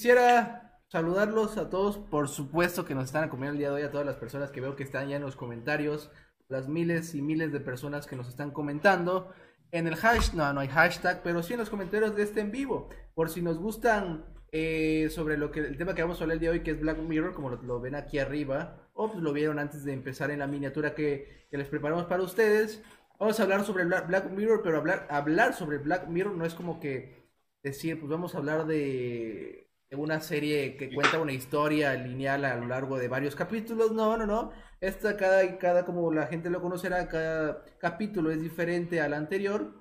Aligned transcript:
quisiera 0.00 0.80
saludarlos 0.88 1.58
a 1.58 1.68
todos, 1.68 1.98
por 1.98 2.28
supuesto 2.28 2.86
que 2.86 2.94
nos 2.94 3.04
están 3.04 3.24
acompañando 3.24 3.56
el 3.56 3.58
día 3.58 3.68
de 3.68 3.74
hoy, 3.74 3.82
a 3.82 3.90
todas 3.90 4.06
las 4.06 4.16
personas 4.16 4.50
que 4.50 4.62
veo 4.62 4.74
que 4.74 4.82
están 4.82 5.10
ya 5.10 5.16
en 5.16 5.22
los 5.22 5.36
comentarios, 5.36 6.10
las 6.48 6.68
miles 6.68 7.14
y 7.14 7.20
miles 7.20 7.52
de 7.52 7.60
personas 7.60 8.06
que 8.06 8.16
nos 8.16 8.26
están 8.26 8.50
comentando. 8.50 9.30
En 9.72 9.86
el 9.86 9.96
hashtag, 9.96 10.36
no, 10.36 10.50
no 10.54 10.60
hay 10.60 10.68
hashtag, 10.68 11.22
pero 11.22 11.42
sí 11.42 11.52
en 11.52 11.58
los 11.58 11.68
comentarios 11.68 12.16
de 12.16 12.22
este 12.22 12.40
en 12.40 12.50
vivo. 12.50 12.88
Por 13.14 13.28
si 13.28 13.42
nos 13.42 13.58
gustan 13.58 14.24
eh, 14.52 15.08
sobre 15.10 15.36
lo 15.36 15.50
que 15.50 15.60
el 15.60 15.76
tema 15.76 15.94
que 15.94 16.00
vamos 16.00 16.18
a 16.18 16.24
hablar 16.24 16.36
el 16.36 16.40
día 16.40 16.50
de 16.50 16.60
hoy, 16.60 16.64
que 16.64 16.70
es 16.70 16.80
Black 16.80 16.96
Mirror, 16.96 17.34
como 17.34 17.50
lo, 17.50 17.78
ven 17.78 17.94
aquí 17.94 18.18
arriba, 18.18 18.88
o 18.94 19.12
pues 19.12 19.22
lo 19.22 19.34
vieron 19.34 19.58
antes 19.58 19.84
de 19.84 19.92
empezar 19.92 20.30
en 20.30 20.38
la 20.38 20.46
miniatura 20.46 20.94
que, 20.94 21.46
les 21.50 21.68
preparamos 21.68 22.06
para 22.06 22.22
ustedes. 22.22 22.82
Vamos 23.18 23.38
a 23.38 23.42
hablar 23.42 23.66
sobre 23.66 23.84
Black 23.84 24.30
Mirror, 24.30 24.62
pero 24.64 24.78
hablar, 24.78 25.06
hablar 25.10 25.52
sobre 25.52 25.76
Black 25.76 26.08
Mirror 26.08 26.38
no 26.38 26.46
es 26.46 26.54
como 26.54 26.80
que 26.80 27.28
decir, 27.62 28.00
pues 28.00 28.08
vamos 28.08 28.34
a 28.34 28.38
hablar 28.38 28.64
de 28.64 29.69
una 29.92 30.20
serie 30.20 30.76
que 30.76 30.92
cuenta 30.94 31.18
una 31.20 31.32
historia 31.32 31.94
lineal 31.94 32.44
a 32.44 32.56
lo 32.56 32.66
largo 32.66 32.98
de 32.98 33.08
varios 33.08 33.34
capítulos. 33.34 33.92
No, 33.92 34.16
no, 34.16 34.26
no. 34.26 34.52
Esta, 34.80 35.16
cada, 35.16 35.58
cada, 35.58 35.84
como 35.84 36.12
la 36.12 36.26
gente 36.26 36.50
lo 36.50 36.60
conocerá, 36.62 37.08
cada 37.08 37.64
capítulo 37.78 38.30
es 38.30 38.40
diferente 38.40 39.00
al 39.00 39.14
anterior. 39.14 39.74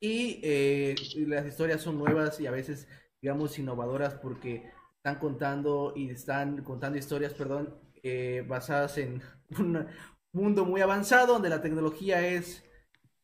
Y 0.00 0.40
eh, 0.42 0.94
las 1.26 1.46
historias 1.46 1.82
son 1.82 1.98
nuevas 1.98 2.40
y 2.40 2.46
a 2.46 2.50
veces, 2.50 2.88
digamos, 3.20 3.58
innovadoras 3.58 4.14
porque 4.14 4.70
están 4.96 5.18
contando 5.18 5.92
y 5.96 6.10
están 6.10 6.62
contando 6.62 6.98
historias, 6.98 7.34
perdón, 7.34 7.74
eh, 8.02 8.44
basadas 8.46 8.98
en 8.98 9.22
un 9.58 9.86
mundo 10.32 10.64
muy 10.64 10.80
avanzado 10.80 11.34
donde 11.34 11.48
la 11.48 11.62
tecnología 11.62 12.26
es 12.26 12.64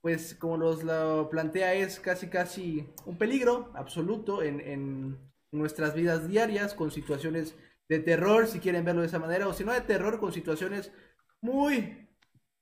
pues 0.01 0.36
como 0.36 0.56
nos 0.56 0.84
lo 0.84 1.28
plantea 1.28 1.75
es 1.75 1.98
casi 1.98 2.28
casi 2.28 2.89
un 3.06 3.19
peligro 3.19 3.73
absoluto 3.75 4.41
en, 4.42 4.61
en, 4.61 5.26
nuestras 5.52 5.94
vidas 5.94 6.28
diarias 6.28 6.75
con 6.75 6.91
situaciones 6.91 7.56
de 7.89 7.98
terror, 8.00 8.47
si 8.47 8.61
quieren 8.61 8.84
verlo 8.84 9.02
de 9.02 9.08
esa 9.08 9.19
manera, 9.19 9.47
o 9.48 9.52
si 9.52 9.64
no 9.64 9.72
de 9.72 9.80
terror, 9.80 10.19
con 10.19 10.33
situaciones 10.33 10.92
muy 11.41 12.08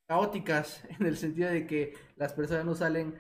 caóticas, 0.07 0.85
en 0.99 1.07
el 1.07 1.17
sentido 1.17 1.51
de 1.51 1.67
que 1.67 1.95
las 2.17 2.33
personas 2.33 2.65
no 2.65 2.75
salen 2.75 3.19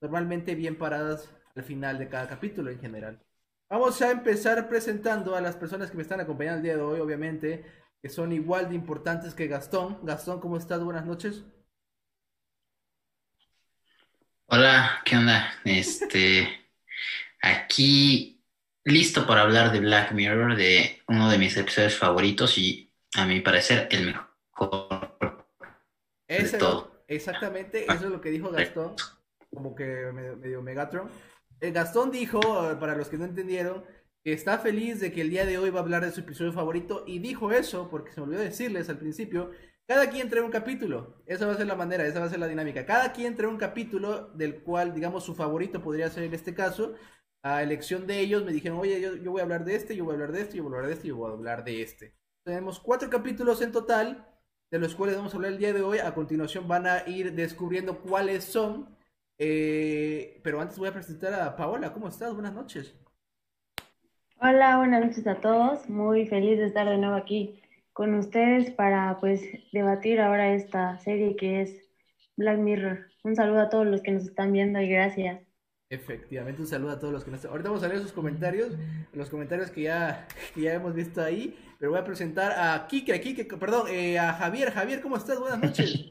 normalmente 0.00 0.54
bien 0.54 0.76
paradas 0.76 1.30
al 1.54 1.62
final 1.62 1.98
de 1.98 2.08
cada 2.08 2.28
capítulo 2.28 2.70
en 2.70 2.80
general. 2.80 3.22
Vamos 3.70 4.00
a 4.02 4.10
empezar 4.10 4.68
presentando 4.68 5.34
a 5.34 5.40
las 5.40 5.56
personas 5.56 5.90
que 5.90 5.96
me 5.96 6.02
están 6.02 6.20
acompañando 6.20 6.58
el 6.58 6.62
día 6.64 6.76
de 6.76 6.82
hoy, 6.82 7.00
obviamente, 7.00 7.64
que 8.02 8.08
son 8.08 8.32
igual 8.32 8.68
de 8.68 8.74
importantes 8.74 9.34
que 9.34 9.46
Gastón. 9.46 9.98
Gastón, 10.04 10.40
¿cómo 10.40 10.58
estás? 10.58 10.82
Buenas 10.84 11.06
noches. 11.06 11.44
Hola, 14.46 15.00
¿qué 15.04 15.16
onda? 15.16 15.54
Este, 15.64 16.48
aquí 17.40 18.33
listo 18.84 19.26
para 19.26 19.42
hablar 19.42 19.72
de 19.72 19.80
Black 19.80 20.12
Mirror, 20.12 20.56
de 20.56 21.02
uno 21.08 21.30
de 21.30 21.38
mis 21.38 21.56
episodios 21.56 21.96
favoritos 21.96 22.58
y 22.58 22.92
a 23.16 23.24
mi 23.26 23.40
parecer 23.40 23.88
el 23.90 24.06
mejor 24.06 25.16
de 26.28 26.58
todo. 26.58 27.04
Exactamente, 27.08 27.84
eso 27.84 28.06
es 28.06 28.10
lo 28.10 28.20
que 28.20 28.30
dijo 28.30 28.50
Gastón, 28.50 28.94
como 29.52 29.74
que 29.74 30.10
medio, 30.12 30.62
Megatron. 30.62 31.08
El 31.60 31.68
eh, 31.68 31.72
Gastón 31.72 32.10
dijo, 32.10 32.40
para 32.78 32.96
los 32.96 33.08
que 33.08 33.18
no 33.18 33.24
entendieron, 33.24 33.84
que 34.22 34.32
está 34.32 34.58
feliz 34.58 35.00
de 35.00 35.12
que 35.12 35.20
el 35.20 35.30
día 35.30 35.44
de 35.44 35.58
hoy 35.58 35.70
va 35.70 35.80
a 35.80 35.82
hablar 35.82 36.04
de 36.04 36.10
su 36.10 36.20
episodio 36.20 36.52
favorito 36.52 37.04
y 37.06 37.18
dijo 37.18 37.52
eso, 37.52 37.88
porque 37.90 38.12
se 38.12 38.20
me 38.20 38.26
olvidó 38.26 38.42
decirles 38.42 38.88
al 38.88 38.98
principio, 38.98 39.50
cada 39.86 40.08
quien 40.08 40.30
trae 40.30 40.42
un 40.42 40.50
capítulo, 40.50 41.22
esa 41.26 41.46
va 41.46 41.52
a 41.52 41.56
ser 41.56 41.66
la 41.66 41.74
manera, 41.74 42.06
esa 42.06 42.20
va 42.20 42.26
a 42.26 42.30
ser 42.30 42.38
la 42.38 42.48
dinámica. 42.48 42.86
Cada 42.86 43.12
quien 43.12 43.36
trae 43.36 43.48
un 43.48 43.58
capítulo 43.58 44.30
del 44.30 44.62
cual, 44.62 44.94
digamos, 44.94 45.24
su 45.24 45.34
favorito 45.34 45.82
podría 45.82 46.08
ser 46.08 46.24
en 46.24 46.32
este 46.32 46.54
caso, 46.54 46.94
a 47.44 47.62
elección 47.62 48.06
de 48.06 48.20
ellos 48.20 48.42
me 48.42 48.52
dijeron, 48.52 48.78
oye, 48.78 49.00
yo, 49.22 49.30
voy 49.30 49.40
a 49.40 49.44
hablar 49.44 49.66
de 49.66 49.76
este, 49.76 49.94
yo 49.94 50.04
voy 50.04 50.12
a 50.12 50.14
hablar 50.14 50.32
de 50.32 50.40
este, 50.40 50.56
yo 50.56 50.64
voy 50.64 50.72
a 50.72 50.74
hablar 50.76 50.88
de 50.88 50.94
este, 50.94 51.08
yo 51.08 51.16
voy 51.16 51.30
a 51.30 51.34
hablar 51.34 51.62
de 51.62 51.82
este. 51.82 52.14
Tenemos 52.42 52.80
cuatro 52.80 53.10
capítulos 53.10 53.60
en 53.60 53.70
total, 53.70 54.26
de 54.70 54.78
los 54.78 54.94
cuales 54.94 55.16
vamos 55.16 55.34
a 55.34 55.36
hablar 55.36 55.52
el 55.52 55.58
día 55.58 55.74
de 55.74 55.82
hoy. 55.82 55.98
A 55.98 56.14
continuación 56.14 56.66
van 56.66 56.86
a 56.86 57.06
ir 57.06 57.34
descubriendo 57.34 58.00
cuáles 58.00 58.44
son. 58.44 58.96
Eh, 59.38 60.40
pero 60.42 60.58
antes 60.58 60.78
voy 60.78 60.88
a 60.88 60.94
presentar 60.94 61.34
a 61.34 61.54
Paola. 61.54 61.92
¿Cómo 61.92 62.08
estás? 62.08 62.32
Buenas 62.32 62.54
noches. 62.54 62.94
Hola, 64.40 64.78
buenas 64.78 65.04
noches 65.04 65.26
a 65.26 65.34
todos. 65.34 65.86
Muy 65.90 66.26
feliz 66.26 66.58
de 66.58 66.66
estar 66.66 66.88
de 66.88 66.96
nuevo 66.96 67.14
aquí 67.14 67.60
con 67.92 68.14
ustedes 68.14 68.70
para 68.70 69.18
pues 69.20 69.42
debatir 69.70 70.18
ahora 70.18 70.54
esta 70.54 70.98
serie 71.00 71.36
que 71.36 71.60
es 71.60 71.90
Black 72.38 72.58
Mirror. 72.58 73.10
Un 73.22 73.36
saludo 73.36 73.60
a 73.60 73.68
todos 73.68 73.86
los 73.86 74.00
que 74.00 74.12
nos 74.12 74.24
están 74.24 74.50
viendo 74.50 74.80
y 74.80 74.88
gracias. 74.88 75.53
Efectivamente, 75.94 76.60
un 76.60 76.66
saludo 76.66 76.90
a 76.90 76.98
todos 76.98 77.12
los 77.12 77.24
que 77.24 77.30
nos... 77.30 77.44
Ahorita 77.44 77.68
vamos 77.68 77.84
a 77.84 77.88
leer 77.88 78.00
sus 78.00 78.12
comentarios, 78.12 78.72
los 79.12 79.30
comentarios 79.30 79.70
que 79.70 79.82
ya, 79.82 80.26
ya 80.56 80.74
hemos 80.74 80.92
visto 80.92 81.22
ahí, 81.22 81.56
pero 81.78 81.92
voy 81.92 82.00
a 82.00 82.04
presentar 82.04 82.52
a 82.52 82.86
Kike, 82.88 83.14
a 83.14 83.20
Kike, 83.20 83.44
perdón, 83.44 83.86
eh, 83.88 84.18
a 84.18 84.32
Javier. 84.32 84.72
Javier, 84.72 85.00
¿cómo 85.00 85.16
estás? 85.16 85.38
Buenas 85.38 85.60
noches. 85.60 86.06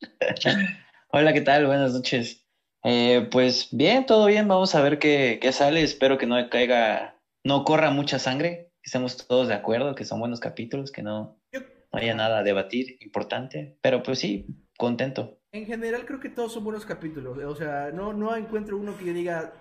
Hola, 1.12 1.32
¿qué 1.32 1.40
tal? 1.40 1.66
Buenas 1.66 1.94
noches. 1.94 2.44
Eh, 2.82 3.28
pues 3.30 3.68
bien, 3.70 4.06
todo 4.06 4.26
bien, 4.26 4.48
vamos 4.48 4.74
a 4.74 4.82
ver 4.82 4.98
qué, 4.98 5.38
qué 5.40 5.52
sale, 5.52 5.82
espero 5.82 6.18
que 6.18 6.26
no 6.26 6.50
caiga, 6.50 7.16
no 7.44 7.64
corra 7.64 7.92
mucha 7.92 8.18
sangre, 8.18 8.72
que 8.82 8.88
estemos 8.88 9.28
todos 9.28 9.46
de 9.46 9.54
acuerdo, 9.54 9.94
que 9.94 10.04
son 10.04 10.18
buenos 10.18 10.40
capítulos, 10.40 10.90
que 10.90 11.02
no, 11.02 11.38
no 11.52 11.98
haya 11.98 12.14
nada 12.14 12.40
a 12.40 12.42
debatir 12.42 12.96
importante, 13.00 13.78
pero 13.82 14.02
pues 14.02 14.18
sí, 14.18 14.46
contento. 14.76 15.38
En 15.52 15.66
general 15.66 16.06
creo 16.06 16.18
que 16.18 16.30
todos 16.30 16.52
son 16.52 16.64
buenos 16.64 16.86
capítulos. 16.86 17.36
O 17.38 17.54
sea, 17.54 17.90
no, 17.92 18.12
no 18.14 18.34
encuentro 18.34 18.78
uno 18.78 18.96
que 18.96 19.04
yo 19.04 19.12
diga, 19.12 19.52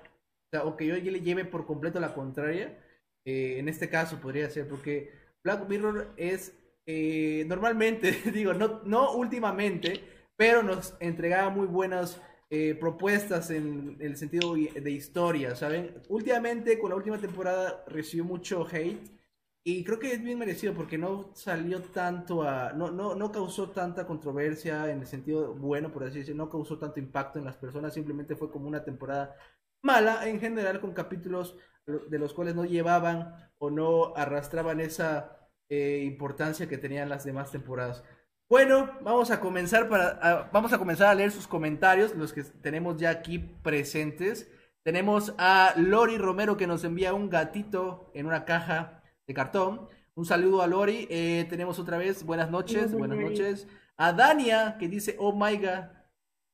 o, 0.63 0.77
que 0.77 0.87
yo 0.87 0.95
le 0.95 1.19
lleve 1.19 1.43
por 1.43 1.65
completo 1.65 1.99
la 1.99 2.13
contraria. 2.13 2.77
Eh, 3.25 3.57
en 3.59 3.67
este 3.67 3.89
caso 3.89 4.19
podría 4.19 4.49
ser, 4.49 4.67
porque 4.67 5.11
Black 5.43 5.67
Mirror 5.67 6.13
es 6.15 6.57
eh, 6.85 7.43
normalmente, 7.47 8.11
digo, 8.33 8.53
no, 8.53 8.81
no 8.85 9.13
últimamente, 9.13 10.01
pero 10.37 10.63
nos 10.63 10.95
entregaba 11.01 11.49
muy 11.49 11.67
buenas 11.67 12.21
eh, 12.49 12.75
propuestas 12.79 13.51
en 13.51 13.97
el 13.99 14.15
sentido 14.17 14.55
de 14.55 14.91
historia, 14.91 15.55
¿saben? 15.55 16.01
Últimamente, 16.09 16.79
con 16.79 16.89
la 16.89 16.95
última 16.95 17.17
temporada, 17.17 17.83
recibió 17.87 18.23
mucho 18.23 18.65
hate 18.65 19.20
y 19.63 19.83
creo 19.83 19.99
que 19.99 20.13
es 20.13 20.23
bien 20.23 20.39
merecido 20.39 20.73
porque 20.73 20.97
no 20.97 21.31
salió 21.35 21.83
tanto 21.83 22.41
a. 22.43 22.73
No, 22.73 22.89
no, 22.89 23.13
no 23.13 23.31
causó 23.31 23.69
tanta 23.69 24.07
controversia 24.07 24.89
en 24.91 25.01
el 25.01 25.07
sentido 25.07 25.53
bueno, 25.53 25.91
por 25.91 26.03
así 26.03 26.19
decirlo. 26.19 26.45
No 26.45 26.51
causó 26.51 26.79
tanto 26.79 26.99
impacto 26.99 27.37
en 27.37 27.45
las 27.45 27.57
personas. 27.57 27.93
Simplemente 27.93 28.35
fue 28.35 28.51
como 28.51 28.67
una 28.67 28.83
temporada 28.83 29.35
mala 29.83 30.27
en 30.27 30.39
general, 30.39 30.81
con 30.81 30.93
capítulos 30.93 31.57
de 31.85 32.19
los 32.19 32.33
cuales 32.33 32.55
no 32.55 32.65
llevaban 32.65 33.35
o 33.59 33.69
no 33.69 34.15
arrastraban 34.15 34.79
esa 34.79 35.49
eh, 35.69 36.03
importancia 36.05 36.67
que 36.67 36.77
tenían 36.77 37.09
las 37.09 37.23
demás 37.23 37.51
temporadas. 37.51 38.03
Bueno, 38.49 38.91
vamos 39.01 39.31
a 39.31 39.39
comenzar 39.39 39.87
para 39.87 40.49
vamos 40.51 40.73
a 40.73 40.77
comenzar 40.79 41.07
a 41.07 41.15
leer 41.15 41.31
sus 41.31 41.47
comentarios, 41.47 42.15
los 42.15 42.33
que 42.33 42.43
tenemos 42.43 42.97
ya 42.97 43.11
aquí 43.11 43.37
presentes. 43.37 44.51
Tenemos 44.83 45.35
a 45.37 45.75
Lori 45.77 46.17
Romero 46.17 46.57
que 46.57 46.65
nos 46.65 46.83
envía 46.83 47.13
un 47.13 47.29
gatito 47.29 48.11
en 48.15 48.25
una 48.25 48.45
caja 48.45 49.00
de 49.31 49.35
cartón. 49.35 49.87
Un 50.13 50.25
saludo 50.25 50.61
a 50.61 50.67
Lori. 50.67 51.07
Eh, 51.09 51.45
tenemos 51.49 51.79
otra 51.79 51.97
vez, 51.97 52.23
buenas 52.23 52.51
noches, 52.51 52.91
buenas 52.91 53.17
noches. 53.17 53.67
A 53.97 54.11
Dania, 54.13 54.75
que 54.77 54.87
dice, 54.87 55.15
oh 55.19 55.33
my 55.33 55.57
god, 55.57 55.85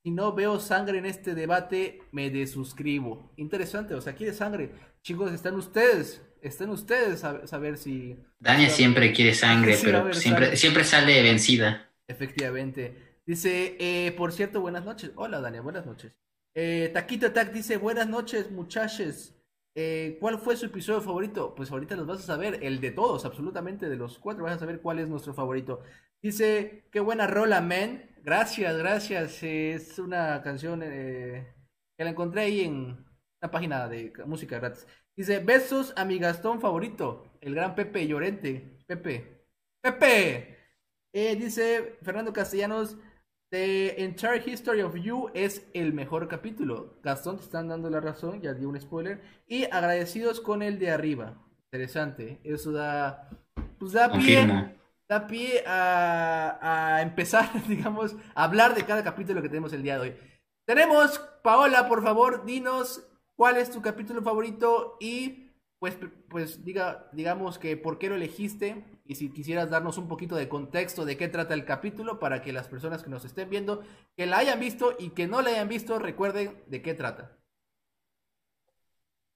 si 0.02 0.10
no 0.10 0.32
veo 0.32 0.60
sangre 0.60 0.98
en 0.98 1.06
este 1.06 1.34
debate, 1.34 2.00
me 2.12 2.30
desuscribo. 2.30 3.32
Interesante, 3.36 3.94
o 3.94 4.00
sea, 4.00 4.14
quiere 4.14 4.32
sangre. 4.32 4.70
Chicos, 5.02 5.32
están 5.32 5.56
ustedes, 5.56 6.22
están 6.40 6.70
ustedes 6.70 7.24
a 7.24 7.46
saber 7.46 7.78
si... 7.78 8.16
Dania 8.38 8.70
siempre 8.70 9.12
quiere 9.12 9.34
sangre, 9.34 9.76
pero 9.82 10.12
siempre, 10.14 10.56
siempre 10.56 10.84
sale 10.84 11.20
vencida. 11.22 11.90
Efectivamente. 12.06 13.20
Dice, 13.26 13.76
eh, 13.80 14.12
por 14.12 14.32
cierto, 14.32 14.60
buenas 14.60 14.84
noches. 14.84 15.10
Hola, 15.16 15.40
Dania, 15.40 15.60
buenas 15.62 15.84
noches. 15.84 16.12
Eh, 16.54 16.90
Taquito 16.94 17.26
Attack 17.26 17.52
dice, 17.52 17.76
buenas 17.76 18.08
noches, 18.08 18.50
muchachos. 18.50 19.34
Eh, 19.80 20.16
¿Cuál 20.20 20.40
fue 20.40 20.56
su 20.56 20.66
episodio 20.66 21.00
favorito? 21.00 21.54
Pues 21.54 21.70
ahorita 21.70 21.94
los 21.94 22.04
vas 22.04 22.18
a 22.18 22.22
saber, 22.22 22.58
el 22.64 22.80
de 22.80 22.90
todos, 22.90 23.24
absolutamente, 23.24 23.88
de 23.88 23.94
los 23.94 24.18
cuatro, 24.18 24.42
vas 24.42 24.56
a 24.56 24.58
saber 24.58 24.80
cuál 24.80 24.98
es 24.98 25.06
nuestro 25.08 25.34
favorito. 25.34 25.82
Dice, 26.20 26.88
qué 26.90 26.98
buena 26.98 27.28
rola, 27.28 27.60
man. 27.60 28.10
Gracias, 28.24 28.76
gracias. 28.76 29.40
Es 29.44 30.00
una 30.00 30.42
canción 30.42 30.82
eh, 30.82 31.54
que 31.96 32.02
la 32.02 32.10
encontré 32.10 32.40
ahí 32.42 32.62
en 32.62 33.06
una 33.40 33.50
página 33.52 33.88
de 33.88 34.12
música 34.26 34.58
gratis. 34.58 34.84
Dice, 35.14 35.38
besos 35.38 35.92
a 35.96 36.04
mi 36.04 36.18
Gastón 36.18 36.60
favorito, 36.60 37.38
el 37.40 37.54
gran 37.54 37.76
Pepe 37.76 38.04
Llorente. 38.08 38.80
Pepe. 38.84 39.44
Pepe. 39.80 40.58
Eh, 41.12 41.36
dice 41.36 41.98
Fernando 42.02 42.32
Castellanos, 42.32 42.96
The 43.50 44.04
Entire 44.04 44.42
History 44.44 44.82
of 44.82 44.94
You 44.96 45.30
es 45.32 45.66
el 45.72 45.94
mejor 45.94 46.28
capítulo. 46.28 46.98
Gastón 47.02 47.38
te 47.38 47.44
están 47.44 47.68
dando 47.68 47.88
la 47.88 48.00
razón, 48.00 48.42
ya 48.42 48.52
di 48.52 48.66
un 48.66 48.78
spoiler. 48.78 49.22
Y 49.46 49.64
agradecidos 49.64 50.40
con 50.40 50.62
el 50.62 50.78
de 50.78 50.90
arriba. 50.90 51.38
Interesante. 51.64 52.40
Eso 52.44 52.72
da. 52.72 53.30
Pues 53.78 53.92
da 53.92 54.12
pie. 54.12 54.74
Da 55.08 55.26
pie 55.26 55.64
a, 55.66 56.58
a 56.60 57.02
empezar, 57.02 57.48
digamos, 57.68 58.14
a 58.34 58.44
hablar 58.44 58.74
de 58.74 58.84
cada 58.84 59.02
capítulo 59.02 59.40
que 59.40 59.48
tenemos 59.48 59.72
el 59.72 59.82
día 59.82 59.94
de 59.94 60.00
hoy. 60.00 60.16
Tenemos, 60.66 61.18
Paola, 61.42 61.88
por 61.88 62.02
favor, 62.02 62.44
dinos 62.44 63.02
cuál 63.34 63.56
es 63.56 63.70
tu 63.70 63.80
capítulo 63.80 64.20
favorito 64.20 64.98
y 65.00 65.47
pues, 65.78 65.96
pues 66.28 66.64
diga, 66.64 67.08
digamos 67.12 67.58
que 67.58 67.76
por 67.76 67.98
qué 67.98 68.08
lo 68.08 68.16
elegiste 68.16 68.84
y 69.04 69.14
si 69.14 69.32
quisieras 69.32 69.70
darnos 69.70 69.96
un 69.96 70.08
poquito 70.08 70.34
de 70.36 70.48
contexto 70.48 71.04
de 71.04 71.16
qué 71.16 71.28
trata 71.28 71.54
el 71.54 71.64
capítulo 71.64 72.18
para 72.18 72.42
que 72.42 72.52
las 72.52 72.68
personas 72.68 73.02
que 73.02 73.10
nos 73.10 73.24
estén 73.24 73.48
viendo, 73.48 73.82
que 74.16 74.26
la 74.26 74.38
hayan 74.38 74.58
visto 74.58 74.94
y 74.98 75.10
que 75.10 75.26
no 75.26 75.40
la 75.40 75.50
hayan 75.50 75.68
visto, 75.68 75.98
recuerden 75.98 76.52
de 76.66 76.82
qué 76.82 76.94
trata. 76.94 77.38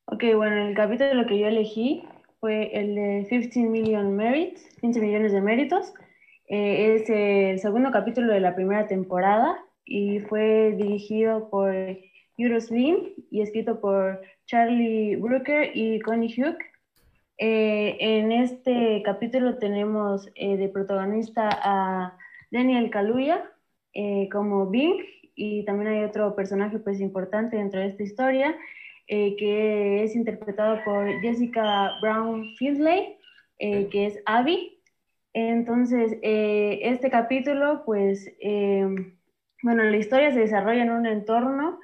Ok, 0.06 0.24
bueno, 0.34 0.68
el 0.68 0.74
capítulo 0.74 1.26
que 1.26 1.38
yo 1.38 1.46
elegí 1.46 2.04
fue 2.40 2.76
el 2.76 2.94
de 2.96 3.26
15 3.30 3.60
million 3.60 4.16
merits, 4.16 4.76
15 4.80 5.00
millones 5.00 5.32
de 5.32 5.40
méritos. 5.40 5.94
Eh, 6.48 6.96
es 6.96 7.08
el 7.08 7.60
segundo 7.60 7.92
capítulo 7.92 8.32
de 8.32 8.40
la 8.40 8.54
primera 8.54 8.88
temporada 8.88 9.64
y 9.84 10.18
fue 10.20 10.74
dirigido 10.76 11.48
por 11.50 11.72
Euros 12.36 12.70
Lin 12.70 13.14
y 13.30 13.42
escrito 13.42 13.80
por 13.80 14.20
Charlie 14.52 15.16
Brooker 15.16 15.70
y 15.74 15.98
Connie 16.00 16.28
Hugh. 16.36 16.58
Eh, 17.38 17.96
en 17.98 18.32
este 18.32 19.02
capítulo 19.02 19.56
tenemos 19.56 20.28
eh, 20.34 20.58
de 20.58 20.68
protagonista 20.68 21.48
a 21.50 22.18
Daniel 22.50 22.90
Kaluuya 22.90 23.50
eh, 23.94 24.28
como 24.30 24.66
Bing 24.66 25.02
y 25.34 25.64
también 25.64 25.92
hay 25.92 26.04
otro 26.04 26.36
personaje 26.36 26.78
pues 26.80 27.00
importante 27.00 27.56
dentro 27.56 27.80
de 27.80 27.86
esta 27.86 28.02
historia 28.02 28.54
que 29.08 30.04
es 30.04 30.14
interpretado 30.14 30.82
por 30.84 31.20
Jessica 31.20 31.92
Brown 32.00 32.46
Findlay, 32.56 33.18
que 33.58 34.06
es 34.06 34.18
Abby. 34.24 34.78
Entonces, 35.34 36.16
este 36.22 37.10
capítulo 37.10 37.82
pues 37.84 38.30
bueno, 39.62 39.82
la 39.82 39.96
historia 39.96 40.30
se 40.30 40.40
desarrolla 40.40 40.82
en 40.82 40.90
un 40.90 41.06
entorno 41.06 41.78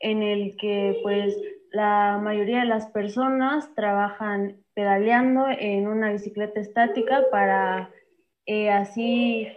en 0.00 0.24
el 0.24 0.56
que 0.56 0.98
pues 1.04 1.36
la 1.72 2.18
mayoría 2.22 2.60
de 2.60 2.66
las 2.66 2.86
personas 2.86 3.74
trabajan 3.74 4.58
pedaleando 4.74 5.46
en 5.48 5.86
una 5.88 6.12
bicicleta 6.12 6.60
estática 6.60 7.24
para 7.30 7.90
eh, 8.46 8.70
así 8.70 9.48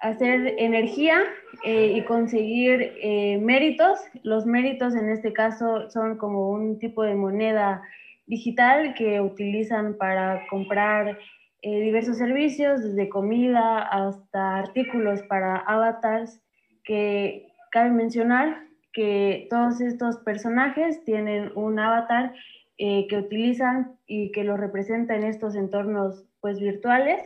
hacer 0.00 0.54
energía 0.58 1.22
eh, 1.64 1.92
y 1.96 2.02
conseguir 2.04 2.94
eh, 3.02 3.38
méritos. 3.38 4.00
Los 4.22 4.46
méritos 4.46 4.94
en 4.94 5.10
este 5.10 5.32
caso 5.32 5.88
son 5.90 6.18
como 6.18 6.50
un 6.50 6.78
tipo 6.78 7.02
de 7.04 7.14
moneda 7.14 7.82
digital 8.26 8.94
que 8.94 9.20
utilizan 9.20 9.96
para 9.96 10.46
comprar 10.48 11.18
diversos 11.62 12.16
servicios, 12.16 12.82
desde 12.82 13.10
comida 13.10 13.80
hasta 13.82 14.56
artículos 14.56 15.22
para 15.24 15.56
avatars, 15.56 16.40
que 16.84 17.48
cabe 17.70 17.90
mencionar 17.90 18.69
que 18.92 19.46
todos 19.50 19.80
estos 19.80 20.18
personajes 20.18 21.04
tienen 21.04 21.52
un 21.54 21.78
avatar 21.78 22.34
eh, 22.78 23.06
que 23.08 23.18
utilizan 23.18 23.96
y 24.06 24.32
que 24.32 24.44
los 24.44 24.58
representa 24.58 25.14
en 25.14 25.24
estos 25.24 25.54
entornos 25.54 26.24
pues 26.40 26.58
virtuales. 26.60 27.22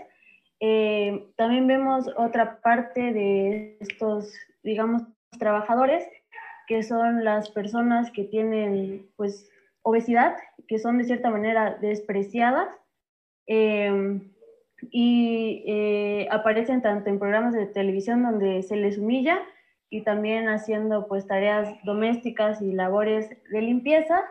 Eh, 0.60 1.28
también 1.36 1.66
vemos 1.66 2.10
otra 2.16 2.60
parte 2.60 3.12
de 3.12 3.76
estos, 3.80 4.34
digamos, 4.62 5.02
trabajadores, 5.38 6.04
que 6.66 6.82
son 6.82 7.24
las 7.24 7.50
personas 7.50 8.10
que 8.10 8.24
tienen 8.24 9.06
pues 9.16 9.50
obesidad, 9.82 10.36
que 10.66 10.78
son 10.78 10.98
de 10.98 11.04
cierta 11.04 11.30
manera 11.30 11.76
despreciadas 11.80 12.68
eh, 13.46 14.20
y 14.90 16.26
aparecen 16.30 16.82
tanto 16.82 17.10
en 17.10 17.18
programas 17.18 17.54
de 17.54 17.66
televisión 17.66 18.22
donde 18.22 18.62
se 18.62 18.76
les 18.76 18.98
humilla, 18.98 19.40
y 19.90 20.02
también 20.02 20.48
haciendo 20.48 21.06
pues 21.06 21.26
tareas 21.26 21.68
domésticas 21.84 22.60
y 22.60 22.72
labores 22.72 23.30
de 23.50 23.62
limpieza. 23.62 24.22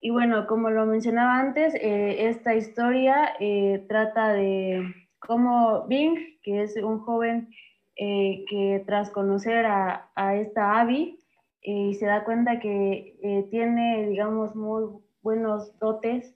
Y 0.00 0.10
bueno, 0.10 0.46
como 0.46 0.70
lo 0.70 0.86
mencionaba 0.86 1.38
antes, 1.38 1.74
eh, 1.74 2.28
esta 2.28 2.54
historia 2.54 3.34
eh, 3.40 3.84
trata 3.88 4.32
de 4.32 4.94
cómo 5.18 5.86
Bing, 5.86 6.38
que 6.42 6.62
es 6.62 6.76
un 6.76 7.00
joven 7.00 7.50
eh, 7.96 8.44
que 8.48 8.82
tras 8.86 9.10
conocer 9.10 9.66
a, 9.66 10.10
a 10.14 10.36
esta 10.36 10.80
Abby, 10.80 11.18
y 11.62 11.94
se 11.94 12.06
da 12.06 12.22
cuenta 12.22 12.60
que 12.60 13.46
tiene, 13.50 14.06
digamos, 14.06 14.54
muy 14.54 14.84
buenos 15.20 15.76
dotes 15.80 16.32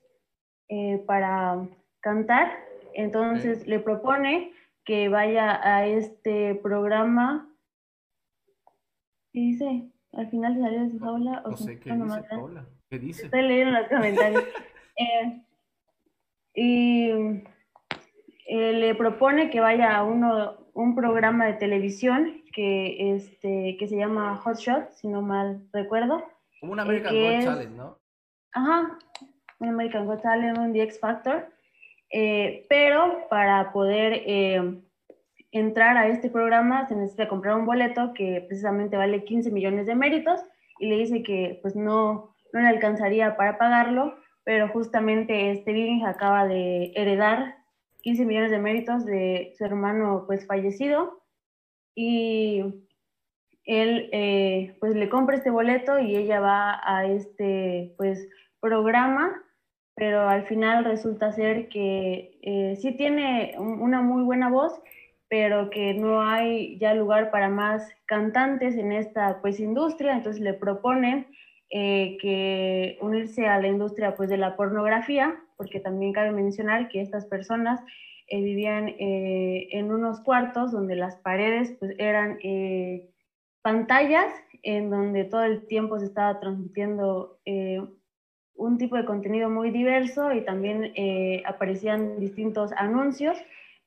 para 1.07 1.69
cantar, 2.01 2.51
entonces 2.95 3.65
le 3.69 3.79
propone 3.79 4.51
que 4.85 5.09
vaya 5.09 5.61
a 5.63 5.87
este 5.87 6.57
programa 6.57 7.50
¿Qué 9.33 9.41
dice? 9.41 9.91
Al 10.13 10.29
final 10.29 10.55
se 10.55 10.61
salió 10.61 10.81
de 10.81 10.91
su 10.91 10.99
jaula. 10.99 11.43
O 11.45 11.51
no 11.51 11.57
sé 11.57 11.79
qué 11.79 11.93
dice 11.93 12.23
Paula. 12.29 12.67
¿Qué 12.89 12.99
dice? 12.99 13.25
Estoy 13.27 13.43
leyendo 13.43 13.79
los 13.79 13.89
comentarios. 13.89 14.45
eh, 14.97 15.43
y 16.55 17.11
eh, 18.47 18.73
le 18.73 18.95
propone 18.97 19.51
que 19.51 19.61
vaya 19.61 19.97
a 19.97 20.03
uno, 20.03 20.67
un 20.75 20.95
programa 20.97 21.47
de 21.47 21.55
televisión 21.55 22.43
que, 22.53 23.15
este, 23.15 23.77
que 23.79 23.87
se 23.87 23.97
llama 23.97 24.37
Hot 24.37 24.57
Shot, 24.57 24.91
si 24.91 25.07
no 25.07 25.23
mal 25.23 25.63
recuerdo. 25.73 26.23
Como 26.61 26.73
un 26.73 26.81
American 26.81 27.15
eh, 27.15 27.37
Got 27.37 27.45
Talent, 27.45 27.77
¿no? 27.77 27.99
Ajá, 28.53 28.99
un 29.61 29.69
American 29.69 30.21
Talent, 30.21 30.59
un 30.59 30.73
The 30.73 30.83
X 30.83 30.99
Factor. 30.99 31.49
Eh, 32.13 32.67
pero 32.69 33.29
para 33.31 33.73
poder 33.73 34.25
eh, 34.27 34.81
entrar 35.53 35.97
a 35.97 36.09
este 36.09 36.31
programa 36.31 36.87
se 36.87 36.95
necesita 36.95 37.29
comprar 37.29 37.57
un 37.57 37.67
boleto 37.67 38.13
que 38.15 38.45
precisamente 38.47 38.97
vale 38.97 39.25
15 39.25 39.51
millones 39.51 39.87
de 39.87 39.95
méritos 39.95 40.41
y 40.79 40.89
le 40.89 40.97
dice 40.97 41.23
que 41.23 41.59
pues 41.63 41.77
no, 41.77 42.35
no 42.53 42.61
le 42.61 42.69
alcanzaría 42.69 43.37
para 43.37 43.59
pagarlo, 43.59 44.15
pero 44.45 44.69
justamente 44.69 45.51
este 45.51 45.73
Bing 45.73 46.05
acaba 46.05 46.47
de 46.47 46.93
heredar 46.95 47.57
15 48.03 48.25
millones 48.25 48.51
de 48.51 48.59
méritos 48.59 49.05
de 49.05 49.53
su 49.59 49.65
hermano 49.65 50.25
pues 50.27 50.47
fallecido 50.47 51.23
y 51.95 52.87
él 53.65 54.09
eh, 54.13 54.77
pues 54.81 54.95
le 54.95 55.09
compra 55.09 55.37
este 55.37 55.51
boleto 55.51 55.99
y 55.99 56.17
ella 56.17 56.41
va 56.41 56.81
a 56.83 57.05
este 57.07 57.95
pues 57.99 58.27
programa 58.61 59.43
pero 59.95 60.27
al 60.29 60.47
final 60.47 60.85
resulta 60.85 61.31
ser 61.31 61.69
que 61.69 62.39
eh, 62.41 62.77
sí 62.81 62.93
tiene 62.93 63.55
una 63.59 64.01
muy 64.01 64.23
buena 64.23 64.49
voz 64.49 64.81
pero 65.31 65.71
que 65.71 65.95
no 65.95 66.23
hay 66.23 66.77
ya 66.79 66.93
lugar 66.93 67.31
para 67.31 67.49
más 67.49 67.89
cantantes 68.05 68.75
en 68.75 68.91
esta 68.91 69.41
pues 69.41 69.61
industria, 69.61 70.13
entonces 70.13 70.43
le 70.43 70.55
proponen 70.55 71.29
eh, 71.71 72.19
que 72.21 72.99
unirse 73.01 73.47
a 73.47 73.61
la 73.61 73.69
industria 73.69 74.17
pues 74.17 74.29
de 74.29 74.37
la 74.37 74.57
pornografía, 74.57 75.37
porque 75.57 75.79
también 75.79 76.13
cabe 76.13 76.33
mencionar 76.33 76.89
que 76.89 77.01
estas 77.01 77.27
personas 77.27 77.81
eh, 78.27 78.43
vivían 78.43 78.89
eh, 78.89 79.69
en 79.71 79.93
unos 79.93 80.19
cuartos 80.21 80.73
donde 80.73 80.97
las 80.97 81.15
paredes 81.19 81.77
pues 81.79 81.95
eran 81.99 82.41
pantallas 83.63 84.33
en 84.65 84.91
donde 84.91 85.23
todo 85.23 85.45
el 85.45 85.65
tiempo 85.69 86.01
se 86.01 86.07
estaba 86.07 86.41
transmitiendo 86.41 87.39
un 88.57 88.79
tipo 88.79 88.97
de 88.97 89.05
contenido 89.05 89.49
muy 89.49 89.71
diverso 89.71 90.33
y 90.33 90.41
también 90.41 90.93
aparecían 91.47 92.19
distintos 92.19 92.73
anuncios 92.73 93.39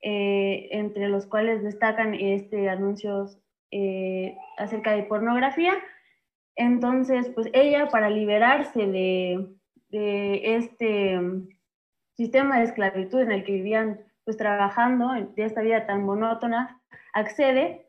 eh, 0.06 0.68
entre 0.72 1.08
los 1.08 1.26
cuales 1.26 1.64
destacan 1.64 2.14
este, 2.14 2.70
anuncios 2.70 3.40
eh, 3.72 4.38
acerca 4.58 4.92
de 4.92 5.04
pornografía. 5.04 5.74
Entonces, 6.58 7.30
pues 7.34 7.50
ella 7.54 7.88
para 7.88 8.10
liberarse 8.10 8.86
de, 8.86 9.48
de, 9.90 10.56
este 10.58 11.20
sistema 12.16 12.60
de 12.60 12.66
esclavitud 12.66 13.22
en 13.22 13.32
el 13.32 13.46
que 13.46 13.54
vivían 13.54 14.02
pues 14.26 14.36
trabajando, 14.36 15.14
de 15.36 15.46
esta 15.46 15.62
vida 15.62 15.86
tan 15.86 16.04
monótona, 16.04 16.82
accede 17.14 17.86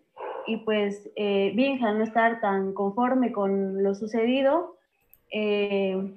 y 0.47 0.59
pues 0.59 1.11
eh, 1.17 1.53
al 1.83 1.99
no 1.99 2.05
estar 2.05 2.41
tan 2.41 2.75
conforme 2.75 3.33
con 3.33 3.83
lo 3.83 3.95
sucedido, 3.97 4.77
eh, 5.33 6.15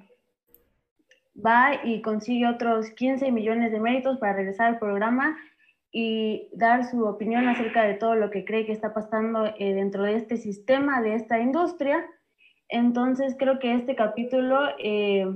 va 1.44 1.80
y 1.84 2.02
consigue 2.02 2.46
otros 2.46 2.90
15 2.90 3.32
millones 3.32 3.72
de 3.72 3.80
méritos 3.80 4.18
para 4.18 4.34
regresar 4.34 4.68
al 4.68 4.78
programa 4.78 5.36
y 5.90 6.48
dar 6.52 6.84
su 6.84 7.04
opinión 7.04 7.48
acerca 7.48 7.84
de 7.84 7.94
todo 7.94 8.14
lo 8.14 8.30
que 8.30 8.44
cree 8.44 8.66
que 8.66 8.72
está 8.72 8.92
pasando 8.92 9.46
eh, 9.58 9.74
dentro 9.74 10.02
de 10.04 10.16
este 10.16 10.36
sistema, 10.36 11.00
de 11.00 11.14
esta 11.14 11.38
industria. 11.38 12.04
Entonces 12.68 13.34
creo 13.38 13.58
que 13.58 13.74
este 13.74 13.96
capítulo 13.96 14.60
eh, 14.78 15.26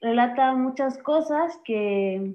relata 0.00 0.54
muchas 0.54 0.98
cosas 0.98 1.58
que, 1.64 2.34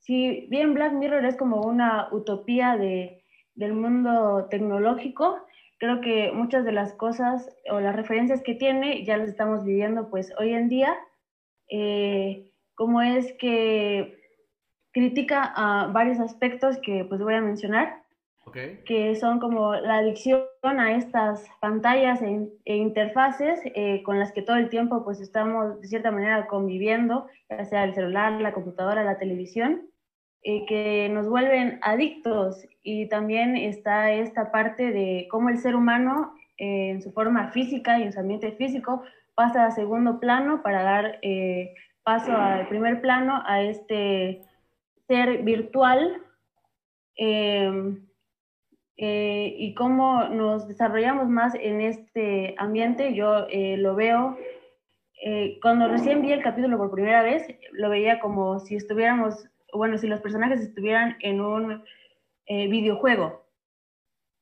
si 0.00 0.46
bien 0.50 0.74
Black 0.74 0.92
Mirror 0.92 1.24
es 1.24 1.36
como 1.36 1.62
una 1.62 2.08
utopía 2.12 2.76
de, 2.76 3.24
del 3.54 3.72
mundo 3.72 4.46
tecnológico, 4.50 5.38
creo 5.78 6.00
que 6.02 6.30
muchas 6.32 6.64
de 6.64 6.72
las 6.72 6.92
cosas 6.92 7.50
o 7.70 7.80
las 7.80 7.96
referencias 7.96 8.42
que 8.42 8.54
tiene 8.54 9.04
ya 9.04 9.16
las 9.16 9.28
estamos 9.28 9.64
viviendo 9.64 10.10
pues 10.10 10.32
hoy 10.38 10.52
en 10.52 10.68
día, 10.68 10.94
eh, 11.70 12.52
como 12.74 13.00
es 13.00 13.32
que 13.34 14.23
critica 14.94 15.52
a 15.56 15.88
varios 15.88 16.20
aspectos 16.20 16.78
que 16.78 17.04
pues 17.04 17.20
voy 17.20 17.34
a 17.34 17.42
mencionar. 17.42 18.02
que 18.86 19.16
son 19.16 19.40
como 19.40 19.74
la 19.74 19.96
adicción 19.96 20.46
a 20.62 20.94
estas 20.94 21.44
pantallas 21.60 22.22
e, 22.22 22.48
e 22.64 22.76
interfaces 22.76 23.60
eh, 23.64 24.02
con 24.04 24.20
las 24.20 24.30
que 24.32 24.42
todo 24.42 24.56
el 24.56 24.68
tiempo 24.68 25.02
pues 25.02 25.18
estamos 25.20 25.80
de 25.80 25.88
cierta 25.88 26.12
manera 26.12 26.46
conviviendo, 26.46 27.26
ya 27.50 27.64
sea 27.64 27.84
el 27.84 27.94
celular, 27.94 28.40
la 28.40 28.52
computadora, 28.52 29.02
la 29.02 29.18
televisión, 29.18 29.88
eh, 30.42 30.64
que 30.66 31.08
nos 31.08 31.28
vuelven 31.28 31.80
adictos 31.82 32.64
y 32.84 33.08
también 33.08 33.56
está 33.56 34.12
esta 34.12 34.52
parte 34.52 34.92
de 34.92 35.26
cómo 35.30 35.48
el 35.48 35.58
ser 35.58 35.74
humano 35.74 36.34
eh, 36.56 36.90
en 36.90 37.02
su 37.02 37.10
forma 37.10 37.50
física 37.50 37.98
y 37.98 38.04
en 38.04 38.12
su 38.12 38.20
ambiente 38.20 38.52
físico 38.52 39.02
pasa 39.34 39.66
a 39.66 39.72
segundo 39.72 40.20
plano 40.20 40.62
para 40.62 40.82
dar 40.84 41.18
paso 42.04 42.36
al 42.36 42.68
primer 42.68 43.00
plano 43.00 43.42
a 43.46 43.62
este 43.62 44.42
ser 45.06 45.42
virtual 45.42 46.24
Em, 47.16 48.06
eh, 48.96 49.54
y 49.58 49.74
cómo 49.74 50.24
nos 50.28 50.68
desarrollamos 50.68 51.28
más 51.28 51.54
en 51.54 51.80
este 51.80 52.54
ambiente, 52.58 53.14
yo 53.14 53.46
eh, 53.50 53.76
lo 53.76 53.94
veo, 53.94 54.38
eh, 55.24 55.58
cuando 55.62 55.88
recién 55.88 56.22
vi 56.22 56.32
el 56.32 56.42
capítulo 56.42 56.76
por 56.76 56.90
primera 56.90 57.22
vez, 57.22 57.46
lo 57.72 57.90
veía 57.90 58.20
como 58.20 58.60
si 58.60 58.76
estuviéramos, 58.76 59.48
bueno, 59.72 59.98
si 59.98 60.06
los 60.06 60.20
personajes 60.20 60.60
estuvieran 60.60 61.16
en 61.20 61.40
un 61.40 61.84
videojuego. 62.46 63.42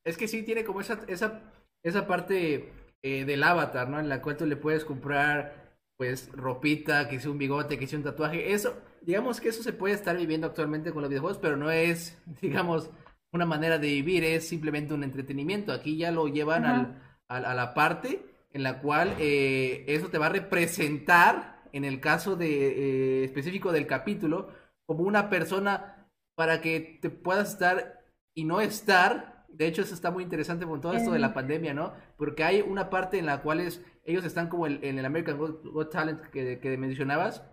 Es 0.03 0.17
que 0.17 0.27
sí, 0.27 0.43
tiene 0.43 0.65
como 0.65 0.81
esa, 0.81 0.99
esa, 1.07 1.41
esa 1.83 2.05
parte 2.05 2.69
del 3.01 3.43
avatar, 3.43 3.87
¿no? 3.87 3.97
En 3.97 4.09
la 4.09 4.21
cual 4.21 4.35
tú 4.35 4.45
le 4.45 4.57
puedes 4.57 4.83
comprar, 4.83 5.62
pues, 6.03 6.29
ropita, 6.33 7.07
que 7.07 7.19
sea 7.19 7.31
un 7.31 7.37
bigote, 7.37 7.79
que 7.79 7.87
sea 7.87 7.97
un 7.97 8.03
tatuaje, 8.03 8.51
eso 8.51 8.75
digamos 9.05 9.39
que 9.39 9.49
eso 9.49 9.63
se 9.63 9.73
puede 9.73 9.93
estar 9.93 10.17
viviendo 10.17 10.47
actualmente 10.47 10.91
con 10.91 11.01
los 11.01 11.09
videojuegos, 11.09 11.37
pero 11.37 11.57
no 11.57 11.71
es, 11.71 12.17
digamos, 12.41 12.89
una 13.31 13.45
manera 13.45 13.77
de 13.77 13.87
vivir, 13.87 14.23
es 14.23 14.47
simplemente 14.47 14.93
un 14.93 15.03
entretenimiento. 15.03 15.71
Aquí 15.71 15.97
ya 15.97 16.11
lo 16.11 16.27
llevan 16.27 16.65
al, 16.65 17.01
a 17.27 17.53
la 17.53 17.73
parte 17.73 18.25
en 18.51 18.61
la 18.63 18.79
cual 18.81 19.15
eh, 19.17 19.85
eso 19.87 20.09
te 20.09 20.19
va 20.19 20.27
a 20.27 20.29
representar, 20.29 21.63
en 21.71 21.85
el 21.85 21.99
caso 21.99 22.35
de, 22.35 23.21
eh, 23.21 23.23
específico 23.23 23.71
del 23.71 23.87
capítulo, 23.87 24.49
como 24.85 25.03
una 25.03 25.29
persona 25.29 26.07
para 26.35 26.61
que 26.61 26.99
te 27.01 27.09
puedas 27.09 27.53
estar 27.53 28.03
y 28.35 28.43
no 28.43 28.61
estar. 28.61 29.45
De 29.47 29.65
hecho, 29.65 29.81
eso 29.81 29.95
está 29.95 30.11
muy 30.11 30.23
interesante 30.23 30.65
con 30.65 30.81
todo 30.81 30.93
esto 30.93 31.11
de 31.11 31.19
la 31.19 31.33
pandemia, 31.33 31.73
¿no? 31.73 31.93
Porque 32.17 32.43
hay 32.43 32.61
una 32.61 32.91
parte 32.91 33.17
en 33.17 33.25
la 33.25 33.41
cual 33.41 33.59
ellos 34.05 34.25
están 34.25 34.49
como 34.49 34.67
en 34.67 34.97
el 34.99 35.05
American 35.05 35.37
Got, 35.37 35.91
Talent 35.91 36.21
que, 36.27 36.59
que 36.59 36.77
mencionabas, 36.77 37.43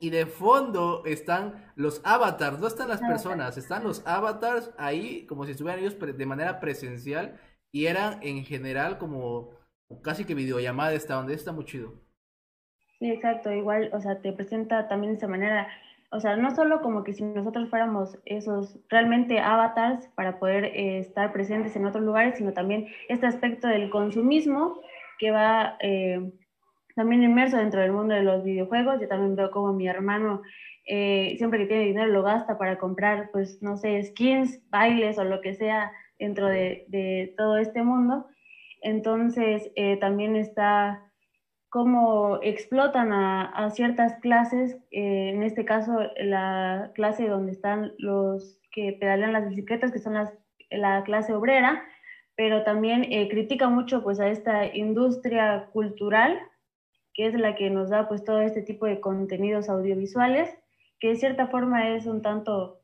y 0.00 0.10
de 0.10 0.26
fondo 0.26 1.02
están 1.04 1.72
los 1.74 2.00
avatars, 2.04 2.60
no 2.60 2.66
están 2.66 2.88
las 2.88 3.00
personas, 3.00 3.56
están 3.56 3.84
los 3.84 4.06
avatars 4.06 4.72
ahí 4.78 5.26
como 5.26 5.44
si 5.44 5.52
estuvieran 5.52 5.80
ellos 5.80 5.96
de 5.98 6.26
manera 6.26 6.60
presencial 6.60 7.38
y 7.72 7.86
eran 7.86 8.20
en 8.22 8.44
general 8.44 8.98
como 8.98 9.50
casi 10.02 10.24
que 10.24 10.34
videollamada 10.34 10.92
esta 10.92 11.14
donde 11.14 11.34
está 11.34 11.52
muy 11.52 11.64
chido. 11.64 11.94
Sí, 12.98 13.10
exacto, 13.10 13.52
igual, 13.52 13.90
o 13.92 14.00
sea, 14.00 14.20
te 14.20 14.32
presenta 14.32 14.88
también 14.88 15.12
de 15.12 15.18
esa 15.18 15.28
manera, 15.28 15.68
o 16.10 16.20
sea, 16.20 16.36
no 16.36 16.54
solo 16.54 16.80
como 16.80 17.04
que 17.04 17.12
si 17.12 17.22
nosotros 17.22 17.68
fuéramos 17.68 18.18
esos 18.24 18.78
realmente 18.88 19.38
avatars 19.38 20.08
para 20.16 20.38
poder 20.40 20.64
eh, 20.64 20.98
estar 20.98 21.32
presentes 21.32 21.76
en 21.76 21.86
otros 21.86 22.04
lugares, 22.04 22.38
sino 22.38 22.52
también 22.52 22.88
este 23.08 23.26
aspecto 23.26 23.68
del 23.68 23.88
consumismo 23.90 24.80
que 25.18 25.30
va... 25.30 25.76
Eh, 25.80 26.20
también 26.94 27.22
inmerso 27.22 27.56
dentro 27.56 27.80
del 27.80 27.92
mundo 27.92 28.14
de 28.14 28.24
los 28.24 28.42
videojuegos. 28.42 29.00
Yo 29.00 29.06
también 29.06 29.36
veo 29.36 29.52
como 29.52 29.72
mi 29.72 29.86
hermano 29.86 30.42
eh, 30.90 31.34
siempre 31.36 31.58
que 31.60 31.66
tiene 31.66 31.84
dinero 31.84 32.06
lo 32.08 32.22
gasta 32.22 32.56
para 32.56 32.78
comprar, 32.78 33.28
pues, 33.30 33.62
no 33.62 33.76
sé, 33.76 34.02
skins, 34.02 34.58
bailes 34.70 35.18
o 35.18 35.24
lo 35.24 35.42
que 35.42 35.54
sea 35.54 35.92
dentro 36.18 36.48
de, 36.48 37.34
todo 37.36 37.58
este 37.58 37.82
mundo. 37.82 38.26
Entonces, 38.80 39.70
eh, 39.76 39.98
también 39.98 40.34
está 40.34 41.02
cómo 41.68 42.38
explotan 42.40 43.12
a, 43.12 43.70
ciertas 43.70 44.14
clases, 44.20 44.78
en 44.90 45.42
este 45.42 45.66
caso 45.66 46.00
la 46.16 46.90
clase 46.94 47.28
donde 47.28 47.52
están 47.52 47.92
los 47.98 48.58
que 48.72 48.96
pedalean 48.98 49.34
las 49.34 49.50
bicicletas, 49.50 49.92
que 49.92 49.98
son 49.98 50.14
las, 50.14 50.32
la 50.70 51.02
clase 51.04 51.34
obrera, 51.34 51.84
pero 52.38 52.62
también 52.62 53.02
critica 53.28 53.68
mucho 53.68 54.02
pues 54.02 54.20
a 54.20 54.28
esta 54.28 54.64
industria 54.74 55.68
cultural 55.72 56.38
que 57.18 57.26
es 57.26 57.34
la 57.34 57.56
que 57.56 57.68
nos 57.68 57.90
da 57.90 58.06
pues 58.06 58.22
todo 58.22 58.40
este 58.42 58.62
tipo 58.62 58.86
de 58.86 59.00
contenidos 59.00 59.68
audiovisuales, 59.68 60.56
que 61.00 61.08
de 61.08 61.16
cierta 61.16 61.48
forma 61.48 61.90
es 61.90 62.06
un 62.06 62.22
tanto 62.22 62.80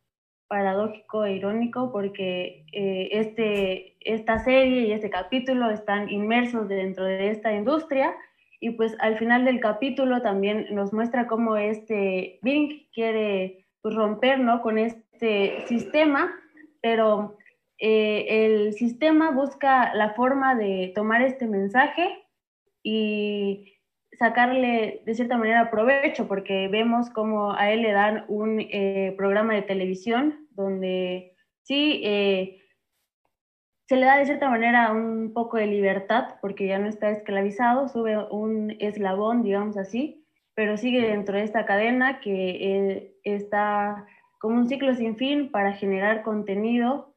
paradójico 0.49 1.25
e 1.25 1.35
irónico 1.35 1.93
porque 1.93 2.67
eh, 2.73 3.11
este, 3.13 3.97
esta 4.01 4.41
serie 4.41 4.89
y 4.89 4.93
este 4.93 5.09
capítulo 5.09 5.71
están 5.71 6.11
inmersos 6.11 6.69
dentro 6.69 7.05
de 7.05 7.31
esta 7.31 7.53
industria 7.55 8.13
y 8.59 8.71
pues 8.71 8.97
al 8.99 9.17
final 9.19 9.45
del 9.45 9.61
capítulo 9.61 10.21
también 10.21 10.67
nos 10.73 10.93
muestra 10.93 11.29
cómo 11.29 11.57
este 11.57 12.41
Bing 12.43 12.89
quiere 12.93 13.67
pues, 13.83 13.95
romper 13.95 14.41
¿no? 14.41 14.63
con 14.63 14.79
este 14.79 15.65
sistema, 15.69 16.35
pero 16.83 17.37
eh, 17.79 18.45
el 18.45 18.73
sistema 18.75 19.31
busca 19.31 19.95
la 19.95 20.15
forma 20.15 20.55
de 20.55 20.93
tomar 20.95 21.23
este 21.23 21.47
mensaje 21.47 22.25
y 22.83 23.79
sacarle 24.13 25.03
de 25.05 25.15
cierta 25.15 25.37
manera 25.37 25.71
provecho, 25.71 26.29
porque 26.29 26.69
vemos 26.69 27.11
como 27.11 27.53
a 27.53 27.73
él 27.73 27.83
le 27.83 27.93
dan 27.93 28.25
un 28.29 28.61
eh, 28.61 29.13
programa 29.17 29.55
de 29.55 29.63
televisión 29.63 30.47
donde 30.51 31.37
sí 31.63 32.01
eh, 32.05 32.61
se 33.89 33.97
le 33.97 34.07
da 34.07 34.19
de 34.19 34.27
cierta 34.27 34.49
manera 34.49 34.93
un 34.93 35.33
poco 35.35 35.57
de 35.57 35.67
libertad, 35.67 36.37
porque 36.41 36.67
ya 36.67 36.79
no 36.79 36.89
está 36.89 37.11
esclavizado, 37.11 37.89
sube 37.89 38.17
un 38.31 38.77
eslabón, 38.79 39.43
digamos 39.43 39.77
así, 39.77 40.25
pero 40.55 40.77
sigue 40.77 41.03
dentro 41.03 41.37
de 41.37 41.43
esta 41.43 41.67
cadena 41.67 42.21
que 42.21 43.13
está 43.25 44.07
como 44.39 44.57
un 44.57 44.69
ciclo 44.69 44.95
sin 44.95 45.17
fin 45.17 45.51
para 45.51 45.73
generar 45.73 46.23
contenido 46.23 47.14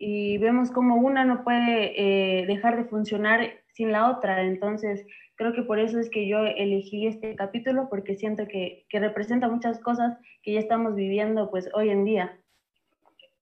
y 0.00 0.38
vemos 0.38 0.72
como 0.72 0.96
una 0.96 1.24
no 1.24 1.44
puede 1.44 2.44
dejar 2.46 2.76
de 2.76 2.88
funcionar 2.88 3.52
sin 3.74 3.92
la 3.92 4.10
otra, 4.10 4.42
entonces 4.42 5.06
Creo 5.40 5.54
que 5.54 5.62
por 5.62 5.78
eso 5.78 5.98
es 5.98 6.10
que 6.10 6.28
yo 6.28 6.44
elegí 6.44 7.06
este 7.06 7.34
capítulo, 7.34 7.88
porque 7.88 8.14
siento 8.14 8.46
que, 8.46 8.84
que 8.90 9.00
representa 9.00 9.48
muchas 9.48 9.80
cosas 9.80 10.18
que 10.42 10.52
ya 10.52 10.60
estamos 10.60 10.94
viviendo 10.94 11.50
pues 11.50 11.70
hoy 11.72 11.88
en 11.88 12.04
día. 12.04 12.38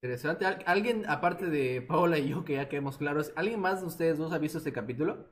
Interesante. 0.00 0.46
¿Alguien, 0.46 1.02
aparte 1.08 1.46
de 1.46 1.82
Paola 1.82 2.16
y 2.20 2.28
yo, 2.28 2.44
que 2.44 2.54
ya 2.54 2.68
quedemos 2.68 2.98
claros, 2.98 3.32
¿alguien 3.34 3.58
más 3.58 3.80
de 3.80 3.88
ustedes 3.88 4.16
dos 4.16 4.32
ha 4.32 4.38
visto 4.38 4.58
este 4.58 4.72
capítulo? 4.72 5.26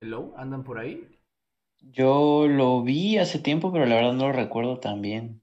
Hello, 0.00 0.32
¿andan 0.38 0.64
por 0.64 0.78
ahí? 0.78 1.06
Yo 1.82 2.46
lo 2.48 2.82
vi 2.82 3.18
hace 3.18 3.40
tiempo, 3.40 3.70
pero 3.70 3.84
la 3.84 3.96
verdad 3.96 4.14
no 4.14 4.28
lo 4.28 4.32
recuerdo 4.32 4.80
tan 4.80 5.02
bien. 5.02 5.42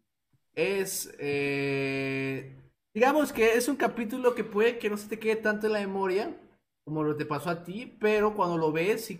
Es, 0.56 1.16
eh, 1.20 2.63
digamos 2.94 3.34
que 3.34 3.56
es 3.56 3.68
un 3.68 3.76
capítulo 3.76 4.36
que 4.36 4.44
puede 4.44 4.80
que 4.80 4.90
no 4.90 4.98
se 4.98 5.08
te 5.08 5.20
quede 5.20 5.36
tanto 5.38 5.68
en 5.68 5.74
la 5.74 5.80
memoria, 5.80 6.36
como 6.86 7.04
lo 7.04 7.16
te 7.16 7.26
pasó 7.26 7.50
a 7.50 7.64
ti, 7.64 7.98
pero 8.00 8.36
cuando 8.36 8.58
lo 8.58 8.72
ves, 8.72 9.06
sí, 9.06 9.20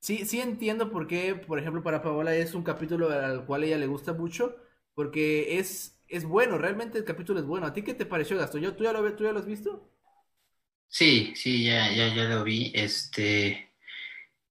sí, 0.00 0.24
sí 0.26 0.40
entiendo 0.40 0.90
por 0.90 1.06
qué, 1.06 1.34
por 1.36 1.58
ejemplo, 1.58 1.82
para 1.82 2.02
Paola 2.02 2.34
es 2.36 2.54
un 2.54 2.62
capítulo 2.64 3.10
al 3.10 3.46
cual 3.46 3.64
ella 3.64 3.78
le 3.78 3.86
gusta 3.86 4.12
mucho, 4.14 4.56
porque 4.94 5.58
es, 5.58 5.98
es 6.08 6.24
bueno, 6.24 6.58
realmente 6.58 6.98
el 6.98 7.04
capítulo 7.04 7.40
es 7.40 7.46
bueno. 7.46 7.66
¿A 7.66 7.72
ti 7.74 7.82
qué 7.82 7.94
te 7.94 8.06
pareció, 8.06 8.38
Gastón? 8.38 8.62
¿Yo, 8.62 8.76
¿Tú 8.76 8.84
ya 8.84 8.92
lo, 8.92 9.14
tú 9.14 9.24
ya 9.24 9.32
lo 9.32 9.40
has 9.40 9.46
visto? 9.46 9.88
Sí, 10.88 11.32
sí, 11.36 11.64
ya, 11.64 11.92
ya, 11.92 12.14
ya 12.14 12.24
lo 12.24 12.42
vi. 12.44 12.72
Este, 12.74 13.72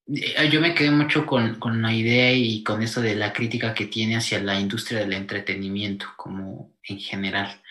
eh, 0.08 0.50
yo 0.52 0.62
me 0.62 0.76
quedé 0.76 0.92
mucho 0.92 1.26
con, 1.26 1.60
con 1.60 1.82
la 1.82 1.94
idea 1.94 2.34
y 2.34 2.64
con 2.64 2.82
eso 2.84 3.02
de 3.02 3.16
la 3.16 3.34
crítica 3.34 3.74
que 3.74 3.88
tiene 3.88 4.18
hacia 4.18 4.42
la 4.42 4.60
industria 4.60 5.00
del 5.02 5.14
entretenimiento, 5.14 6.08
como 6.18 6.76
en 6.84 7.00
general. 7.00 7.62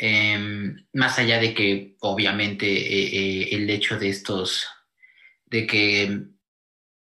Em, 0.00 0.86
más 0.92 1.18
allá 1.18 1.40
de 1.40 1.52
que 1.52 1.96
obviamente 1.98 2.66
eh, 2.66 3.08
eh, 3.12 3.48
el 3.50 3.68
hecho 3.68 3.98
de 3.98 4.08
estos, 4.08 4.68
de 5.46 5.66
que 5.66 6.22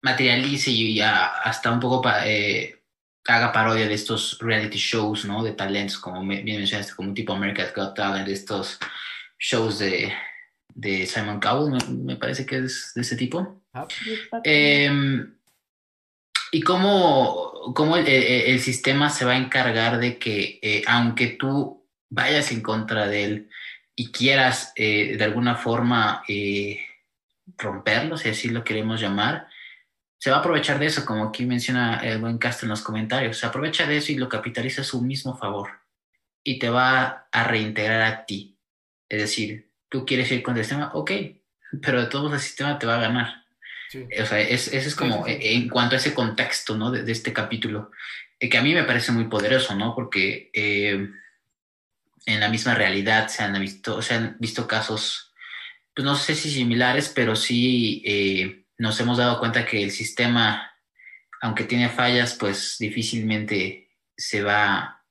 materialice 0.03 0.71
y 0.71 1.01
hasta 1.01 1.73
un 1.73 1.81
poco 1.81 2.07
eh, 2.23 2.83
haga 3.27 3.51
parodia 3.51 3.89
de 3.89 3.95
estos 3.95 4.37
reality 4.41 4.77
shows, 4.77 5.25
¿no? 5.25 5.43
De 5.43 5.53
talentos, 5.53 5.97
como 5.97 6.21
bien 6.21 6.45
mencionaste, 6.45 6.95
como 6.95 7.15
tipo 7.15 7.33
America's 7.33 7.73
Got 7.75 7.95
Talent, 7.95 8.27
de 8.27 8.35
estos 8.35 8.79
shows 9.39 9.79
de, 9.79 10.13
de 10.75 11.07
Simon 11.07 11.41
Cowell, 11.41 11.79
me, 11.89 12.17
parece 12.17 12.45
que 12.45 12.59
es 12.59 12.93
de 12.95 13.01
ese 13.01 13.17
tipo. 13.17 13.63
Ah, 13.73 13.89
em, 14.45 15.35
y 16.51 16.61
cómo, 16.61 17.73
cómo 17.75 17.97
el, 17.97 18.07
el, 18.07 18.61
sistema 18.61 19.09
se 19.09 19.25
va 19.25 19.33
a 19.33 19.39
encargar 19.39 19.99
de 19.99 20.19
que, 20.19 20.83
aunque 20.87 21.29
tú 21.29 21.82
vayas 22.13 22.53
en 22.53 22.61
contra 22.61 23.09
de 23.09 23.25
él 23.25 23.51
y 23.97 24.13
quieras 24.13 24.73
eh, 24.77 25.17
de 25.17 25.25
alguna 25.25 25.57
forma 25.57 26.23
eh, 26.29 26.81
romperlo, 27.57 28.17
si 28.17 28.29
así 28.29 28.51
lo 28.51 28.65
queremos 28.65 29.01
llamar, 29.01 29.49
se 30.19 30.31
va 30.31 30.37
a 30.37 30.41
aprovechar 30.41 30.79
de 30.79 30.87
eso, 30.87 31.05
como 31.05 31.25
aquí 31.25 31.47
menciona 31.47 32.01
el 32.01 32.19
buen 32.19 32.39
Castro 32.39 32.67
en 32.67 32.71
los 32.71 32.83
comentarios, 32.83 33.39
se 33.39 33.47
aprovecha 33.47 33.87
de 33.87 33.97
eso 33.97 34.13
y 34.13 34.17
lo 34.17 34.29
capitaliza 34.29 34.83
a 34.83 34.85
su 34.85 35.01
mismo 35.01 35.37
favor 35.37 35.71
y 36.45 36.59
te 36.59 36.69
va 36.69 37.29
a 37.33 37.45
reintegrar 37.45 38.03
a 38.03 38.27
ti. 38.27 38.59
Es 39.09 39.21
decir, 39.21 39.71
tú 39.89 40.05
quieres 40.05 40.31
ir 40.31 40.43
con 40.43 40.57
el 40.57 40.65
sistema, 40.65 40.91
ok, 40.95 41.11
pero 41.81 42.01
de 42.01 42.07
todos 42.09 42.33
el 42.33 42.41
sistema 42.41 42.79
te 42.79 42.87
va 42.87 42.97
a 42.97 43.01
ganar. 43.01 43.43
O 43.95 44.25
sea, 44.25 44.41
ese 44.41 44.77
es 44.77 44.95
como 44.95 45.25
en 45.27 45.69
cuanto 45.69 45.97
a 45.97 45.99
ese 45.99 46.15
contexto, 46.15 46.77
¿no? 46.77 46.91
De, 46.91 47.11
este 47.11 47.33
capítulo, 47.33 47.91
eh, 48.41 48.49
que 48.49 48.57
a 48.57 48.63
mí 48.63 48.73
me 48.73 48.85
parece 48.85 49.13
muy 49.13 49.25
poderoso, 49.25 49.75
¿no? 49.75 49.95
Porque 49.95 50.51
eh, 50.55 51.11
en 52.27 52.41
la 52.41 52.49
misma 52.49 52.75
realidad 52.75 53.29
se 53.29 53.43
han 53.43 53.59
visto, 53.61 54.03
se 54.03 54.15
han 54.15 54.37
visto 54.39 54.67
casos, 54.67 55.33
pues 55.95 56.05
no 56.05 56.17
sé 56.17 56.35
si 56.35 56.51
similares, 56.51 57.09
pero 57.09 57.37
sí 57.37 58.03
eh, 58.05 58.67
nos 58.79 58.99
hemos 59.01 59.19
dado 59.19 59.39
cuenta 59.39 59.67
que 59.67 59.83
el 59.83 59.91
sistema, 59.91 60.73
aunque 61.41 61.65
tiene 61.65 61.89
fallas, 61.89 62.35
pues 62.39 62.77
difícilmente 62.79 63.91
se 64.17 64.43
va, 64.43 65.05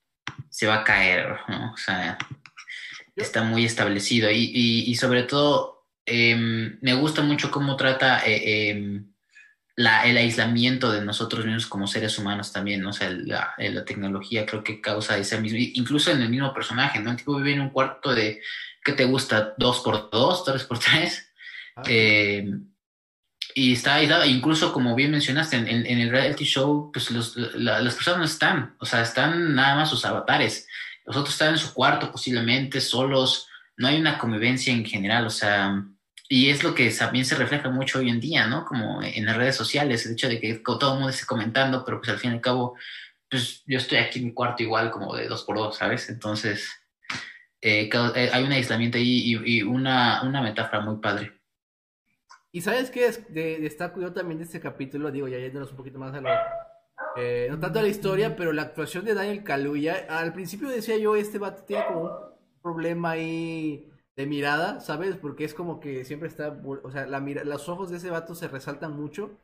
se 0.49 0.67
va 0.67 0.75
a 0.75 0.83
caer, 0.83 1.37
¿no? 1.47 1.73
O 1.73 1.77
sea, 1.77 2.17
está 3.15 3.43
muy 3.43 3.65
establecido 3.65 4.29
y, 4.31 4.93
sobre 4.95 5.23
todo 5.23 5.87
em, 6.05 6.79
me 6.81 6.93
gusta 6.93 7.21
mucho 7.21 7.51
cómo 7.51 7.75
trata 7.75 8.25
eh, 8.25 8.69
em, 8.69 9.10
la, 9.83 10.05
el 10.05 10.17
aislamiento 10.17 10.91
de 10.91 11.03
nosotros 11.03 11.45
mismos 11.45 11.67
como 11.67 11.87
seres 11.87 12.17
humanos 12.17 12.51
también, 12.51 12.81
¿no? 12.81 12.89
o 12.89 12.93
sea, 12.93 13.09
la, 13.09 13.53
la, 13.57 13.85
tecnología 13.85 14.45
creo 14.45 14.63
que 14.63 14.81
causa 14.81 15.17
ese 15.17 15.39
mismo, 15.39 15.57
incluso 15.59 16.11
en 16.11 16.21
el 16.21 16.29
mismo 16.29 16.53
personaje, 16.53 16.99
¿no? 16.99 17.11
El 17.11 17.17
tipo 17.17 17.35
vive 17.35 17.53
en 17.53 17.61
un 17.61 17.69
cuarto 17.69 18.13
de, 18.13 18.41
¿qué 18.83 18.93
te 18.93 19.05
gusta? 19.05 19.53
¿Dos 19.57 19.79
por 19.79 20.09
dos? 20.09 20.43
¿Tres 20.45 20.63
por 20.63 20.79
tres? 20.79 21.31
Ah. 21.75 21.83
Em, 21.87 22.67
y 23.53 23.73
está 23.73 23.95
aislado, 23.95 24.25
incluso 24.25 24.71
como 24.71 24.95
bien 24.95 25.11
mencionaste, 25.11 25.57
en, 25.57 25.67
en, 25.67 25.99
el 25.99 26.09
reality 26.09 26.45
show, 26.45 26.89
pues 26.93 27.11
los, 27.11 27.35
las 27.35 27.95
personas 27.95 28.19
no 28.19 28.25
están, 28.25 28.75
o 28.79 28.85
sea, 28.85 29.01
están 29.01 29.55
nada 29.55 29.75
más 29.75 29.89
sus 29.89 30.05
avatares 30.05 30.67
los 31.05 31.17
otros 31.17 31.33
están 31.33 31.49
en 31.49 31.57
su 31.57 31.73
cuarto 31.73 32.11
posiblemente, 32.11 32.79
solos, 32.79 33.47
no 33.77 33.87
hay 33.87 33.99
una 33.99 34.17
convivencia 34.17 34.73
en 34.73 34.85
general, 34.85 35.25
o 35.25 35.29
sea, 35.29 35.83
y 36.33 36.49
es 36.49 36.63
lo 36.63 36.73
que 36.73 36.89
también 36.91 37.25
se 37.25 37.35
refleja 37.35 37.69
mucho 37.69 37.99
hoy 37.99 38.09
en 38.09 38.21
día, 38.21 38.47
¿no? 38.47 38.63
Como 38.63 39.03
en 39.03 39.25
las 39.25 39.35
redes 39.35 39.53
sociales, 39.53 40.05
el 40.05 40.13
hecho 40.13 40.29
de 40.29 40.39
que 40.39 40.53
todo 40.63 40.93
el 40.93 40.99
mundo 40.99 41.09
esté 41.09 41.25
comentando, 41.25 41.83
pero 41.83 41.99
pues 41.99 42.09
al 42.09 42.19
fin 42.19 42.31
y 42.31 42.35
al 42.35 42.39
cabo, 42.39 42.77
pues 43.29 43.63
yo 43.67 43.77
estoy 43.77 43.97
aquí 43.97 44.19
en 44.19 44.27
mi 44.27 44.33
cuarto 44.33 44.63
igual 44.63 44.91
como 44.91 45.13
de 45.13 45.27
dos 45.27 45.43
por 45.43 45.57
dos, 45.57 45.75
¿sabes? 45.75 46.09
Entonces, 46.09 46.71
eh, 47.59 47.89
eh, 48.15 48.29
hay 48.31 48.43
un 48.45 48.51
aislamiento 48.53 48.97
ahí 48.97 49.41
y, 49.45 49.61
una, 49.63 50.23
una 50.23 50.41
metáfora 50.41 50.79
muy 50.79 51.01
padre. 51.01 51.37
Y 52.53 52.61
sabes 52.61 52.91
qué 52.91 53.07
es, 53.07 53.33
de, 53.33 53.59
destaco 53.59 53.99
yo 53.99 54.13
también 54.13 54.37
de 54.37 54.45
este 54.45 54.61
capítulo, 54.61 55.11
digo, 55.11 55.27
ya 55.27 55.37
yéndonos 55.37 55.71
un 55.71 55.75
poquito 55.75 55.99
más 55.99 56.13
a 56.13 56.21
lo, 56.21 56.29
eh, 57.17 57.47
no 57.49 57.59
tanto 57.59 57.81
la 57.81 57.89
historia, 57.89 58.37
pero 58.37 58.53
la 58.53 58.61
actuación 58.61 59.03
de 59.03 59.15
Daniel 59.15 59.43
Kaluuya. 59.43 60.05
Al 60.07 60.31
principio 60.31 60.69
decía 60.69 60.97
yo, 60.97 61.17
este 61.17 61.39
vato 61.39 61.65
tiene 61.65 61.87
como 61.87 62.03
un 62.03 62.61
problema 62.61 63.11
ahí 63.11 63.90
de 64.21 64.27
mirada, 64.27 64.79
¿sabes? 64.79 65.17
Porque 65.17 65.43
es 65.43 65.53
como 65.53 65.79
que 65.79 66.05
siempre 66.05 66.29
está, 66.29 66.61
o 66.83 66.91
sea, 66.91 67.05
la 67.07 67.19
los 67.19 67.69
ojos 67.69 67.89
de 67.89 67.97
ese 67.97 68.09
vato 68.09 68.35
se 68.35 68.47
resaltan 68.47 68.95
mucho. 68.95 69.37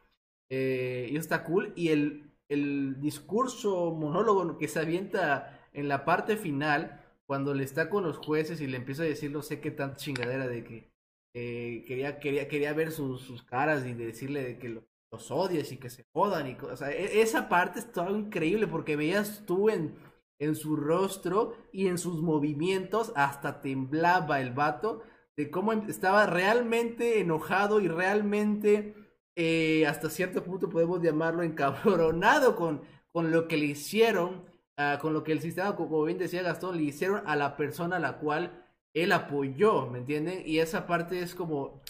Eh, 0.49 1.09
y 1.11 1.17
está 1.17 1.43
cool. 1.43 1.73
Y 1.75 1.89
el, 1.89 2.31
el 2.49 3.01
discurso 3.01 3.91
monólogo 3.93 4.57
que 4.57 4.67
se 4.67 4.79
avienta 4.79 5.67
en 5.73 5.87
la 5.89 6.05
parte 6.05 6.37
final, 6.37 7.01
cuando 7.25 7.53
le 7.53 7.63
está 7.63 7.89
con 7.89 8.03
los 8.03 8.17
jueces 8.17 8.61
y 8.61 8.67
le 8.67 8.77
empieza 8.77 9.03
a 9.03 9.07
decir 9.07 9.31
no 9.31 9.41
sé 9.41 9.59
qué 9.59 9.71
tanta 9.71 9.97
chingadera 9.97 10.47
de 10.47 10.63
que 10.63 10.91
eh, 11.33 11.83
quería, 11.87 12.19
quería, 12.19 12.47
quería 12.47 12.73
ver 12.73 12.91
sus, 12.91 13.21
sus 13.21 13.43
caras 13.43 13.85
y 13.85 13.93
decirle 13.93 14.57
que 14.59 14.69
lo 14.69 14.83
los 15.11 15.31
odias 15.31 15.71
y 15.71 15.77
que 15.77 15.89
se 15.89 16.05
jodan. 16.13 16.47
Y, 16.47 16.57
o 16.61 16.85
e, 16.85 17.21
esa 17.21 17.49
parte 17.49 17.79
estaba 17.79 18.11
increíble 18.11 18.67
porque 18.67 18.95
veías 18.95 19.43
tú 19.45 19.69
en, 19.69 19.95
en 20.39 20.55
su 20.55 20.75
rostro 20.75 21.55
y 21.71 21.87
en 21.87 21.97
sus 21.97 22.21
movimientos, 22.21 23.11
hasta 23.15 23.61
temblaba 23.61 24.39
el 24.39 24.51
vato, 24.51 25.03
de 25.35 25.51
cómo 25.51 25.73
estaba 25.73 26.25
realmente 26.25 27.19
enojado 27.19 27.79
y 27.79 27.87
realmente, 27.87 28.95
eh, 29.35 29.85
hasta 29.85 30.09
cierto 30.09 30.43
punto 30.43 30.69
podemos 30.69 31.01
llamarlo 31.01 31.43
encabronado 31.43 32.55
con, 32.55 32.81
con 33.11 33.31
lo 33.31 33.47
que 33.47 33.57
le 33.57 33.67
hicieron, 33.67 34.45
uh, 34.77 34.99
con 34.99 35.13
lo 35.13 35.23
que 35.23 35.31
el 35.31 35.41
sistema, 35.41 35.75
como 35.75 36.03
bien 36.03 36.17
decía 36.17 36.41
Gastón, 36.41 36.77
le 36.77 36.83
hicieron 36.83 37.21
a 37.25 37.35
la 37.35 37.55
persona 37.55 37.97
a 37.97 37.99
la 37.99 38.17
cual 38.17 38.65
él 38.93 39.11
apoyó, 39.11 39.87
¿me 39.87 39.99
entienden? 39.99 40.41
Y 40.45 40.59
esa 40.59 40.87
parte 40.87 41.21
es 41.21 41.35
como, 41.35 41.81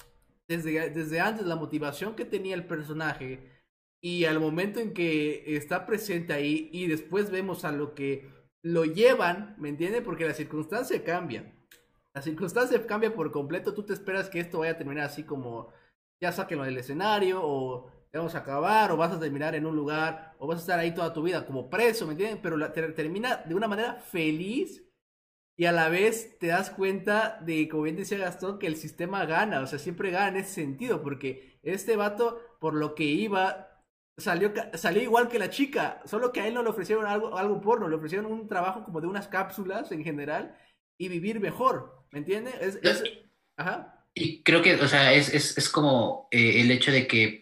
desde, 0.47 0.89
desde 0.89 1.19
antes 1.21 1.45
la 1.45 1.55
motivación 1.55 2.15
que 2.15 2.25
tenía 2.25 2.55
el 2.55 2.65
personaje 2.65 3.57
y 4.01 4.25
al 4.25 4.39
momento 4.39 4.79
en 4.79 4.93
que 4.93 5.55
está 5.55 5.85
presente 5.85 6.33
ahí 6.33 6.69
y 6.71 6.87
después 6.87 7.31
vemos 7.31 7.65
a 7.65 7.71
lo 7.71 7.95
que 7.95 8.36
lo 8.67 8.85
llevan, 8.85 9.55
¿me 9.57 9.69
entiendes? 9.69 10.01
Porque 10.01 10.25
la 10.25 10.33
circunstancia 10.33 11.03
cambia. 11.03 11.53
La 12.13 12.21
circunstancia 12.21 12.85
cambia 12.85 13.13
por 13.13 13.31
completo. 13.31 13.73
Tú 13.73 13.83
te 13.83 13.93
esperas 13.93 14.29
que 14.29 14.39
esto 14.39 14.59
vaya 14.59 14.73
a 14.73 14.77
terminar 14.77 15.05
así 15.05 15.23
como 15.23 15.71
ya 16.19 16.31
sáquenlo 16.31 16.63
del 16.63 16.77
escenario 16.77 17.39
o 17.43 17.91
vamos 18.13 18.35
a 18.35 18.39
acabar 18.39 18.91
o 18.91 18.97
vas 18.97 19.13
a 19.13 19.19
terminar 19.19 19.55
en 19.55 19.65
un 19.65 19.75
lugar 19.75 20.35
o 20.39 20.47
vas 20.47 20.57
a 20.57 20.61
estar 20.61 20.79
ahí 20.79 20.93
toda 20.93 21.13
tu 21.13 21.21
vida 21.21 21.45
como 21.45 21.69
preso, 21.69 22.05
¿me 22.05 22.13
entiendes? 22.13 22.39
Pero 22.41 22.57
la, 22.57 22.73
termina 22.73 23.37
de 23.45 23.55
una 23.55 23.67
manera 23.67 23.95
feliz 23.95 24.83
y 25.55 25.65
a 25.65 25.71
la 25.71 25.89
vez 25.89 26.37
te 26.39 26.47
das 26.47 26.69
cuenta 26.69 27.39
de, 27.41 27.67
como 27.69 27.83
bien 27.83 27.95
decía 27.95 28.17
Gastón, 28.17 28.59
que 28.59 28.67
el 28.67 28.75
sistema 28.75 29.25
gana, 29.25 29.61
o 29.61 29.67
sea, 29.67 29.79
siempre 29.79 30.11
gana 30.11 30.29
en 30.29 30.37
ese 30.37 30.53
sentido, 30.53 31.01
porque 31.01 31.59
este 31.63 31.95
vato, 31.95 32.39
por 32.59 32.73
lo 32.73 32.95
que 32.95 33.05
iba, 33.05 33.66
salió, 34.17 34.53
salió 34.73 35.01
igual 35.01 35.27
que 35.27 35.39
la 35.39 35.49
chica, 35.49 36.01
solo 36.05 36.31
que 36.31 36.41
a 36.41 36.47
él 36.47 36.53
no 36.53 36.63
le 36.63 36.69
ofrecieron 36.69 37.05
algo, 37.05 37.37
algo 37.37 37.61
porno, 37.61 37.87
le 37.87 37.95
ofrecieron 37.95 38.31
un 38.31 38.47
trabajo 38.47 38.83
como 38.83 39.01
de 39.01 39.07
unas 39.07 39.27
cápsulas 39.27 39.91
en 39.91 40.03
general 40.03 40.57
y 40.97 41.07
vivir 41.07 41.39
mejor, 41.39 42.05
¿me 42.11 42.19
entiendes? 42.19 42.55
Es, 42.61 43.03
Ajá. 43.57 44.05
Y 44.13 44.43
creo 44.43 44.61
que, 44.61 44.75
o 44.75 44.87
sea, 44.87 45.13
es, 45.13 45.33
es, 45.33 45.57
es 45.57 45.69
como 45.69 46.27
eh, 46.31 46.61
el 46.61 46.71
hecho 46.71 46.91
de 46.91 47.07
que 47.07 47.41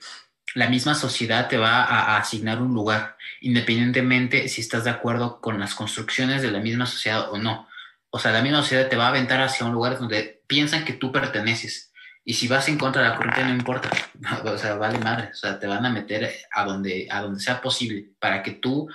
la 0.54 0.70
misma 0.70 0.96
sociedad 0.96 1.48
te 1.48 1.58
va 1.58 1.84
a, 1.84 2.18
asignar 2.18 2.62
un 2.62 2.74
lugar, 2.74 3.18
independientemente 3.42 4.48
si 4.50 4.62
estás 4.62 4.84
de 4.84 4.90
acuerdo 4.90 5.42
con 5.42 5.60
las 5.60 5.76
construcciones 5.76 6.42
de 6.42 6.52
la 6.52 6.60
misma 6.60 6.86
sociedad 6.86 7.32
o 7.32 7.38
no 7.38 7.68
o 8.16 8.20
sea, 8.20 8.32
la 8.32 8.42
misma 8.42 8.62
sociedad 8.62 8.88
te 8.88 8.96
va 8.96 9.08
a 9.08 9.10
aventar 9.10 9.42
hacia 9.42 9.66
un 9.66 9.74
lugar 9.74 10.00
donde 10.00 10.42
piensan 10.48 10.86
que 10.86 10.94
tú 10.94 11.12
perteneces. 11.12 11.92
Y 12.28 12.34
si 12.34 12.48
vas 12.48 12.68
en 12.68 12.80
contra 12.80 13.04
de 13.04 13.10
la 13.10 13.16
corriente, 13.16 13.44
no 13.44 13.54
importa. 13.54 13.90
o 14.44 14.58
sea, 14.58 14.76
vale 14.76 14.98
madre. 14.98 15.30
O 15.30 15.36
sea, 15.36 15.60
te 15.60 15.68
van 15.68 15.86
a 15.86 15.92
meter 15.92 16.30
a 16.52 16.66
donde, 16.66 17.08
a 17.12 17.22
donde 17.22 17.40
sea 17.40 17.62
posible 17.62 18.10
para 18.20 18.42
que 18.42 18.52
tú 18.52 18.90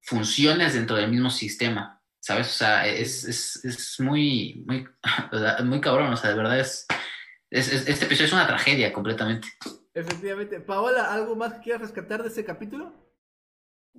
funciones 0.00 0.72
dentro 0.72 0.96
del 0.96 1.10
mismo 1.10 1.28
sistema. 1.28 2.02
¿Sabes? 2.18 2.48
O 2.48 2.52
sea, 2.52 2.86
es, 2.86 3.24
es, 3.24 3.64
es 3.64 4.00
muy, 4.00 4.64
muy, 4.66 4.88
muy 5.64 5.80
cabrón. 5.80 6.12
O 6.12 6.16
sea, 6.16 6.30
de 6.30 6.36
verdad 6.36 6.58
es, 6.58 6.86
es, 7.50 7.70
Este 7.86 8.06
episodio 8.06 8.26
es 8.26 8.32
una 8.32 8.46
tragedia 8.46 8.92
completamente. 8.92 9.48
Efectivamente. 9.92 10.60
Paola, 10.60 11.12
¿algo 11.12 11.36
más 11.36 11.54
que 11.54 11.60
quieras 11.60 11.82
rescatar 11.82 12.22
de 12.22 12.28
ese 12.28 12.44
capítulo? 12.44 12.94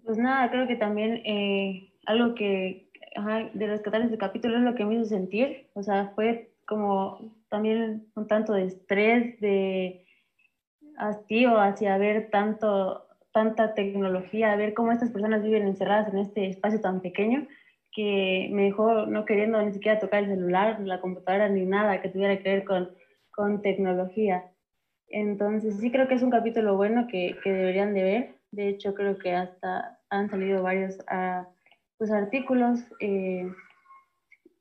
Pues 0.03 0.17
nada, 0.17 0.49
creo 0.49 0.67
que 0.67 0.75
también 0.75 1.17
eh, 1.25 1.93
algo 2.05 2.33
que 2.33 2.89
de 3.53 3.67
rescatar 3.67 4.01
este 4.01 4.17
capítulo 4.17 4.57
es 4.57 4.63
lo 4.63 4.73
que 4.73 4.85
me 4.85 4.95
hizo 4.95 5.05
sentir, 5.05 5.69
o 5.73 5.83
sea, 5.83 6.13
fue 6.15 6.50
como 6.71 7.19
también 7.49 8.07
un 8.15 8.27
tanto 8.27 8.53
de 8.53 8.67
estrés, 8.67 9.38
de 9.41 10.05
hastío 10.97 11.60
hacia 11.60 11.97
ver 11.97 12.29
tanto, 12.31 13.07
tanta 13.34 13.73
tecnología, 13.73 14.55
ver 14.55 14.73
cómo 14.73 14.93
estas 14.93 15.12
personas 15.12 15.43
viven 15.43 15.67
encerradas 15.67 16.13
en 16.13 16.19
este 16.19 16.47
espacio 16.47 16.79
tan 16.79 17.01
pequeño, 17.01 17.45
que 17.91 18.47
me 18.53 18.63
dejó 18.63 19.05
no 19.05 19.25
queriendo 19.25 19.62
ni 19.62 19.73
siquiera 19.73 19.99
tocar 19.99 20.23
el 20.23 20.29
celular, 20.29 20.79
la 20.79 21.01
computadora, 21.01 21.49
ni 21.49 21.65
nada 21.65 21.99
que 21.99 22.07
tuviera 22.07 22.38
que 22.38 22.49
ver 22.49 22.63
con, 22.63 22.89
con 23.31 23.62
tecnología. 23.62 24.45
Entonces 25.10 25.77
sí 25.77 25.91
creo 25.91 26.07
que 26.07 26.15
es 26.15 26.23
un 26.23 26.31
capítulo 26.31 26.77
bueno 26.77 27.05
que, 27.12 27.36
que 27.43 27.51
deberían 27.51 27.93
de 27.93 28.03
ver. 28.03 28.36
De 28.51 28.69
hecho, 28.69 28.93
creo 28.93 29.17
que 29.17 29.34
hasta 29.34 29.99
han 30.10 30.29
salido 30.29 30.63
varios... 30.63 30.97
a 31.07 31.49
pues, 31.97 32.12
artículos 32.12 32.79
eh, 33.01 33.45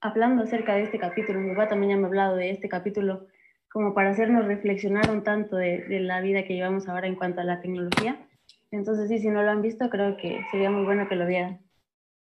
hablando 0.01 0.43
acerca 0.43 0.75
de 0.75 0.85
este 0.85 0.99
capítulo. 0.99 1.41
Mi 1.41 1.51
papá 1.51 1.69
también 1.69 1.91
ya 1.91 1.97
me 1.97 2.05
ha 2.05 2.07
hablado 2.07 2.37
de 2.37 2.51
este 2.51 2.69
capítulo 2.69 3.27
como 3.71 3.95
para 3.95 4.11
hacernos 4.11 4.47
reflexionar 4.47 5.11
un 5.11 5.23
tanto 5.23 5.57
de, 5.57 6.01
la 6.01 6.21
vida 6.21 6.45
que 6.45 6.55
llevamos 6.55 6.89
ahora 6.89 7.07
en 7.07 7.15
cuanto 7.15 7.41
a 7.41 7.45
la 7.45 7.61
tecnología. 7.61 8.29
Entonces, 8.73 9.09
sí, 9.09 9.19
si 9.19 9.29
no 9.29 9.43
lo 9.43 9.51
han 9.51 9.63
visto, 9.63 9.89
creo 9.91 10.17
que 10.17 10.45
sería 10.51 10.71
muy 10.71 10.85
bueno 10.85 11.09
que 11.09 11.17
lo 11.17 11.27
vieran. 11.27 11.61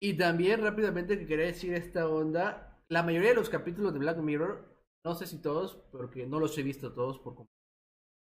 Y 0.02 0.16
también 0.18 0.62
rápidamente 0.62 1.18
que 1.18 1.28
quería 1.28 1.46
decir 1.46 1.74
esta 1.74 2.08
onda, 2.08 2.82
la 2.90 3.04
mayoría 3.04 3.30
de 3.30 3.36
los 3.36 3.50
capítulos 3.50 3.94
de 3.94 4.00
Black 4.00 4.18
Mirror, 4.18 4.66
no 5.06 5.16
sé 5.16 5.28
si 5.28 5.42
todos, 5.42 5.76
porque 5.92 6.26
no 6.26 6.40
los 6.40 6.58
he 6.58 6.64
visto 6.64 6.94
todos, 6.94 7.20
por 7.20 7.36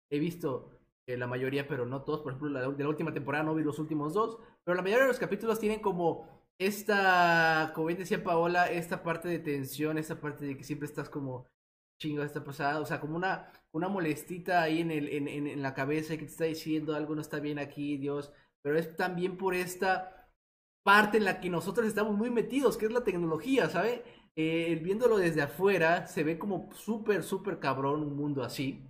he 0.09 0.19
visto 0.19 0.71
eh, 1.07 1.17
la 1.17 1.27
mayoría, 1.27 1.67
pero 1.67 1.85
no 1.85 2.03
todos, 2.03 2.21
por 2.21 2.33
ejemplo, 2.33 2.49
la, 2.49 2.69
de 2.69 2.83
la 2.83 2.89
última 2.89 3.13
temporada 3.13 3.43
no 3.43 3.55
vi 3.55 3.63
los 3.63 3.79
últimos 3.79 4.13
dos, 4.13 4.37
pero 4.63 4.75
la 4.75 4.81
mayoría 4.81 5.03
de 5.03 5.09
los 5.09 5.19
capítulos 5.19 5.59
tienen 5.59 5.79
como 5.79 6.40
esta, 6.59 7.71
como 7.73 7.87
bien 7.87 7.99
decía 7.99 8.23
Paola, 8.23 8.69
esta 8.71 9.03
parte 9.03 9.27
de 9.27 9.39
tensión, 9.39 9.97
esta 9.97 10.19
parte 10.19 10.45
de 10.45 10.57
que 10.57 10.63
siempre 10.63 10.87
estás 10.87 11.09
como 11.09 11.47
chingo 11.99 12.23
está 12.23 12.43
pasada, 12.43 12.79
o 12.79 12.85
sea, 12.85 12.99
como 12.99 13.15
una, 13.15 13.51
una 13.71 13.87
molestita 13.87 14.61
ahí 14.63 14.81
en, 14.81 14.91
el, 14.91 15.09
en, 15.09 15.27
en, 15.27 15.61
la 15.61 15.73
cabeza 15.73 16.17
que 16.17 16.25
te 16.25 16.31
está 16.31 16.45
diciendo 16.45 16.95
algo 16.95 17.15
no 17.15 17.21
está 17.21 17.39
bien 17.39 17.59
aquí, 17.59 17.97
Dios, 17.97 18.33
pero 18.63 18.77
es 18.77 18.95
también 18.95 19.37
por 19.37 19.53
esta 19.53 20.29
parte 20.83 21.17
en 21.17 21.25
la 21.25 21.39
que 21.39 21.49
nosotros 21.49 21.85
estamos 21.85 22.15
muy 22.17 22.31
metidos, 22.31 22.77
que 22.77 22.87
es 22.87 22.91
la 22.91 23.03
tecnología, 23.03 23.69
¿sabe? 23.69 24.03
eh, 24.35 24.79
viéndolo 24.81 25.17
desde 25.17 25.41
afuera, 25.41 26.07
se 26.07 26.23
ve 26.23 26.37
como 26.39 26.69
súper, 26.73 27.23
súper 27.23 27.59
cabrón 27.59 28.01
un 28.03 28.15
mundo 28.15 28.43
así. 28.43 28.87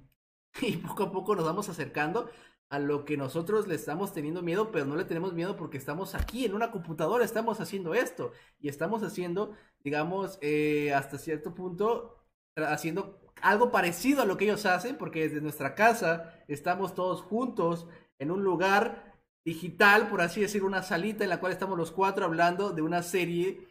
Y 0.62 0.78
poco 0.78 1.04
a 1.04 1.12
poco 1.12 1.36
nos 1.36 1.46
vamos 1.46 1.70
acercando 1.70 2.30
a 2.72 2.80
lo 2.80 3.04
que 3.04 3.18
nosotros 3.18 3.68
le 3.68 3.76
estamos 3.76 4.14
teniendo 4.14 4.42
miedo, 4.42 4.72
pero 4.72 4.86
no 4.86 4.96
le 4.96 5.04
tenemos 5.04 5.34
miedo 5.34 5.58
porque 5.58 5.78
estamos 5.78 6.16
aquí 6.16 6.46
en 6.46 6.54
una 6.54 6.72
computadora, 6.72 7.26
estamos 7.26 7.60
haciendo 7.60 7.94
esto 7.94 8.32
y 8.62 8.70
estamos 8.70 9.04
haciendo, 9.04 9.54
digamos, 9.84 10.40
eh, 10.42 10.94
hasta 10.94 11.18
cierto 11.18 11.54
punto, 11.54 12.16
haciendo 12.56 13.20
algo 13.42 13.72
parecido 13.72 14.22
a 14.22 14.26
lo 14.26 14.38
que 14.38 14.46
ellos 14.46 14.66
hacen, 14.66 14.98
porque 14.98 15.24
desde 15.24 15.42
nuestra 15.42 15.76
casa 15.76 16.34
estamos 16.48 16.96
todos 16.96 17.22
juntos 17.22 17.88
en 18.20 18.32
un 18.32 18.42
lugar 18.42 19.20
digital, 19.44 20.08
por 20.08 20.22
así 20.22 20.40
decir, 20.40 20.64
una 20.64 20.82
salita 20.82 21.26
en 21.26 21.30
la 21.30 21.42
cual 21.42 21.52
estamos 21.52 21.78
los 21.78 21.92
cuatro 21.92 22.24
hablando 22.24 22.72
de 22.72 22.84
una 22.84 23.04
serie, 23.04 23.68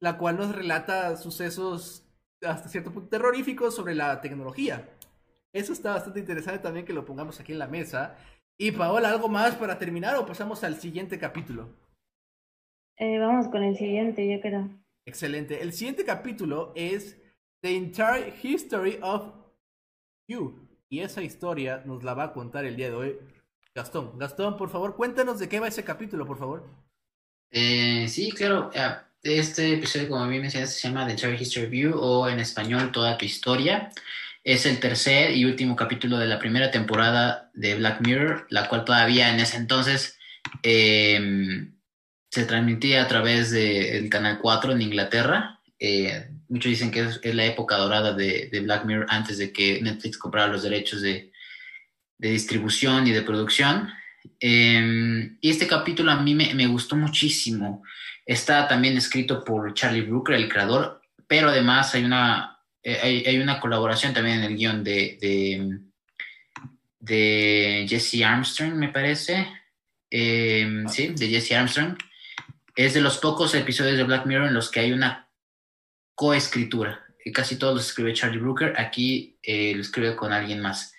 la 0.00 0.18
cual 0.18 0.36
nos 0.36 0.54
relata 0.54 1.16
sucesos 1.16 2.06
hasta 2.42 2.68
cierto 2.68 2.92
punto 2.92 3.08
terroríficos 3.08 3.74
sobre 3.74 3.94
la 3.94 4.20
tecnología. 4.20 4.86
Eso 5.54 5.72
está 5.72 5.92
bastante 5.92 6.18
interesante 6.18 6.58
también 6.58 6.84
que 6.84 6.92
lo 6.92 7.04
pongamos 7.04 7.38
aquí 7.38 7.52
en 7.52 7.60
la 7.60 7.68
mesa. 7.68 8.16
Y 8.58 8.70
Paola, 8.70 9.10
¿algo 9.10 9.28
más 9.28 9.56
para 9.56 9.78
terminar 9.78 10.16
o 10.16 10.26
pasamos 10.26 10.62
al 10.62 10.80
siguiente 10.80 11.18
capítulo? 11.18 11.68
Eh, 12.96 13.18
vamos 13.18 13.48
con 13.48 13.64
el 13.64 13.76
siguiente, 13.76 14.28
yo 14.28 14.40
creo. 14.40 14.70
Excelente. 15.06 15.60
El 15.60 15.72
siguiente 15.72 16.04
capítulo 16.04 16.72
es 16.76 17.20
The 17.62 17.74
Entire 17.74 18.32
History 18.42 18.98
of 19.02 19.34
You. 20.28 20.68
Y 20.88 21.00
esa 21.00 21.22
historia 21.22 21.82
nos 21.84 22.04
la 22.04 22.14
va 22.14 22.24
a 22.24 22.32
contar 22.32 22.64
el 22.64 22.76
día 22.76 22.90
de 22.90 22.96
hoy 22.96 23.18
Gastón. 23.74 24.16
Gastón, 24.18 24.56
por 24.56 24.70
favor, 24.70 24.94
cuéntanos 24.94 25.40
de 25.40 25.48
qué 25.48 25.58
va 25.58 25.66
ese 25.66 25.82
capítulo, 25.82 26.24
por 26.24 26.38
favor. 26.38 26.64
Eh, 27.50 28.06
sí, 28.08 28.30
claro. 28.30 28.70
Este 29.20 29.72
episodio, 29.72 30.10
como 30.10 30.28
bien 30.28 30.42
mencionaste, 30.42 30.80
se 30.80 30.88
llama 30.88 31.06
The 31.06 31.12
Entire 31.12 31.34
History 31.34 31.66
of 31.66 31.72
You 31.72 31.98
o 31.98 32.28
en 32.28 32.38
español 32.38 32.92
Toda 32.92 33.18
tu 33.18 33.24
historia. 33.24 33.90
Es 34.44 34.66
el 34.66 34.78
tercer 34.78 35.34
y 35.34 35.46
último 35.46 35.74
capítulo 35.74 36.18
de 36.18 36.26
la 36.26 36.38
primera 36.38 36.70
temporada 36.70 37.50
de 37.54 37.76
Black 37.76 38.02
Mirror, 38.02 38.46
la 38.50 38.68
cual 38.68 38.84
todavía 38.84 39.32
en 39.32 39.40
ese 39.40 39.56
entonces 39.56 40.18
em, 40.62 41.74
se 42.30 42.44
transmitía 42.44 43.02
a 43.02 43.08
través 43.08 43.50
del 43.50 44.10
Canal 44.10 44.38
4 44.42 44.72
en 44.72 44.82
Inglaterra. 44.82 45.60
Eh, 45.78 46.28
muchos 46.50 46.68
dicen 46.68 46.90
que 46.90 47.00
es, 47.00 47.34
la 47.34 47.46
época 47.46 47.78
dorada 47.78 48.12
de, 48.12 48.50
Black 48.62 48.84
Mirror 48.84 49.06
antes 49.08 49.38
de 49.38 49.50
que 49.50 49.80
Netflix 49.80 50.18
comprara 50.18 50.52
los 50.52 50.62
derechos 50.62 51.00
de, 51.00 51.32
distribución 52.18 53.06
y 53.06 53.12
de 53.12 53.22
producción. 53.22 53.88
Em, 54.40 55.38
y 55.40 55.50
este 55.50 55.66
capítulo 55.66 56.10
a 56.10 56.20
mí 56.20 56.34
me, 56.34 56.66
gustó 56.66 56.96
muchísimo. 56.96 57.82
Está 58.26 58.68
también 58.68 58.98
escrito 58.98 59.42
por 59.42 59.72
Charlie 59.72 60.02
Brooker, 60.02 60.34
el 60.34 60.50
creador, 60.50 61.00
pero 61.26 61.48
además 61.48 61.94
hay 61.94 62.04
una, 62.04 62.53
eh, 62.84 63.24
hay, 63.26 63.38
una 63.38 63.58
colaboración 63.60 64.12
también 64.12 64.40
en 64.40 64.44
el 64.44 64.56
guion 64.56 64.84
de, 64.84 65.80
de, 67.00 67.86
Jesse 67.88 68.22
Armstrong, 68.22 68.74
me 68.74 68.90
parece. 68.90 69.48
Em, 70.10 70.86
sí, 70.88 71.08
de 71.08 71.28
Jesse 71.28 71.52
Armstrong. 71.52 71.96
Es 72.76 72.92
de 72.92 73.00
los 73.00 73.16
pocos 73.18 73.54
episodios 73.54 73.96
de 73.96 74.04
Black 74.04 74.26
Mirror 74.26 74.48
en 74.48 74.54
los 74.54 74.70
que 74.70 74.80
hay 74.80 74.92
una 74.92 75.30
coescritura. 76.14 77.04
Casi 77.32 77.56
todos 77.56 77.74
los 77.74 77.86
escribe 77.86 78.12
Charlie 78.12 78.38
Brooker, 78.38 78.74
aquí 78.76 79.38
eh, 79.42 79.72
lo 79.74 79.80
escribe 79.80 80.14
con 80.14 80.32
alguien 80.32 80.60
más. 80.60 80.94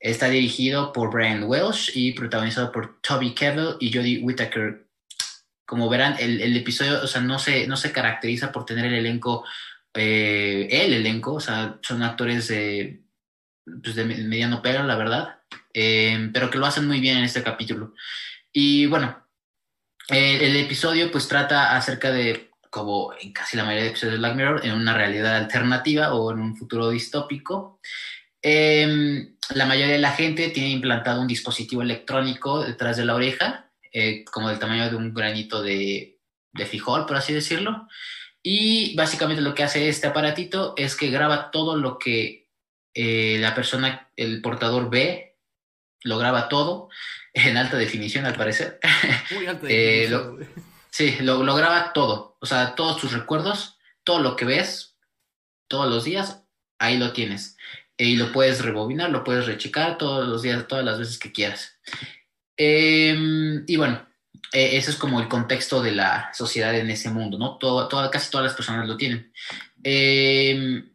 Está 0.00 0.28
dirigido 0.28 0.92
por 0.92 1.12
Brian 1.12 1.44
Welsh 1.44 1.90
y 1.94 2.12
protagonizado 2.12 2.72
por 2.72 3.00
Toby 3.02 3.34
Kebbell 3.34 3.76
y 3.78 3.92
Jodie 3.92 4.20
Whittaker. 4.20 4.86
Como 5.66 5.90
verán, 5.90 6.16
el, 6.18 6.56
episodio, 6.56 7.02
o 7.02 7.06
sea, 7.06 7.20
no 7.20 7.38
se, 7.38 7.66
no 7.66 7.76
se 7.76 7.92
caracteriza 7.92 8.52
por 8.52 8.64
tener 8.64 8.86
el 8.86 8.94
elenco, 8.94 9.44
eh, 9.96 10.68
el 10.70 10.92
elenco, 10.92 11.34
o 11.34 11.40
sea, 11.40 11.78
son 11.82 12.02
actores 12.02 12.48
de, 12.48 13.02
pues 13.82 13.94
de 13.94 14.04
mediano 14.04 14.62
pelo, 14.62 14.84
la 14.84 14.96
verdad, 14.96 15.40
eh, 15.74 16.30
pero 16.32 16.50
que 16.50 16.58
lo 16.58 16.66
hacen 16.66 16.86
muy 16.86 17.00
bien 17.00 17.18
en 17.18 17.24
este 17.24 17.42
capítulo. 17.42 17.94
Y 18.52 18.86
bueno, 18.86 19.26
el 20.08 20.56
episodio 20.56 21.10
pues 21.10 21.26
trata 21.26 21.76
acerca 21.76 22.10
de 22.12 22.50
como 22.76 23.14
en 23.18 23.32
casi 23.32 23.56
la 23.56 23.64
mayoría 23.64 23.84
de 23.84 23.88
episodios 23.88 24.12
de 24.12 24.18
Black 24.18 24.36
Mirror, 24.36 24.60
en 24.66 24.72
una 24.72 24.94
realidad 24.94 25.36
alternativa 25.36 26.12
o 26.12 26.30
en 26.30 26.40
un 26.40 26.56
futuro 26.56 26.90
distópico. 26.90 27.80
Em, 28.42 29.34
la 29.54 29.64
mayoría 29.64 29.94
de 29.94 30.00
la 30.00 30.12
gente 30.12 30.50
tiene 30.50 30.68
implantado 30.68 31.22
un 31.22 31.26
dispositivo 31.26 31.80
electrónico 31.80 32.62
detrás 32.62 32.98
de 32.98 33.06
la 33.06 33.14
oreja, 33.14 33.70
eh, 33.92 34.26
como 34.26 34.50
del 34.50 34.58
tamaño 34.58 34.90
de 34.90 34.96
un 34.96 35.14
granito 35.14 35.62
de, 35.62 36.18
de 36.52 36.66
frijol, 36.66 37.06
por 37.06 37.16
así 37.16 37.32
decirlo. 37.32 37.88
Y 38.48 38.94
básicamente 38.94 39.42
lo 39.42 39.56
que 39.56 39.64
hace 39.64 39.88
este 39.88 40.06
aparatito 40.06 40.74
es 40.76 40.94
que 40.94 41.10
graba 41.10 41.50
todo 41.50 41.76
lo 41.76 41.98
que 41.98 42.48
eh, 42.94 43.38
la 43.40 43.56
persona, 43.56 44.12
el 44.14 44.40
portador 44.40 44.88
ve, 44.88 45.36
lo 46.04 46.16
graba 46.16 46.48
todo 46.48 46.88
en 47.34 47.56
alta 47.56 47.76
definición 47.76 48.24
al 48.24 48.36
parecer. 48.36 48.78
Muy 49.32 49.48
alta 49.48 49.66
eh, 49.68 50.08
definición. 50.08 50.48
Sí, 50.90 51.16
lo, 51.22 51.56
graba 51.56 51.92
todo. 51.92 52.36
O 52.40 52.46
sea, 52.46 52.76
todos 52.76 53.00
tus 53.00 53.12
recuerdos, 53.12 53.78
todo 54.04 54.20
lo 54.20 54.36
que 54.36 54.44
ves 54.44 54.96
todos 55.66 55.90
los 55.90 56.04
días, 56.04 56.44
ahí 56.78 56.98
lo 56.98 57.12
tienes. 57.12 57.56
Y 57.96 58.14
lo 58.14 58.30
puedes 58.30 58.64
rebobinar, 58.64 59.10
lo 59.10 59.24
puedes 59.24 59.46
rechecar 59.46 59.98
todos 59.98 60.24
los 60.28 60.42
días, 60.42 60.68
todas 60.68 60.84
las 60.84 61.00
veces 61.00 61.18
que 61.18 61.32
quieras. 61.32 61.80
Em, 62.56 63.64
y 63.66 63.76
bueno, 63.76 64.06
e, 64.56 64.78
ese 64.78 64.90
es 64.90 64.96
como 64.96 65.20
el 65.20 65.28
contexto 65.28 65.82
de 65.82 65.92
la 65.92 66.30
sociedad 66.32 66.74
en 66.74 66.88
ese 66.88 67.10
mundo, 67.10 67.36
¿no? 67.36 67.58
Todo, 67.58 67.90
casi 68.10 68.30
todas 68.30 68.46
las 68.46 68.54
personas 68.54 68.88
lo 68.88 68.96
tienen. 68.96 69.30
Em, 69.82 70.90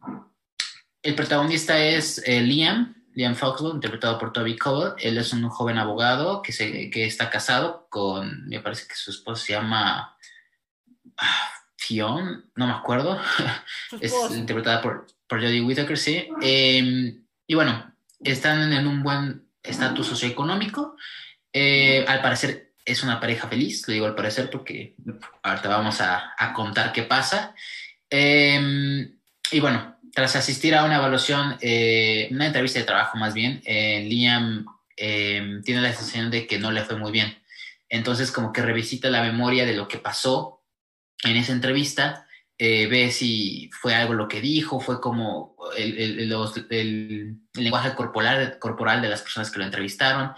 el 1.03 1.13
protagonista 1.13 1.77
es 1.77 2.23
eh, 2.25 2.41
Liam, 2.41 2.95
Liam 3.13 3.35
Foxwell, 3.35 3.75
interpretado 3.75 4.17
por 4.17 4.33
Toby 4.33 4.57
Cole. 4.57 4.95
Él 4.97 5.19
es 5.19 5.31
un 5.31 5.47
joven 5.47 5.77
abogado 5.77 6.41
que, 6.41 6.53
se, 6.53 6.89
que 6.89 7.05
está 7.05 7.29
casado 7.29 7.85
con, 7.91 8.47
me 8.47 8.61
parece 8.61 8.87
que 8.87 8.95
su 8.95 9.11
esposa 9.11 9.45
se 9.45 9.53
llama 9.53 10.17
ah, 11.17 11.49
Fion, 11.77 12.49
no 12.55 12.65
me 12.65 12.73
acuerdo. 12.73 13.21
es 14.01 14.11
interpretada 14.31 14.81
por, 14.81 15.05
por 15.27 15.39
Jodie 15.39 15.61
Whittaker, 15.61 15.99
sí. 15.99 16.27
Em, 16.41 17.23
y 17.45 17.53
bueno, 17.53 17.93
están 18.23 18.73
en 18.73 18.87
un 18.87 19.03
buen 19.03 19.47
estatus 19.61 20.07
socioeconómico. 20.07 20.95
Eh, 21.53 22.03
al 22.07 22.23
parecer 22.23 22.70
es 22.85 23.03
una 23.03 23.19
pareja 23.19 23.47
feliz, 23.47 23.87
lo 23.87 23.93
digo 23.93 24.05
al 24.05 24.15
parecer 24.15 24.49
porque 24.49 24.95
ahorita 25.43 25.69
vamos 25.69 26.01
a, 26.01 26.33
a 26.37 26.53
contar 26.53 26.91
qué 26.91 27.03
pasa. 27.03 27.53
Em, 28.09 29.17
y 29.51 29.59
bueno, 29.59 29.97
tras 30.13 30.35
asistir 30.35 30.75
a 30.75 30.83
una 30.83 30.97
evaluación, 30.97 31.57
eh, 31.61 32.27
una 32.31 32.47
entrevista 32.47 32.79
de 32.79 32.85
trabajo 32.85 33.17
más 33.17 33.33
bien, 33.33 33.61
eh, 33.65 34.05
Liam 34.07 34.65
em, 34.97 35.61
tiene 35.63 35.81
la 35.81 35.93
sensación 35.93 36.29
de 36.29 36.45
que 36.45 36.59
no 36.59 36.71
le 36.71 36.83
fue 36.83 36.97
muy 36.97 37.11
bien. 37.11 37.37
Entonces 37.89 38.31
como 38.31 38.53
que 38.53 38.61
revisita 38.61 39.09
la 39.09 39.23
memoria 39.23 39.65
de 39.65 39.75
lo 39.75 39.87
que 39.87 39.97
pasó 39.97 40.63
en 41.23 41.37
esa 41.37 41.53
entrevista, 41.53 42.27
eh, 42.57 42.87
ve 42.87 43.11
si 43.11 43.69
fue 43.73 43.95
algo 43.95 44.13
lo 44.13 44.27
que 44.27 44.41
dijo, 44.41 44.79
fue 44.79 45.01
como 45.01 45.55
el, 45.77 46.27
lenguaje 47.53 47.95
corporal, 47.95 48.59
corporal 48.59 49.01
de 49.01 49.09
las 49.09 49.21
personas 49.21 49.49
que 49.49 49.59
lo 49.59 49.65
entrevistaron. 49.65 50.33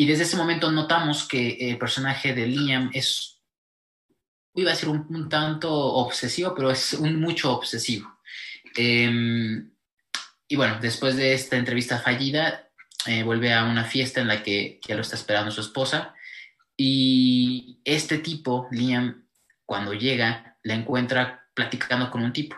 Y 0.00 0.06
desde 0.06 0.22
ese 0.22 0.36
momento 0.36 0.70
notamos 0.70 1.26
que 1.26 1.56
el 1.58 1.76
personaje 1.76 2.32
de 2.32 2.46
Liam 2.46 2.88
es, 2.94 3.40
iba 4.54 4.70
a 4.70 4.76
ser 4.76 4.90
un, 4.90 5.04
un 5.10 5.28
tanto 5.28 5.74
obsesivo, 5.74 6.54
pero 6.54 6.70
es 6.70 6.92
un 6.92 7.20
mucho 7.20 7.52
obsesivo. 7.52 8.08
Em, 8.76 9.72
y 10.46 10.54
bueno, 10.54 10.78
después 10.80 11.16
de 11.16 11.34
esta 11.34 11.56
entrevista 11.56 11.98
fallida, 11.98 12.70
eh, 13.06 13.24
vuelve 13.24 13.52
a 13.52 13.64
una 13.64 13.84
fiesta 13.84 14.20
en 14.20 14.28
la 14.28 14.40
que 14.44 14.78
ya 14.86 14.94
lo 14.94 15.02
está 15.02 15.16
esperando 15.16 15.50
su 15.50 15.62
esposa. 15.62 16.14
Y 16.76 17.80
este 17.84 18.18
tipo, 18.18 18.68
Liam, 18.70 19.26
cuando 19.66 19.94
llega, 19.94 20.58
la 20.62 20.74
encuentra 20.74 21.48
platicando 21.54 22.08
con 22.08 22.22
un 22.22 22.32
tipo. 22.32 22.54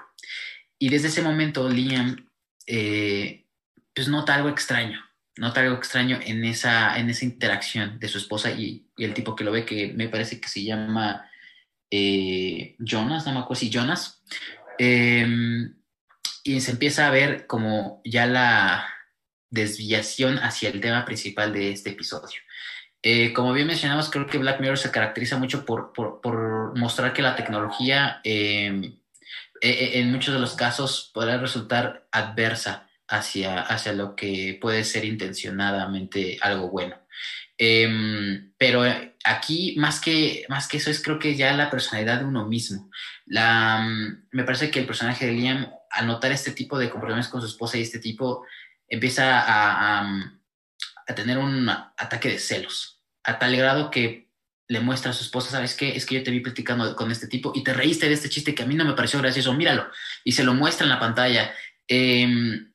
Y 0.78 0.90
desde 0.90 1.08
ese 1.08 1.22
momento, 1.22 1.70
Liam, 1.70 2.28
eh, 2.66 3.46
pues 3.94 4.08
nota 4.08 4.34
algo 4.34 4.50
extraño, 4.50 5.00
nota 5.40 5.62
algo 5.62 5.76
extraño 5.76 6.20
en 6.22 6.44
esa, 6.44 6.98
en 6.98 7.08
esa 7.08 7.24
interacción 7.24 7.98
de 7.98 8.08
su 8.08 8.18
esposa 8.18 8.50
y, 8.50 8.86
el 8.98 9.14
tipo 9.14 9.34
que 9.34 9.42
lo 9.42 9.52
ve, 9.52 9.64
que 9.64 9.88
me 9.94 10.10
parece 10.10 10.38
que 10.38 10.48
se 10.48 10.62
llama 10.62 11.26
eh, 11.90 12.76
Jonas, 12.78 13.24
no 13.24 13.32
me 13.32 13.38
acuerdo 13.40 13.60
si 13.60 13.70
Jonas. 13.70 14.22
Em, 14.78 15.74
y 16.44 16.60
se 16.60 16.72
empieza 16.72 17.06
a 17.06 17.10
ver 17.10 17.46
como 17.46 18.02
ya 18.04 18.26
la 18.26 18.86
desviación 19.48 20.38
hacia 20.38 20.68
el 20.68 20.80
tema 20.82 21.06
principal 21.06 21.54
de 21.54 21.72
este 21.72 21.90
episodio. 21.90 22.40
Eh, 23.02 23.32
como 23.32 23.54
bien 23.54 23.66
mencionamos, 23.66 24.10
creo 24.10 24.26
que 24.26 24.36
Black 24.36 24.60
Mirror 24.60 24.76
se 24.76 24.90
caracteriza 24.90 25.38
mucho 25.38 25.64
por, 25.64 25.94
por, 25.94 26.76
mostrar 26.78 27.14
que 27.14 27.22
la 27.22 27.34
tecnología 27.34 28.20
em, 28.24 28.98
e, 29.62 29.70
e, 29.70 30.00
en 30.00 30.12
muchos 30.12 30.34
de 30.34 30.40
los 30.40 30.54
casos 30.54 31.10
podrá 31.14 31.38
resultar 31.38 32.06
adversa 32.12 32.89
hacia, 33.10 33.60
hacia 33.60 33.92
lo 33.92 34.14
que 34.14 34.56
puede 34.60 34.84
ser 34.84 35.04
intencionadamente 35.04 36.38
algo 36.40 36.70
bueno. 36.70 36.96
Em, 37.58 38.52
pero 38.56 38.84
aquí, 39.24 39.74
más 39.76 40.00
que, 40.00 40.46
más 40.48 40.68
que 40.68 40.78
eso, 40.78 40.90
es 40.90 41.02
creo 41.02 41.18
que 41.18 41.36
ya 41.36 41.52
la 41.52 41.68
personalidad 41.68 42.20
de 42.20 42.24
uno 42.24 42.46
mismo. 42.46 42.90
La, 43.26 43.80
mm, 43.80 44.28
me 44.30 44.44
parece 44.44 44.70
que 44.70 44.78
el 44.78 44.86
personaje 44.86 45.26
de 45.26 45.32
Liam, 45.32 45.68
al 45.90 46.06
notar 46.06 46.32
este 46.32 46.52
tipo 46.52 46.78
de 46.78 46.88
compromisos 46.88 47.30
con 47.30 47.40
su 47.40 47.48
esposa 47.48 47.76
y 47.76 47.82
este 47.82 47.98
tipo, 47.98 48.46
empieza 48.88 49.40
a, 49.40 50.00
a, 51.06 51.14
tener 51.14 51.38
un 51.38 51.68
ataque 51.68 52.28
de 52.28 52.38
celos, 52.38 53.02
a 53.24 53.38
tal 53.38 53.56
grado 53.56 53.90
que 53.90 54.28
le 54.68 54.80
muestra 54.80 55.10
a 55.10 55.14
su 55.14 55.24
esposa, 55.24 55.50
¿sabes 55.50 55.74
qué? 55.74 55.96
Es 55.96 56.06
que 56.06 56.14
yo 56.14 56.22
te 56.22 56.30
vi 56.30 56.38
platicando 56.38 56.94
con 56.94 57.10
este 57.10 57.26
tipo 57.26 57.52
y 57.54 57.64
te 57.64 57.74
reíste 57.74 58.06
de 58.06 58.14
este 58.14 58.28
chiste 58.28 58.54
que 58.54 58.62
a 58.62 58.66
mí 58.66 58.76
no 58.76 58.84
me 58.84 58.94
pareció 58.94 59.18
gracioso, 59.18 59.52
míralo. 59.52 59.88
Y 60.22 60.32
se 60.32 60.44
lo 60.44 60.54
muestra 60.54 60.84
en 60.84 60.90
la 60.90 61.00
pantalla. 61.00 61.52
Eh, 61.88 62.69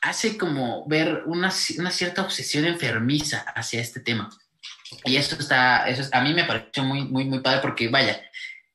hace 0.00 0.38
como 0.38 0.86
ver 0.86 1.24
una, 1.26 1.52
una, 1.78 1.90
cierta 1.90 2.22
obsesión 2.22 2.64
enfermiza 2.64 3.40
hacia 3.54 3.80
este 3.80 4.00
tema. 4.00 4.30
Y 5.04 5.16
eso 5.16 5.36
está, 5.38 5.88
eso 5.88 6.08
a 6.12 6.20
mí 6.22 6.34
me 6.34 6.44
pareció 6.44 6.82
muy, 6.82 7.04
muy, 7.04 7.24
muy 7.24 7.40
padre 7.40 7.60
porque, 7.60 7.88
vaya, 7.88 8.20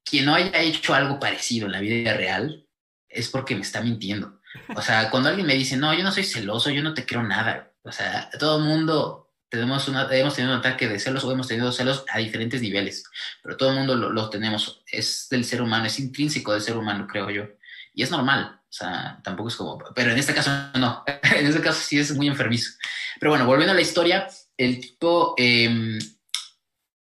quien 0.03 0.25
no 0.25 0.35
haya 0.35 0.61
hecho 0.61 0.93
algo 0.93 1.19
parecido 1.19 1.65
en 1.65 1.73
la 1.73 1.79
vida 1.79 2.13
real 2.13 2.67
es 3.09 3.29
porque 3.29 3.55
me 3.55 3.61
está 3.61 3.81
mintiendo. 3.81 4.39
O 4.75 4.81
sea, 4.81 5.09
cuando 5.11 5.29
alguien 5.29 5.47
me 5.47 5.55
dice, 5.55 5.77
no, 5.77 5.93
yo 5.93 6.03
no 6.03 6.11
soy 6.11 6.23
celoso, 6.23 6.69
yo 6.69 6.83
no 6.83 6.93
te 6.93 7.05
creo 7.05 7.23
nada. 7.23 7.71
O 7.83 7.91
sea, 7.91 8.29
todo 8.39 8.59
el 8.59 8.63
mundo 8.63 9.31
tenemos 9.49 9.88
una, 9.88 10.07
hemos 10.11 10.35
tenido 10.35 10.53
un 10.53 10.59
ataque 10.59 10.88
de 10.88 10.99
celos 10.99 11.23
o 11.23 11.31
hemos 11.31 11.47
tenido 11.47 11.71
celos 11.71 12.03
a 12.09 12.19
diferentes 12.19 12.61
niveles, 12.61 13.05
pero 13.41 13.57
todo 13.57 13.69
el 13.69 13.75
mundo 13.75 13.95
lo, 13.95 14.09
lo 14.09 14.29
tenemos. 14.29 14.83
Es 14.91 15.27
del 15.29 15.43
ser 15.45 15.61
humano, 15.61 15.85
es 15.85 15.99
intrínseco 15.99 16.53
del 16.53 16.61
ser 16.61 16.77
humano, 16.77 17.07
creo 17.07 17.29
yo. 17.29 17.47
Y 17.93 18.03
es 18.03 18.11
normal. 18.11 18.59
O 18.75 18.77
sea, 18.77 19.21
tampoco 19.23 19.47
es 19.47 19.55
como, 19.55 19.77
pero 19.95 20.11
en 20.11 20.17
este 20.17 20.33
caso 20.33 20.51
no, 20.77 21.01
en 21.23 21.45
este 21.45 21.61
caso 21.61 21.79
sí 21.81 21.97
es 21.97 22.13
muy 22.13 22.27
enfermizo. 22.27 22.73
Pero 23.21 23.31
bueno, 23.31 23.45
volviendo 23.45 23.71
a 23.71 23.75
la 23.75 23.81
historia, 23.81 24.27
el 24.57 24.81
tipo 24.81 25.33
eh, 25.38 25.97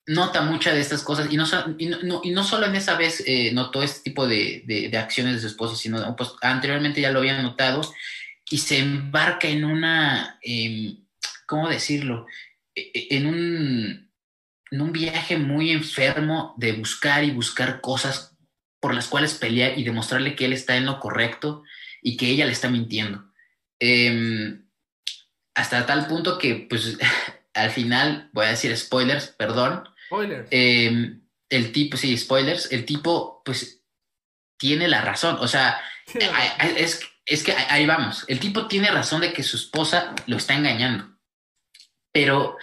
nota 0.08 0.41
muchas 0.41 0.73
de 0.73 0.82
estas 0.82 1.03
cosas 1.03 1.32
y 1.32 1.38
no, 1.38 1.45
y 1.77 1.86
no, 1.86 2.21
y 2.23 2.32
no 2.32 2.43
solo 2.43 2.65
en 2.65 2.75
esa 2.75 2.97
vez 2.97 3.23
eh, 3.27 3.51
notó 3.53 3.84
este 3.84 4.01
tipo 4.01 4.27
de, 4.27 4.63
de, 4.65 4.97
acciones 4.97 5.36
de 5.36 5.41
su 5.41 5.45
esposo, 5.45 5.75
sino 5.75 6.15
pues 6.15 6.32
anteriormente 6.41 7.01
ya 7.01 7.12
lo 7.12 7.19
había 7.19 7.39
notado 7.39 7.82
y 8.49 8.58
se 8.58 8.79
embarca 8.79 9.47
en 9.47 9.63
una, 9.63 10.39
eh, 10.41 10.97
¿cómo 11.45 11.69
decirlo? 11.69 12.25
E, 12.73 12.89
e, 12.95 13.15
en 13.15 13.27
un, 13.27 14.12
en 14.71 14.82
un 14.82 14.91
viaje 14.91 15.38
muy 15.38 15.69
enfermo 15.69 16.55
de 16.58 16.71
buscar 16.71 17.23
y 17.23 17.29
buscar 17.29 17.79
cosas 17.79 18.36
por 18.79 18.93
las 18.93 19.07
cuales 19.07 19.33
pelear 19.33 19.77
y 19.77 19.83
demostrarle 19.83 20.35
que 20.35 20.45
él 20.45 20.53
está 20.53 20.77
en 20.77 20.85
lo 20.85 20.99
correcto 20.99 21.63
y 22.01 22.17
que 22.17 22.27
ella 22.27 22.45
le 22.45 22.51
está 22.51 22.69
mintiendo. 22.69 23.25
Eh, 23.79 24.59
hasta 25.55 25.85
tal 25.85 26.07
punto 26.07 26.37
que, 26.37 26.67
pues, 26.69 26.97
al 27.53 27.71
final, 27.71 28.29
voy 28.31 28.45
a 28.45 28.51
decir 28.51 28.75
spoilers, 28.77 29.27
perdón. 29.27 29.83
Spoilers. 30.07 30.47
Eh, 30.51 31.15
el 31.49 31.71
tipo, 31.71 31.97
sí, 31.97 32.17
spoilers, 32.17 32.71
el 32.71 32.85
tipo, 32.85 33.41
pues, 33.43 33.83
tiene 34.57 34.87
la 34.87 35.01
razón. 35.01 35.37
O 35.39 35.47
sea, 35.47 35.81
es, 36.77 37.01
es 37.25 37.43
que 37.43 37.53
ahí 37.53 37.85
vamos. 37.85 38.25
El 38.27 38.39
tipo 38.39 38.67
tiene 38.67 38.91
razón 38.91 39.21
de 39.21 39.33
que 39.33 39.43
su 39.43 39.57
esposa 39.57 40.13
lo 40.27 40.37
está 40.37 40.55
engañando. 40.55 41.17
Pero 42.11 42.57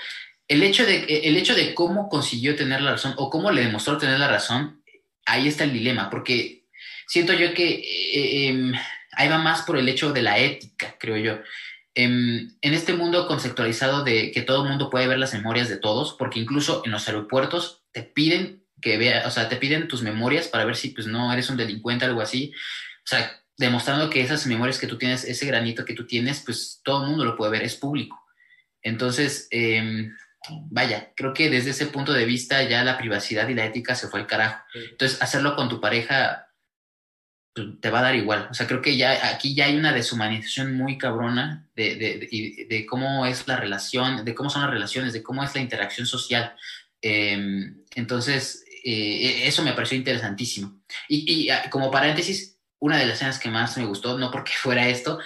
el 0.48 0.62
hecho 0.62 0.84
de, 0.84 1.04
el 1.24 1.36
hecho 1.36 1.54
de 1.54 1.74
cómo 1.74 2.08
consiguió 2.08 2.56
tener 2.56 2.80
la 2.80 2.92
razón 2.92 3.14
o 3.16 3.30
cómo 3.30 3.50
le 3.50 3.62
demostró 3.62 3.98
tener 3.98 4.18
la 4.18 4.28
razón 4.28 4.75
ahí 5.26 5.48
está 5.48 5.64
el 5.64 5.72
dilema, 5.72 6.08
porque 6.08 6.64
siento 7.06 7.32
yo 7.32 7.52
que 7.52 7.68
eh, 7.74 8.48
eh, 8.48 8.72
ahí 9.12 9.28
va 9.28 9.38
más 9.38 9.62
por 9.62 9.76
el 9.76 9.88
hecho 9.88 10.12
de 10.12 10.22
la 10.22 10.38
ética, 10.38 10.96
creo 10.98 11.16
yo. 11.16 11.38
En, 11.94 12.56
en, 12.60 12.74
este 12.74 12.92
mundo 12.92 13.26
conceptualizado 13.26 14.04
de 14.04 14.30
que 14.30 14.42
todo 14.42 14.62
el 14.62 14.68
mundo 14.68 14.90
puede 14.90 15.06
ver 15.06 15.18
las 15.18 15.32
memorias 15.32 15.68
de 15.68 15.78
todos, 15.78 16.14
porque 16.18 16.40
incluso 16.40 16.82
en 16.84 16.92
los 16.92 17.08
aeropuertos 17.08 17.84
te 17.92 18.02
piden 18.02 18.62
que 18.82 18.98
vea, 18.98 19.26
o 19.26 19.30
sea, 19.30 19.48
te 19.48 19.56
piden 19.56 19.88
tus 19.88 20.02
memorias 20.02 20.48
para 20.48 20.66
ver 20.66 20.76
si 20.76 20.90
pues 20.90 21.06
no 21.06 21.32
eres 21.32 21.48
un 21.48 21.56
delincuente 21.56 22.04
o 22.04 22.08
algo 22.08 22.20
así. 22.20 22.52
O 22.98 23.06
sea, 23.06 23.42
demostrando 23.56 24.10
que 24.10 24.20
esas 24.20 24.46
memorias 24.46 24.78
que 24.78 24.86
tú 24.86 24.98
tienes, 24.98 25.24
ese 25.24 25.46
granito 25.46 25.84
que 25.84 25.94
tú 25.94 26.06
tienes, 26.06 26.42
pues 26.44 26.80
todo 26.84 27.02
el 27.02 27.10
mundo 27.10 27.24
lo 27.24 27.36
puede 27.36 27.52
ver, 27.52 27.62
es 27.62 27.76
público. 27.76 28.22
Entonces, 28.82 29.48
eh, 29.50 30.10
vaya, 30.70 31.12
creo 31.16 31.32
que 31.32 31.50
desde 31.50 31.70
ese 31.70 31.86
punto 31.86 32.12
de 32.12 32.24
vista 32.24 32.62
ya 32.62 32.84
la 32.84 32.98
privacidad 32.98 33.48
y 33.48 33.54
la 33.54 33.66
ética 33.66 33.94
se 33.94 34.08
fue 34.08 34.20
al 34.20 34.26
carajo. 34.26 34.62
Entonces, 34.74 35.20
hacerlo 35.22 35.56
con 35.56 35.68
tu 35.68 35.80
pareja 35.80 36.48
pues, 37.54 37.68
te 37.80 37.90
va 37.90 38.00
a 38.00 38.02
dar 38.02 38.14
igual. 38.14 38.48
O 38.50 38.54
sea, 38.54 38.66
creo 38.66 38.82
que 38.82 38.96
ya 38.96 39.28
aquí 39.28 39.54
ya 39.54 39.66
hay 39.66 39.76
una 39.76 39.92
deshumanización 39.92 40.76
muy 40.76 40.98
cabrona 40.98 41.68
de, 41.74 41.94
de, 41.96 42.18
de, 42.18 42.66
de 42.68 42.86
cómo 42.86 43.26
es 43.26 43.46
la 43.48 43.56
relación, 43.56 44.24
de 44.24 44.34
cómo 44.34 44.50
son 44.50 44.62
las 44.62 44.70
relaciones, 44.70 45.12
de 45.12 45.22
cómo 45.22 45.42
es 45.42 45.54
la 45.54 45.60
interacción 45.60 46.06
social. 46.06 46.54
Eh, 47.02 47.72
entonces, 47.94 48.64
eh, 48.84 49.46
eso 49.46 49.62
me 49.62 49.72
pareció 49.72 49.96
interesantísimo. 49.96 50.80
Y, 51.08 51.32
y, 51.32 51.50
ah, 51.50 51.68
como 51.70 51.90
paréntesis, 51.90 52.58
una 52.78 52.98
de 52.98 53.06
las 53.06 53.16
escenas 53.16 53.38
que 53.38 53.50
más 53.50 53.76
me 53.76 53.86
gustó, 53.86 54.18
no 54.18 54.30
porque 54.30 54.52
fuera 54.60 54.88
esto, 54.88 55.18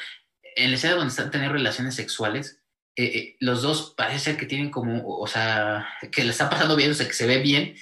en 0.57 0.71
la 0.71 0.77
escena 0.77 0.95
donde 0.95 1.11
están 1.11 1.31
teniendo 1.31 1.57
relaciones 1.57 1.95
sexuales, 1.95 2.60
eh, 3.01 3.19
eh, 3.19 3.37
los 3.41 3.63
dos 3.63 3.95
parece 3.97 4.37
que 4.37 4.45
tienen 4.45 4.71
como, 4.71 5.03
o 5.07 5.27
sea, 5.27 5.89
que 6.13 6.23
le 6.23 6.33
están 6.33 6.51
pasando 6.51 6.77
bien, 6.77 6.91
o 6.91 6.95
sea, 6.95 7.07
que 7.07 7.15
se 7.15 7.27
ve 7.27 7.39
bien, 7.39 7.75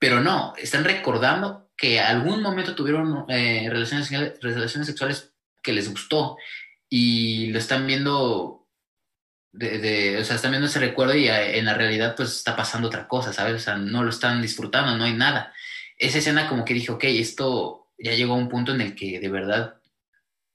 pero 0.00 0.20
no, 0.20 0.52
están 0.56 0.82
recordando 0.82 1.70
que 1.76 2.00
algún 2.00 2.42
momento 2.42 2.74
tuvieron 2.74 3.24
eh, 3.28 3.68
relaciones, 3.70 4.10
relaciones 4.40 4.88
sexuales 4.88 5.32
que 5.62 5.72
les 5.72 5.88
gustó 5.88 6.36
y 6.88 7.52
lo 7.52 7.58
están 7.60 7.86
viendo, 7.86 8.66
de, 9.52 9.78
de, 9.78 10.18
o 10.18 10.24
sea, 10.24 10.34
están 10.34 10.50
viendo 10.50 10.66
ese 10.66 10.80
recuerdo 10.80 11.14
y 11.14 11.28
en 11.28 11.64
la 11.64 11.74
realidad 11.74 12.16
pues 12.16 12.30
está 12.36 12.56
pasando 12.56 12.88
otra 12.88 13.06
cosa, 13.06 13.32
¿sabes? 13.32 13.54
O 13.54 13.60
sea, 13.60 13.76
no 13.76 14.02
lo 14.02 14.10
están 14.10 14.42
disfrutando, 14.42 14.96
no 14.96 15.04
hay 15.04 15.14
nada. 15.14 15.54
Esa 15.98 16.18
escena 16.18 16.48
como 16.48 16.64
que 16.64 16.74
dije, 16.74 16.90
ok, 16.90 17.04
esto 17.04 17.92
ya 17.96 18.12
llegó 18.14 18.34
a 18.34 18.38
un 18.38 18.48
punto 18.48 18.74
en 18.74 18.80
el 18.80 18.96
que 18.96 19.20
de 19.20 19.28
verdad 19.28 19.77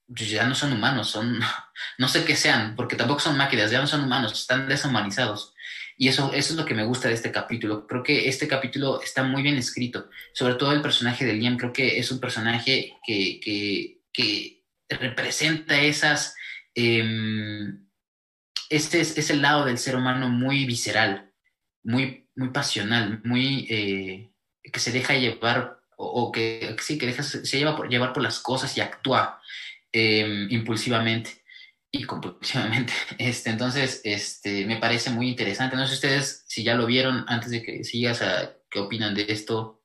ya 0.08 0.46
no 0.46 0.54
son 0.54 0.72
humanos, 0.72 1.10
son, 1.10 1.40
no 1.98 2.08
sé 2.08 2.24
qué 2.24 2.36
sean, 2.36 2.76
porque 2.76 2.96
tampoco 2.96 3.20
son 3.20 3.36
máquinas, 3.36 3.70
ya 3.70 3.80
no 3.80 3.86
son 3.86 4.04
humanos, 4.04 4.32
están 4.32 4.68
deshumanizados. 4.68 5.54
Y 5.96 6.08
eso, 6.08 6.32
eso 6.34 6.52
es 6.52 6.58
lo 6.58 6.64
que 6.64 6.74
me 6.74 6.84
gusta 6.84 7.08
de 7.08 7.14
este 7.14 7.30
capítulo. 7.30 7.86
Creo 7.86 8.02
que 8.02 8.28
este 8.28 8.48
capítulo 8.48 9.00
está 9.00 9.22
muy 9.22 9.42
bien 9.42 9.56
escrito, 9.56 10.10
sobre 10.32 10.54
todo 10.54 10.72
el 10.72 10.82
personaje 10.82 11.24
de 11.24 11.34
Liam, 11.34 11.56
creo 11.56 11.72
que 11.72 11.98
es 11.98 12.10
un 12.10 12.18
personaje 12.18 12.96
que, 13.06 13.40
que, 13.40 14.00
que 14.12 14.64
representa 14.88 15.80
esas, 15.80 16.34
eh, 16.74 17.04
este 18.70 19.00
es, 19.00 19.16
es, 19.16 19.30
el 19.30 19.42
lado 19.42 19.64
del 19.64 19.78
ser 19.78 19.94
humano 19.96 20.28
muy 20.28 20.66
visceral, 20.66 21.32
muy, 21.84 22.28
muy 22.34 22.48
pasional, 22.48 23.20
muy, 23.24 23.66
eh, 23.70 24.30
que 24.72 24.80
se 24.80 24.90
deja 24.90 25.14
llevar, 25.14 25.78
o, 25.96 26.06
o 26.06 26.32
que 26.32 26.74
sí, 26.80 26.98
que 26.98 27.06
deja, 27.06 27.22
se 27.22 27.58
lleva 27.58 27.76
por, 27.76 27.88
llevar 27.88 28.12
por 28.12 28.22
las 28.22 28.40
cosas 28.40 28.76
y 28.76 28.80
actúa 28.80 29.40
eh, 29.94 30.48
impulsivamente 30.50 31.30
y 31.92 32.04
compulsivamente. 32.04 32.92
Este, 33.18 33.50
entonces, 33.50 34.00
este, 34.04 34.66
me 34.66 34.78
parece 34.78 35.10
muy 35.10 35.28
interesante. 35.28 35.76
No 35.76 35.86
sé 35.86 35.94
ustedes 35.94 36.44
si 36.48 36.64
ya 36.64 36.74
lo 36.74 36.86
vieron 36.86 37.24
antes 37.28 37.50
de 37.52 37.62
que 37.62 37.84
sigas 37.84 38.20
a 38.20 38.56
qué 38.68 38.80
opinan 38.80 39.14
de 39.14 39.26
esto. 39.28 39.84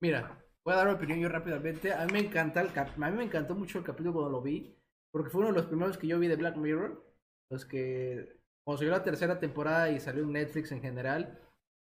Mira, 0.00 0.40
voy 0.64 0.74
a 0.74 0.76
dar 0.76 0.86
mi 0.86 0.94
opinión 0.94 1.18
yo 1.18 1.28
rápidamente. 1.28 1.92
A 1.92 2.06
mí 2.06 2.12
me 2.12 2.20
encanta 2.20 2.60
el 2.60 2.72
cap 2.72 2.90
a 2.96 3.10
mí 3.10 3.16
me 3.16 3.24
encantó 3.24 3.56
mucho 3.56 3.78
el 3.78 3.84
capítulo 3.84 4.12
cuando 4.12 4.30
lo 4.30 4.42
vi, 4.42 4.78
porque 5.12 5.30
fue 5.30 5.40
uno 5.40 5.50
de 5.50 5.56
los 5.56 5.66
primeros 5.66 5.98
que 5.98 6.06
yo 6.06 6.20
vi 6.20 6.28
de 6.28 6.36
Black 6.36 6.56
Mirror, 6.56 7.04
los 7.50 7.64
que 7.64 8.38
cuando 8.64 8.78
salió 8.78 8.92
la 8.92 9.02
tercera 9.02 9.40
temporada 9.40 9.90
y 9.90 9.98
salió 9.98 10.22
en 10.22 10.32
Netflix 10.32 10.70
en 10.70 10.80
general, 10.80 11.40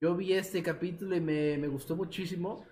yo 0.00 0.14
vi 0.14 0.34
este 0.34 0.62
capítulo 0.62 1.16
y 1.16 1.20
me, 1.20 1.58
me 1.58 1.66
gustó 1.66 1.96
muchísimo 1.96 2.64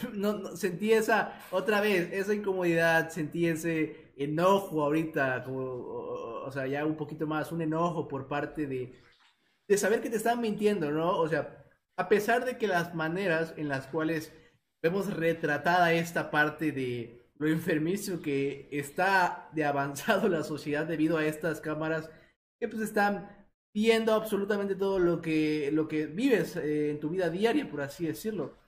no, 0.14 0.34
no, 0.34 0.56
sentí 0.56 0.92
esa, 0.92 1.40
otra 1.50 1.80
vez, 1.80 2.12
esa 2.12 2.34
incomodidad, 2.34 3.10
sentí 3.10 3.46
ese 3.46 4.12
enojo 4.16 4.82
ahorita, 4.82 5.44
como, 5.44 5.60
o, 5.60 6.50
sea, 6.52 6.66
ya 6.66 6.84
un 6.84 6.96
poquito 6.96 7.26
más, 7.26 7.52
un 7.52 7.62
enojo 7.62 8.08
por 8.08 8.28
parte 8.28 8.66
de, 8.66 8.94
de 9.68 9.78
saber 9.78 10.00
que 10.00 10.10
te 10.10 10.16
están 10.16 10.40
mintiendo, 10.40 10.90
¿no? 10.90 11.18
O 11.18 11.28
sea, 11.28 11.66
a 11.96 12.08
pesar 12.08 12.44
de 12.44 12.58
que 12.58 12.66
las 12.66 12.94
maneras 12.94 13.54
en 13.56 13.68
las 13.68 13.86
cuales 13.86 14.32
vemos 14.82 15.12
retratada 15.12 15.92
esta 15.92 16.30
parte 16.30 16.72
de 16.72 17.30
lo 17.38 17.48
enfermizo 17.48 18.20
que 18.20 18.68
está 18.70 19.48
de 19.52 19.64
avanzado 19.64 20.28
la 20.30 20.44
sociedad 20.44 20.86
debido 20.86 21.16
a 21.18 21.26
estas 21.26 21.60
cámaras 21.60 22.10
que 22.58 22.68
pues 22.68 22.82
están 22.82 23.48
viendo 23.72 24.12
absolutamente 24.14 24.74
todo 24.74 24.98
lo 24.98 25.22
que, 25.22 25.70
lo 25.72 25.88
que 25.88 26.06
vives 26.06 26.56
eh, 26.56 26.90
en 26.90 27.00
tu 27.00 27.08
vida 27.10 27.30
diaria, 27.30 27.70
por 27.70 27.80
así 27.80 28.06
decirlo 28.06 28.59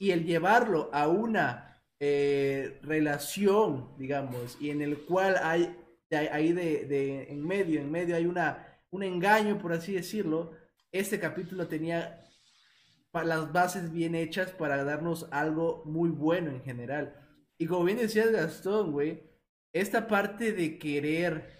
y 0.00 0.12
el 0.12 0.24
llevarlo 0.24 0.88
a 0.94 1.08
una 1.08 1.84
eh, 2.00 2.80
relación, 2.82 3.94
digamos, 3.98 4.56
y 4.58 4.70
en 4.70 4.80
el 4.80 5.04
cual 5.04 5.36
hay 5.42 5.76
ahí 6.10 6.52
de, 6.52 7.30
en 7.30 7.46
medio, 7.46 7.80
en 7.80 7.92
medio 7.92 8.16
hay 8.16 8.24
una, 8.24 8.66
un 8.90 9.02
engaño, 9.02 9.58
por 9.58 9.74
así 9.74 9.92
decirlo, 9.92 10.52
este 10.90 11.20
capítulo 11.20 11.68
tenía 11.68 12.26
las 13.12 13.52
bases 13.52 13.92
bien 13.92 14.14
hechas 14.14 14.50
para 14.52 14.82
darnos 14.84 15.28
algo 15.30 15.82
muy 15.84 16.08
bueno 16.08 16.50
en 16.50 16.62
general. 16.62 17.14
Y 17.58 17.66
como 17.66 17.84
bien 17.84 17.98
decías 17.98 18.32
Gastón, 18.32 18.92
güey, 18.92 19.22
esta 19.74 20.08
parte 20.08 20.52
de 20.52 20.78
querer, 20.78 21.50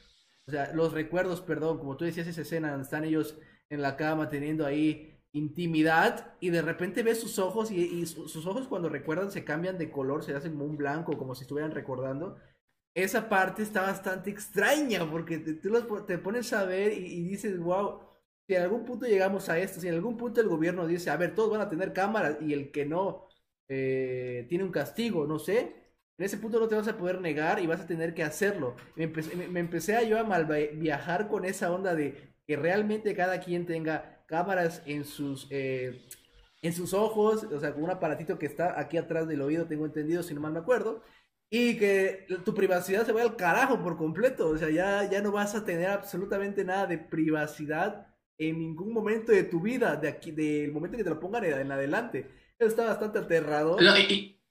o 0.47 0.51
sea, 0.51 0.73
los 0.73 0.95
recuerdos, 0.95 1.43
perdón, 1.43 1.79
como 1.79 1.99
tú 1.99 2.07
decías 2.07 2.27
esa 2.27 2.41
escena 2.41 2.81
están 2.81 3.05
ellos 3.05 3.39
en 3.69 3.83
la 3.83 3.99
cama 3.99 4.31
teniendo 4.31 4.65
ahí 4.65 5.10
intimidad 5.33 6.35
y 6.41 6.51
de 6.51 6.63
repente 6.63 7.03
ves 7.03 7.21
sus 7.21 7.39
ojos 7.39 7.71
y, 7.71 8.07
sus 8.07 8.47
ojos 8.47 8.67
cuando 8.69 8.89
recuerdan 8.89 9.31
se 9.31 9.45
cambian 9.45 9.79
de 9.79 9.91
color, 9.91 10.25
se 10.25 10.35
hacen 10.35 10.53
como 10.53 10.65
un 10.65 10.77
blanco, 10.77 11.17
como 11.19 11.35
si 11.35 11.43
estuvieran 11.43 11.73
recordando. 11.73 12.37
Esa 12.95 13.29
parte 13.29 13.63
está 13.63 13.83
bastante 13.83 14.31
extraña 14.31 15.09
porque 15.09 15.39
tú 15.39 15.71
te 16.07 16.19
pones 16.19 16.53
a 16.53 16.65
ver 16.65 16.93
y, 16.93 17.23
dices, 17.25 17.59
wow, 17.61 18.01
si 18.47 18.55
en 18.55 18.63
algún 18.63 18.85
punto 18.85 19.07
llegamos 19.07 19.49
a 19.49 19.59
esto, 19.59 19.81
si 19.81 19.89
en 19.89 19.95
algún 19.95 20.17
punto 20.17 20.41
el 20.41 20.49
gobierno 20.49 20.87
dice, 20.87 21.11
a 21.11 21.17
ver, 21.17 21.35
todos 21.35 21.51
van 21.51 21.61
a 21.61 21.69
tener 21.69 21.93
cámaras 21.93 22.39
y 22.41 22.53
el 22.53 22.73
que 22.73 22.87
no 22.87 23.29
eh, 23.69 24.47
tiene 24.49 24.65
un 24.65 24.73
castigo, 24.73 25.27
no 25.27 25.39
sé, 25.39 25.81
en 26.21 26.27
ese 26.27 26.37
punto 26.37 26.61
no 26.61 26.69
te 26.69 26.75
vas 26.75 26.87
a 26.87 26.99
poder 26.99 27.19
negar 27.21 27.61
y 27.61 27.67
vas 27.67 27.81
a 27.81 27.87
tener 27.87 28.13
que 28.13 28.23
hacerlo. 28.23 28.77
Me 28.95 29.05
empecé, 29.61 29.97
a 29.97 30.03
yo 30.03 30.19
a 30.19 30.23
mal 30.23 30.45
viajar 30.75 31.29
con 31.29 31.47
esa 31.47 31.73
onda 31.73 31.95
de 31.95 32.35
que 32.47 32.57
realmente 32.57 33.15
cada 33.15 33.41
quien 33.41 33.65
tenga 33.65 34.20
cámaras 34.31 34.81
en 34.87 35.05
sus, 35.05 35.49
eh, 35.51 36.07
en 36.63 36.73
sus 36.73 36.95
ojos, 36.95 37.43
o 37.43 37.59
sea, 37.59 37.75
con 37.75 37.83
un 37.83 37.91
aparatito 37.91 38.39
que 38.39 38.47
está 38.47 38.79
aquí 38.79 38.97
atrás 38.97 39.27
del 39.27 39.43
oído, 39.43 39.67
tengo 39.67 39.85
entendido, 39.85 40.23
si 40.23 40.33
no 40.33 40.41
mal 40.41 40.53
me 40.53 40.61
acuerdo, 40.61 41.03
y 41.51 41.77
que 41.77 42.27
tu 42.45 42.55
privacidad 42.55 43.05
se 43.05 43.11
vaya 43.11 43.27
al 43.27 43.35
carajo 43.35 43.83
por 43.83 43.99
completo, 43.99 44.49
o 44.51 44.57
sea, 44.57 44.71
ya, 44.71 45.11
ya 45.11 45.21
no 45.21 45.33
vas 45.33 45.57
a 45.57 45.65
tener 45.65 45.91
absolutamente 45.91 46.65
nada 46.65 46.87
de 46.87 46.99
privacidad 46.99 48.07
en 48.39 48.59
ningún 48.61 48.93
momento 48.95 49.33
de 49.33 49.43
tu 49.43 49.61
vida, 49.61 49.97
de 49.97 50.09
aquí, 50.09 50.31
del 50.31 50.71
momento 50.71 50.97
que 50.97 51.05
te 51.05 51.11
lo 51.11 51.19
pongan 51.19 51.45
en, 51.45 51.73
adelante. 51.73 52.31
Eso 52.57 52.69
está 52.69 52.85
bastante 52.85 53.19
aterrador. 53.19 53.83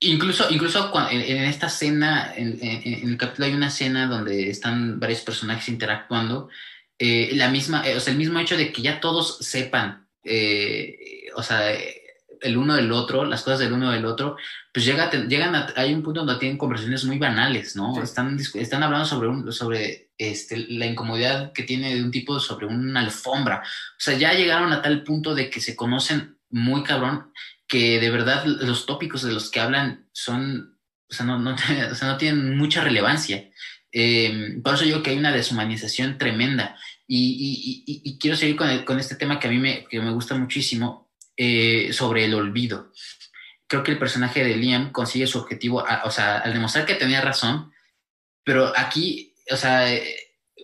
incluso, 0.02 0.46
incluso 0.52 0.92
en, 1.10 1.44
esta 1.44 1.68
escena, 1.68 2.34
en, 2.36 2.60
el 2.62 3.18
capítulo 3.18 3.48
hay 3.48 3.54
una 3.54 3.68
escena 3.68 4.08
donde 4.08 4.50
están 4.50 5.00
varios 5.00 5.22
personajes 5.22 5.70
interactuando 5.70 6.50
eh, 7.00 7.32
la 7.34 7.48
misma, 7.48 7.88
eh, 7.88 7.96
o 7.96 8.00
sea, 8.02 8.12
el 8.12 8.20
mismo 8.20 8.40
hecho 8.40 8.58
de 8.58 8.74
que 8.74 8.82
ya 8.82 9.00
todos 9.00 9.38
sepan, 9.40 10.08
eh, 10.24 11.28
o 11.34 11.42
sea, 11.42 11.72
el 12.42 12.58
uno 12.58 12.76
del 12.76 12.92
otro, 12.92 13.24
las 13.24 13.42
cosas 13.42 13.60
del 13.60 13.72
uno 13.72 13.92
del 13.92 14.06
otro, 14.06 14.36
pues 14.74 14.86
llega, 14.86 15.10
llegan 15.10 15.56
a, 15.56 15.74
hay 15.78 15.94
un 15.94 16.04
punto 16.04 16.26
donde 16.26 16.40
tienen 16.40 16.58
conversaciones 16.58 17.06
muy 17.06 17.18
banales, 17.18 17.78
¿no? 17.78 18.02
Están, 18.04 18.38
están 18.54 18.84
hablando 18.84 19.06
sobre, 19.06 19.30
un, 19.30 19.52
sobre 19.54 20.12
este, 20.18 20.58
la 20.70 20.86
incomodidad 20.86 21.54
que 21.54 21.64
tiene 21.64 21.96
de 21.96 22.04
un 22.04 22.12
tipo 22.12 22.38
sobre 22.40 22.66
una 22.66 23.00
alfombra. 23.00 23.64
O 23.64 24.00
sea, 24.00 24.18
ya 24.18 24.34
llegaron 24.34 24.74
a 24.74 24.82
tal 24.82 25.04
punto 25.04 25.36
de 25.36 25.50
que 25.50 25.62
se 25.62 25.78
conocen 25.78 26.38
muy 26.50 26.84
cabrón, 26.84 27.32
que 27.66 28.00
de 28.00 28.10
verdad 28.10 28.46
los 28.46 28.86
tópicos 28.86 29.22
de 29.22 29.32
los 29.32 29.50
que 29.50 29.62
hablan 29.62 30.08
son, 30.12 30.78
o 31.10 31.14
sea, 31.14 31.26
no, 31.26 31.40
no, 31.40 31.52
o 31.92 31.96
sea, 31.96 32.08
no 32.10 32.18
tienen 32.18 32.58
mucha 32.58 32.82
relevancia. 32.84 33.50
Eh, 33.92 34.60
por 34.64 34.76
eso 34.76 34.86
digo 34.86 35.02
que 35.02 35.12
hay 35.12 35.18
una 35.18 35.32
deshumanización 35.32 36.18
tremenda. 36.18 36.78
Y, 37.08 38.18
quiero 38.20 38.38
seguir 38.38 38.56
con, 38.56 39.00
este 39.00 39.16
tema 39.16 39.40
que 39.40 39.48
a 39.48 39.52
mí 39.52 39.58
me, 39.58 39.88
me 39.92 40.12
gusta 40.12 40.36
muchísimo 40.36 41.10
eh, 41.36 41.92
sobre 41.92 42.26
el 42.26 42.34
olvido. 42.36 42.92
Creo 43.68 43.84
que 43.84 43.92
el 43.92 44.00
personaje 44.00 44.44
de 44.44 44.56
Liam 44.56 44.92
consigue 44.92 45.28
su 45.28 45.40
objetivo, 45.40 45.84
o 46.04 46.12
sea, 46.12 46.40
al 46.40 46.54
demostrar 46.54 46.86
que 46.86 46.96
tenía 46.96 47.22
razón, 47.22 47.72
pero 48.44 48.74
aquí, 48.76 49.34
o 49.52 49.56
sea, 49.56 49.86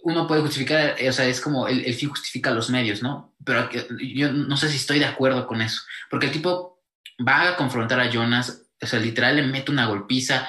uno 0.05 0.27
puede 0.27 0.41
justificar, 0.41 0.95
o 1.07 1.11
sea, 1.11 1.25
es 1.25 1.41
como 1.41 1.67
el, 1.67 1.93
fin 1.95 2.09
justifica 2.09 2.51
los 2.51 2.69
medios, 2.69 3.01
¿no? 3.01 3.35
Pero 3.43 3.69
yo 3.99 4.31
no 4.31 4.55
sé 4.55 4.69
si 4.69 4.77
estoy 4.77 4.99
de 4.99 5.05
acuerdo 5.05 5.47
con 5.47 5.61
eso, 5.61 5.81
porque 6.11 6.27
el 6.27 6.31
tipo 6.31 6.83
va 7.27 7.49
a 7.49 7.55
confrontar 7.55 7.99
a 7.99 8.11
Jonas, 8.11 8.67
o 8.79 8.85
sea, 8.85 8.99
literal 8.99 9.35
le 9.35 9.43
mete 9.43 9.71
una 9.71 9.87
golpiza, 9.87 10.47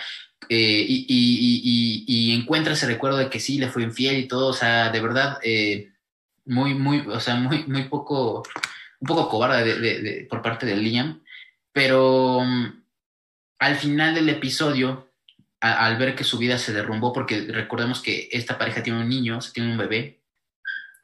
eh, 0.48 0.84
y, 0.88 2.32
encuentra 2.34 2.74
ese 2.74 2.86
recuerdo 2.86 3.18
de 3.18 3.30
que 3.30 3.40
sí, 3.40 3.58
le 3.58 3.68
fue 3.68 3.82
infiel 3.82 4.18
y 4.18 4.28
todo, 4.28 4.48
o 4.48 4.52
sea, 4.52 4.90
de 4.90 5.00
verdad, 5.00 5.38
eh, 5.42 5.90
muy, 6.44 6.74
muy, 6.74 7.00
o 7.00 7.20
sea, 7.20 7.36
muy, 7.36 7.64
muy 7.64 7.84
poco, 7.84 8.42
un 9.00 9.06
poco 9.06 9.28
cobarde 9.28 10.26
por 10.28 10.42
parte 10.42 10.66
de 10.66 10.76
Liam, 10.76 11.22
pero 11.72 12.40
mm, 12.44 12.84
al 13.58 13.76
final 13.76 14.14
del 14.14 14.28
episodio, 14.28 15.10
al 15.60 15.96
ver 15.96 16.14
que 16.14 16.24
su 16.24 16.38
vida 16.38 16.58
se 16.58 16.72
derrumbó, 16.72 17.12
porque 17.12 17.46
recordemos 17.48 18.00
que 18.00 18.28
esta 18.32 18.58
pareja 18.58 18.82
tiene 18.82 19.00
un 19.00 19.08
niño, 19.08 19.38
tiene 19.52 19.72
un 19.72 19.78
bebé, 19.78 20.20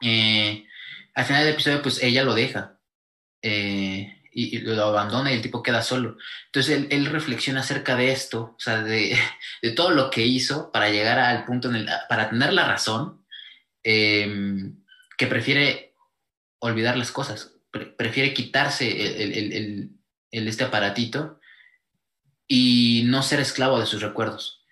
eh, 0.01 0.65
al 1.13 1.25
final 1.25 1.43
del 1.43 1.53
episodio, 1.53 1.81
pues 1.81 2.01
ella 2.03 2.23
lo 2.23 2.33
deja. 2.33 2.77
Eh, 3.41 4.22
y, 4.33 4.59
lo 4.59 4.83
abandona 4.83 5.31
y 5.31 5.35
el 5.35 5.41
tipo 5.41 5.63
queda 5.63 5.81
solo. 5.81 6.17
Entonces 6.47 6.87
él, 6.89 7.05
reflexiona 7.05 7.61
acerca 7.61 7.95
de 7.95 8.11
esto, 8.11 8.55
o 8.57 8.59
sea, 8.59 8.81
de, 8.83 9.17
todo 9.75 9.91
lo 9.91 10.09
que 10.09 10.25
hizo 10.25 10.71
para 10.71 10.89
llegar 10.89 11.19
al 11.19 11.45
punto, 11.45 11.69
en 11.69 11.75
el, 11.75 11.89
para 12.09 12.29
tener 12.29 12.53
la 12.53 12.67
razón, 12.67 13.25
em, 13.83 14.77
que 15.17 15.27
prefiere 15.27 15.95
olvidar 16.59 16.97
las 16.97 17.11
cosas, 17.11 17.55
prefiere 17.97 18.33
quitarse 18.33 19.23
el, 19.23 19.97
este 20.31 20.63
aparatito 20.63 21.39
y 22.47 23.03
no 23.05 23.23
ser 23.23 23.39
esclavo 23.39 23.79
de 23.79 23.85
sus 23.85 24.01
recuerdos, 24.01 24.63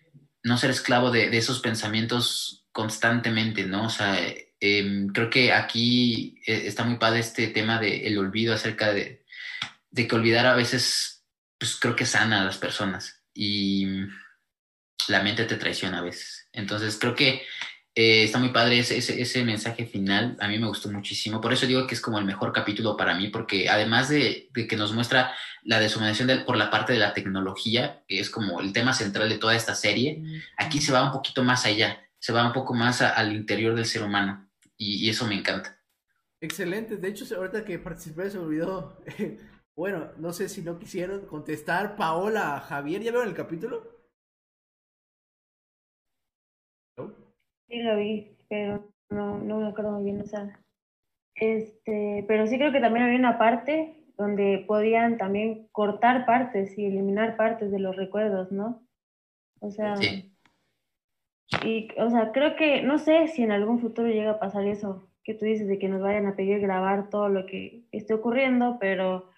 no 0.44 0.58
ser 0.58 0.72
esclavo 0.72 1.12
de, 1.12 1.36
esos 1.38 1.60
pensamientos 1.60 2.66
constantemente, 2.72 3.66
¿no? 3.66 3.88
O 3.88 3.90
sea, 3.90 4.18
em, 4.60 5.08
creo 5.10 5.30
que 5.30 5.52
aquí 5.52 6.42
eh, 6.46 6.64
está 6.66 6.84
muy 6.84 6.98
padre 6.98 7.20
este 7.20 7.48
tema 7.48 7.80
del 7.80 8.18
olvido 8.18 8.54
acerca 8.54 8.94
de, 8.94 9.21
de 9.92 10.08
que 10.08 10.16
olvidar 10.16 10.46
a 10.48 10.56
veces, 10.56 11.24
pues 11.60 11.78
creo 11.80 11.96
que 11.96 12.06
sana 12.06 12.42
a 12.42 12.46
las 12.46 12.58
personas 12.58 13.24
y 13.34 13.88
la 15.08 15.22
mente 15.22 15.46
te 15.46 15.58
traiciona 15.58 16.00
a 16.00 16.04
veces. 16.04 16.50
Entonces 16.54 16.98
creo 17.00 17.16
que 17.16 17.44
eh, 17.94 18.24
está 18.24 18.40
muy 18.40 18.50
padre 18.50 18.80
ese, 18.80 18.98
ese, 18.98 19.44
mensaje 19.44 19.86
final, 19.86 20.38
a 20.40 20.48
mí 20.48 20.58
me 20.58 20.68
gustó 20.68 20.90
muchísimo, 20.90 21.42
por 21.42 21.52
eso 21.52 21.68
digo 21.68 21.86
que 21.88 21.94
es 21.94 22.00
como 22.00 22.20
el 22.20 22.26
mejor 22.26 22.54
capítulo 22.54 22.96
para 22.96 23.16
mí, 23.16 23.28
porque 23.28 23.70
además 23.70 24.08
de, 24.08 24.50
que 24.54 24.78
nos 24.78 24.94
muestra 24.94 25.34
la 25.64 25.78
deshumanización 25.78 26.46
por 26.46 26.56
la 26.56 26.72
parte 26.72 26.94
de 26.94 27.00
la 27.00 27.14
tecnología, 27.14 28.02
que 28.08 28.22
es 28.22 28.30
como 28.30 28.62
el 28.62 28.72
tema 28.72 28.94
central 28.94 29.28
de 29.28 29.38
toda 29.38 29.58
esta 29.58 29.76
serie, 29.76 30.24
aquí 30.58 30.80
se 30.80 30.94
va 30.94 31.04
un 31.04 31.12
poquito 31.12 31.44
más 31.44 31.66
allá, 31.66 32.02
se 32.18 32.32
va 32.32 32.48
un 32.48 32.54
poco 32.54 32.74
más 32.74 33.02
al 33.02 33.34
interior 33.36 33.76
del 33.76 33.86
ser 33.86 34.04
humano 34.04 34.50
y, 34.78 35.06
y, 35.06 35.10
eso 35.10 35.28
me 35.28 35.36
encanta. 35.36 35.78
Excelente, 36.40 36.96
de 36.96 37.10
hecho 37.10 37.26
ahorita 37.36 37.66
que 37.66 37.78
participé 37.78 38.30
se 38.30 38.38
me 38.38 38.46
olvidó 38.46 39.04
Bueno, 39.76 40.12
no 40.18 40.34
sé 40.34 40.50
si 40.50 40.62
no 40.62 40.78
quisieron 40.78 41.26
contestar 41.26 41.96
Paola, 41.96 42.60
Javier, 42.60 43.02
¿ya 43.02 43.12
vieron 43.12 43.28
el 43.28 43.34
capítulo? 43.36 43.84
Sí, 47.68 47.82
lo 47.82 47.96
vi, 47.96 48.38
pero 48.50 48.92
no, 49.10 49.38
no 49.38 49.60
me 49.60 49.70
acuerdo 49.70 49.92
muy 49.92 50.04
bien, 50.04 50.22
o 50.22 50.26
sea, 50.26 50.60
este, 51.36 52.26
pero 52.28 52.46
sí 52.48 52.58
creo 52.58 52.72
que 52.72 52.82
también 52.82 53.06
había 53.06 53.18
una 53.18 53.38
parte 53.38 53.96
donde 54.18 54.66
podían 54.68 55.18
también 55.18 55.68
cortar 55.72 56.26
partes 56.26 56.78
y 56.78 56.86
eliminar 56.86 57.38
partes 57.38 57.72
de 57.72 57.80
los 57.80 57.96
recuerdos, 57.96 58.52
¿no? 58.52 58.86
O 59.62 59.72
sea, 59.72 59.96
y, 61.64 61.88
o 61.98 62.10
sea, 62.10 62.32
creo 62.32 62.56
que, 62.56 62.82
no 62.82 63.00
sé 63.00 63.28
si 63.30 63.44
en 63.44 63.52
algún 63.52 63.80
futuro 63.80 64.08
llega 64.08 64.32
a 64.32 64.40
pasar 64.40 64.66
eso, 64.68 65.08
que 65.24 65.34
tú 65.34 65.46
dices 65.46 65.68
de 65.68 65.80
que 65.80 65.88
nos 65.88 66.02
vayan 66.02 66.26
a 66.26 66.36
pedir 66.36 66.60
grabar 66.60 67.10
todo 67.10 67.30
lo 67.30 67.46
que 67.46 67.86
esté 67.92 68.14
ocurriendo, 68.14 68.78
pero 68.80 69.31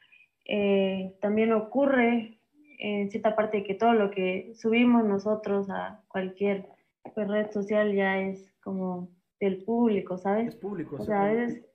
eh, 0.45 1.15
también 1.21 1.53
ocurre 1.53 2.37
en 2.79 3.09
cierta 3.09 3.35
parte 3.35 3.63
que 3.63 3.75
todo 3.75 3.93
lo 3.93 4.11
que 4.11 4.51
subimos 4.55 5.05
nosotros 5.05 5.69
a 5.69 6.01
cualquier 6.07 6.67
pues, 7.13 7.27
red 7.27 7.51
social 7.51 7.93
ya 7.93 8.19
es 8.19 8.53
como 8.61 9.09
del 9.39 9.63
público, 9.63 10.17
¿sabes? 10.17 10.49
Es 10.49 10.55
público. 10.55 10.97
O 10.99 11.05
sea, 11.05 11.23
a 11.23 11.31
veces 11.31 11.65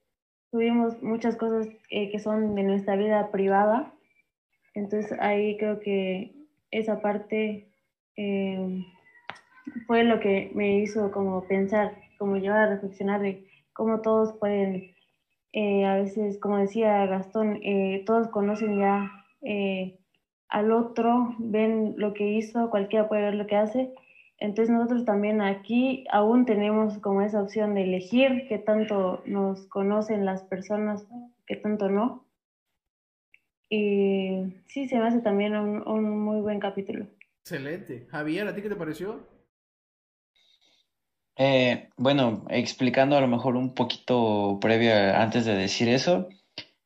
subimos 0.50 1.02
muchas 1.02 1.36
cosas 1.36 1.68
eh, 1.90 2.10
que 2.10 2.18
son 2.18 2.54
de 2.54 2.62
nuestra 2.62 2.96
vida 2.96 3.30
privada, 3.30 3.92
entonces 4.74 5.18
ahí 5.20 5.56
creo 5.56 5.80
que 5.80 6.34
esa 6.70 7.00
parte 7.00 7.68
eh, 8.16 8.84
fue 9.86 10.04
lo 10.04 10.20
que 10.20 10.50
me 10.54 10.78
hizo 10.78 11.10
como 11.10 11.42
pensar, 11.44 11.96
como 12.18 12.36
llevar 12.36 12.60
a 12.60 12.74
reflexionar 12.74 13.20
de 13.20 13.46
cómo 13.72 14.00
todos 14.00 14.32
pueden 14.38 14.94
eh, 15.52 15.84
a 15.86 15.94
veces, 15.94 16.38
como 16.38 16.58
decía 16.58 17.06
Gastón, 17.06 17.60
eh, 17.62 18.02
todos 18.06 18.28
conocen 18.28 18.78
ya 18.78 19.24
eh, 19.42 19.98
al 20.48 20.72
otro, 20.72 21.34
ven 21.38 21.94
lo 21.96 22.14
que 22.14 22.32
hizo, 22.32 22.70
cualquiera 22.70 23.08
puede 23.08 23.22
ver 23.22 23.34
lo 23.34 23.46
que 23.46 23.56
hace. 23.56 23.94
Entonces 24.38 24.72
nosotros 24.72 25.04
también 25.04 25.40
aquí 25.40 26.04
aún 26.12 26.46
tenemos 26.46 26.98
como 26.98 27.22
esa 27.22 27.42
opción 27.42 27.74
de 27.74 27.84
elegir 27.84 28.46
qué 28.48 28.58
tanto 28.58 29.22
nos 29.26 29.66
conocen 29.66 30.24
las 30.24 30.44
personas, 30.44 31.06
qué 31.46 31.56
tanto 31.56 31.88
no. 31.88 32.24
Y 33.68 34.54
sí, 34.66 34.88
se 34.88 34.96
me 34.98 35.08
hace 35.08 35.20
también 35.20 35.56
un, 35.56 35.86
un 35.86 36.20
muy 36.20 36.40
buen 36.40 36.60
capítulo. 36.60 37.06
Excelente. 37.40 38.06
Javier, 38.10 38.46
¿a 38.46 38.54
ti 38.54 38.62
qué 38.62 38.68
te 38.68 38.76
pareció? 38.76 39.37
Eh, 41.38 41.88
bueno, 41.96 42.44
explicando 42.50 43.16
a 43.16 43.20
lo 43.20 43.28
mejor 43.28 43.56
un 43.56 43.72
poquito 43.72 44.58
previo 44.60 44.92
antes 45.14 45.44
de 45.44 45.54
decir 45.54 45.88
eso, 45.88 46.28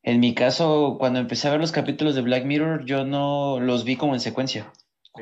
en 0.03 0.21
mi 0.21 0.35
caso, 0.35 0.97
cuando 0.99 1.21
empecé 1.21 1.49
a 1.49 1.53
ver 1.53 1.61
los 1.61 1.73
capítulos 1.73 2.15
de 2.15 2.21
Black 2.21 2.45
Mirror, 2.45 2.85
yo 2.85 3.05
no 3.05 3.61
los 3.61 3.85
vi 3.85 3.97
como 3.97 4.15
en 4.15 4.21
secuencia. 4.21 4.71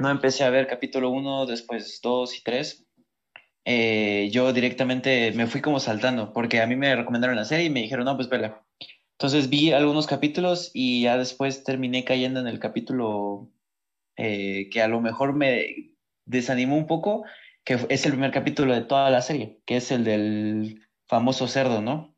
No 0.01 0.11
empecé 0.11 0.43
a 0.43 0.51
ver 0.51 0.67
capítulo 0.67 1.11
1, 1.11 1.47
después 1.47 2.01
2 2.03 2.39
y 2.39 2.43
3. 2.43 2.87
Eh, 3.67 4.31
yo 4.33 4.53
directamente 4.53 5.33
me 5.33 5.47
fui 5.47 5.61
como 5.61 5.79
saltando, 5.79 6.33
porque 6.33 6.61
a 6.61 6.67
mí 6.67 6.77
me 6.77 6.97
recomendaron 6.97 7.37
la 7.37 7.45
serie 7.45 7.67
y 7.67 7.71
me 7.71 7.83
dijeron, 7.83 8.07
no, 8.07 8.17
pues 8.17 8.29
vela. 8.29 8.65
Entonces 9.13 9.51
vi 9.51 9.71
algunos 9.71 10.07
capítulos 10.07 10.71
y 10.73 11.03
ya 11.03 11.19
después 11.19 11.63
terminé 11.63 12.05
cayendo 12.05 12.41
en 12.41 12.47
el 12.47 12.59
capítulo 12.59 13.53
eh, 14.17 14.71
que 14.71 14.83
a 14.83 14.89
lo 14.89 15.01
mejor 15.01 15.35
me 15.35 15.93
desanimó 16.25 16.77
un 16.77 16.87
poco, 16.87 17.25
que 17.71 17.79
es 17.89 18.05
el 18.05 18.11
primer 18.11 18.33
capítulo 18.33 18.75
de 18.75 18.81
toda 18.81 19.11
la 19.11 19.23
serie, 19.23 19.61
que 19.65 19.77
es 19.77 19.93
el 19.93 20.03
del 20.03 20.89
famoso 21.07 21.47
cerdo, 21.47 21.81
¿no? 21.81 22.17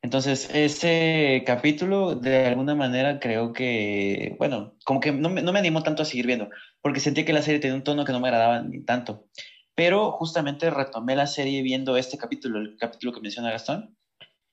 Entonces, 0.00 0.48
ese 0.54 1.42
capítulo, 1.44 2.14
de 2.14 2.46
alguna 2.46 2.74
manera, 2.74 3.20
creo 3.20 3.52
que, 3.52 4.34
bueno, 4.38 4.72
como 4.86 5.00
que 5.00 5.12
no 5.12 5.28
me, 5.28 5.42
no 5.42 5.52
me 5.52 5.58
animó 5.58 5.82
tanto 5.82 6.00
a 6.00 6.06
seguir 6.06 6.26
viendo, 6.26 6.48
porque 6.80 7.00
sentí 7.00 7.26
que 7.26 7.34
la 7.34 7.42
serie 7.42 7.60
tenía 7.60 7.76
un 7.76 7.84
tono 7.84 8.06
que 8.06 8.12
no 8.12 8.20
me 8.20 8.28
agradaba 8.28 8.62
ni 8.62 8.82
tanto. 8.82 9.26
Pero 9.74 10.10
justamente 10.10 10.70
retomé 10.70 11.16
la 11.16 11.26
serie 11.26 11.60
viendo 11.60 11.98
este 11.98 12.16
capítulo, 12.16 12.60
el 12.60 12.78
capítulo 12.78 13.12
que 13.12 13.20
menciona 13.20 13.50
Gastón, 13.50 13.98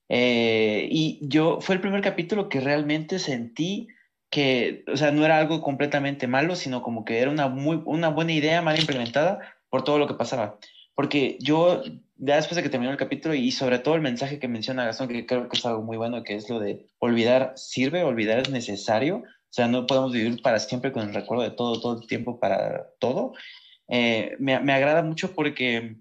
eh, 0.09 0.89
y 0.91 1.21
yo, 1.21 1.61
fue 1.61 1.75
el 1.75 1.81
primer 1.81 2.01
capítulo 2.01 2.49
que 2.49 2.59
realmente 2.59 3.19
sentí 3.19 3.87
que, 4.29 4.83
o 4.91 4.97
sea, 4.97 5.11
no 5.11 5.23
era 5.23 5.37
algo 5.37 5.61
completamente 5.61 6.27
malo, 6.27 6.57
sino 6.57 6.81
como 6.81 7.05
que 7.05 7.19
era 7.19 7.31
una, 7.31 7.47
muy, 7.47 7.81
una 7.85 8.09
buena 8.09 8.33
idea 8.33 8.61
mal 8.61 8.77
implementada 8.77 9.39
por 9.71 9.83
todo 9.83 9.97
lo 9.97 10.07
que 10.07 10.13
pasaba. 10.13 10.59
Porque 10.93 11.37
yo, 11.39 11.81
ya 12.17 12.35
después 12.35 12.57
de 12.57 12.61
que 12.61 12.69
terminó 12.69 12.91
el 12.91 12.97
capítulo, 12.97 13.33
y 13.33 13.51
sobre 13.51 13.79
todo 13.79 13.95
el 13.95 14.01
mensaje 14.01 14.37
que 14.37 14.47
menciona 14.47 14.85
Gastón, 14.85 15.07
que 15.07 15.25
creo 15.25 15.49
que 15.49 15.57
es 15.57 15.65
algo 15.65 15.81
muy 15.81 15.97
bueno, 15.97 16.21
que 16.21 16.35
es 16.35 16.47
lo 16.47 16.59
de 16.59 16.85
olvidar 16.99 17.53
sirve, 17.55 18.03
olvidar 18.03 18.37
es 18.37 18.51
necesario, 18.51 19.23
o 19.23 19.53
sea, 19.53 19.67
no 19.67 19.87
podemos 19.87 20.13
vivir 20.13 20.41
para 20.43 20.59
siempre 20.59 20.91
con 20.91 21.07
el 21.07 21.15
recuerdo 21.15 21.43
de 21.43 21.51
todo, 21.51 21.81
todo 21.81 21.99
el 21.99 22.07
tiempo 22.07 22.39
para 22.39 22.91
todo. 22.99 23.33
Eh, 23.87 24.35
me, 24.39 24.59
me 24.59 24.73
agrada 24.73 25.01
mucho 25.01 25.33
porque 25.33 25.97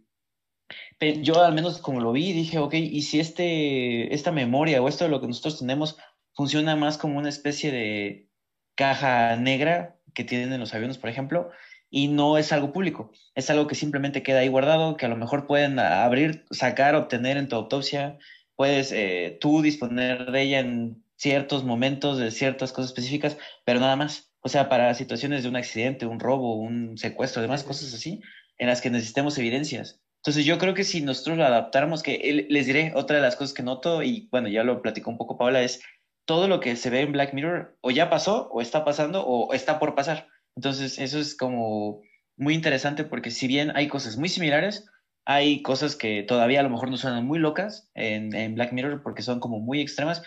yo 1.22 1.42
al 1.42 1.54
menos 1.54 1.78
como 1.78 2.00
lo 2.00 2.12
vi, 2.12 2.32
dije, 2.32 2.58
ok, 2.58 2.74
¿y 2.74 3.02
si 3.02 3.20
este, 3.20 4.12
esta 4.14 4.32
memoria 4.32 4.82
o 4.82 4.88
esto 4.88 5.04
de 5.04 5.10
lo 5.10 5.20
que 5.20 5.26
nosotros 5.26 5.58
tenemos 5.58 5.96
funciona 6.34 6.76
más 6.76 6.98
como 6.98 7.18
una 7.18 7.28
especie 7.28 7.72
de 7.72 8.28
caja 8.74 9.36
negra 9.36 9.98
que 10.14 10.24
tienen 10.24 10.60
los 10.60 10.74
aviones, 10.74 10.98
por 10.98 11.10
ejemplo, 11.10 11.50
y 11.90 12.08
no 12.08 12.38
es 12.38 12.52
algo 12.52 12.72
público, 12.72 13.12
es 13.34 13.50
algo 13.50 13.66
que 13.66 13.74
simplemente 13.74 14.22
queda 14.22 14.40
ahí 14.40 14.48
guardado, 14.48 14.96
que 14.96 15.06
a 15.06 15.08
lo 15.08 15.16
mejor 15.16 15.46
pueden 15.46 15.78
abrir, 15.78 16.44
sacar, 16.50 16.94
obtener 16.94 17.36
en 17.36 17.48
tu 17.48 17.56
autopsia, 17.56 18.18
puedes 18.54 18.92
eh, 18.92 19.38
tú 19.40 19.60
disponer 19.60 20.30
de 20.30 20.42
ella 20.42 20.60
en 20.60 21.02
ciertos 21.16 21.64
momentos, 21.64 22.18
de 22.18 22.30
ciertas 22.30 22.72
cosas 22.72 22.90
específicas, 22.90 23.36
pero 23.64 23.80
nada 23.80 23.96
más. 23.96 24.32
O 24.42 24.48
sea, 24.48 24.70
para 24.70 24.94
situaciones 24.94 25.42
de 25.42 25.50
un 25.50 25.56
accidente, 25.56 26.06
un 26.06 26.18
robo, 26.18 26.54
un 26.54 26.96
secuestro, 26.96 27.42
demás 27.42 27.62
cosas 27.62 27.92
así, 27.92 28.22
en 28.56 28.68
las 28.68 28.80
que 28.80 28.88
necesitemos 28.88 29.36
evidencias. 29.36 30.00
Entonces 30.20 30.44
yo 30.44 30.58
creo 30.58 30.74
que 30.74 30.84
si 30.84 31.02
nosotros 31.02 31.36
lo 31.36 31.44
adaptáramos, 31.44 32.02
que 32.02 32.46
les 32.48 32.66
diré, 32.66 32.92
otra 32.94 33.16
de 33.16 33.22
las 33.22 33.36
cosas 33.36 33.54
que 33.54 33.62
noto, 33.62 34.02
y 34.02 34.28
bueno, 34.30 34.48
ya 34.48 34.64
lo 34.64 34.80
platicó 34.80 35.10
un 35.10 35.18
poco 35.18 35.36
Paula, 35.36 35.62
es 35.62 35.82
todo 36.26 36.48
lo 36.48 36.60
que 36.60 36.76
se 36.76 36.90
ve 36.90 37.00
en 37.00 37.12
Black 37.12 37.34
Mirror 37.34 37.76
o 37.80 37.90
ya 37.90 38.08
pasó, 38.08 38.48
o 38.50 38.60
está 38.60 38.84
pasando, 38.84 39.26
o 39.26 39.52
está 39.52 39.78
por 39.78 39.94
pasar. 39.94 40.28
Entonces 40.60 40.98
eso 40.98 41.18
es 41.18 41.34
como 41.34 42.02
muy 42.36 42.52
interesante 42.52 43.04
porque 43.04 43.30
si 43.30 43.46
bien 43.46 43.72
hay 43.74 43.88
cosas 43.88 44.18
muy 44.18 44.28
similares, 44.28 44.84
hay 45.24 45.62
cosas 45.62 45.96
que 45.96 46.22
todavía 46.22 46.60
a 46.60 46.62
lo 46.62 46.68
mejor 46.68 46.90
no 46.90 46.98
suenan 46.98 47.24
muy 47.24 47.38
locas 47.38 47.90
en, 47.94 48.34
en 48.34 48.56
Black 48.56 48.74
Mirror 48.74 49.02
porque 49.02 49.22
son 49.22 49.40
como 49.40 49.58
muy 49.58 49.80
extremas. 49.80 50.22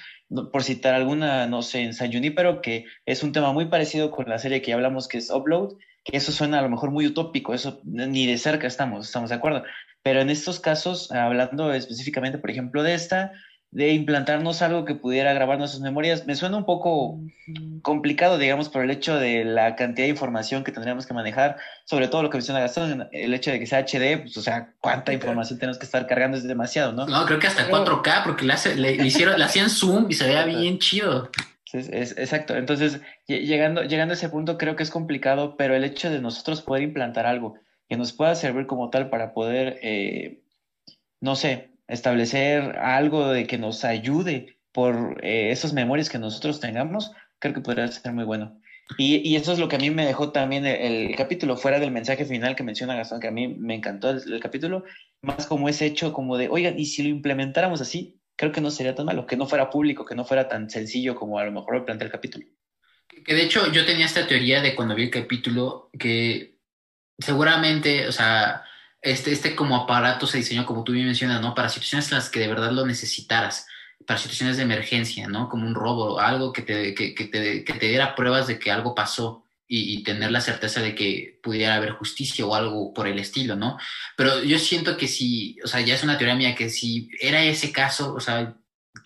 Por 0.52 0.64
citar 0.64 0.96
alguna, 0.96 1.46
no 1.46 1.62
sé, 1.62 1.84
en 1.84 1.94
San 1.94 2.12
Junipero, 2.12 2.64
que 2.64 2.86
es 3.06 3.22
un 3.22 3.32
tema 3.32 3.54
muy 3.54 3.68
parecido 3.68 4.10
con 4.10 4.28
la 4.28 4.40
serie 4.40 4.64
que 4.64 4.70
ya 4.70 4.76
hablamos 4.76 5.08
que 5.08 5.20
es 5.20 5.30
Upload, 5.30 5.78
que 6.04 6.18
eso 6.18 6.32
suena 6.32 6.58
a 6.58 6.64
lo 6.64 6.70
mejor 6.70 6.90
muy 6.90 7.06
utópico, 7.06 7.54
eso 7.54 7.80
ni 7.84 8.26
de 8.26 8.40
cerca 8.40 8.66
estamos, 8.66 9.06
estamos 9.06 9.30
de 9.30 9.36
acuerdo. 9.36 9.64
Pero 10.02 10.20
en 10.20 10.32
estos 10.32 10.60
casos, 10.60 11.12
hablando 11.12 11.72
específicamente, 11.72 12.40
por 12.40 12.50
ejemplo, 12.50 12.82
de 12.82 12.96
esta, 12.96 13.34
de 13.74 13.92
implantarnos 13.92 14.62
algo 14.62 14.86
que 14.86 14.94
pudiera 14.94 15.34
grabar 15.34 15.58
nuestras 15.58 15.82
memorias, 15.82 16.28
me 16.28 16.36
suena 16.36 16.58
un 16.58 16.66
poco 16.66 17.20
complicado, 17.82 18.38
digamos, 18.38 18.70
por 18.70 18.84
el 18.84 18.92
hecho 18.92 19.18
de 19.18 19.44
la 19.46 19.76
cantidad 19.76 20.06
de 20.06 20.12
información 20.12 20.64
que 20.64 20.72
tendríamos 20.72 21.08
que 21.08 21.16
manejar, 21.16 21.58
sobre 21.84 22.08
todo 22.08 22.22
lo 22.22 22.30
que 22.30 22.38
menciona 22.38 22.60
Gastón, 22.60 23.10
el 23.12 23.34
hecho 23.34 23.50
de 23.50 23.60
que 23.60 23.66
sea 23.66 23.80
HD, 23.80 24.22
pues, 24.22 24.38
o 24.38 24.44
sea, 24.44 24.74
cuánta 24.80 25.12
información 25.12 25.58
tenemos 25.58 25.80
que 25.80 25.86
estar 25.86 26.06
cargando 26.06 26.38
es 26.38 26.44
demasiado, 26.44 26.94
¿no? 26.94 27.08
No, 27.08 27.26
creo 27.26 27.40
que 27.40 27.48
hasta 27.48 27.68
4K, 27.68 28.24
porque 28.24 28.46
le, 28.46 28.54
hace, 28.54 28.76
le, 28.76 28.94
hicieron, 28.94 29.40
le 29.40 29.46
hacían 29.46 29.72
zoom 29.72 30.06
y 30.08 30.14
se 30.14 30.28
veía 30.28 30.46
bien 30.46 30.78
chido. 30.78 31.32
Es, 31.74 32.16
exacto. 32.16 32.56
Entonces, 32.56 33.02
llegando, 33.28 33.82
llegando 33.82 34.12
a 34.12 34.18
ese 34.18 34.30
punto, 34.30 34.60
creo 34.60 34.76
que 34.76 34.84
es 34.84 34.92
complicado, 34.92 35.58
pero 35.58 35.76
el 35.76 35.84
hecho 35.84 36.12
de 36.12 36.22
nosotros 36.22 36.62
poder 36.62 36.84
implantar 36.84 37.26
algo 37.26 37.56
que 37.90 37.98
nos 37.98 38.14
pueda 38.14 38.36
servir 38.36 38.68
como 38.68 38.92
tal 38.92 39.10
para 39.10 39.34
poder, 39.34 39.80
eh, 39.82 40.44
no 41.20 41.36
sé, 41.36 41.73
establecer 41.88 42.78
algo 42.80 43.30
de 43.30 43.48
que 43.48 43.58
nos 43.58 43.84
ayude 43.84 44.58
por 44.72 45.20
eh, 45.24 45.52
esas 45.52 45.74
memorias 45.74 46.10
que 46.10 46.20
nosotros 46.20 46.60
tengamos, 46.60 47.12
creo 47.40 47.54
que 47.54 47.62
podría 47.62 47.88
ser 47.88 48.14
muy 48.14 48.24
bueno. 48.24 48.60
Y, 48.98 49.28
y, 49.28 49.38
eso 49.38 49.54
es 49.54 49.60
lo 49.60 49.70
que 49.70 49.78
a 49.78 49.80
mí 49.80 49.90
me 49.92 50.06
dejó 50.06 50.32
también 50.32 50.66
el, 50.66 51.16
capítulo, 51.16 51.56
fuera 51.56 51.80
del 51.80 51.92
mensaje 51.92 52.26
final 52.26 52.56
que 52.56 52.64
menciona 52.64 52.96
Gastón, 52.96 53.22
que 53.22 53.30
a 53.30 53.32
mí 53.32 53.48
me 53.48 53.76
encantó 53.76 54.10
el, 54.10 54.40
capítulo, 54.42 54.84
más 55.22 55.48
como 55.48 55.70
ese 55.70 55.86
hecho 55.86 56.12
como 56.12 56.38
de, 56.38 56.50
oigan, 56.50 56.78
¿y 56.78 56.86
si 56.86 57.04
lo 57.04 57.10
implementáramos 57.10 57.80
así? 57.82 58.20
creo 58.36 58.52
que 58.52 58.62
no 58.62 58.72
sería 58.72 58.96
tan 58.96 59.06
malo, 59.06 59.26
que 59.26 59.38
no 59.38 59.48
fuera 59.48 59.70
público, 59.70 60.06
que 60.06 60.16
no 60.16 60.26
fuera 60.26 60.48
tan 60.48 60.70
sencillo 60.70 61.16
como 61.16 61.40
a 61.40 61.46
lo 61.46 61.52
mejor 61.52 61.76
lo 61.76 61.86
plantea 61.86 62.08
el 62.08 62.12
capítulo. 62.12 62.46
Que 63.26 63.34
de 63.34 63.44
hecho 63.44 63.72
yo 63.72 63.86
tenía 63.86 64.06
esta 64.06 64.28
teoría 64.28 64.62
de 64.62 64.76
cuando 64.76 64.96
vi 64.96 65.04
el 65.04 65.10
capítulo 65.12 65.90
que 65.98 66.58
seguramente, 67.20 68.08
o 68.08 68.12
sea, 68.12 68.64
este, 69.04 69.32
este 69.32 69.56
como 69.56 69.76
aparato 69.76 70.26
se 70.26 70.38
diseñó, 70.38 70.66
como 70.66 70.84
tú 70.84 70.94
bien 70.94 71.06
mencionas, 71.06 71.42
¿no? 71.42 71.54
Para 71.54 71.70
situaciones 71.70 72.10
en 72.12 72.18
las 72.18 72.30
que 72.30 72.40
de 72.40 72.48
verdad 72.48 72.72
lo 72.72 72.86
necesitaras, 72.86 73.68
para 74.08 74.18
situaciones 74.18 74.58
de 74.58 74.64
emergencia, 74.64 75.28
¿no? 75.28 75.50
Como 75.50 75.68
un 75.68 75.76
robo, 75.76 76.20
algo 76.20 76.54
que 76.54 76.62
te, 76.62 76.94
que, 76.96 77.14
que 77.14 77.26
te, 77.26 77.64
que 77.64 77.74
te 77.74 77.88
diera 77.88 78.16
pruebas 78.16 78.48
de 78.48 78.58
que 78.58 78.72
algo 78.72 78.96
pasó 78.96 79.44
y, 79.68 80.04
tener 80.04 80.32
la 80.32 80.42
certeza 80.42 80.82
de 80.82 80.94
que 80.94 81.40
pudiera 81.42 81.76
haber 81.76 81.92
justicia 81.92 82.46
o 82.46 82.54
algo 82.54 82.94
por 82.94 83.08
el 83.08 83.18
estilo, 83.18 83.56
¿no? 83.56 83.80
Pero 84.16 84.44
yo 84.44 84.60
siento 84.60 84.98
que 84.98 85.08
si, 85.08 85.58
o 85.64 85.68
sea, 85.68 85.82
ya 85.82 85.96
es 85.96 86.04
una 86.04 86.18
teoría 86.18 86.36
mía, 86.36 86.54
que 86.54 86.70
si 86.70 87.10
era 87.20 87.44
ese 87.44 87.72
caso, 87.72 88.14
o 88.14 88.20
sea, 88.20 88.56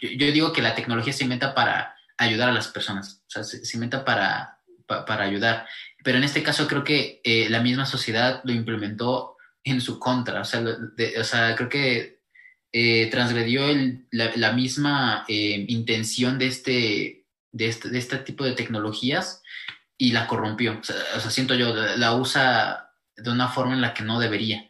yo, 0.01 0.31
digo 0.31 0.51
que 0.51 0.61
la 0.61 0.75
tecnología 0.75 1.13
se 1.13 1.23
inventa 1.23 1.55
para 1.55 1.95
ayudar 2.17 2.49
a 2.49 2.53
las 2.53 2.67
personas, 2.67 3.23
o 3.27 3.29
sea, 3.29 3.43
se, 3.43 3.61
inventa 3.75 4.03
para, 4.03 4.59
para 4.85 5.23
ayudar. 5.23 5.65
Pero 6.03 6.17
en 6.17 6.25
este 6.25 6.43
caso 6.43 6.67
creo 6.67 6.83
que 6.83 7.21
eh, 7.23 7.47
la 7.49 7.61
misma 7.61 7.85
sociedad 7.85 8.41
lo 8.43 8.51
implementó 8.51 9.36
en 9.69 9.81
su 9.81 9.99
contra, 9.99 10.41
o 10.41 10.45
sea, 10.45 10.63
o 11.19 11.23
sea 11.23 11.55
creo 11.55 11.69
que 11.69 12.17
eh, 12.73 13.07
transgredió 13.09 13.69
el, 13.69 14.07
la, 14.11 14.51
misma 14.51 15.25
eh, 15.27 15.65
intención 15.69 16.37
de 16.37 16.47
este, 16.47 17.25
de 17.51 17.67
este, 17.67 17.89
de 17.89 17.97
este 17.97 18.17
tipo 18.17 18.43
de 18.43 18.51
tecnologías 18.51 19.41
y 19.97 20.11
la 20.11 20.27
corrompió. 20.27 20.79
O 20.79 20.83
sea, 20.83 21.31
siento 21.31 21.55
yo, 21.55 21.73
la 21.73 22.13
usa 22.15 22.91
de 23.15 23.31
una 23.31 23.47
forma 23.47 23.73
en 23.73 23.81
la 23.81 23.93
que 23.93 24.03
no 24.03 24.19
debería. 24.19 24.69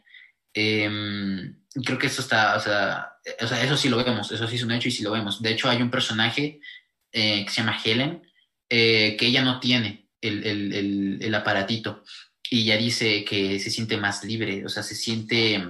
Em, 0.54 1.56
creo 1.84 1.98
que 1.98 2.06
eso 2.06 2.22
está, 2.22 2.56
o 2.56 2.60
sea, 2.60 3.12
o 3.42 3.46
sea, 3.46 3.62
eso 3.62 3.76
sí 3.76 3.88
lo 3.88 4.02
vemos, 4.02 4.30
eso 4.32 4.46
sí 4.46 4.56
es 4.56 4.62
un 4.62 4.72
hecho 4.72 4.88
y 4.88 4.92
sí 4.92 5.02
lo 5.02 5.10
vemos. 5.10 5.42
De 5.42 5.50
hecho, 5.50 5.68
hay 5.68 5.82
un 5.82 5.90
personaje 5.90 6.60
eh, 7.12 7.44
que 7.44 7.50
se 7.50 7.60
llama 7.60 7.80
Helen, 7.84 8.22
que 8.68 9.18
ella 9.20 9.42
no 9.42 9.60
tiene 9.60 10.08
el, 10.20 10.46
el, 10.46 11.18
el, 11.20 11.34
aparatito 11.34 12.04
y 12.50 12.62
ella 12.62 12.76
dice 12.76 13.24
que 13.24 13.58
se 13.58 13.70
siente 13.70 13.96
más 13.96 14.24
libre, 14.24 14.64
o 14.64 14.68
sea, 14.68 14.82
se 14.82 14.94
siente, 14.94 15.62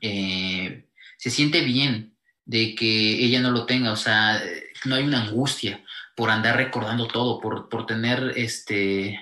eh, 0.00 0.86
se 1.16 1.30
siente 1.30 1.62
bien 1.62 2.14
de 2.44 2.74
que 2.74 3.24
ella 3.24 3.40
no 3.40 3.50
lo 3.50 3.66
tenga, 3.66 3.92
o 3.92 3.96
sea, 3.96 4.42
no 4.84 4.94
hay 4.94 5.04
una 5.04 5.22
angustia 5.22 5.84
por 6.16 6.30
andar 6.30 6.56
recordando 6.56 7.06
todo, 7.06 7.40
por, 7.40 7.68
por 7.68 7.86
tener 7.86 8.32
este, 8.36 9.18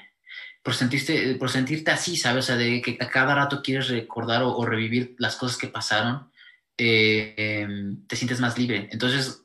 por 0.62 0.74
sentirte, 0.74 1.34
por 1.36 1.50
sentirte 1.50 1.90
así, 1.90 2.16
¿sabes? 2.16 2.44
O 2.44 2.46
sea, 2.46 2.56
de 2.56 2.80
que 2.82 2.98
a 3.00 3.08
cada 3.08 3.34
rato 3.34 3.62
quieres 3.62 3.88
recordar 3.88 4.42
o, 4.42 4.64
revivir 4.64 5.14
las 5.18 5.36
cosas 5.36 5.56
que 5.56 5.68
pasaron, 5.68 6.30
eh, 6.76 7.34
em, 7.36 8.06
te 8.06 8.16
sientes 8.16 8.40
más 8.40 8.58
libre. 8.58 8.88
Entonces, 8.92 9.42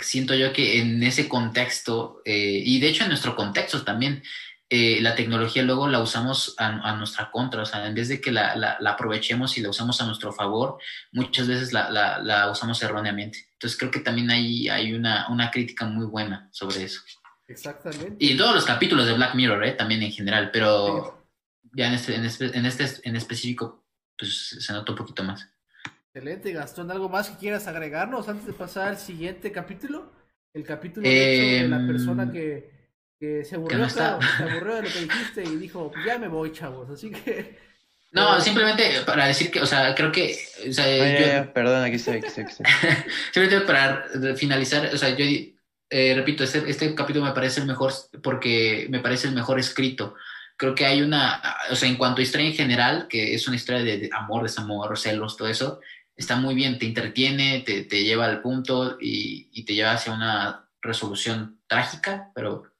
siento 0.00 0.34
yo 0.34 0.52
que 0.52 0.80
en 0.80 1.02
ese 1.02 1.28
contexto, 1.28 2.20
eh, 2.24 2.62
y 2.64 2.80
de 2.80 2.88
hecho 2.88 3.04
en 3.04 3.10
nuestro 3.10 3.36
contexto 3.36 3.84
también, 3.84 4.22
eh, 4.76 5.00
la 5.00 5.14
tecnología 5.14 5.62
luego 5.62 5.86
la 5.86 6.00
usamos 6.00 6.56
a, 6.58 6.96
nuestra 6.96 7.30
contra, 7.30 7.62
o 7.62 7.64
sea, 7.64 7.86
en 7.86 7.94
vez 7.94 8.08
de 8.08 8.20
que 8.20 8.32
la, 8.32 8.56
la, 8.56 8.90
aprovechemos 8.90 9.56
y 9.56 9.60
la 9.60 9.70
usamos 9.70 10.00
a 10.00 10.06
nuestro 10.06 10.32
favor, 10.32 10.78
muchas 11.12 11.46
veces 11.46 11.72
la, 11.72 11.88
la, 11.90 12.50
usamos 12.50 12.82
erróneamente. 12.82 13.46
Entonces 13.52 13.78
creo 13.78 13.92
que 13.92 14.00
también 14.00 14.32
hay, 14.32 14.68
hay 14.68 14.92
una, 14.92 15.28
una 15.28 15.52
crítica 15.52 15.86
muy 15.86 16.06
buena 16.06 16.48
sobre 16.50 16.82
eso. 16.82 17.02
Exactamente. 17.46 18.16
Y 18.18 18.36
todos 18.36 18.52
los 18.52 18.64
capítulos 18.64 19.06
de 19.06 19.12
Black 19.12 19.36
Mirror, 19.36 19.64
¿eh? 19.64 19.72
también 19.74 20.02
en 20.02 20.10
general, 20.10 20.50
pero 20.52 21.24
ya 21.72 21.86
en 21.86 21.94
este, 21.94 22.16
en 22.16 22.24
este, 22.24 22.58
en 22.58 22.66
este 22.66 23.08
en 23.08 23.14
específico, 23.14 23.86
pues 24.18 24.56
se 24.58 24.72
nota 24.72 24.90
un 24.90 24.98
poquito 24.98 25.22
más. 25.22 25.48
Excelente, 26.12 26.52
Gastón. 26.52 26.90
¿Algo 26.90 27.08
más 27.08 27.30
que 27.30 27.36
quieras 27.36 27.68
agregarnos 27.68 28.28
antes 28.28 28.44
de 28.44 28.54
pasar 28.54 28.88
al 28.88 28.98
siguiente 28.98 29.52
capítulo? 29.52 30.12
El 30.52 30.64
capítulo 30.64 31.08
de 31.08 31.68
la 31.68 31.86
persona 31.86 32.24
em, 32.24 32.32
que 33.24 33.44
se 33.44 33.54
aburrió, 33.54 33.88
se 33.88 34.02
aburrió 34.02 34.74
de 34.76 34.82
lo 34.82 34.88
que 34.88 35.00
dijiste 35.00 35.44
y 35.44 35.56
dijo, 35.56 35.90
pues 35.90 36.04
ya 36.04 36.18
me 36.18 36.28
voy, 36.28 36.52
chavos, 36.52 36.90
así 36.90 37.10
que... 37.10 37.58
No, 38.12 38.40
simplemente 38.40 39.00
para 39.04 39.26
decir 39.26 39.50
que, 39.50 39.60
o 39.60 39.66
sea, 39.66 39.94
creo 39.94 40.12
que... 40.12 40.38
O 40.68 40.72
sea, 40.72 41.52
perdón, 41.52 41.84
aquí 41.84 41.96
estoy, 41.96 42.18
aquí 42.18 42.26
estoy, 42.26 42.44
simplemente 43.32 43.66
para 43.66 44.06
finalizar, 44.36 44.90
o 44.92 44.98
sea, 44.98 45.16
yo... 45.16 45.24
eh, 45.90 46.14
repito, 46.14 46.44
este, 46.44 46.68
este 46.68 46.94
capítulo 46.94 47.24
me 47.24 47.32
parece 47.32 47.60
el 47.60 47.66
mejor 47.66 47.92
porque 48.22 48.86
me 48.90 49.00
parece 49.00 49.28
el 49.28 49.34
mejor 49.34 49.58
escrito. 49.58 50.14
Creo 50.56 50.74
que 50.74 50.86
hay 50.86 51.02
una, 51.02 51.42
o 51.70 51.74
sea, 51.74 51.88
en 51.88 51.96
cuanto 51.96 52.20
a 52.20 52.22
historia 52.22 52.46
en 52.46 52.54
general, 52.54 53.08
que 53.08 53.34
es 53.34 53.48
una 53.48 53.56
historia 53.56 53.82
de, 53.82 54.08
amor, 54.12 54.44
desamor, 54.44 54.96
celos, 54.96 55.36
todo 55.36 55.48
eso, 55.48 55.80
está 56.14 56.36
muy 56.36 56.54
bien, 56.54 56.78
te 56.78 56.86
entretiene, 56.86 57.60
te, 57.66 57.82
te 57.82 58.04
lleva 58.04 58.26
al 58.26 58.40
punto 58.40 58.96
y, 59.00 59.48
y, 59.52 59.64
te 59.64 59.74
lleva 59.74 59.92
hacia 59.92 60.12
una 60.12 60.68
resolución 60.80 61.58
trágica, 61.66 62.30
pero 62.34 62.73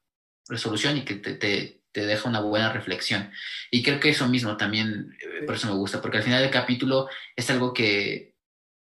resolución 0.49 0.97
y 0.97 1.05
que 1.05 1.14
te, 1.14 1.34
te, 1.34 1.82
te, 1.92 2.07
deja 2.07 2.28
una 2.28 2.40
buena 2.40 2.72
reflexión. 2.72 3.30
Y 3.70 3.82
creo 3.82 4.01
que 4.01 4.11
eso 4.11 4.28
mismo 4.28 4.57
también, 4.57 5.16
eh, 5.20 5.45
por 5.45 5.57
eso 5.57 5.68
me 5.68 5.74
gusta, 5.74 6.01
porque 6.01 6.18
al 6.18 6.22
final 6.22 6.42
del 6.42 6.51
capítulo 6.51 7.09
es 7.36 7.51
algo 7.51 7.72
que 7.72 8.34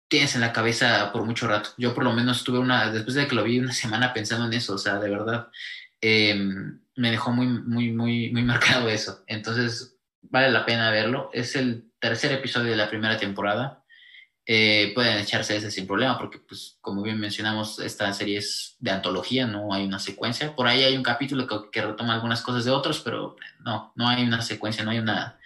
tienes 0.08 0.36
en 0.36 0.42
la 0.42 0.54
cabeza 0.54 1.12
por 1.12 1.26
mucho 1.26 1.48
rato. 1.48 1.70
Yo 1.78 1.94
por 1.94 2.04
lo 2.04 2.14
menos 2.14 2.44
tuve 2.44 2.60
una, 2.60 2.92
después 2.92 3.16
de 3.16 3.28
que 3.28 3.36
lo 3.36 3.44
vi 3.44 3.60
una 3.60 3.72
semana 3.72 4.14
pensando 4.14 4.46
en 4.46 4.54
eso, 4.54 4.76
o 4.76 4.78
sea, 4.78 5.00
de 5.00 5.10
verdad, 5.10 5.48
eh, 6.02 6.36
me 6.96 7.12
dejó 7.12 7.32
muy, 7.32 7.48
muy, 7.48 7.92
muy, 7.92 8.32
muy 8.32 8.44
marcado 8.44 8.90
eso. 8.90 9.24
Entonces, 9.28 9.98
vale 10.22 10.52
la 10.52 10.66
pena 10.66 10.92
verlo. 10.92 11.30
Es 11.34 11.56
el 11.56 11.92
tercer 12.00 12.32
episodio 12.32 12.72
de 12.72 12.78
la 12.78 12.90
primera 12.90 13.18
temporada. 13.18 13.81
Eh, 14.54 14.92
pueden 14.94 15.18
echarse 15.18 15.56
ese 15.56 15.72
sin 15.72 15.88
problema 15.88 16.18
porque, 16.18 16.38
pues, 16.38 16.78
como 16.82 17.02
bien 17.02 17.18
mencionamos, 17.18 17.80
esta 17.80 18.12
serie 18.12 18.40
es 18.40 18.76
de 18.82 18.92
antología, 18.92 19.48
no 19.48 19.74
hay 19.74 19.86
una 19.86 19.98
secuencia. 19.98 20.54
Por 20.54 20.68
ahí 20.68 20.84
hay 20.84 20.98
un 20.98 21.04
capítulo 21.04 21.48
que, 21.72 21.82
retoma 21.82 22.16
algunas 22.16 22.42
cosas 22.42 22.66
de 22.66 22.72
otros, 22.72 23.00
pero 23.00 23.38
no, 23.62 23.94
no 23.96 24.10
hay 24.10 24.24
una 24.24 24.42
secuencia, 24.42 24.84
no 24.84 24.92
hay 24.92 25.00
una 25.00 25.40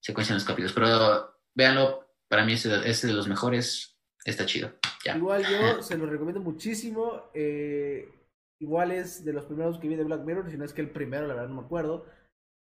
secuencia 0.00 0.32
en 0.32 0.38
los 0.38 0.44
capítulos. 0.44 0.72
Pero 0.72 1.32
véanlo, 1.54 2.08
para 2.26 2.44
mí 2.44 2.54
es 2.54 2.66
es 2.66 3.02
de 3.02 3.12
los 3.12 3.28
mejores, 3.28 3.96
está 4.24 4.46
chido. 4.46 4.72
Igual 5.04 5.44
yo 5.46 5.80
se 5.80 5.96
lo 5.96 6.06
recomiendo 6.06 6.40
muchísimo. 6.40 7.30
Eh, 7.32 8.08
igual 8.60 8.90
es 8.90 9.24
de 9.24 9.32
los 9.32 9.44
primeros 9.44 9.78
que 9.78 9.86
vi 9.86 9.94
de 9.94 10.02
Black 10.02 10.24
Mirror, 10.24 10.50
si 10.50 10.56
no 10.56 10.64
es 10.64 10.72
que 10.72 10.80
el 10.80 10.90
primero, 10.90 11.28
la 11.28 11.34
verdad 11.34 11.50
no 11.50 11.60
me 11.60 11.66
acuerdo. 11.66 12.04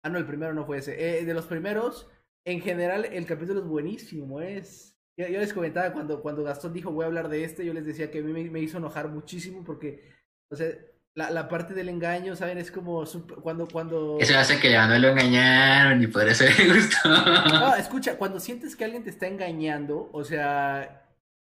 Ah, 0.05 0.09
no, 0.09 0.19
el 0.19 0.27
primero 0.27 0.53
no 0.53 0.63
fue 0.63 0.77
ese. 0.77 1.21
Eh, 1.21 1.25
de 1.25 1.33
los 1.33 1.47
primeros, 1.47 2.07
en 2.45 2.61
general, 2.61 3.05
el 3.05 3.25
capítulo 3.25 3.61
es 3.61 3.65
buenísimo, 3.65 4.41
es 4.41 4.90
yo, 5.17 5.27
les 5.27 5.53
comentaba 5.53 5.93
cuando, 5.93 6.21
cuando 6.21 6.43
Gastón 6.43 6.73
dijo 6.73 6.91
voy 6.91 7.03
a 7.03 7.07
hablar 7.07 7.29
de 7.29 7.43
este, 7.43 7.65
yo 7.65 7.73
les 7.73 7.85
decía 7.85 8.11
que 8.11 8.19
a 8.19 8.21
mí 8.21 8.49
me, 8.49 8.59
hizo 8.59 8.77
enojar 8.77 9.09
muchísimo 9.09 9.63
porque, 9.63 10.11
o 10.49 10.55
sea, 10.55 10.67
la, 11.13 11.29
la, 11.29 11.49
parte 11.49 11.73
del 11.73 11.89
engaño, 11.89 12.35
¿saben? 12.35 12.57
Es 12.57 12.71
como 12.71 13.03
cuando, 13.41 13.67
cuando... 13.67 14.17
Eso 14.19 14.37
hace 14.37 14.59
que 14.59 14.71
ya 14.71 14.87
no 14.87 14.97
lo 14.97 15.09
engañaron 15.09 16.01
y 16.01 16.07
por 16.07 16.27
eso 16.27 16.45
le 16.45 16.73
gustó. 16.73 17.09
No, 17.09 17.75
escucha, 17.77 18.17
cuando 18.17 18.39
sientes 18.39 18.75
que 18.75 18.85
alguien 18.85 19.03
te 19.03 19.09
está 19.09 19.27
engañando, 19.27 20.09
o 20.13 20.23
sea, 20.23 21.01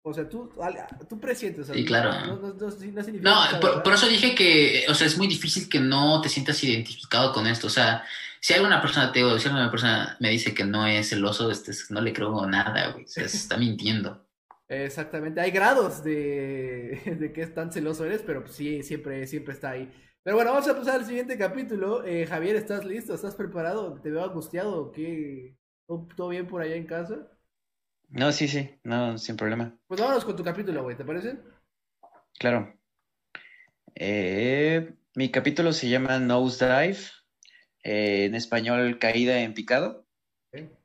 o 0.04 0.14
sea, 0.14 0.28
tú, 0.28 0.52
tú 1.08 1.20
presientes. 1.20 1.68
Sí, 1.72 1.86
claro. 1.86 2.38
No, 3.22 3.60
por, 3.84 3.94
eso 3.94 4.08
dije 4.08 4.34
que, 4.34 4.86
o 4.90 4.96
sea, 4.96 5.06
es 5.06 5.16
muy 5.16 5.28
difícil 5.28 5.70
que 5.70 5.80
no 5.80 6.22
te 6.22 6.30
sientas 6.30 6.64
identificado 6.64 7.32
con 7.32 7.46
esto. 7.46 7.68
O 7.68 7.70
sea, 7.70 8.04
si 8.42 8.54
alguna 8.54 8.82
persona 8.82 9.12
te 9.12 9.20
si 9.40 9.48
alguna 9.48 9.70
persona 9.70 10.18
me 10.20 10.30
dice 10.30 10.54
que 10.54 10.66
no 10.66 10.88
es 10.88 11.10
celoso, 11.10 11.52
este, 11.52 11.72
no 11.92 12.02
le 12.02 12.12
creo 12.12 12.46
nada, 12.48 12.92
güey. 12.92 13.06
O 13.06 13.08
sea, 13.08 13.28
se 13.30 13.38
está 13.38 13.56
mintiendo. 13.56 14.28
Exactamente. 14.68 15.40
Hay 15.40 15.52
grados 15.52 16.04
de, 16.04 17.02
de 17.20 17.32
qué 17.32 17.46
tan 17.48 17.72
celoso 17.72 18.04
eres, 18.04 18.24
pero 18.24 18.42
pues 18.44 18.56
sí, 18.56 18.82
siempre, 18.82 19.28
siempre 19.28 19.54
está 19.54 19.70
ahí. 19.72 19.94
Pero 20.24 20.36
bueno, 20.38 20.52
vamos 20.54 20.68
a 20.68 20.76
pasar 20.76 20.96
al 20.96 21.06
siguiente 21.06 21.38
capítulo. 21.38 22.04
Eh, 22.04 22.26
Javier, 22.26 22.56
¿estás 22.56 22.84
listo? 22.84 23.14
¿Estás 23.14 23.36
preparado? 23.36 24.00
¿Te 24.02 24.10
veo 24.10 24.24
angustiado? 24.24 24.92
¿Qué? 24.92 25.56
¿Todo 26.16 26.30
bien 26.30 26.48
por 26.48 26.62
allá 26.62 26.76
en 26.76 26.88
casa? 26.88 27.28
No, 28.10 28.32
sí, 28.32 28.48
sí, 28.48 28.80
no, 28.84 29.18
sin 29.20 29.38
problema. 29.38 29.78
Pues 29.88 30.02
vámonos 30.02 30.26
con 30.26 30.36
tu 30.36 30.44
capítulo, 30.44 30.84
güey, 30.84 30.98
¿te 30.98 31.06
parece? 31.06 31.38
Claro. 32.40 32.74
Eh, 33.96 34.96
mi 35.16 35.30
capítulo 35.30 35.74
se 35.74 35.90
llama 35.90 36.20
Nose 36.20 36.66
Dive, 36.66 36.98
eh, 37.84 38.26
en 38.26 38.36
español 38.36 39.00
Caída 39.00 39.42
en 39.42 39.54
Picado. 39.54 40.06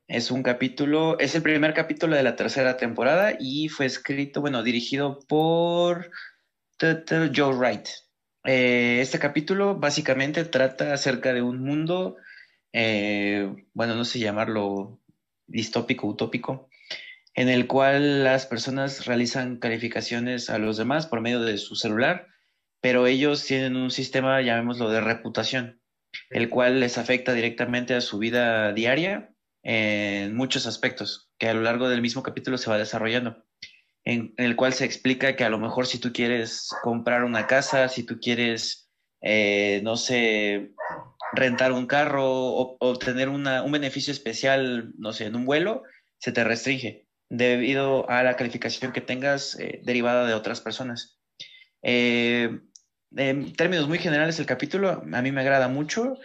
Es 0.09 0.30
un 0.30 0.42
capítulo, 0.42 1.18
es 1.18 1.34
el 1.34 1.42
primer 1.42 1.74
capítulo 1.74 2.14
de 2.14 2.22
la 2.22 2.36
tercera 2.36 2.76
temporada 2.76 3.36
y 3.40 3.68
fue 3.68 3.86
escrito, 3.86 4.40
bueno, 4.40 4.62
dirigido 4.62 5.18
por 5.26 6.11
Joe 6.80 7.55
Wright. 7.55 7.88
Eh, 8.44 8.99
este 9.01 9.18
capítulo 9.18 9.74
básicamente 9.74 10.44
trata 10.44 10.94
acerca 10.94 11.32
de 11.32 11.42
un 11.42 11.61
mundo, 11.62 12.16
bueno, 12.72 13.94
no 13.94 14.05
sé 14.05 14.20
llamarlo 14.20 15.01
distópico, 15.47 16.07
utópico, 16.07 16.68
en 17.34 17.49
el 17.49 17.66
cual 17.66 18.24
las 18.24 18.47
personas 18.47 19.07
realizan 19.07 19.59
calificaciones 19.59 20.51
a 20.51 20.59
los 20.59 20.76
demás 20.76 21.07
por 21.07 21.20
medio 21.20 21.40
de 21.40 21.59
su 21.59 21.76
celular, 21.76 22.28
pero 22.80 23.07
ellos 23.07 23.44
tienen 23.44 23.76
un 23.76 23.90
sistema, 23.90 24.40
llamémoslo, 24.40 24.90
de 24.90 25.01
reputación, 25.01 25.80
el 26.30 26.48
cual 26.48 26.80
les 26.80 26.98
afecta 26.98 27.32
directamente 27.32 27.94
a 27.94 28.00
su 28.00 28.18
vida 28.18 28.72
diaria 28.72 29.30
en 29.62 30.34
muchos 30.36 30.66
aspectos, 30.66 31.30
que 31.38 31.48
a 31.48 31.54
lo 31.54 31.62
largo 31.62 31.88
del 31.88 32.02
mismo 32.02 32.22
capítulo 32.22 32.56
se 32.58 32.70
va 32.70 32.78
desarrollando, 32.78 33.44
en, 34.04 34.32
el 34.36 34.54
cual 34.54 34.72
se 34.72 34.84
explica 34.84 35.34
que 35.34 35.44
a 35.44 35.50
lo 35.50 35.58
mejor 35.58 35.86
si 35.86 35.98
tú 35.98 36.12
quieres 36.12 36.70
comprar 36.82 37.24
una 37.24 37.46
casa, 37.46 37.88
si 37.88 38.04
tú 38.04 38.20
quieres, 38.20 38.90
eh, 39.20 39.80
no 39.82 39.96
sé, 39.96 40.72
rentar 41.32 41.72
un 41.72 41.86
carro 41.86 42.24
o 42.24 42.76
obtener 42.80 43.28
un 43.28 43.72
beneficio 43.72 44.12
especial, 44.12 44.92
no 44.98 45.12
sé, 45.12 45.26
en 45.26 45.36
un 45.36 45.44
vuelo, 45.44 45.82
se 46.18 46.32
te 46.32 46.44
restringe 46.44 47.06
debido 47.28 48.08
a 48.08 48.22
la 48.22 48.36
calificación 48.36 48.92
que 48.92 49.00
tengas 49.00 49.58
eh, 49.58 49.80
derivada 49.82 50.26
de 50.26 50.34
otras 50.34 50.60
personas. 50.60 51.18
Eh, 51.82 52.60
en 53.14 53.52
términos 53.54 53.88
muy 53.88 53.98
generales, 53.98 54.38
el 54.38 54.46
capítulo 54.46 55.02
a 55.12 55.22
mí 55.22 55.32
me 55.32 55.40
agrada 55.40 55.68
mucho. 55.68 56.18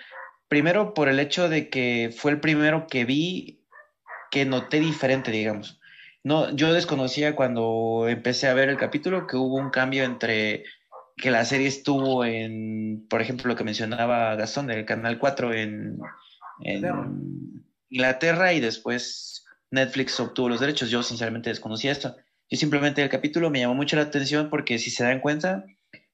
Primero 0.47 0.93
por 0.93 1.09
el 1.09 1.19
hecho 1.19 1.49
de 1.49 1.69
que 1.69 2.13
fue 2.15 2.32
el 2.32 2.39
primero 2.39 2.88
que 2.88 3.05
vi 3.05 3.61
que 4.32 4.45
noté 4.45 4.79
diferente, 4.79 5.32
digamos. 5.32 5.79
No, 6.23 6.55
yo 6.55 6.73
desconocía 6.73 7.36
cuando 7.36 8.05
empecé 8.07 8.47
a 8.47 8.53
ver 8.53 8.69
el 8.69 8.77
capítulo 8.77 9.27
que 9.27 9.38
hubo 9.38 9.55
un 9.55 9.71
cambio 9.71 10.03
entre 10.03 10.63
que 11.17 11.32
la 11.32 11.45
serie 11.45 11.67
estuvo 11.67 12.25
en, 12.25 13.05
por 13.09 13.21
ejemplo, 13.21 13.47
lo 13.47 13.55
que 13.55 13.63
mencionaba 13.63 14.36
Gastón 14.36 14.67
del 14.67 14.86
Canal 14.86 15.19
4 15.19 15.53
en, 15.53 15.99
en 16.63 17.63
Inglaterra 17.89 18.53
y 18.53 18.59
después 18.59 19.45
Netflix 19.71 20.19
obtuvo 20.19 20.49
los 20.49 20.59
derechos. 20.59 20.89
Yo 20.89 21.03
sinceramente 21.03 21.49
desconocía 21.49 21.91
esto. 21.91 22.15
Yo 22.49 22.57
simplemente 22.57 23.01
el 23.01 23.09
capítulo 23.09 23.49
me 23.49 23.59
llamó 23.59 23.75
mucho 23.75 23.95
la 23.95 24.03
atención 24.03 24.49
porque 24.49 24.79
si 24.79 24.91
se 24.91 25.03
dan 25.03 25.19
cuenta, 25.19 25.65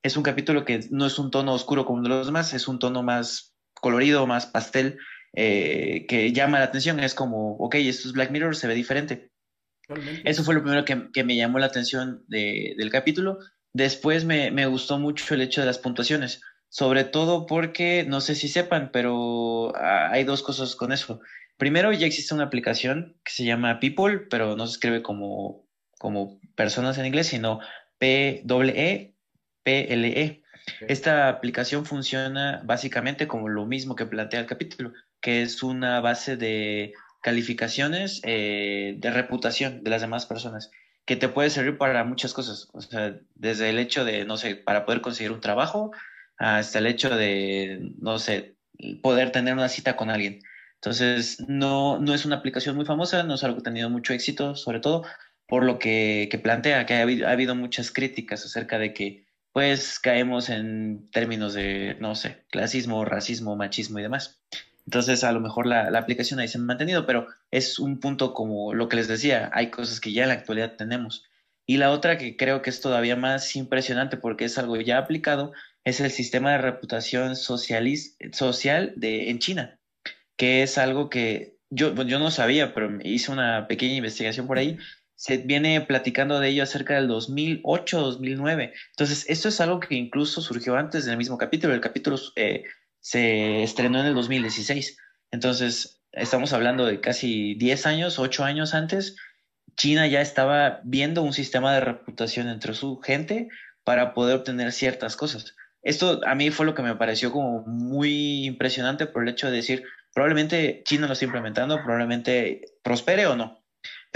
es 0.03 0.17
un 0.17 0.23
capítulo 0.23 0.65
que 0.65 0.79
no 0.91 1.05
es 1.05 1.19
un 1.19 1.31
tono 1.31 1.53
oscuro 1.53 1.85
como 1.85 2.01
los 2.01 2.25
demás, 2.25 2.53
es 2.53 2.67
un 2.67 2.79
tono 2.79 3.03
más 3.03 3.55
colorido, 3.73 4.27
más 4.27 4.45
pastel, 4.45 4.97
eh, 5.33 6.05
que 6.07 6.31
llama 6.33 6.59
la 6.59 6.65
atención. 6.65 6.99
Es 6.99 7.13
como, 7.13 7.55
ok, 7.57 7.75
esto 7.75 8.07
es 8.07 8.13
Black 8.13 8.31
Mirror, 8.31 8.55
se 8.55 8.67
ve 8.67 8.75
diferente. 8.75 9.31
Eso 10.25 10.43
fue 10.43 10.53
lo 10.55 10.63
primero 10.63 10.83
que, 10.83 11.23
me 11.23 11.35
llamó 11.35 11.59
la 11.59 11.67
atención 11.67 12.23
del 12.27 12.89
capítulo. 12.91 13.39
Después 13.73 14.25
me, 14.25 14.51
me, 14.51 14.65
gustó 14.65 14.99
mucho 14.99 15.33
el 15.33 15.41
hecho 15.41 15.61
de 15.61 15.67
las 15.67 15.77
puntuaciones, 15.77 16.41
sobre 16.67 17.05
todo 17.05 17.45
porque, 17.45 18.05
no 18.07 18.19
sé 18.19 18.35
si 18.35 18.49
sepan, 18.49 18.89
pero 18.91 19.73
ah, 19.77 20.09
hay 20.11 20.23
dos 20.25 20.43
cosas 20.43 20.75
con 20.75 20.91
eso. 20.91 21.21
Primero, 21.57 21.93
ya 21.93 22.05
existe 22.05 22.33
una 22.33 22.43
aplicación 22.43 23.17
que 23.23 23.31
se 23.31 23.45
llama 23.45 23.79
People, 23.79 24.19
pero 24.29 24.55
no 24.55 24.67
se 24.67 24.73
escribe 24.73 25.01
como, 25.01 25.65
como 25.97 26.39
personas 26.55 26.97
en 26.97 27.05
inglés, 27.05 27.27
sino 27.27 27.59
P-E-P-L-E. 29.67 30.25
-E. 30.25 30.41
Esta 30.87 31.29
aplicación 31.29 31.85
funciona 31.85 32.61
básicamente 32.63 33.27
como 33.27 33.49
lo 33.49 33.65
mismo 33.65 33.95
que 33.95 34.05
plantea 34.05 34.39
el 34.39 34.45
capítulo, 34.45 34.93
que 35.21 35.41
es 35.41 35.63
una 35.63 35.99
base 36.01 36.37
de 36.37 36.93
calificaciones 37.21 38.21
eh, 38.23 38.95
de 38.97 39.11
reputación 39.11 39.83
de 39.83 39.89
las 39.89 40.01
demás 40.01 40.25
personas, 40.25 40.71
que 41.05 41.15
te 41.15 41.29
puede 41.29 41.49
servir 41.49 41.77
para 41.77 42.03
muchas 42.03 42.33
cosas, 42.33 42.69
o 42.73 42.81
sea, 42.81 43.17
desde 43.35 43.69
el 43.69 43.79
hecho 43.79 44.05
de, 44.05 44.25
no 44.25 44.37
sé, 44.37 44.55
para 44.55 44.85
poder 44.85 45.01
conseguir 45.01 45.31
un 45.31 45.41
trabajo, 45.41 45.91
hasta 46.37 46.79
el 46.79 46.85
hecho 46.85 47.15
de, 47.15 47.91
no 47.99 48.19
sé, 48.19 48.55
poder 49.01 49.31
tener 49.31 49.53
una 49.53 49.69
cita 49.69 49.95
con 49.95 50.09
alguien. 50.09 50.39
Entonces, 50.75 51.43
no, 51.47 51.99
no 51.99 52.13
es 52.13 52.25
una 52.25 52.35
aplicación 52.35 52.75
muy 52.75 52.85
famosa, 52.85 53.23
no 53.23 53.35
es 53.35 53.43
algo 53.43 53.57
que 53.57 53.61
ha 53.61 53.71
tenido 53.71 53.89
mucho 53.89 54.13
éxito, 54.13 54.55
sobre 54.55 54.79
todo 54.79 55.05
por 55.47 55.63
lo 55.63 55.79
que, 55.79 56.29
plantea, 56.43 56.85
que 56.85 56.95
ha 56.95 57.31
habido, 57.31 57.55
muchas 57.55 57.91
críticas 57.91 58.45
acerca 58.45 58.77
de 58.77 58.93
que, 58.93 59.26
pues, 59.57 59.97
caemos 59.97 60.49
en 60.49 61.09
términos 61.09 61.55
de, 61.55 61.97
no 61.99 62.13
sé, 62.13 62.43
clasismo, 62.51 63.03
racismo, 63.05 63.55
machismo 63.55 63.97
y 63.97 64.03
demás. 64.03 64.39
Entonces, 64.85 65.23
a 65.23 65.31
lo 65.31 65.39
mejor 65.39 65.65
la, 65.65 65.87
aplicación 65.97 66.39
ahí 66.39 66.47
se 66.47 66.59
ha 66.59 66.61
mantenido, 66.61 67.07
pero 67.07 67.25
es 67.49 67.79
un 67.79 67.99
punto 67.99 68.35
como 68.35 68.75
lo 68.75 68.87
que 68.87 68.97
les 68.97 69.07
decía, 69.07 69.49
hay 69.55 69.71
cosas 69.71 69.99
que 69.99 70.13
ya 70.13 70.21
en 70.21 70.29
la 70.29 70.35
actualidad 70.35 70.75
tenemos. 70.75 71.25
Y 71.65 71.77
la 71.77 71.89
otra 71.89 72.19
que 72.19 72.37
creo 72.37 72.61
que 72.61 72.69
es 72.69 72.81
todavía 72.81 73.15
más 73.15 73.55
impresionante 73.55 74.17
porque 74.17 74.45
es 74.45 74.59
algo 74.59 74.75
ya 74.77 74.99
aplicado, 74.99 75.53
es 75.83 76.01
el 76.01 76.11
sistema 76.11 76.51
de 76.51 76.59
reputación 76.59 77.35
social 77.35 77.83
de, 78.95 79.31
en 79.31 79.39
China 79.39 79.79
que 80.37 80.61
es 80.61 80.77
algo 80.77 81.09
que 81.09 81.57
yo, 81.69 81.93
yo 82.03 82.19
no 82.19 82.31
sabía, 82.31 82.73
pero 82.73 82.99
hice 83.03 83.31
una 83.31 83.67
pequeña 83.67 83.95
investigación 83.95 84.47
por 84.47 84.57
ahí, 84.57 84.77
se 85.17 85.37
viene 85.37 85.81
platicando 85.81 86.39
de 86.39 86.49
ello 86.49 86.63
acerca 86.63 86.93
del 86.93 87.07
2008, 87.07 87.99
2009. 87.99 88.73
Entonces, 88.91 89.25
esto 89.27 89.49
es 89.49 89.59
algo 89.59 89.79
que 89.79 89.95
incluso 89.95 90.41
surgió 90.41 90.77
antes 90.77 91.05
del 91.05 91.17
mismo 91.17 91.39
capítulo. 91.39 91.73
El 91.73 91.81
capítulo 91.81 92.17
eh, 92.35 92.63
se 92.99 93.63
estrenó 93.63 93.99
en 93.99 94.05
el 94.05 94.13
2016. 94.13 94.95
Entonces, 95.31 96.03
estamos 96.11 96.53
hablando 96.53 96.85
de 96.85 97.01
casi 97.01 97.55
10 97.55 97.87
años, 97.87 98.19
8 98.19 98.43
años 98.43 98.75
antes. 98.75 99.15
China 99.75 100.05
ya 100.05 100.21
estaba 100.21 100.81
viendo 100.83 101.23
un 101.23 101.33
sistema 101.33 101.73
de 101.73 101.79
reputación 101.79 102.47
entre 102.47 102.75
su 102.75 102.99
gente 102.99 103.49
para 103.83 104.13
poder 104.13 104.37
obtener 104.37 104.71
ciertas 104.71 105.15
cosas. 105.15 105.55
Esto 105.81 106.21
a 106.27 106.35
mí 106.35 106.51
fue 106.51 106.67
lo 106.67 106.75
que 106.75 106.83
me 106.83 106.95
pareció 106.95 107.31
como 107.31 107.63
muy 107.65 108.45
impresionante 108.45 109.07
por 109.07 109.23
el 109.23 109.29
hecho 109.29 109.49
de 109.49 109.57
decir, 109.57 109.83
probablemente 110.13 110.83
China 110.85 111.07
lo 111.07 111.13
está 111.13 111.25
implementando, 111.25 111.77
probablemente 111.77 112.61
prospere 112.83 113.25
o 113.25 113.35
no. 113.35 113.56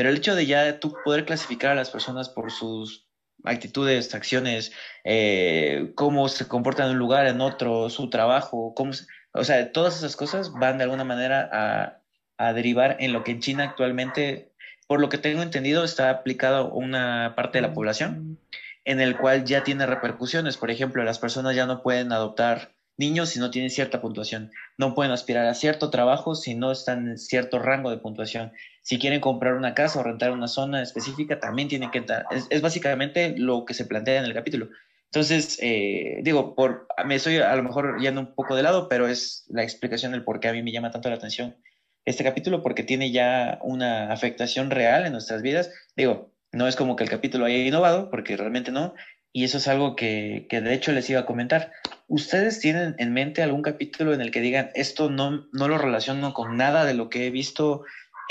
Pero 0.02 0.10
el 0.10 0.18
hecho 0.18 0.34
de 0.34 0.47
ya 0.47 0.80
tú 0.80 0.95
poder 1.06 1.26
clasificar 1.26 1.74
a 1.74 1.76
las 1.76 1.91
personas 1.91 2.28
por 2.28 2.49
sus 2.49 3.06
actitudes, 3.43 4.16
acciones, 4.16 4.72
eh, 5.04 5.91
cómo 5.93 6.28
se 6.28 6.47
comportan 6.47 6.88
en 6.88 6.93
un 6.93 6.97
lugar, 6.97 7.28
en 7.28 7.39
otro, 7.39 7.88
su 7.91 8.10
trabajo, 8.10 8.74
cómo 8.74 8.93
o 9.34 9.43
sea, 9.43 9.72
todas 9.72 9.97
esas 9.97 10.16
cosas 10.16 10.54
van 10.54 10.80
de 10.80 10.86
alguna 10.86 11.04
manera 11.04 11.47
a, 11.54 12.02
a, 12.39 12.54
derivar 12.54 12.97
en 12.99 13.14
lo 13.14 13.24
que 13.24 13.30
en 13.30 13.41
China 13.41 13.64
actualmente, 13.64 14.52
por 14.88 14.99
lo 14.99 15.08
que 15.08 15.20
tengo 15.20 15.43
entendido, 15.43 15.84
está 15.84 16.10
aplicado 16.10 16.72
una 16.72 17.36
parte 17.36 17.60
de 17.60 17.68
la 17.68 17.76
población 17.76 18.39
en 18.86 19.02
el 19.02 19.16
cual 19.16 19.45
ya 19.45 19.64
tiene 19.64 19.86
repercusiones. 19.86 20.58
Por 20.58 20.72
ejemplo, 20.72 21.04
las 21.04 21.20
personas 21.20 21.56
ya 21.56 21.68
no 21.68 21.84
pueden 21.84 22.12
adoptar 22.12 22.72
niños 22.97 23.30
si 23.30 23.39
no 23.39 23.52
tienen 23.52 23.70
cierta 23.70 24.02
puntuación. 24.02 24.52
No 24.80 24.95
pueden 24.95 25.12
aspirar 25.12 25.45
a 25.45 25.54
cierto 25.54 25.91
trabajo 25.91 26.34
si 26.34 26.56
no 26.56 26.72
están 26.72 27.08
en 27.08 27.18
cierto 27.20 27.60
rango 27.60 27.91
de 27.91 27.97
puntuación. 27.97 28.52
Si 28.82 28.98
quieren 28.98 29.22
comprar 29.22 29.54
una 29.54 29.74
casa 29.74 30.00
o 30.00 30.04
rentar 30.04 30.32
una 30.32 30.48
zona 30.48 30.82
específica, 30.82 31.40
también 31.40 31.68
tienen 31.68 31.92
que 31.92 32.00
entrar. 32.00 32.26
Es, 32.50 32.62
básicamente 32.62 33.36
lo 33.38 33.66
que 33.66 33.74
se 33.74 33.86
plantea 33.86 34.20
en 34.20 34.26
el 34.26 34.34
capítulo. 34.34 34.70
Entonces, 35.06 35.60
eh, 35.62 36.20
digo, 36.24 36.56
por, 36.56 36.88
me 37.06 37.16
estoy 37.16 37.38
a 37.38 37.56
lo 37.56 37.64
mejor 37.64 38.00
yendo 38.00 38.22
un 38.22 38.34
poco 38.34 38.56
de 38.56 38.64
lado, 38.64 38.88
pero 38.90 39.08
es 39.08 39.46
la 39.50 39.64
explicación 39.64 40.14
del 40.14 40.24
por 40.24 40.40
qué 40.40 40.48
a 40.48 40.54
mí 40.54 40.64
me 40.64 40.72
llama 40.72 40.92
tanto 40.92 41.10
la 41.10 41.16
atención 41.16 41.58
este 42.06 42.24
capítulo, 42.24 42.64
porque 42.64 42.84
tiene 42.84 43.12
ya 43.12 43.60
una 43.62 44.12
afectación 44.12 44.72
real 44.72 45.06
en 45.06 45.12
nuestras 45.12 45.42
vidas. 45.42 45.72
Digo, 45.96 46.34
no 46.52 46.68
es 46.68 46.76
como 46.76 46.96
que 46.96 47.04
el 47.04 47.10
capítulo 47.10 47.46
haya 47.46 47.58
innovado, 47.58 48.10
porque 48.10 48.36
realmente 48.36 48.72
no, 48.72 48.96
y 49.34 49.46
eso 49.46 49.58
es 49.58 49.68
algo 49.68 49.96
que, 49.96 50.48
que, 50.50 50.62
de 50.62 50.74
hecho 50.74 50.92
les 50.92 51.10
iba 51.10 51.22
a 51.22 51.26
comentar. 51.26 51.72
¿Ustedes 52.08 52.60
tienen 52.60 52.96
en 52.98 53.14
mente 53.14 53.42
algún 53.42 53.62
capítulo 53.62 54.14
en 54.14 54.22
el 54.22 54.32
que 54.32 54.42
digan, 54.42 54.72
esto 54.76 55.10
no, 55.10 55.48
no 55.54 55.68
lo 55.68 55.78
relaciono 55.78 56.34
con 56.34 56.58
nada 56.58 56.84
de 56.84 56.94
lo 56.94 57.10
que 57.10 57.28
he 57.28 57.30
visto 57.30 57.84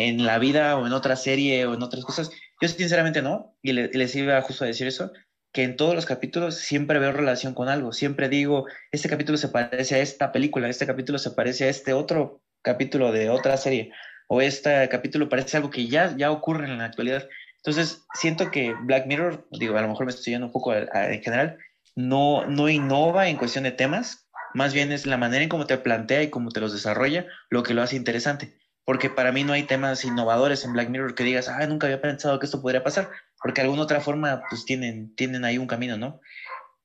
en 0.09 0.25
la 0.25 0.39
vida 0.39 0.77
o 0.77 0.87
en 0.87 0.93
otra 0.93 1.17
serie 1.17 1.67
o 1.67 1.75
en 1.75 1.83
otras 1.83 2.05
cosas? 2.05 2.31
Yo 2.61 2.69
sinceramente 2.69 3.23
no, 3.23 3.57
y 3.63 3.73
les 3.73 4.15
iba 4.15 4.41
justo 4.43 4.65
a 4.65 4.67
decir 4.67 4.87
eso, 4.87 5.13
que 5.53 5.65
en 5.65 5.77
todos 5.77 5.95
los 5.95 6.07
capítulos 6.07 6.57
siempre 6.57 6.99
veo 6.99 7.13
relación 7.13 7.55
con 7.55 7.69
algo, 7.69 7.93
siempre 7.93 8.29
digo, 8.29 8.67
este 8.93 9.09
capítulo 9.09 9.37
se 9.39 9.49
parece 9.49 9.97
a 9.97 9.99
esta 9.99 10.33
película, 10.33 10.69
este 10.69 10.87
capítulo 10.87 11.19
se 11.19 11.33
parece 11.33 11.65
a 11.65 11.69
este 11.69 11.93
otro 11.93 12.43
capítulo 12.63 13.11
de 13.11 13.31
otra 13.31 13.57
serie, 13.57 13.93
o 14.29 14.41
este 14.41 14.89
capítulo 14.89 15.29
parece 15.29 15.57
algo 15.57 15.71
que 15.71 15.89
ya, 15.89 16.17
ya 16.17 16.31
ocurre 16.31 16.67
en 16.67 16.79
la 16.79 16.85
actualidad. 16.85 17.29
Entonces, 17.57 18.05
siento 18.15 18.51
que 18.51 18.75
Black 18.85 19.07
Mirror, 19.07 19.49
digo, 19.51 19.77
a 19.77 19.83
lo 19.83 19.89
mejor 19.89 20.07
me 20.07 20.13
estoy 20.13 20.33
yendo 20.33 20.47
un 20.47 20.53
poco 20.53 20.75
en 20.75 21.23
general, 21.23 21.59
no, 21.97 22.47
no 22.47 22.69
innova 22.69 23.29
en 23.29 23.37
cuestión 23.37 23.65
de 23.65 23.73
temas, 23.73 24.29
más 24.55 24.73
bien 24.73 24.93
es 24.93 25.05
la 25.07 25.17
manera 25.17 25.43
en 25.43 25.49
cómo 25.49 25.67
te 25.67 25.79
plantea 25.79 26.23
y 26.23 26.31
cómo 26.31 26.51
te 26.51 26.61
los 26.61 26.73
desarrolla 26.73 27.27
lo 27.51 27.63
que 27.63 27.75
lo 27.75 27.83
hace 27.83 27.97
interesante. 27.97 28.60
Porque 28.91 29.09
para 29.09 29.30
mí 29.30 29.45
no 29.45 29.53
hay 29.53 29.62
temas 29.62 30.05
innovadores 30.05 30.64
en 30.64 30.72
Black 30.72 30.88
Mirror 30.88 31.14
que 31.14 31.22
digas, 31.22 31.49
ah, 31.49 31.64
nunca 31.68 31.86
había 31.86 32.03
pensado 32.03 32.41
que 32.41 32.47
esto 32.47 32.61
podría 32.61 32.82
pasar, 32.82 33.09
porque 33.41 33.61
de 33.61 33.66
alguna 33.66 33.84
otra 33.84 34.01
forma, 34.01 34.43
pues 34.51 34.64
tienen, 34.64 35.14
tienen 35.14 35.45
ahí 35.45 35.59
un 35.59 35.68
camino, 35.68 35.97
¿no? 35.97 36.20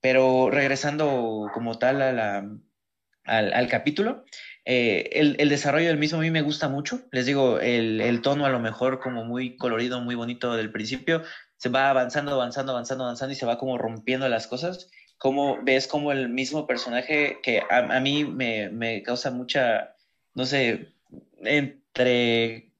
Pero 0.02 0.52
regresando 0.52 1.50
como 1.52 1.80
tal 1.80 2.04
a 2.04 2.12
la, 2.14 2.48
al, 3.24 3.54
al 3.54 3.68
capítulo, 3.70 4.24
eh, 4.66 5.10
el, 5.14 5.36
el, 5.40 5.50
desarrollo 5.50 5.88
del 5.88 5.98
mismo 5.98 6.20
a 6.20 6.22
mí 6.22 6.30
me 6.30 6.44
gusta 6.44 6.70
mucho. 6.70 7.02
Les 7.12 7.26
digo, 7.26 7.60
el, 7.60 8.00
el, 8.00 8.22
tono 8.22 8.46
a 8.46 8.50
lo 8.50 8.60
mejor 8.60 9.00
como 9.00 9.26
muy 9.26 9.58
colorido, 9.58 10.00
muy 10.00 10.14
bonito 10.14 10.56
del 10.56 10.72
principio, 10.72 11.24
se 11.58 11.70
va 11.70 11.90
avanzando, 11.90 12.34
avanzando, 12.34 12.74
avanzando, 12.74 13.06
avanzando 13.06 13.34
y 13.34 13.36
se 13.36 13.48
va 13.48 13.58
como 13.58 13.80
rompiendo 13.80 14.30
las 14.30 14.46
cosas. 14.46 14.92
Como 15.18 15.58
ves 15.64 15.88
como 15.88 16.12
el 16.12 16.30
mismo 16.30 16.68
personaje 16.68 17.40
que 17.42 17.64
a, 17.68 17.78
a 17.78 18.00
mí 18.00 18.26
me, 18.26 18.70
me, 18.70 19.02
causa 19.02 19.32
mucha, 19.32 19.96
no 20.36 20.46
sé, 20.46 20.94
entre 21.96 22.74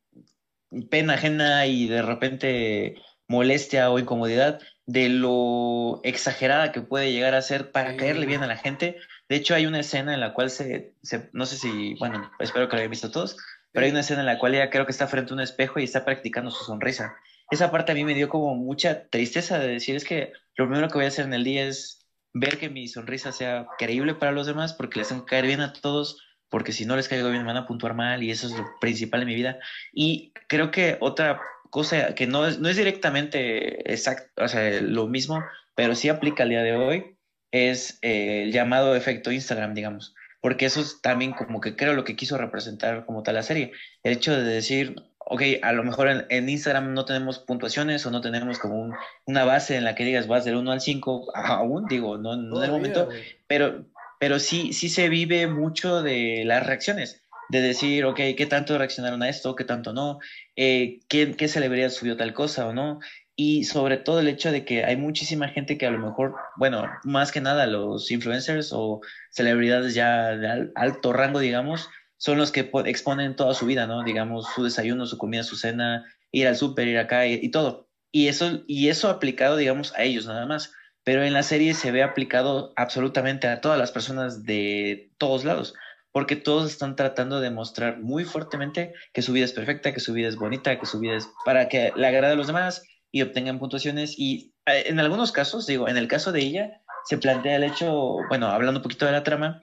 pena 0.90 1.14
ajena 1.14 1.66
y 1.66 1.88
de 1.88 2.02
repente 2.02 2.96
molestia 3.28 3.90
o 3.90 3.98
incomodidad 3.98 4.60
de 4.86 5.10
lo 5.10 6.02
exagerada 6.04 6.72
que 6.72 6.82
puede 6.82 7.14
llegar 7.14 7.34
a 7.34 7.42
ser 7.42 7.72
para 7.72 7.96
caerle 7.96 8.26
bien 8.26 8.44
a 8.44 8.48
la 8.48 8.58
gente. 8.58 8.98
De 9.30 9.38
hecho, 9.38 9.56
hay 9.56 9.66
una 9.66 9.80
escena 9.80 10.14
en 10.14 10.20
la 10.20 10.34
cual 10.34 10.50
se, 10.50 10.94
no 11.32 11.46
sé 11.46 11.58
si, 11.58 11.96
bueno, 11.96 12.30
espero 12.40 12.68
que 12.68 12.76
lo 12.76 12.80
hayan 12.80 12.92
visto 12.92 13.10
todos, 13.10 13.38
pero 13.72 13.86
hay 13.86 13.92
una 13.92 14.02
escena 14.02 14.20
en 14.20 14.28
la 14.28 14.38
cual 14.38 14.54
ella 14.54 14.70
creo 14.70 14.86
que 14.86 14.92
está 14.92 15.08
frente 15.08 15.32
a 15.32 15.36
un 15.36 15.42
espejo 15.42 15.80
y 15.80 15.86
está 15.86 16.04
practicando 16.04 16.52
su 16.52 16.66
sonrisa. 16.66 17.16
Esa 17.50 17.72
parte 17.72 17.94
a 17.94 17.96
mí 17.96 18.04
me 18.04 18.14
dio 18.14 18.28
como 18.28 18.54
mucha 18.56 19.08
tristeza 19.08 19.58
de 19.60 19.68
decir, 19.68 19.96
es 19.96 20.04
que 20.04 20.34
lo 20.56 20.68
primero 20.68 20.90
que 20.90 20.96
voy 20.96 21.06
a 21.06 21.08
hacer 21.08 21.26
en 21.26 21.34
el 21.34 21.44
día 21.44 21.66
es 21.66 22.06
ver 22.34 22.60
que 22.60 22.70
mi 22.70 22.88
sonrisa 22.88 23.32
sea 23.32 23.66
creíble 23.78 24.14
para 24.14 24.34
los 24.34 24.46
demás, 24.46 24.74
porque 24.74 25.00
les 25.00 25.08
tengo 25.08 25.26
que 25.26 25.32
caer 25.32 25.46
bien 25.46 25.62
a 25.62 25.74
todos, 25.74 26.25
porque 26.50 26.72
si 26.72 26.86
no 26.86 26.96
les 26.96 27.08
caigo 27.08 27.30
bien 27.30 27.42
me 27.42 27.48
van 27.48 27.58
a 27.58 27.68
puntuar 27.68 27.94
mal 27.94 28.24
y 28.24 28.32
eso 28.32 28.48
es 28.48 28.54
lo 28.54 28.66
principal 28.80 29.22
en 29.22 29.28
mi 29.28 29.36
vida. 29.36 29.60
Y 29.94 30.34
creo 30.48 30.72
que 30.72 30.98
otra 31.00 31.42
cosa 31.70 32.16
que 32.16 32.28
no 32.28 32.48
es, 32.48 32.60
no 32.60 32.70
es 32.70 32.78
directamente 32.78 33.92
exacto, 33.92 34.44
o 34.44 34.48
sea, 34.48 34.82
lo 34.82 35.08
mismo, 35.08 35.44
pero 35.76 35.96
sí 35.96 36.10
aplica 36.10 36.44
al 36.44 36.50
día 36.50 36.64
de 36.64 36.76
hoy, 36.76 37.18
es 37.52 38.00
eh, 38.02 38.44
el 38.44 38.52
llamado 38.52 38.96
efecto 38.96 39.32
Instagram, 39.32 39.74
digamos, 39.74 40.16
porque 40.42 40.66
eso 40.66 40.82
es 40.82 41.02
también 41.02 41.34
como 41.34 41.62
que 41.62 41.76
creo 41.76 41.94
lo 41.94 42.04
que 42.04 42.16
quiso 42.16 42.38
representar 42.38 43.06
como 43.06 43.24
tal 43.24 43.36
la 43.36 43.44
serie, 43.44 43.72
el 44.04 44.14
hecho 44.14 44.36
de 44.36 44.44
decir, 44.44 44.96
ok, 45.20 45.42
a 45.62 45.72
lo 45.72 45.84
mejor 45.84 46.26
en, 46.30 46.50
Instagram 46.50 46.94
no 46.94 47.06
tenemos 47.06 47.40
puntuaciones 47.40 48.06
o 48.06 48.12
no 48.12 48.22
tenemos 48.22 48.60
como 48.60 48.96
una 49.26 49.44
base 49.44 49.76
en 49.76 49.84
la 49.84 49.96
que 49.96 50.06
digas 50.06 50.28
vas 50.28 50.46
del 50.46 50.56
1 50.56 50.72
al 50.72 50.82
5, 50.82 51.32
aún 51.34 51.86
digo, 51.88 52.18
no, 52.18 52.36
no 52.36 52.60
en 52.60 52.66
el 52.66 52.72
momento, 52.72 53.10
pero, 53.48 53.86
pero 54.26 54.40
sí, 54.40 54.74
sí 54.74 54.90
se 54.90 55.08
vive 55.08 55.46
mucho 55.46 56.02
de 56.02 56.42
las 56.46 56.66
reacciones 56.66 57.22
de 57.50 57.62
decir, 57.62 58.06
ok, 58.06 58.20
¿qué 58.36 58.48
tanto 58.50 58.76
reaccionaron 58.76 59.22
a 59.22 59.30
esto? 59.30 59.56
¿Qué 59.56 59.66
tanto 59.66 59.94
no? 59.94 60.18
Eh, 60.56 61.02
¿qué, 61.08 61.36
¿Qué 61.36 61.48
celebridad 61.48 61.92
subió 61.92 62.18
tal 62.18 62.34
cosa 62.34 62.66
o 62.66 62.74
no? 62.74 63.00
y 63.36 63.66
sobre 63.66 63.98
todo 63.98 64.22
el 64.22 64.28
hecho 64.28 64.52
de 64.52 64.66
que 64.66 64.84
hay 64.84 64.98
muchísima 64.98 65.50
gente 65.50 65.78
que 65.78 65.86
a 65.86 65.92
lo 65.92 66.00
mejor, 66.00 66.34
bueno, 66.56 66.90
más 67.04 67.32
que 67.32 67.40
nada 67.40 67.68
los 67.68 68.10
influencers 68.10 68.72
o 68.74 69.02
celebridades 69.30 69.94
ya 69.94 70.36
de 70.36 70.72
alto 70.74 71.14
rango, 71.14 71.38
digamos, 71.38 71.88
son 72.18 72.40
los 72.40 72.52
que 72.52 72.72
exponen 72.86 73.36
toda 73.36 73.54
su 73.54 73.68
vida, 73.68 73.86
¿no? 73.86 74.04
Digamos, 74.04 74.48
su 74.56 74.64
desayuno, 74.64 75.06
su 75.06 75.20
comida, 75.20 75.44
su 75.44 75.56
cena, 75.56 76.04
ir 76.32 76.48
al 76.48 76.56
súper, 76.56 76.88
ir 76.88 76.98
acá 76.98 77.28
y, 77.28 77.52
todo. 77.52 77.92
Y 78.12 78.28
eso, 78.28 78.64
y 78.66 78.90
eso 78.90 79.08
aplicado, 79.08 79.56
digamos, 79.56 79.94
a 79.94 80.02
ellos 80.02 80.26
nada 80.26 80.48
más. 80.48 80.74
Pero 81.06 81.24
en 81.24 81.32
la 81.32 81.44
serie 81.44 81.74
se 81.74 81.92
ve 81.92 82.04
aplicado 82.04 82.74
absolutamente 82.76 83.48
a 83.48 83.62
todas 83.62 83.80
las 83.80 83.92
personas 83.94 84.44
de 84.44 85.12
todos 85.18 85.46
lados, 85.46 85.74
porque 86.12 86.36
todos 86.36 86.70
están 86.70 86.98
tratando 86.98 87.40
de 87.40 87.52
mostrar 87.52 88.00
muy 88.02 88.26
fuertemente 88.26 88.94
que 89.14 89.22
su 89.22 89.32
vida 89.32 89.46
es 89.46 89.54
perfecta, 89.54 89.94
que 89.94 90.02
su 90.02 90.12
vida 90.12 90.28
es 90.28 90.36
bonita, 90.36 90.78
que 90.78 90.86
su 90.86 91.00
vida 91.00 91.16
es 91.16 91.30
para 91.46 91.70
que 91.70 91.94
le 91.96 92.08
agrade 92.08 92.34
a 92.34 92.36
los 92.36 92.48
demás, 92.48 92.84
y 93.16 93.22
obtengan 93.22 93.60
puntuaciones. 93.60 94.20
Y 94.20 94.54
eh, 94.66 94.84
en 94.88 95.00
algunos 95.00 95.32
casos, 95.32 95.66
digo, 95.66 95.88
en 95.88 95.96
el 95.96 96.10
caso 96.10 96.34
de 96.34 96.42
ella, 96.42 96.82
se 97.06 97.18
plantea 97.18 97.56
el 97.56 97.64
hecho, 97.64 98.18
bueno, 98.28 98.48
hablando 98.48 98.80
un 98.80 98.84
poquito 98.84 99.06
de 99.06 99.14
la 99.14 99.24
trama, 99.24 99.62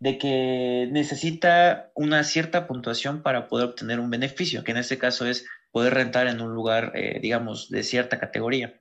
de 0.00 0.18
que 0.18 0.88
necesita 0.90 1.92
una 1.94 2.24
cierta 2.24 2.66
puntuación 2.66 3.22
para 3.22 3.46
poder 3.46 3.68
obtener 3.68 4.00
un 4.00 4.10
beneficio, 4.10 4.64
que 4.64 4.72
en 4.72 4.78
este 4.78 4.98
caso 4.98 5.26
es 5.26 5.46
poder 5.70 5.94
rentar 5.94 6.26
en 6.26 6.40
un 6.40 6.52
lugar, 6.52 6.90
eh, 6.96 7.20
digamos, 7.22 7.68
de 7.70 7.84
cierta 7.84 8.18
categoría. 8.18 8.80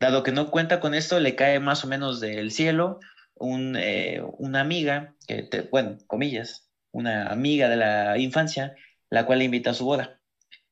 Dado 0.00 0.22
que 0.22 0.32
no 0.32 0.50
cuenta 0.50 0.80
con 0.80 0.94
esto, 0.94 1.20
le 1.20 1.34
cae 1.34 1.60
más 1.60 1.84
o 1.84 1.88
menos 1.88 2.20
del 2.20 2.50
cielo 2.50 3.00
un, 3.34 3.76
eh, 3.76 4.22
una 4.38 4.60
amiga, 4.60 5.14
bueno, 5.70 5.98
comillas, 6.06 6.70
una 6.92 7.26
amiga 7.26 7.68
de 7.68 7.76
la 7.76 8.18
infancia, 8.18 8.74
la 9.10 9.26
cual 9.26 9.40
le 9.40 9.46
invita 9.46 9.70
a 9.70 9.74
su 9.74 9.84
boda 9.84 10.18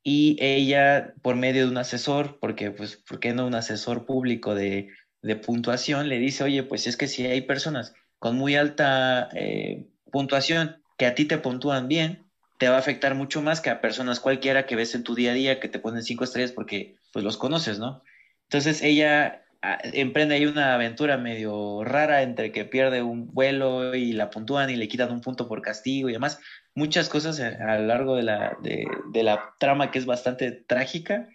y 0.09 0.37
ella, 0.39 1.15
por 1.21 1.35
medio 1.35 1.65
de 1.65 1.73
un 1.73 1.79
asesor, 1.79 2.39
porque, 2.39 2.71
pues, 2.71 2.97
¿por 2.97 3.19
qué 3.19 3.35
no 3.35 3.45
un 3.45 3.57
asesor 3.57 4.07
público 4.07 4.55
de, 4.55 4.91
de 5.21 5.35
puntuación? 5.35 6.09
Le 6.09 6.21
dice, 6.21 6.45
oye, 6.45 6.63
pues 6.63 6.87
es 6.87 6.97
que 6.97 7.09
si 7.09 7.27
hay 7.27 7.41
personas 7.41 7.93
con 8.21 8.37
muy 8.37 8.55
alta 8.55 9.29
eh, 9.35 9.89
puntuación 10.13 10.81
que 10.97 11.07
a 11.07 11.17
ti 11.17 11.25
te 11.25 11.39
puntúan 11.39 11.89
bien, 11.89 12.31
te 12.57 12.69
va 12.69 12.77
a 12.77 12.79
afectar 12.79 13.17
mucho 13.17 13.43
más 13.43 13.61
que 13.61 13.69
a 13.69 13.81
personas 13.81 14.21
cualquiera 14.21 14.65
que 14.65 14.77
ves 14.77 14.95
en 14.95 15.03
tu 15.03 15.17
día 15.17 15.33
a 15.33 15.35
día 15.35 15.59
que 15.59 15.69
te 15.69 15.81
ponen 15.81 16.05
cinco 16.05 16.23
estrellas 16.23 16.53
porque, 16.53 16.95
pues, 17.13 17.25
los 17.25 17.37
conoces, 17.37 17.81
¿no? 17.81 18.05
Entonces 18.49 18.83
ella 18.83 19.45
ah, 19.63 19.79
emprende 19.83 20.35
ahí 20.35 20.47
una 20.47 20.75
aventura 20.75 21.17
medio 21.17 21.85
rara 21.85 22.23
entre 22.23 22.53
que 22.53 22.65
pierde 22.65 23.03
un 23.03 23.33
vuelo 23.33 23.95
y 23.95 24.13
la 24.13 24.31
puntúan 24.31 24.71
y 24.71 24.77
le 24.77 24.89
quitan 24.89 25.13
un 25.13 25.21
punto 25.21 25.49
por 25.49 25.63
castigo 25.63 26.09
y 26.09 26.13
demás 26.13 26.41
muchas 26.75 27.09
cosas 27.09 27.41
a, 27.41 27.79
lo 27.79 27.87
largo 27.87 28.17
de 28.17 28.23
la, 28.23 28.57
de, 28.63 29.23
la 29.23 29.55
trama 29.59 29.91
que 29.91 29.99
es 29.99 30.07
bastante 30.07 30.53
trágica. 30.53 31.29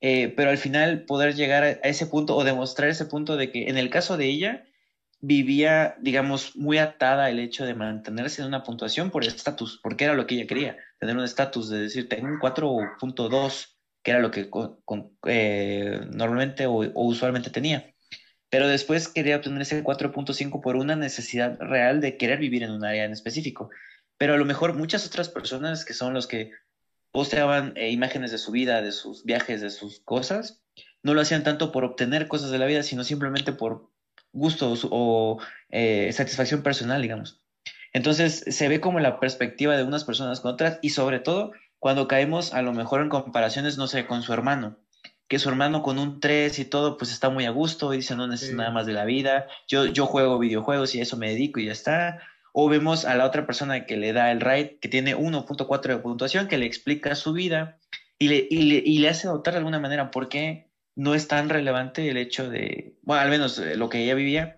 eh, 0.00 0.32
pero 0.36 0.50
al 0.50 0.58
final 0.58 1.04
poder 1.04 1.34
llegar 1.34 1.62
a 1.64 1.70
ese 1.70 2.06
punto 2.06 2.36
o 2.36 2.44
demostrar 2.44 2.88
ese 2.88 3.06
punto 3.06 3.36
de 3.36 3.52
que 3.52 3.68
en 3.68 3.78
el 3.78 3.90
caso 3.90 4.16
de 4.16 4.26
ella 4.26 4.64
vivía, 5.22 5.94
digamos, 6.00 6.56
muy 6.56 6.78
atada 6.78 7.30
el 7.30 7.38
hecho 7.38 7.64
de 7.64 7.74
mantenerse 7.74 8.42
en 8.42 8.48
una 8.48 8.64
puntuación 8.64 9.10
por 9.10 9.24
estatus, 9.24 9.78
porque 9.80 10.04
era 10.04 10.14
lo 10.14 10.26
que 10.26 10.34
ella 10.34 10.48
quería, 10.48 10.76
tener 10.98 11.16
un 11.16 11.22
estatus 11.22 11.70
de 11.70 11.78
decir, 11.82 12.08
tengo 12.08 12.26
un 12.26 12.40
4.2, 12.40 13.68
que 14.02 14.10
era 14.10 14.20
lo 14.20 14.30
que 14.30 14.48
eh, 15.26 16.00
normalmente 16.10 16.66
o, 16.66 16.90
usualmente 16.94 17.50
tenía. 17.50 17.94
Pero 18.50 18.68
después 18.68 19.08
quería 19.08 19.36
obtener 19.36 19.62
ese 19.62 19.82
4.5 19.82 20.60
por 20.60 20.76
una 20.76 20.96
necesidad 20.96 21.58
real 21.58 22.00
de 22.00 22.16
querer 22.16 22.38
vivir 22.38 22.62
en 22.62 22.72
un 22.72 22.84
área 22.84 23.04
en 23.04 23.12
específico. 23.12 23.70
Pero 24.18 24.34
a 24.34 24.36
lo 24.36 24.44
mejor 24.44 24.74
muchas 24.74 25.06
otras 25.06 25.28
personas 25.28 25.84
que 25.84 25.94
son 25.94 26.12
los 26.12 26.26
que 26.26 26.52
posteaban 27.12 27.72
eh, 27.76 27.90
imágenes 27.90 28.30
de 28.30 28.38
su 28.38 28.52
vida, 28.52 28.82
de 28.82 28.92
sus 28.92 29.24
viajes, 29.24 29.60
de 29.60 29.70
sus 29.70 30.00
cosas, 30.00 30.62
no 31.02 31.14
lo 31.14 31.20
hacían 31.20 31.44
tanto 31.44 31.72
por 31.72 31.84
obtener 31.84 32.28
cosas 32.28 32.50
de 32.50 32.58
la 32.58 32.66
vida, 32.66 32.82
sino 32.82 33.04
simplemente 33.04 33.52
por 33.52 33.90
gusto 34.32 34.74
o 34.90 35.40
eh, 35.70 36.10
satisfacción 36.12 36.62
personal, 36.62 37.02
digamos. 37.02 37.42
Entonces 37.92 38.44
se 38.46 38.68
ve 38.68 38.80
como 38.80 39.00
la 39.00 39.20
perspectiva 39.20 39.76
de 39.76 39.84
unas 39.84 40.04
personas 40.04 40.40
con 40.40 40.52
otras 40.52 40.78
y 40.80 40.90
sobre 40.90 41.20
todo 41.20 41.52
cuando 41.82 42.06
caemos 42.06 42.54
a 42.54 42.62
lo 42.62 42.72
mejor 42.72 43.00
en 43.00 43.08
comparaciones, 43.08 43.76
no 43.76 43.88
sé, 43.88 44.06
con 44.06 44.22
su 44.22 44.32
hermano, 44.32 44.78
que 45.26 45.40
su 45.40 45.48
hermano 45.48 45.82
con 45.82 45.98
un 45.98 46.20
3 46.20 46.56
y 46.60 46.64
todo, 46.64 46.96
pues 46.96 47.10
está 47.10 47.28
muy 47.28 47.44
a 47.44 47.50
gusto 47.50 47.92
y 47.92 47.96
dice, 47.96 48.14
no 48.14 48.28
necesito 48.28 48.58
nada 48.58 48.70
más 48.70 48.86
de 48.86 48.92
la 48.92 49.04
vida, 49.04 49.48
yo, 49.66 49.86
yo 49.86 50.06
juego 50.06 50.38
videojuegos 50.38 50.94
y 50.94 51.00
a 51.00 51.02
eso 51.02 51.16
me 51.16 51.30
dedico 51.30 51.58
y 51.58 51.66
ya 51.66 51.72
está. 51.72 52.20
O 52.52 52.68
vemos 52.68 53.04
a 53.04 53.16
la 53.16 53.26
otra 53.26 53.46
persona 53.46 53.84
que 53.84 53.96
le 53.96 54.12
da 54.12 54.30
el 54.30 54.40
ride, 54.40 54.78
que 54.80 54.88
tiene 54.88 55.16
1.4 55.16 55.88
de 55.88 55.96
puntuación, 55.96 56.46
que 56.46 56.56
le 56.56 56.66
explica 56.66 57.16
su 57.16 57.32
vida 57.32 57.80
y 58.16 58.28
le, 58.28 58.46
y 58.48 58.62
le, 58.62 58.74
y 58.76 58.98
le 58.98 59.08
hace 59.08 59.26
notar 59.26 59.54
de 59.54 59.58
alguna 59.58 59.80
manera 59.80 60.12
por 60.12 60.28
qué 60.28 60.70
no 60.94 61.16
es 61.16 61.26
tan 61.26 61.48
relevante 61.48 62.08
el 62.08 62.16
hecho 62.16 62.48
de, 62.48 62.94
bueno, 63.02 63.22
al 63.22 63.28
menos 63.28 63.58
eh, 63.58 63.74
lo 63.74 63.88
que 63.88 64.04
ella 64.04 64.14
vivía, 64.14 64.56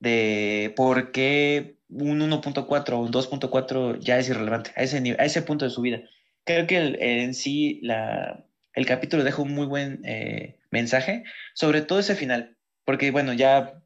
de 0.00 0.72
por 0.74 1.12
qué 1.12 1.76
un 1.90 2.20
1.4 2.20 2.92
o 2.94 2.98
un 3.00 3.12
2.4 3.12 3.98
ya 4.00 4.18
es 4.18 4.30
irrelevante 4.30 4.72
a 4.76 4.82
ese, 4.82 5.14
a 5.18 5.24
ese 5.26 5.42
punto 5.42 5.66
de 5.66 5.70
su 5.70 5.82
vida. 5.82 6.00
Creo 6.44 6.66
que 6.66 6.76
en 7.00 7.34
sí 7.34 7.80
la, 7.82 8.44
el 8.74 8.86
capítulo 8.86 9.24
deja 9.24 9.42
un 9.42 9.54
muy 9.54 9.66
buen 9.66 10.00
eh, 10.04 10.58
mensaje, 10.70 11.24
sobre 11.54 11.82
todo 11.82 11.98
ese 11.98 12.14
final, 12.14 12.56
porque 12.84 13.10
bueno, 13.10 13.32
ya 13.32 13.80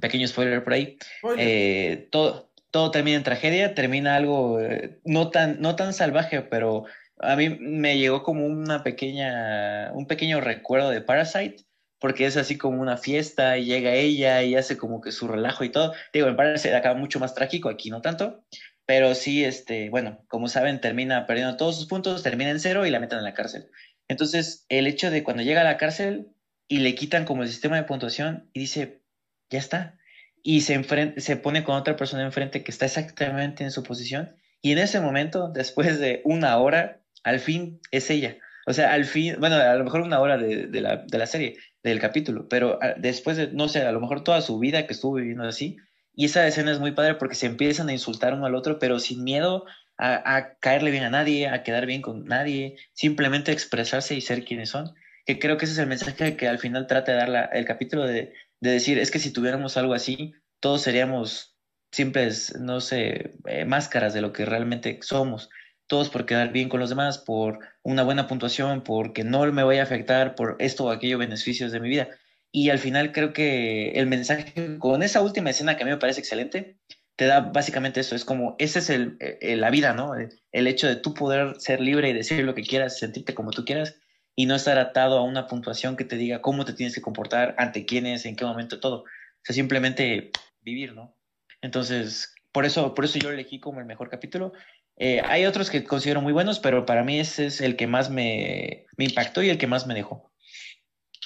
pequeño 0.00 0.26
spoiler 0.26 0.64
por 0.64 0.72
ahí, 0.72 0.98
eh, 1.38 2.08
todo, 2.10 2.50
todo 2.70 2.90
termina 2.90 3.16
en 3.16 3.22
tragedia, 3.22 3.74
termina 3.74 4.16
algo 4.16 4.58
no, 5.04 5.30
tan, 5.30 5.60
no 5.60 5.76
tan 5.76 5.92
salvaje, 5.92 6.42
pero 6.42 6.84
a 7.18 7.36
mí 7.36 7.48
me 7.48 7.98
llegó 7.98 8.22
como 8.22 8.46
una 8.46 8.82
pequeña, 8.82 9.90
un 9.92 10.06
pequeño 10.06 10.40
recuerdo 10.40 10.90
de 10.90 11.00
Parasite, 11.00 11.64
porque 11.98 12.26
es 12.26 12.36
así 12.36 12.58
como 12.58 12.82
una 12.82 12.96
fiesta 12.96 13.56
y 13.58 13.64
llega 13.64 13.94
ella 13.94 14.42
y 14.42 14.54
hace 14.54 14.76
como 14.76 15.00
que 15.00 15.12
su 15.12 15.28
relajo 15.28 15.64
y 15.64 15.70
todo. 15.70 15.94
Digo, 16.12 16.28
en 16.28 16.36
Parasite 16.36 16.74
acaba 16.74 16.98
mucho 16.98 17.18
más 17.18 17.34
trágico, 17.34 17.68
aquí 17.68 17.90
no 17.90 18.02
tanto, 18.02 18.44
pero 18.86 19.14
sí, 19.14 19.44
este, 19.44 19.90
bueno, 19.90 20.24
como 20.28 20.48
saben, 20.48 20.80
termina 20.80 21.26
perdiendo 21.26 21.56
todos 21.56 21.76
sus 21.76 21.86
puntos, 21.86 22.22
termina 22.22 22.50
en 22.50 22.60
cero 22.60 22.86
y 22.86 22.90
la 22.90 23.00
meten 23.00 23.18
en 23.18 23.24
la 23.24 23.34
cárcel. 23.34 23.68
Entonces, 24.08 24.64
el 24.68 24.86
hecho 24.86 25.10
de 25.10 25.24
cuando 25.24 25.42
llega 25.42 25.62
a 25.62 25.64
la 25.64 25.76
cárcel 25.76 26.28
y 26.68 26.78
le 26.78 26.94
quitan 26.94 27.24
como 27.24 27.42
el 27.42 27.48
sistema 27.48 27.76
de 27.76 27.82
puntuación 27.82 28.48
y 28.52 28.60
dice, 28.60 29.02
ya 29.50 29.58
está, 29.58 29.98
y 30.42 30.60
se, 30.60 30.82
se 31.18 31.36
pone 31.36 31.64
con 31.64 31.74
otra 31.74 31.96
persona 31.96 32.22
enfrente 32.22 32.62
que 32.62 32.70
está 32.70 32.86
exactamente 32.86 33.64
en 33.64 33.72
su 33.72 33.82
posición, 33.82 34.36
y 34.62 34.72
en 34.72 34.78
ese 34.78 35.00
momento, 35.00 35.48
después 35.48 35.98
de 35.98 36.22
una 36.24 36.56
hora, 36.58 37.02
al 37.24 37.40
fin 37.40 37.80
es 37.90 38.10
ella. 38.10 38.38
O 38.66 38.72
sea, 38.72 38.92
al 38.92 39.04
fin, 39.04 39.36
bueno, 39.38 39.56
a 39.56 39.74
lo 39.74 39.84
mejor 39.84 40.00
una 40.00 40.20
hora 40.20 40.38
de, 40.38 40.68
la, 40.80 40.96
de 40.96 41.18
la, 41.18 41.26
serie, 41.26 41.56
del 41.84 42.00
capítulo, 42.00 42.48
pero 42.48 42.78
ah, 42.82 42.94
después 42.96 43.36
de, 43.36 43.48
no 43.48 43.68
sé, 43.68 43.82
a 43.82 43.92
lo 43.92 44.00
mejor 44.00 44.24
toda 44.24 44.40
su 44.40 44.58
vida 44.58 44.86
que 44.86 44.92
estuvo 44.92 45.14
viviendo 45.14 45.44
así, 45.44 45.76
y 46.16 46.24
esa 46.24 46.46
escena 46.46 46.72
es 46.72 46.80
muy 46.80 46.92
padre 46.92 47.14
porque 47.14 47.36
se 47.36 47.46
empiezan 47.46 47.88
a 47.88 47.92
insultar 47.92 48.34
uno 48.34 48.46
al 48.46 48.54
otro, 48.54 48.78
pero 48.78 48.98
sin 48.98 49.22
miedo 49.22 49.64
a, 49.98 50.54
caerle 50.60 50.90
bien 50.90 51.04
a 51.04 51.10
nadie, 51.10 51.48
a 51.48 51.62
quedar 51.62 51.86
bien 51.86 52.02
con 52.02 52.24
nadie, 52.24 52.76
simplemente 52.92 53.52
expresarse 53.52 54.14
y 54.14 54.20
ser 54.20 54.44
quienes 54.44 54.70
son. 54.70 54.94
Que 55.26 55.38
creo 55.38 55.58
que 55.58 55.66
ese 55.66 55.74
es 55.74 55.78
el 55.78 55.86
mensaje 55.86 56.36
que 56.36 56.48
al 56.48 56.58
final 56.58 56.86
trata 56.86 57.12
de 57.12 57.18
dar 57.18 57.50
el 57.52 57.64
capítulo 57.66 58.04
de, 58.04 58.32
de, 58.60 58.70
decir, 58.70 58.98
es 58.98 59.10
que 59.10 59.18
si 59.18 59.32
tuviéramos 59.32 59.76
algo 59.76 59.94
así, 59.94 60.32
todos 60.60 60.82
seríamos 60.82 61.56
simples, 61.92 62.54
no 62.58 62.80
sé, 62.80 63.34
eh, 63.46 63.64
máscaras 63.64 64.14
de 64.14 64.20
lo 64.22 64.32
que 64.32 64.44
realmente 64.44 64.98
somos 65.02 65.50
todos 65.86 66.08
por 66.08 66.26
quedar 66.26 66.52
bien 66.52 66.68
con 66.68 66.80
los 66.80 66.90
demás, 66.90 67.18
por 67.18 67.60
una 67.82 68.02
buena 68.02 68.26
puntuación, 68.26 68.82
porque 68.82 69.24
no 69.24 69.50
me 69.52 69.62
voy 69.62 69.78
a 69.78 69.84
afectar 69.84 70.34
por 70.34 70.56
esto 70.58 70.84
o 70.84 70.90
aquello 70.90 71.18
beneficios 71.18 71.72
de 71.72 71.80
mi 71.80 71.88
vida. 71.88 72.08
Y 72.56 72.70
al 72.70 72.78
final 72.78 73.12
creo 73.12 73.34
que 73.34 73.90
el 73.90 74.06
mensaje 74.06 74.78
con 74.78 75.02
esa 75.02 75.20
última 75.20 75.50
escena 75.50 75.76
que 75.76 75.82
a 75.82 75.84
mí 75.84 75.92
me 75.92 75.98
parece 75.98 76.20
excelente, 76.20 76.78
te 77.14 77.26
da 77.26 77.40
básicamente 77.40 78.00
eso, 78.00 78.16
es 78.16 78.24
como, 78.24 78.56
esa 78.58 78.78
es 78.78 78.88
el, 78.88 79.18
la 79.42 79.68
vida, 79.68 79.92
¿no? 79.92 80.14
El, 80.14 80.66
hecho 80.66 80.88
de 80.88 80.96
tú 80.96 81.12
poder 81.12 81.60
ser 81.60 81.82
libre 81.82 82.08
y 82.08 82.14
decir 82.14 82.42
lo 82.44 82.54
que 82.54 82.62
quieras, 82.62 82.98
sentirte 82.98 83.34
como 83.34 83.50
tú 83.50 83.66
quieras 83.66 83.96
y 84.34 84.46
no 84.46 84.54
estar 84.54 84.78
atado 84.78 85.18
a 85.18 85.22
una 85.22 85.48
puntuación 85.48 85.98
que 85.98 86.06
te 86.06 86.16
diga 86.16 86.40
cómo 86.40 86.64
te 86.64 86.72
tienes 86.72 86.94
que 86.94 87.02
comportar, 87.02 87.54
ante 87.58 87.84
quiénes, 87.84 88.24
en 88.24 88.36
qué 88.36 88.46
momento, 88.46 88.80
todo. 88.80 89.00
O 89.02 89.04
sea, 89.42 89.54
simplemente 89.54 90.30
vivir, 90.62 90.94
¿no? 90.94 91.14
Entonces, 91.60 92.34
por 92.52 92.64
eso, 92.64 92.94
por 92.94 93.04
eso 93.04 93.18
yo 93.18 93.30
elegí 93.30 93.60
como 93.60 93.80
el 93.80 93.86
mejor 93.86 94.08
capítulo 94.08 94.54
eh, 94.98 95.20
hay 95.26 95.44
otros 95.44 95.68
que 95.68 95.84
considero 95.84 96.22
muy 96.22 96.32
buenos, 96.32 96.58
pero 96.58 96.86
para 96.86 97.04
mí 97.04 97.20
ese 97.20 97.46
es 97.46 97.60
el 97.60 97.76
que 97.76 97.86
más 97.86 98.08
me, 98.08 98.86
impactó 98.96 99.42
y 99.42 99.50
el 99.50 99.58
que 99.58 99.66
más 99.66 99.86
me 99.86 99.94
dejó. 99.94 100.30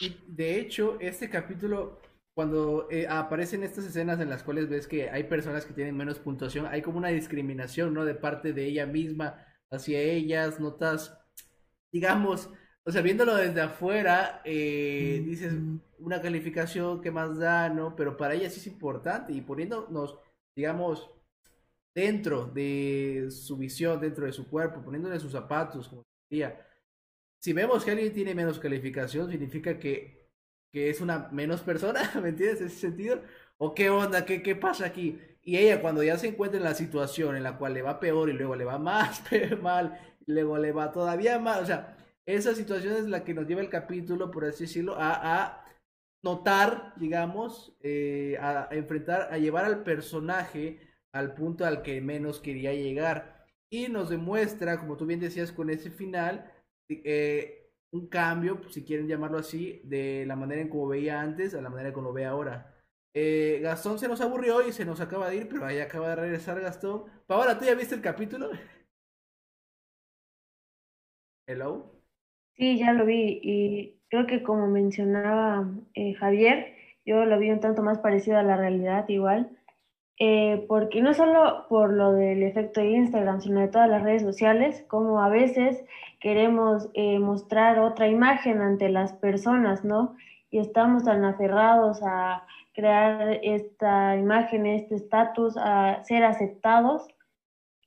Y 0.00 0.16
de 0.26 0.58
hecho, 0.58 0.98
este 1.00 1.28
capítulo, 1.28 2.00
cuando 2.34 2.88
eh, 2.90 3.06
aparecen 3.08 3.62
estas 3.62 3.84
escenas 3.84 4.18
en 4.20 4.30
las 4.30 4.42
cuales 4.42 4.68
ves 4.68 4.86
que 4.86 5.10
hay 5.10 5.24
personas 5.24 5.66
que 5.66 5.74
tienen 5.74 5.96
menos 5.96 6.18
puntuación, 6.18 6.66
hay 6.66 6.80
como 6.82 6.98
una 6.98 7.08
discriminación, 7.08 7.92
¿no? 7.92 8.04
De 8.04 8.14
parte 8.14 8.52
de 8.52 8.64
ella 8.66 8.86
misma 8.86 9.44
hacia 9.70 10.00
ellas, 10.00 10.58
notas, 10.58 11.18
digamos, 11.92 12.50
o 12.84 12.90
sea, 12.92 13.02
viéndolo 13.02 13.36
desde 13.36 13.60
afuera, 13.60 14.40
eh, 14.44 15.22
dices 15.24 15.54
una 15.98 16.20
calificación 16.22 17.02
que 17.02 17.10
más 17.10 17.38
da, 17.38 17.68
¿no? 17.68 17.94
Pero 17.94 18.16
para 18.16 18.34
ella 18.34 18.48
sí 18.50 18.58
es 18.60 18.66
importante 18.68 19.32
y 19.32 19.42
poniéndonos, 19.42 20.18
digamos, 20.56 21.10
dentro 21.94 22.46
de 22.46 23.28
su 23.30 23.56
visión, 23.56 24.00
dentro 24.00 24.24
de 24.26 24.32
su 24.32 24.48
cuerpo, 24.48 24.82
poniéndole 24.82 25.20
sus 25.20 25.32
zapatos, 25.32 25.88
como 25.88 26.02
decía. 26.30 26.66
Si 27.40 27.52
vemos 27.52 27.84
que 27.84 27.92
alguien 27.92 28.12
tiene 28.12 28.34
menos 28.34 28.58
calificación, 28.58 29.30
significa 29.30 29.78
que, 29.78 30.30
que 30.72 30.90
es 30.90 31.00
una 31.00 31.28
menos 31.32 31.62
persona, 31.62 32.00
¿me 32.22 32.30
entiendes? 32.30 32.60
En 32.60 32.66
ese 32.68 32.76
sentido. 32.76 33.22
¿O 33.58 33.74
qué 33.74 33.90
onda? 33.90 34.24
¿Qué, 34.24 34.42
¿Qué 34.42 34.56
pasa 34.56 34.86
aquí? 34.86 35.18
Y 35.42 35.56
ella 35.56 35.80
cuando 35.80 36.02
ya 36.02 36.18
se 36.18 36.28
encuentra 36.28 36.58
en 36.58 36.64
la 36.64 36.74
situación 36.74 37.36
en 37.36 37.42
la 37.42 37.56
cual 37.58 37.74
le 37.74 37.82
va 37.82 38.00
peor 38.00 38.28
y 38.30 38.34
luego 38.34 38.56
le 38.56 38.64
va 38.64 38.78
más 38.78 39.22
mal, 39.62 39.98
luego 40.26 40.58
le 40.58 40.72
va 40.72 40.92
todavía 40.92 41.38
más, 41.38 41.62
o 41.62 41.66
sea, 41.66 41.96
esa 42.26 42.54
situación 42.54 42.94
es 42.96 43.04
la 43.06 43.24
que 43.24 43.34
nos 43.34 43.46
lleva 43.46 43.60
el 43.62 43.70
capítulo, 43.70 44.30
por 44.30 44.44
así 44.44 44.64
decirlo, 44.64 44.96
a, 44.96 45.44
a 45.44 45.64
notar, 46.22 46.94
digamos, 46.96 47.74
eh, 47.82 48.36
a 48.40 48.68
enfrentar, 48.72 49.28
a 49.32 49.38
llevar 49.38 49.64
al 49.64 49.82
personaje 49.82 50.80
al 51.12 51.34
punto 51.34 51.64
al 51.66 51.82
que 51.82 52.00
menos 52.00 52.40
quería 52.40 52.72
llegar. 52.72 53.46
Y 53.70 53.88
nos 53.88 54.10
demuestra, 54.10 54.78
como 54.78 54.96
tú 54.96 55.06
bien 55.06 55.20
decías, 55.20 55.52
con 55.52 55.70
ese 55.70 55.90
final, 55.90 56.50
eh, 57.04 57.72
un 57.92 58.08
cambio, 58.08 58.60
si 58.70 58.84
quieren 58.84 59.08
llamarlo 59.08 59.38
así, 59.38 59.80
de 59.84 60.24
la 60.26 60.36
manera 60.36 60.60
en 60.60 60.68
como 60.68 60.88
veía 60.88 61.20
antes 61.20 61.54
a 61.54 61.62
la 61.62 61.70
manera 61.70 61.88
en 61.88 61.94
como 61.94 62.08
lo 62.08 62.12
ve 62.12 62.24
ahora. 62.24 62.74
Eh, 63.14 63.58
Gastón 63.62 63.98
se 63.98 64.06
nos 64.08 64.20
aburrió 64.20 64.66
y 64.66 64.72
se 64.72 64.84
nos 64.84 65.00
acaba 65.00 65.28
de 65.28 65.36
ir, 65.36 65.48
pero 65.48 65.66
ahí 65.66 65.80
acaba 65.80 66.10
de 66.10 66.16
regresar 66.16 66.60
Gastón. 66.60 67.04
Paola, 67.26 67.58
¿tú 67.58 67.64
ya 67.64 67.74
viste 67.74 67.94
el 67.94 68.00
capítulo? 68.02 68.50
Hello. 71.48 71.90
Sí, 72.56 72.78
ya 72.78 72.92
lo 72.92 73.06
vi 73.06 73.40
y 73.42 74.00
creo 74.08 74.26
que 74.26 74.42
como 74.42 74.68
mencionaba 74.68 75.68
eh, 75.94 76.14
Javier, 76.14 76.76
yo 77.04 77.24
lo 77.24 77.38
vi 77.38 77.50
un 77.50 77.60
tanto 77.60 77.82
más 77.82 77.98
parecido 77.98 78.38
a 78.38 78.42
la 78.42 78.56
realidad 78.56 79.08
igual. 79.08 79.58
Eh, 80.22 80.66
porque 80.68 81.00
no 81.00 81.14
solo 81.14 81.64
por 81.70 81.94
lo 81.94 82.12
del 82.12 82.42
efecto 82.42 82.80
de 82.80 82.90
Instagram, 82.90 83.40
sino 83.40 83.60
de 83.60 83.68
todas 83.68 83.88
las 83.88 84.02
redes 84.02 84.20
sociales, 84.20 84.84
como 84.86 85.22
a 85.22 85.30
veces 85.30 85.82
queremos 86.20 86.90
eh, 86.92 87.18
mostrar 87.18 87.78
otra 87.78 88.06
imagen 88.06 88.60
ante 88.60 88.90
las 88.90 89.14
personas, 89.14 89.82
¿no? 89.82 90.14
Y 90.50 90.58
estamos 90.58 91.04
tan 91.04 91.24
aferrados 91.24 92.02
a 92.02 92.44
crear 92.74 93.40
esta 93.42 94.14
imagen, 94.16 94.66
este 94.66 94.96
estatus, 94.96 95.56
a 95.56 96.04
ser 96.04 96.24
aceptados, 96.24 97.08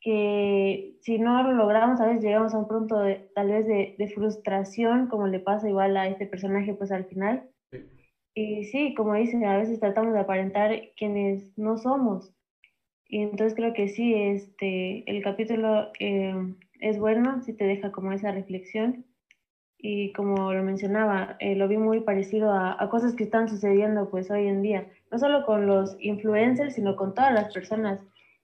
que 0.02 0.98
si 1.02 1.20
no 1.20 1.44
lo 1.44 1.52
logramos, 1.54 2.02
a 2.02 2.08
veces 2.08 2.24
llegamos 2.24 2.56
a 2.56 2.58
un 2.58 2.68
punto 2.68 2.98
de, 3.00 3.30
tal 3.36 3.50
vez 3.52 3.68
de, 3.68 3.96
de 4.00 4.08
frustración, 4.08 5.08
como 5.08 5.28
le 5.28 5.40
pasa 5.40 5.70
igual 5.70 5.96
a 5.98 6.08
este 6.08 6.26
personaje, 6.26 6.74
pues 6.74 6.92
al 6.92 7.06
final 7.06 7.48
y 8.36 8.66
sí, 8.66 8.94
como 8.96 9.14
dicen, 9.14 9.46
a 9.46 9.58
veces 9.58 9.80
tratamos 9.80 10.14
de 10.14 10.20
aparentar 10.20 10.72
quienes 10.98 11.58
no 11.58 11.78
somos. 11.78 12.34
Y 13.08 13.22
entonces 13.22 13.54
creo 13.56 13.74
que 13.74 13.90
sí, 13.90 14.14
este, 14.16 15.10
el 15.10 15.24
capítulo 15.24 15.92
eh, 16.00 16.34
es 16.80 16.98
bueno, 17.00 17.42
sí 17.44 17.54
te 17.54 17.66
deja 17.66 17.92
como 17.92 18.12
esa 18.12 18.32
reflexión. 18.32 19.06
y 19.86 20.14
como 20.14 20.54
lo 20.54 20.64
mencionaba, 20.64 21.36
eh, 21.40 21.56
lo 21.56 21.68
vi 21.68 21.78
muy 21.78 22.02
parecido 22.02 22.52
a, 22.52 22.82
a, 22.82 22.90
cosas 22.90 23.16
que 23.16 23.26
están 23.26 23.50
sucediendo 23.50 24.10
pues 24.10 24.32
hoy 24.32 24.48
en 24.48 24.62
día, 24.62 24.88
no 25.12 25.20
solo 25.20 25.46
con 25.46 25.68
los 25.68 25.98
influencers, 26.00 26.76
sino 26.76 26.96
con 26.96 27.14
todas 27.14 27.34
las 27.34 27.54
personas 27.54 28.00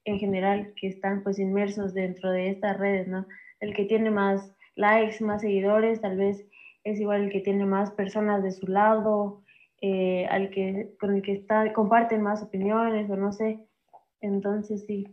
en 0.05 0.19
general 0.19 0.73
que 0.75 0.87
están 0.87 1.23
pues 1.23 1.39
inmersos 1.39 1.93
dentro 1.93 2.31
de 2.31 2.49
estas 2.49 2.77
redes, 2.77 3.07
¿no? 3.07 3.25
El 3.61 3.73
que 3.73 3.85
tiene 3.85 4.11
más 4.11 4.53
likes, 4.75 5.23
más 5.23 5.41
seguidores, 5.41 6.01
tal 6.01 6.17
vez 6.17 6.45
es 6.83 6.99
igual 6.99 7.23
el 7.23 7.31
que 7.31 7.41
tiene 7.41 7.65
más 7.65 7.91
personas 7.91 8.43
de 8.43 8.51
su 8.51 8.67
lado, 8.67 9.41
eh, 9.81 10.25
al 10.27 10.49
que, 10.49 10.95
con 10.99 11.15
el 11.15 11.21
que 11.21 11.33
está, 11.33 11.71
comparten 11.73 12.21
más 12.21 12.41
opiniones 12.43 13.09
o 13.09 13.15
no 13.15 13.31
sé. 13.31 13.59
Entonces 14.21 14.85
sí. 14.85 15.07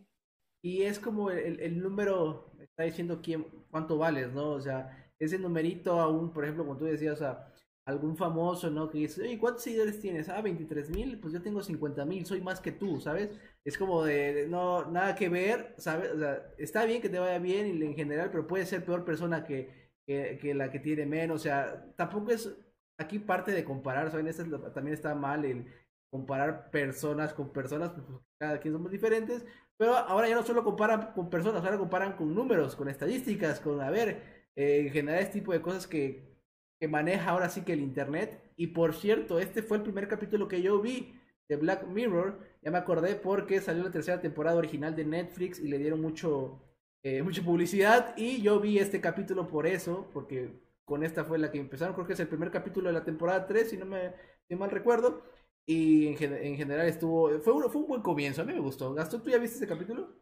Y 0.62 0.82
es 0.82 0.98
como 0.98 1.30
el, 1.30 1.60
el 1.60 1.80
número, 1.80 2.52
está 2.60 2.82
diciendo 2.82 3.20
quién, 3.22 3.46
cuánto 3.70 3.98
vales, 3.98 4.32
¿no? 4.32 4.50
O 4.50 4.60
sea, 4.60 5.10
ese 5.18 5.38
numerito 5.38 6.00
aún, 6.00 6.32
por 6.32 6.44
ejemplo, 6.44 6.64
como 6.64 6.76
tú 6.76 6.84
decías, 6.84 7.22
a 7.22 7.52
algún 7.86 8.16
famoso, 8.16 8.68
¿no? 8.68 8.90
Que 8.90 8.98
dice, 8.98 9.22
oye, 9.22 9.38
¿cuántos 9.38 9.62
seguidores 9.62 10.00
tienes? 10.00 10.28
Ah, 10.28 10.42
23 10.42 10.90
mil, 10.90 11.20
pues 11.20 11.32
yo 11.32 11.40
tengo 11.40 11.62
50 11.62 12.04
mil, 12.04 12.26
soy 12.26 12.40
más 12.40 12.60
que 12.60 12.72
tú, 12.72 13.00
¿sabes? 13.00 13.30
Es 13.64 13.78
como 13.78 14.04
de, 14.04 14.46
no, 14.48 14.90
nada 14.90 15.14
que 15.14 15.28
ver, 15.28 15.74
¿sabes? 15.78 16.10
O 16.12 16.18
sea, 16.18 16.52
está 16.58 16.84
bien 16.84 17.00
que 17.00 17.08
te 17.08 17.20
vaya 17.20 17.38
bien 17.38 17.80
en 17.80 17.94
general, 17.94 18.30
pero 18.32 18.46
puede 18.46 18.66
ser 18.66 18.84
peor 18.84 19.04
persona 19.04 19.44
que, 19.44 19.92
que, 20.04 20.52
la 20.54 20.70
que 20.70 20.80
tiene 20.80 21.06
menos, 21.06 21.36
o 21.40 21.44
sea, 21.44 21.92
tampoco 21.96 22.32
es 22.32 22.58
aquí 22.98 23.18
parte 23.18 23.52
de 23.52 23.64
comparar, 23.64 24.10
también 24.10 24.94
está 24.94 25.14
mal 25.14 25.44
el 25.44 25.66
comparar 26.10 26.70
personas 26.70 27.34
con 27.34 27.52
personas, 27.52 27.90
pues, 27.90 28.20
cada 28.38 28.58
quien 28.60 28.74
somos 28.74 28.90
diferentes, 28.90 29.44
pero 29.76 29.96
ahora 29.96 30.28
ya 30.28 30.34
no 30.34 30.42
solo 30.42 30.64
comparan 30.64 31.12
con 31.12 31.28
personas, 31.28 31.62
ahora 31.64 31.78
comparan 31.78 32.16
con 32.16 32.34
números, 32.34 32.76
con 32.76 32.88
estadísticas, 32.88 33.60
con, 33.60 33.80
a 33.80 33.90
ver, 33.90 34.22
eh, 34.56 34.86
en 34.86 34.90
general 34.90 35.20
este 35.20 35.40
tipo 35.40 35.52
de 35.52 35.60
cosas 35.60 35.86
que, 35.86 36.36
que 36.80 36.88
maneja 36.88 37.30
ahora 37.30 37.48
sí 37.48 37.62
que 37.62 37.72
el 37.74 37.80
Internet. 37.80 38.40
Y 38.56 38.68
por 38.68 38.94
cierto, 38.94 39.38
este 39.38 39.62
fue 39.62 39.78
el 39.78 39.82
primer 39.82 40.08
capítulo 40.08 40.48
que 40.48 40.62
yo 40.62 40.80
vi 40.80 41.20
de 41.48 41.56
Black 41.56 41.86
Mirror. 41.86 42.38
Ya 42.62 42.70
me 42.70 42.78
acordé 42.78 43.16
porque 43.16 43.60
salió 43.60 43.84
la 43.84 43.90
tercera 43.90 44.20
temporada 44.20 44.56
original 44.56 44.96
de 44.96 45.04
Netflix 45.04 45.60
y 45.60 45.68
le 45.68 45.78
dieron 45.78 46.00
mucho, 46.00 46.62
eh, 47.02 47.22
mucha 47.22 47.42
publicidad. 47.42 48.14
Y 48.16 48.40
yo 48.42 48.60
vi 48.60 48.78
este 48.78 49.00
capítulo 49.00 49.48
por 49.48 49.66
eso, 49.66 50.08
porque 50.12 50.65
con 50.86 51.02
esta 51.04 51.24
fue 51.24 51.38
la 51.38 51.50
que 51.50 51.58
empezaron. 51.58 51.94
Creo 51.94 52.06
que 52.06 52.14
es 52.14 52.20
el 52.20 52.28
primer 52.28 52.50
capítulo 52.50 52.88
de 52.88 52.94
la 52.94 53.04
temporada 53.04 53.46
3, 53.46 53.68
si 53.68 53.76
no 53.76 53.84
me 53.84 54.14
mal 54.56 54.70
recuerdo. 54.70 55.22
Y 55.66 56.06
en, 56.06 56.16
en, 56.22 56.56
general 56.56 56.86
estuvo. 56.86 57.40
Fue 57.40 57.52
un, 57.52 57.70
fue 57.70 57.82
un 57.82 57.88
buen 57.88 58.02
comienzo, 58.02 58.42
a 58.42 58.44
mí 58.44 58.54
me 58.54 58.60
gustó. 58.60 58.94
Gastón, 58.94 59.22
¿tú 59.22 59.30
ya 59.30 59.38
viste 59.38 59.56
ese 59.56 59.66
capítulo? 59.66 60.14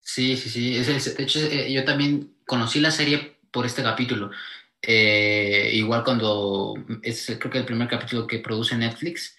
Sí, 0.00 0.36
sí, 0.36 0.48
sí. 0.50 0.76
Es 0.76 1.16
de 1.16 1.22
hecho, 1.22 1.38
eh, 1.40 1.72
yo 1.72 1.84
también 1.84 2.36
conocí 2.46 2.80
la 2.80 2.90
serie 2.90 3.38
por 3.52 3.66
este 3.66 3.82
capítulo. 3.82 4.30
Eh, 4.82 5.70
igual 5.74 6.04
cuando 6.04 6.74
es 7.02 7.26
creo 7.38 7.50
que 7.52 7.58
el 7.58 7.66
primer 7.66 7.88
capítulo 7.88 8.26
que 8.26 8.38
produce 8.40 8.76
Netflix, 8.76 9.36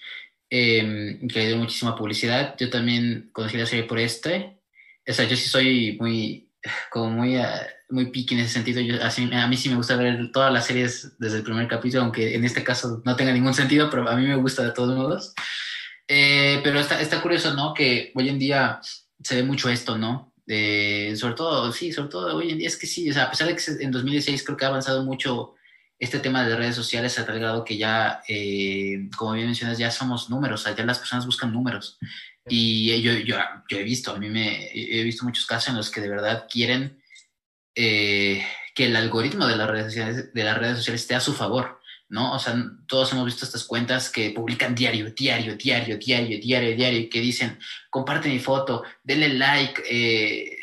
eh, 0.49 1.19
que 1.28 1.39
le 1.39 1.47
dio 1.47 1.57
muchísima 1.57 1.95
publicidad, 1.95 2.55
yo 2.57 2.69
también 2.69 3.30
conocí 3.34 3.57
la 3.57 3.65
serie 3.65 3.86
por 3.86 3.99
este. 3.99 4.61
O 5.07 5.13
sea, 5.13 5.28
yo 5.28 5.36
sí 5.36 5.49
soy 5.49 5.97
muy, 5.99 6.51
como 6.91 7.09
muy, 7.09 7.38
uh, 7.38 7.43
muy 7.91 8.07
picky 8.07 8.35
en 8.35 8.41
ese 8.41 8.53
sentido. 8.53 8.81
Yo, 8.81 9.03
así, 9.03 9.29
a 9.31 9.47
mí 9.47 9.57
sí 9.57 9.69
me 9.69 9.75
gusta 9.75 9.95
ver 9.95 10.31
todas 10.31 10.51
las 10.51 10.65
series 10.65 11.13
desde 11.19 11.37
el 11.37 11.43
primer 11.43 11.67
capítulo, 11.67 12.03
aunque 12.03 12.35
en 12.35 12.45
este 12.45 12.63
caso 12.63 13.01
no 13.05 13.15
tenga 13.15 13.33
ningún 13.33 13.53
sentido, 13.53 13.89
pero 13.89 14.07
a 14.09 14.15
mí 14.15 14.25
me 14.25 14.35
gusta 14.35 14.63
de 14.63 14.71
todos 14.71 14.95
modos. 14.95 15.33
Eh, 16.07 16.59
pero 16.63 16.79
está, 16.79 17.01
está 17.01 17.21
curioso, 17.21 17.53
¿no? 17.53 17.73
Que 17.73 18.11
hoy 18.15 18.29
en 18.29 18.39
día 18.39 18.79
se 19.23 19.35
ve 19.35 19.43
mucho 19.43 19.69
esto, 19.69 19.97
¿no? 19.97 20.29
sobre 21.15 21.35
todo, 21.35 21.71
sí, 21.71 21.93
sobre 21.93 22.09
todo 22.09 22.35
hoy 22.35 22.51
en 22.51 22.57
día 22.57 22.67
es 22.67 22.75
que 22.75 22.85
sí, 22.85 23.09
o 23.09 23.13
sea, 23.13 23.25
a 23.25 23.29
pesar 23.29 23.47
de 23.47 23.55
que 23.55 23.61
en 23.81 23.89
2016 23.89 24.43
creo 24.43 24.57
que 24.57 24.65
ha 24.65 24.67
avanzado 24.67 25.05
mucho 25.05 25.55
este 25.97 26.19
tema 26.19 26.45
de 26.45 26.57
redes 26.57 26.75
sociales 26.75 27.17
a 27.19 27.25
tal 27.25 27.39
grado 27.39 27.63
que 27.63 27.77
ya, 27.77 28.21
eh, 28.27 29.07
como 29.15 29.33
bien 29.33 29.45
mencionas, 29.45 29.77
ya 29.77 29.91
somos 29.91 30.29
números, 30.29 30.59
o 30.59 30.63
sea, 30.65 30.75
ya 30.75 30.83
las 30.83 30.99
personas 30.99 31.25
buscan 31.25 31.53
números. 31.53 31.99
Y 32.49 33.01
yo, 33.01 33.13
yo, 33.13 33.37
yo 33.69 33.77
he 33.77 33.83
visto, 33.83 34.11
a 34.11 34.17
mí 34.17 34.27
me 34.27 34.71
he 34.73 35.03
visto 35.03 35.23
muchos 35.23 35.45
casos 35.45 35.69
en 35.69 35.77
los 35.77 35.91
que 35.91 36.01
de 36.01 36.09
verdad 36.09 36.47
quieren 36.51 37.01
eh, 37.76 38.45
que 38.76 38.86
el 38.86 38.95
algoritmo 38.95 39.47
de 39.47 39.55
las 39.55 39.69
redes 39.69 39.86
sociales, 39.86 40.34
de 40.34 40.43
las 40.43 40.57
redes 40.57 40.78
sociales 40.78 41.01
esté 41.01 41.15
a 41.15 41.19
su 41.19 41.34
favor. 41.34 41.82
¿no? 42.11 42.34
O 42.34 42.39
sea, 42.39 42.53
todos 42.88 43.11
hemos 43.13 43.26
visto 43.26 43.45
estas 43.45 43.63
cuentas 43.63 44.09
que 44.09 44.32
publican 44.32 44.76
diario, 44.76 45.11
diario, 45.11 45.55
diario, 45.55 45.97
diario, 45.97 46.39
diario, 46.39 46.76
diario, 46.76 47.09
que 47.09 47.22
dicen, 47.22 47.57
comparte 47.89 48.28
mi 48.28 48.39
foto, 48.39 48.84
denle 49.01 49.30
like, 49.30 49.82
eh, 49.89 50.57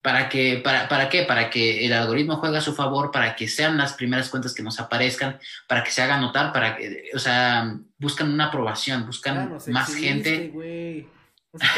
¿para, 0.00 0.28
que, 0.28 0.58
para, 0.58 0.88
¿para 0.88 1.08
qué? 1.08 1.24
Para 1.24 1.50
que 1.50 1.84
el 1.84 1.92
algoritmo 1.92 2.36
juegue 2.36 2.58
a 2.58 2.60
su 2.60 2.76
favor, 2.76 3.10
para 3.10 3.34
que 3.34 3.48
sean 3.48 3.76
las 3.76 3.94
primeras 3.94 4.28
cuentas 4.28 4.54
que 4.54 4.62
nos 4.62 4.78
aparezcan, 4.78 5.40
para 5.66 5.82
que 5.82 5.90
se 5.90 6.00
hagan 6.00 6.20
notar, 6.20 6.52
para 6.52 6.76
que, 6.76 7.10
o 7.12 7.18
sea, 7.18 7.76
buscan 7.98 8.32
una 8.32 8.44
aprobación, 8.46 9.04
buscan 9.04 9.58
más 9.66 9.92
gente. 9.92 10.52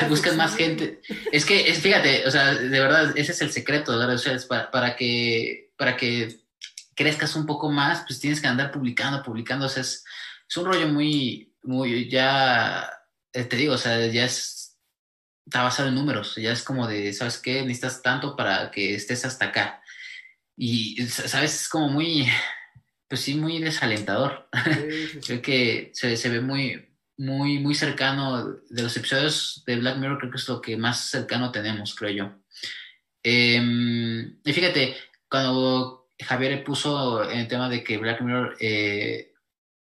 Buscan 0.09 0.37
más 0.37 0.57
gente. 0.57 1.01
Es 1.33 1.45
que, 1.45 1.71
es, 1.71 1.81
fíjate, 1.81 2.27
o 2.27 2.31
sea, 2.31 2.55
de 2.55 2.81
verdad, 2.81 3.17
ese 3.17 3.33
es 3.33 3.41
el 3.43 3.51
secreto 3.51 3.93
de 3.93 3.99
las 3.99 4.07
redes 4.07 4.21
sociales, 4.21 4.45
para, 4.47 4.71
para 4.71 4.97
que, 4.97 5.73
para 5.77 5.97
que 5.97 6.41
crezcas 6.95 7.35
un 7.37 7.47
poco 7.47 7.71
más, 7.71 8.05
pues 8.07 8.21
tienes 8.21 8.41
que 8.41 8.47
andar 8.47 8.71
publicando, 8.71 9.23
publicando, 9.23 9.67
o 9.67 9.69
sea, 9.69 9.83
es, 9.83 10.05
un 10.57 10.67
rollo 10.67 10.89
muy, 10.89 11.55
muy, 11.63 12.11
ya, 12.11 12.91
eh, 13.33 13.45
te 13.45 13.57
digo, 13.57 13.75
o 13.75 13.79
sea, 13.79 14.07
ya 14.09 14.25
es, 14.25 14.77
está 15.47 15.63
basado 15.63 15.89
en 15.89 15.95
números, 15.95 16.37
ya 16.37 16.53
es 16.53 16.63
como 16.63 16.87
de, 16.87 17.13
¿sabes 17.13 17.39
qué? 17.39 17.63
Necesitas 17.63 18.03
tanto 18.03 18.37
para 18.37 18.71
que 18.71 18.95
estés 18.95 19.25
hasta 19.25 19.47
acá. 19.47 19.83
Y, 20.57 21.07
¿sabes? 21.07 21.63
Es 21.63 21.69
como 21.71 21.89
muy, 21.89 22.29
pues 23.09 23.23
sí, 23.23 23.35
muy 23.35 23.61
desalentador. 23.61 24.49
creo 25.27 25.41
que 25.41 25.91
se, 25.95 26.17
se, 26.17 26.29
ve 26.29 26.41
muy, 26.41 26.90
muy, 27.21 27.59
muy 27.59 27.75
cercano 27.75 28.47
de 28.71 28.83
los 28.83 28.97
episodios 28.97 29.63
de 29.67 29.77
Black 29.77 29.99
Mirror, 29.99 30.19
creo 30.19 30.31
que 30.31 30.39
es 30.39 30.49
lo 30.49 30.63
que 30.63 30.79
más 30.79 31.11
cercano 31.11 31.53
tenemos, 31.53 31.95
creo 31.95 32.11
yo. 32.11 32.33
Em, 33.23 34.39
y 34.43 34.53
fíjate, 34.55 34.97
cuando 35.29 36.09
Javier 36.19 36.65
puso 36.65 37.23
el 37.29 37.47
tema 37.47 37.69
de 37.69 37.85
que 37.85 37.99
Black 37.99 38.23
Mirror 38.23 38.57
eh, 38.59 39.35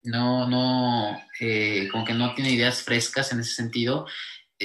no, 0.03 0.49
no, 0.49 1.17
eh, 1.39 1.89
que 2.05 2.13
no 2.13 2.33
tiene 2.33 2.51
ideas 2.51 2.83
frescas 2.83 3.31
en 3.31 3.39
ese 3.39 3.55
sentido. 3.55 4.05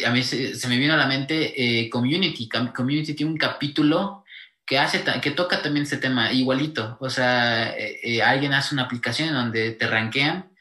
A 0.05 0.11
mí 0.11 0.25
se, 0.25 0.67
me 0.67 0.77
vino 0.77 0.95
a 0.95 0.97
la 0.97 1.07
mente 1.07 1.55
eh, 1.57 1.89
Community. 1.89 2.49
Community 2.75 3.15
tiene 3.15 3.31
un 3.31 3.39
capítulo 3.39 4.25
que 4.67 4.81
hace 4.81 5.05
que 5.23 5.31
toca 5.31 5.63
también 5.63 5.85
ese 5.85 5.99
tema 5.99 6.33
igualito. 6.33 6.97
O 7.01 7.09
sea, 7.09 7.73
alguien 8.25 8.53
hace 8.53 8.75
una 8.75 8.85
aplicación 8.85 9.29
en 9.29 9.35
donde 9.35 9.71
te 9.73 9.87
rankean 9.87 10.54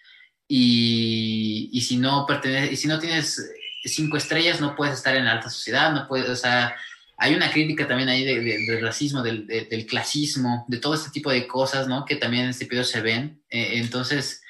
y, 0.56 1.82
si 1.82 1.98
no 1.98 2.28
pertenece, 2.28 2.74
y 2.74 2.76
si 2.76 2.88
no 2.88 3.00
tienes 3.00 3.44
cinco 3.86 4.18
estrellas 4.18 4.62
no 4.62 4.76
puedes 4.76 4.94
estar 4.94 5.16
en 5.16 5.26
la 5.26 5.32
alta 5.32 5.50
sociedad, 5.50 5.92
no 5.92 6.08
puedes, 6.08 6.30
o 6.30 6.36
sea, 6.36 6.76
hay 7.18 7.34
una 7.34 7.52
crítica 7.52 7.88
también 7.88 8.08
ahí 8.08 8.24
del 8.24 8.80
racismo, 8.80 9.24
del, 9.24 9.48
del, 9.48 9.86
clasismo, 9.88 10.64
de 10.68 10.78
todo 10.78 10.94
este 10.94 11.10
tipo 11.10 11.32
de 11.32 11.48
cosas, 11.48 11.88
¿no? 11.88 12.06
Que 12.06 12.18
también 12.18 12.44
en 12.44 12.50
este 12.52 12.68
periodo 12.68 12.86
se 12.86 13.02
ven. 13.02 13.42
Eh, 13.50 13.80
entonces, 13.80 14.43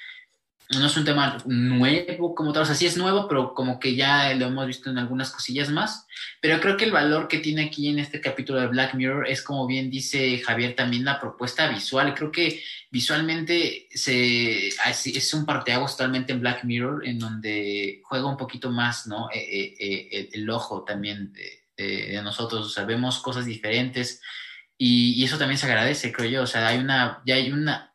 no 0.80 0.88
es 0.88 0.98
un 0.98 1.06
tema 1.06 1.38
nuevo 1.46 2.36
como 2.36 2.54
tal, 2.54 2.64
o 2.64 2.66
sea, 2.66 2.76
sí 2.76 2.86
es 2.86 2.98
nuevo, 2.98 3.28
pero 3.28 3.54
como 3.54 3.80
que 3.80 3.96
ya 3.96 4.34
lo 4.34 4.48
hemos 4.48 4.68
visto 4.68 4.90
en 4.90 4.98
algunas 4.98 5.32
cosillas 5.32 5.70
más. 5.70 6.08
Pero 6.42 6.60
creo 6.60 6.78
que 6.78 6.86
el 6.86 6.92
valor 6.92 7.28
que 7.28 7.40
tiene 7.40 7.66
aquí 7.66 7.90
en 7.90 8.00
este 8.00 8.22
capítulo 8.22 8.60
de 8.60 8.68
Black 8.68 8.94
Mirror 8.94 9.28
es, 9.28 9.42
como 9.42 9.68
bien 9.68 9.90
dice 9.90 10.40
Javier, 10.40 10.76
también 10.76 11.06
la 11.06 11.20
propuesta 11.20 11.70
visual. 11.70 12.14
Creo 12.14 12.32
que 12.32 12.64
visualmente 12.92 13.88
se, 13.92 14.68
es 14.68 15.34
un 15.34 15.46
parteaguas 15.46 15.98
totalmente 15.98 16.34
en 16.34 16.42
Black 16.42 16.64
Mirror, 16.64 17.08
en 17.08 17.20
donde 17.20 18.02
juega 18.04 18.28
un 18.28 18.38
poquito 18.38 18.72
más, 18.72 19.08
¿no? 19.08 19.30
Eh, 19.34 19.76
eh, 19.80 20.08
el, 20.12 20.42
el, 20.42 20.50
ojo 20.50 20.84
también. 20.84 21.34
De, 21.34 21.64
nosotros, 22.24 22.68
o 22.68 22.70
sea, 22.70 22.86
vemos 22.86 23.20
cosas 23.20 23.46
diferentes 23.46 24.22
y, 24.78 25.24
eso 25.24 25.38
también 25.38 25.58
se 25.58 25.66
agradece, 25.66 26.12
creo 26.12 26.30
yo, 26.30 26.44
o 26.44 26.48
sea, 26.48 26.68
hay 26.68 26.78
una, 26.78 27.22
ya 27.26 27.36
hay 27.36 27.52
una, 27.52 27.94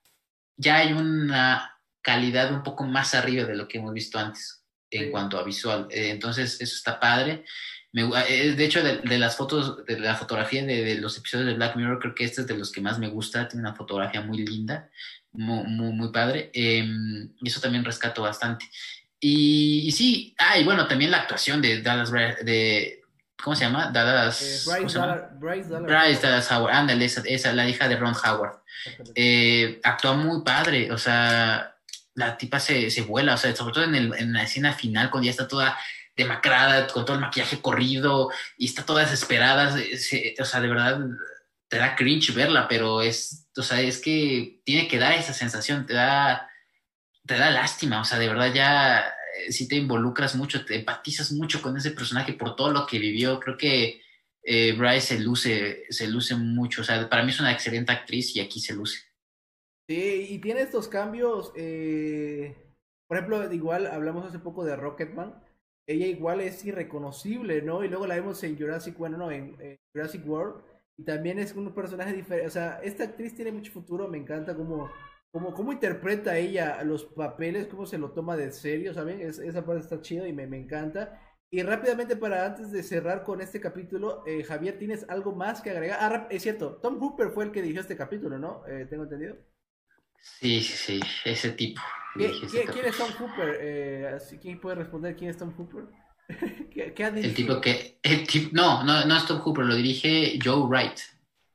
ya 0.56 0.76
hay 0.76 0.92
una 0.92 1.77
calidad 2.08 2.50
un 2.50 2.62
poco 2.62 2.84
más 2.84 3.14
arriba 3.14 3.44
de 3.44 3.54
lo 3.54 3.68
que 3.68 3.76
hemos 3.76 3.92
visto 3.92 4.18
antes 4.18 4.64
en 4.90 5.10
cuanto 5.10 5.38
a 5.38 5.44
visual, 5.44 5.86
eh, 5.90 6.08
entonces 6.08 6.58
eso 6.58 6.74
está 6.74 6.98
padre. 6.98 7.44
Eh, 7.92 8.54
de 8.56 8.64
hecho, 8.64 8.82
de, 8.82 9.18
las 9.18 9.36
fotos, 9.36 9.84
de 9.84 10.00
la 10.00 10.14
fotografía 10.14 10.64
de, 10.64 10.94
los 10.94 11.18
episodios 11.18 11.48
de 11.48 11.54
Black 11.54 11.76
Mirror, 11.76 11.98
creo 11.98 12.14
que 12.14 12.24
este 12.24 12.40
es 12.40 12.46
de 12.46 12.56
los 12.56 12.72
que 12.72 12.80
más 12.80 12.98
me 12.98 13.08
gusta. 13.08 13.46
Tiene 13.46 13.66
una 13.66 13.74
fotografía 13.74 14.22
muy 14.22 14.38
linda, 14.38 14.88
muy, 15.32 15.64
muy, 15.66 16.10
padre. 16.10 16.50
Em, 16.54 17.30
y 17.42 17.48
eso 17.48 17.60
también 17.60 17.84
rescato 17.84 18.22
bastante. 18.22 18.64
Y, 19.20 19.92
sí, 19.92 20.34
ah, 20.38 20.58
y 20.58 20.64
bueno, 20.64 20.86
también 20.86 21.10
la 21.10 21.18
actuación 21.18 21.60
de 21.60 21.82
Dallas, 21.82 22.10
de, 22.10 23.02
¿Cómo 23.42 23.54
se 23.54 23.64
llama? 23.64 23.90
Dallas. 23.92 24.66
Eh, 24.66 24.70
Bryce, 24.70 25.68
Bryce, 25.80 26.22
Dallas 26.22 26.50
Howard. 26.52 26.74
Ándale, 26.74 27.04
esa, 27.04 27.22
esa, 27.26 27.52
la 27.52 27.68
hija 27.68 27.86
de 27.86 27.96
Ron 27.96 28.14
Howard. 28.14 28.60
Eh, 29.14 29.80
actúa 29.82 30.14
muy 30.14 30.42
padre, 30.42 30.90
o 30.92 30.98
sea, 30.98 31.77
la 32.18 32.36
tipa 32.36 32.58
se, 32.58 32.90
se 32.90 33.02
vuela, 33.02 33.34
o 33.34 33.36
sea, 33.36 33.54
sobre 33.54 33.72
todo 33.72 33.84
en, 33.84 33.94
el, 33.94 34.14
en 34.14 34.32
la 34.32 34.42
escena 34.42 34.72
final, 34.72 35.10
cuando 35.10 35.26
ya 35.26 35.30
está 35.30 35.46
toda 35.46 35.78
demacrada, 36.16 36.88
con 36.88 37.04
todo 37.04 37.14
el 37.14 37.22
maquillaje 37.22 37.60
corrido 37.60 38.30
y 38.56 38.66
está 38.66 38.84
toda 38.84 39.02
desesperada, 39.02 39.72
o 40.40 40.44
sea, 40.44 40.60
de 40.60 40.68
verdad, 40.68 41.00
te 41.68 41.78
da 41.78 41.94
cringe 41.94 42.34
verla, 42.34 42.66
pero 42.66 43.02
es, 43.02 43.46
o 43.56 43.62
sea, 43.62 43.80
es 43.80 44.00
que 44.00 44.60
tiene 44.64 44.88
que 44.88 44.98
dar 44.98 45.12
esa 45.12 45.32
sensación, 45.32 45.86
te 45.86 45.94
da, 45.94 46.50
te 47.24 47.38
da 47.38 47.50
lástima, 47.50 48.00
o 48.00 48.04
sea, 48.04 48.18
de 48.18 48.28
verdad 48.28 48.52
ya 48.52 48.98
eh, 48.98 49.52
si 49.52 49.68
te 49.68 49.76
involucras 49.76 50.34
mucho, 50.34 50.64
te 50.64 50.74
empatizas 50.74 51.30
mucho 51.30 51.62
con 51.62 51.76
ese 51.76 51.92
personaje 51.92 52.32
por 52.32 52.56
todo 52.56 52.72
lo 52.72 52.84
que 52.84 52.98
vivió, 52.98 53.38
creo 53.38 53.56
que 53.56 54.02
eh, 54.42 54.72
Bryce 54.72 55.14
se 55.14 55.20
luce, 55.20 55.84
se 55.88 56.08
luce 56.08 56.34
mucho, 56.34 56.80
o 56.80 56.84
sea, 56.84 57.08
para 57.08 57.22
mí 57.22 57.30
es 57.30 57.38
una 57.38 57.52
excelente 57.52 57.92
actriz 57.92 58.34
y 58.34 58.40
aquí 58.40 58.58
se 58.58 58.74
luce. 58.74 59.07
Sí, 59.88 60.26
y 60.28 60.38
tiene 60.40 60.60
estos 60.60 60.86
cambios, 60.86 61.50
eh, 61.56 62.54
por 63.06 63.16
ejemplo, 63.16 63.50
igual 63.52 63.86
hablamos 63.86 64.26
hace 64.26 64.38
poco 64.38 64.62
de 64.64 64.76
Rocketman, 64.76 65.42
ella 65.86 66.06
igual 66.06 66.42
es 66.42 66.62
irreconocible, 66.66 67.62
¿no? 67.62 67.82
Y 67.82 67.88
luego 67.88 68.06
la 68.06 68.16
vemos 68.16 68.42
en 68.44 68.58
Jurassic, 68.58 68.98
bueno, 68.98 69.16
no, 69.16 69.30
en, 69.30 69.56
Jurassic 69.94 70.28
World, 70.28 70.62
y 70.98 71.04
también 71.04 71.38
es 71.38 71.54
un 71.54 71.72
personaje 71.74 72.12
diferente, 72.12 72.46
o 72.46 72.50
sea, 72.50 72.80
esta 72.82 73.04
actriz 73.04 73.34
tiene 73.34 73.50
mucho 73.50 73.72
futuro, 73.72 74.08
me 74.08 74.18
encanta 74.18 74.54
cómo, 74.54 74.90
cómo, 75.30 75.54
cómo 75.54 75.72
interpreta 75.72 76.36
ella 76.36 76.82
los 76.84 77.06
papeles, 77.06 77.66
cómo 77.66 77.86
se 77.86 77.96
lo 77.96 78.10
toma 78.12 78.36
de 78.36 78.52
serio, 78.52 78.92
¿saben? 78.92 79.20
esa 79.22 79.64
parte 79.64 79.80
está 79.80 80.02
chido 80.02 80.26
y 80.26 80.34
me, 80.34 80.46
me 80.46 80.58
encanta. 80.58 81.18
Y 81.50 81.62
rápidamente 81.62 82.14
para 82.16 82.44
antes 82.44 82.70
de 82.72 82.82
cerrar 82.82 83.24
con 83.24 83.40
este 83.40 83.58
capítulo, 83.58 84.22
eh, 84.26 84.44
Javier, 84.44 84.78
¿tienes 84.78 85.06
algo 85.08 85.32
más 85.34 85.62
que 85.62 85.70
agregar? 85.70 85.98
Ah, 86.00 86.28
es 86.30 86.42
cierto, 86.42 86.76
Tom 86.76 86.98
Hooper 87.00 87.30
fue 87.30 87.44
el 87.44 87.52
que 87.52 87.62
dirigió 87.62 87.80
este 87.80 87.96
capítulo, 87.96 88.38
¿no? 88.38 88.66
Eh, 88.66 88.86
Tengo 88.90 89.04
entendido. 89.04 89.36
Sí, 90.20 90.60
sí, 90.62 90.76
sí, 90.76 91.00
ese 91.24 91.50
tipo. 91.52 91.80
¿Quién 92.14 92.84
es 92.84 92.96
Tom 92.96 93.10
Hooper? 93.18 93.58
Eh, 93.60 94.18
¿Quién 94.40 94.60
puede 94.60 94.76
responder 94.76 95.16
quién 95.16 95.30
es 95.30 95.36
Tom 95.36 95.52
Hooper? 95.56 95.84
¿Qué, 96.70 97.04
ha 97.04 97.08
el 97.08 97.34
tipo 97.34 97.60
que. 97.60 97.98
El 98.02 98.26
tipo, 98.26 98.50
no, 98.52 98.84
no, 98.84 99.04
no 99.04 99.16
es 99.16 99.26
Tom 99.26 99.40
Hooper, 99.40 99.64
lo 99.64 99.74
dirige 99.74 100.38
Joe 100.42 100.66
Wright. 100.66 100.98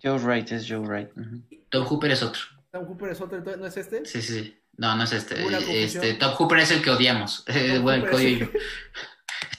Joe 0.01 0.17
Wright 0.17 0.51
es 0.51 0.67
Joe 0.67 0.79
Wright. 0.79 1.09
Tom 1.69 1.85
Hooper 1.85 2.11
es 2.11 2.23
otro. 2.23 2.41
¿Tom 2.71 2.85
Hooper 2.85 3.09
es 3.11 3.21
otro, 3.21 3.41
¿no 3.57 3.65
es 3.65 3.77
este? 3.77 4.05
Sí, 4.05 4.21
sí. 4.21 4.59
No, 4.77 4.95
no 4.95 5.03
es 5.03 5.13
este. 5.13 5.83
este 5.83 6.15
Tom 6.15 6.33
Hooper 6.33 6.59
es 6.59 6.71
el 6.71 6.81
que 6.81 6.89
odiamos. 6.89 7.45
bueno, 7.81 8.05
el 8.05 8.11
que 8.11 8.39
yo. 8.39 8.47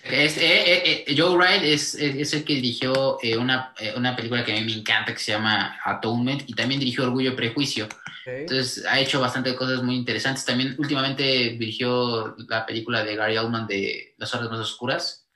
Es, 0.05 0.36
eh, 0.36 0.42
eh, 0.42 1.05
eh, 1.07 1.14
Joe 1.16 1.34
Wright 1.34 1.62
es, 1.62 1.94
es, 1.94 2.34
el 2.34 2.44
que 2.44 2.55
dirigió 2.55 3.18
una, 3.38 3.74
una, 3.96 4.14
película 4.14 4.44
que 4.44 4.52
a 4.52 4.61
mí 4.61 4.66
me 4.66 4.80
encanta 4.80 5.14
que 5.14 5.18
se 5.18 5.32
llama 5.32 5.78
Atonement 5.82 6.42
y 6.46 6.52
también 6.52 6.78
dirigió 6.78 7.05
Orgullo 7.05 7.32
y 7.32 7.36
Prejuicio. 7.36 7.88
Entonces 8.26 8.84
ha 8.86 9.00
hecho 9.00 9.18
bastante 9.20 9.55
cosas 9.57 9.82
muy 9.82 9.96
interesantes. 9.96 10.44
También 10.44 10.74
últimamente 10.76 11.22
dirigió 11.59 12.36
la 12.48 12.66
película 12.66 13.02
de 13.02 13.16
Gary 13.16 13.38
Oldman 13.38 13.66
de 13.66 14.14
Las 14.18 14.34
Horas 14.34 14.50
Más 14.50 14.61
Oscuras. 14.61 15.26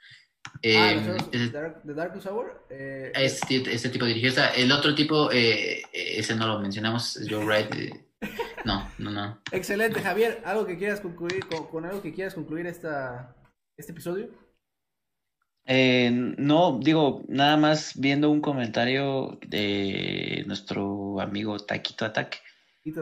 ah, 0.57 0.95
¿The 1.31 1.49
Dark, 1.49 1.81
Dark 1.85 2.27
Hour? 2.27 2.67
Este, 2.69 3.73
este, 3.73 3.89
tipo 3.89 4.05
dirigió 4.05 4.29
esta. 4.29 4.51
El 4.55 4.71
otro 4.71 4.95
tipo, 4.95 5.31
ese 5.31 6.35
no 6.35 6.47
lo 6.47 6.61
mencionamos, 6.61 7.19
Joe 7.29 7.45
Wright. 7.45 7.75
no, 8.67 8.91
no, 8.99 9.11
no. 9.11 9.41
Excelente, 9.51 10.03
Javier. 10.03 10.43
¿Algo 10.45 10.67
que 10.67 10.77
quieras 10.77 11.01
concluir, 11.01 11.47
con, 11.47 11.69
con 11.69 11.87
algo 11.87 12.03
que 12.03 12.13
quieras 12.13 12.35
concluir 12.35 12.67
esta, 12.67 13.35
este 13.79 13.93
episodio? 13.93 14.48
Eh, 15.71 16.11
no, 16.39 16.81
digo, 16.83 17.23
nada 17.29 17.59
más 17.59 17.93
viendo 17.95 18.31
un 18.31 18.41
comentario 18.41 19.39
de 19.47 20.43
nuestro 20.47 21.21
amigo 21.21 21.59
Taquito 21.59 22.07
Attack. 22.07 22.41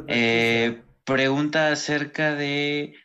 Eh, 0.08 0.82
pregunta 1.04 1.70
acerca 1.70 2.34
de 2.34 2.96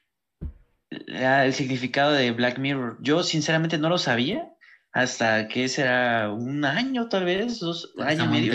el 0.90 1.54
significado 1.54 2.12
de 2.12 2.32
Black 2.32 2.58
Mirror. 2.58 2.98
Yo 3.02 3.22
sinceramente 3.22 3.78
no 3.78 3.90
lo 3.90 4.00
sabía 4.00 4.52
hasta 4.94 5.48
que 5.48 5.70
será 5.70 6.32
un 6.32 6.66
año 6.66 7.08
tal 7.08 7.26
vez, 7.26 7.60
dos 7.60 7.94
años 8.00 8.26
y 8.26 8.30
medio. 8.30 8.54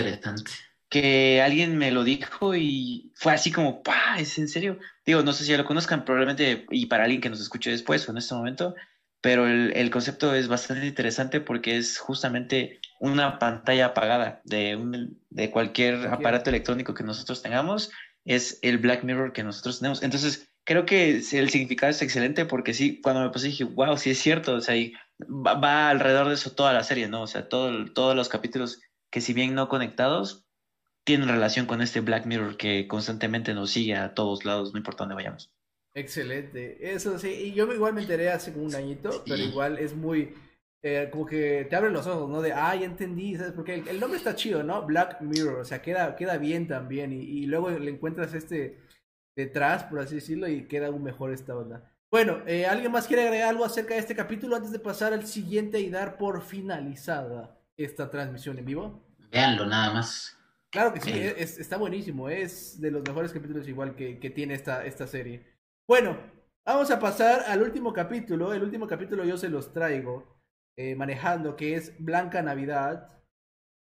Que 0.89 1.41
alguien 1.41 1.77
me 1.77 1.91
lo 1.91 2.03
dijo 2.03 2.53
y 2.53 3.13
fue 3.15 3.33
así 3.33 3.49
como, 3.51 3.81
¡pa! 3.81 4.17
¿Es 4.19 4.37
en 4.37 4.49
serio? 4.49 4.77
Digo, 5.05 5.21
no 5.23 5.31
sé 5.31 5.45
si 5.45 5.51
ya 5.51 5.57
lo 5.57 5.65
conozcan, 5.65 6.03
probablemente, 6.03 6.65
y 6.69 6.87
para 6.87 7.05
alguien 7.05 7.21
que 7.21 7.29
nos 7.29 7.39
escuche 7.39 7.71
después 7.71 8.07
o 8.07 8.11
en 8.11 8.17
este 8.17 8.35
momento, 8.35 8.75
pero 9.27 9.45
el, 9.45 9.89
concepto 9.91 10.33
es 10.33 10.47
bastante 10.47 10.87
interesante 10.87 11.41
porque 11.41 11.75
es 11.75 11.97
justamente 11.97 12.79
una 13.01 13.39
pantalla 13.39 13.87
apagada 13.87 14.39
de, 14.45 15.09
de 15.29 15.51
cualquier 15.51 16.07
aparato 16.07 16.49
electrónico 16.49 16.93
que 16.93 17.03
nosotros 17.03 17.41
tengamos, 17.41 17.91
es 18.23 18.57
el 18.61 18.77
Black 18.77 19.03
Mirror 19.03 19.33
que 19.33 19.43
nosotros 19.43 19.79
tenemos. 19.79 20.01
Entonces, 20.01 20.49
creo 20.63 20.85
que 20.85 21.17
el 21.17 21.49
significado 21.49 21.89
es 21.89 22.01
excelente 22.01 22.45
porque 22.45 22.73
sí, 22.73 23.01
cuando 23.01 23.21
me 23.21 23.29
puse 23.29 23.47
dije, 23.47 23.65
wow, 23.65 23.97
sí 23.97 24.11
es 24.11 24.17
cierto, 24.17 24.53
o 24.53 24.61
sea, 24.61 24.75
va, 25.29 25.89
alrededor 25.89 26.29
de 26.29 26.35
eso 26.35 26.51
toda 26.51 26.71
la 26.71 26.85
serie, 26.85 27.09
¿no? 27.09 27.23
O 27.23 27.27
sea, 27.27 27.49
todo, 27.49 27.83
todos 27.91 28.15
los 28.15 28.29
capítulos 28.29 28.79
que 29.11 29.19
si 29.19 29.33
bien 29.33 29.55
no 29.55 29.67
conectados, 29.67 30.45
tienen 31.03 31.27
relación 31.27 31.65
con 31.65 31.81
este 31.81 31.99
Black 31.99 32.25
Mirror 32.25 32.55
que 32.55 32.87
constantemente 32.87 33.53
nos 33.53 33.71
sigue 33.71 33.97
a 33.97 34.13
todos 34.13 34.45
lados, 34.45 34.71
no 34.71 34.77
importa 34.77 35.03
dónde 35.03 35.15
vayamos. 35.15 35.51
Excelente, 35.97 36.93
eso 36.93 37.17
sí, 37.17 37.27
y 37.27 37.53
yo 37.53 37.73
igual 37.73 37.95
me 37.95 38.01
enteré 38.01 38.29
hace 38.29 38.53
como 38.53 38.65
un 38.65 38.75
añito, 38.75 39.23
pero 39.25 39.41
igual 39.41 39.79
es 39.79 39.95
muy, 39.95 40.31
eh, 40.83 41.09
como 41.11 41.25
que 41.25 41.65
te 41.67 41.75
abren 41.75 41.91
los 41.91 42.05
ojos, 42.05 42.29
¿no? 42.29 42.39
De, 42.39 42.53
ah, 42.53 42.75
ya 42.75 42.85
entendí, 42.85 43.35
¿sabes? 43.35 43.53
Porque 43.53 43.73
el, 43.73 43.99
nombre 43.99 44.19
está 44.19 44.35
chido, 44.35 44.61
¿no? 44.61 44.85
Black 44.85 45.21
Mirror, 45.21 45.61
o 45.61 45.65
sea, 45.65 45.81
queda, 45.81 46.15
queda 46.15 46.37
bien 46.37 46.67
también, 46.67 47.11
y, 47.11 47.47
luego 47.47 47.71
le 47.71 47.89
encuentras 47.89 48.35
este 48.35 48.77
detrás, 49.35 49.85
por 49.85 49.99
así 49.99 50.13
decirlo, 50.13 50.47
y 50.47 50.67
queda 50.67 50.85
aún 50.85 51.01
mejor 51.01 51.33
esta 51.33 51.55
onda. 51.57 51.91
Bueno, 52.11 52.43
eh, 52.45 52.67
¿alguien 52.67 52.91
más 52.91 53.07
quiere 53.07 53.23
agregar 53.23 53.49
algo 53.49 53.65
acerca 53.65 53.95
de 53.95 54.01
este 54.01 54.15
capítulo 54.15 54.55
antes 54.55 54.71
de 54.71 54.77
pasar 54.77 55.13
al 55.13 55.25
siguiente 55.25 55.79
y 55.79 55.89
dar 55.89 56.19
por 56.19 56.43
finalizada 56.43 57.59
esta 57.75 58.11
transmisión 58.11 58.59
en 58.59 58.65
vivo? 58.65 59.03
Veanlo, 59.31 59.65
nada 59.65 59.95
más. 59.95 60.37
Claro 60.69 60.93
que 60.93 61.01
sí, 61.01 61.11
está 61.11 61.77
buenísimo, 61.77 62.29
es 62.29 62.79
de 62.79 62.91
los 62.91 63.01
mejores 63.01 63.33
capítulos 63.33 63.67
igual 63.67 63.95
que, 63.95 64.19
que 64.19 64.29
tiene 64.29 64.53
esta, 64.53 64.85
esta 64.85 65.07
serie. 65.07 65.56
Bueno, 65.87 66.17
vamos 66.65 66.91
a 66.91 66.99
pasar 66.99 67.45
al 67.47 67.61
último 67.61 67.93
capítulo. 67.93 68.53
El 68.53 68.61
último 68.61 68.87
capítulo 68.87 69.23
yo 69.23 69.37
se 69.37 69.47
los 69.47 69.71
traigo 69.71 70.37
eh, 70.75 70.95
manejando, 70.95 71.55
que 71.55 71.75
es 71.75 71.95
Blanca 71.97 72.41
Navidad. 72.41 73.23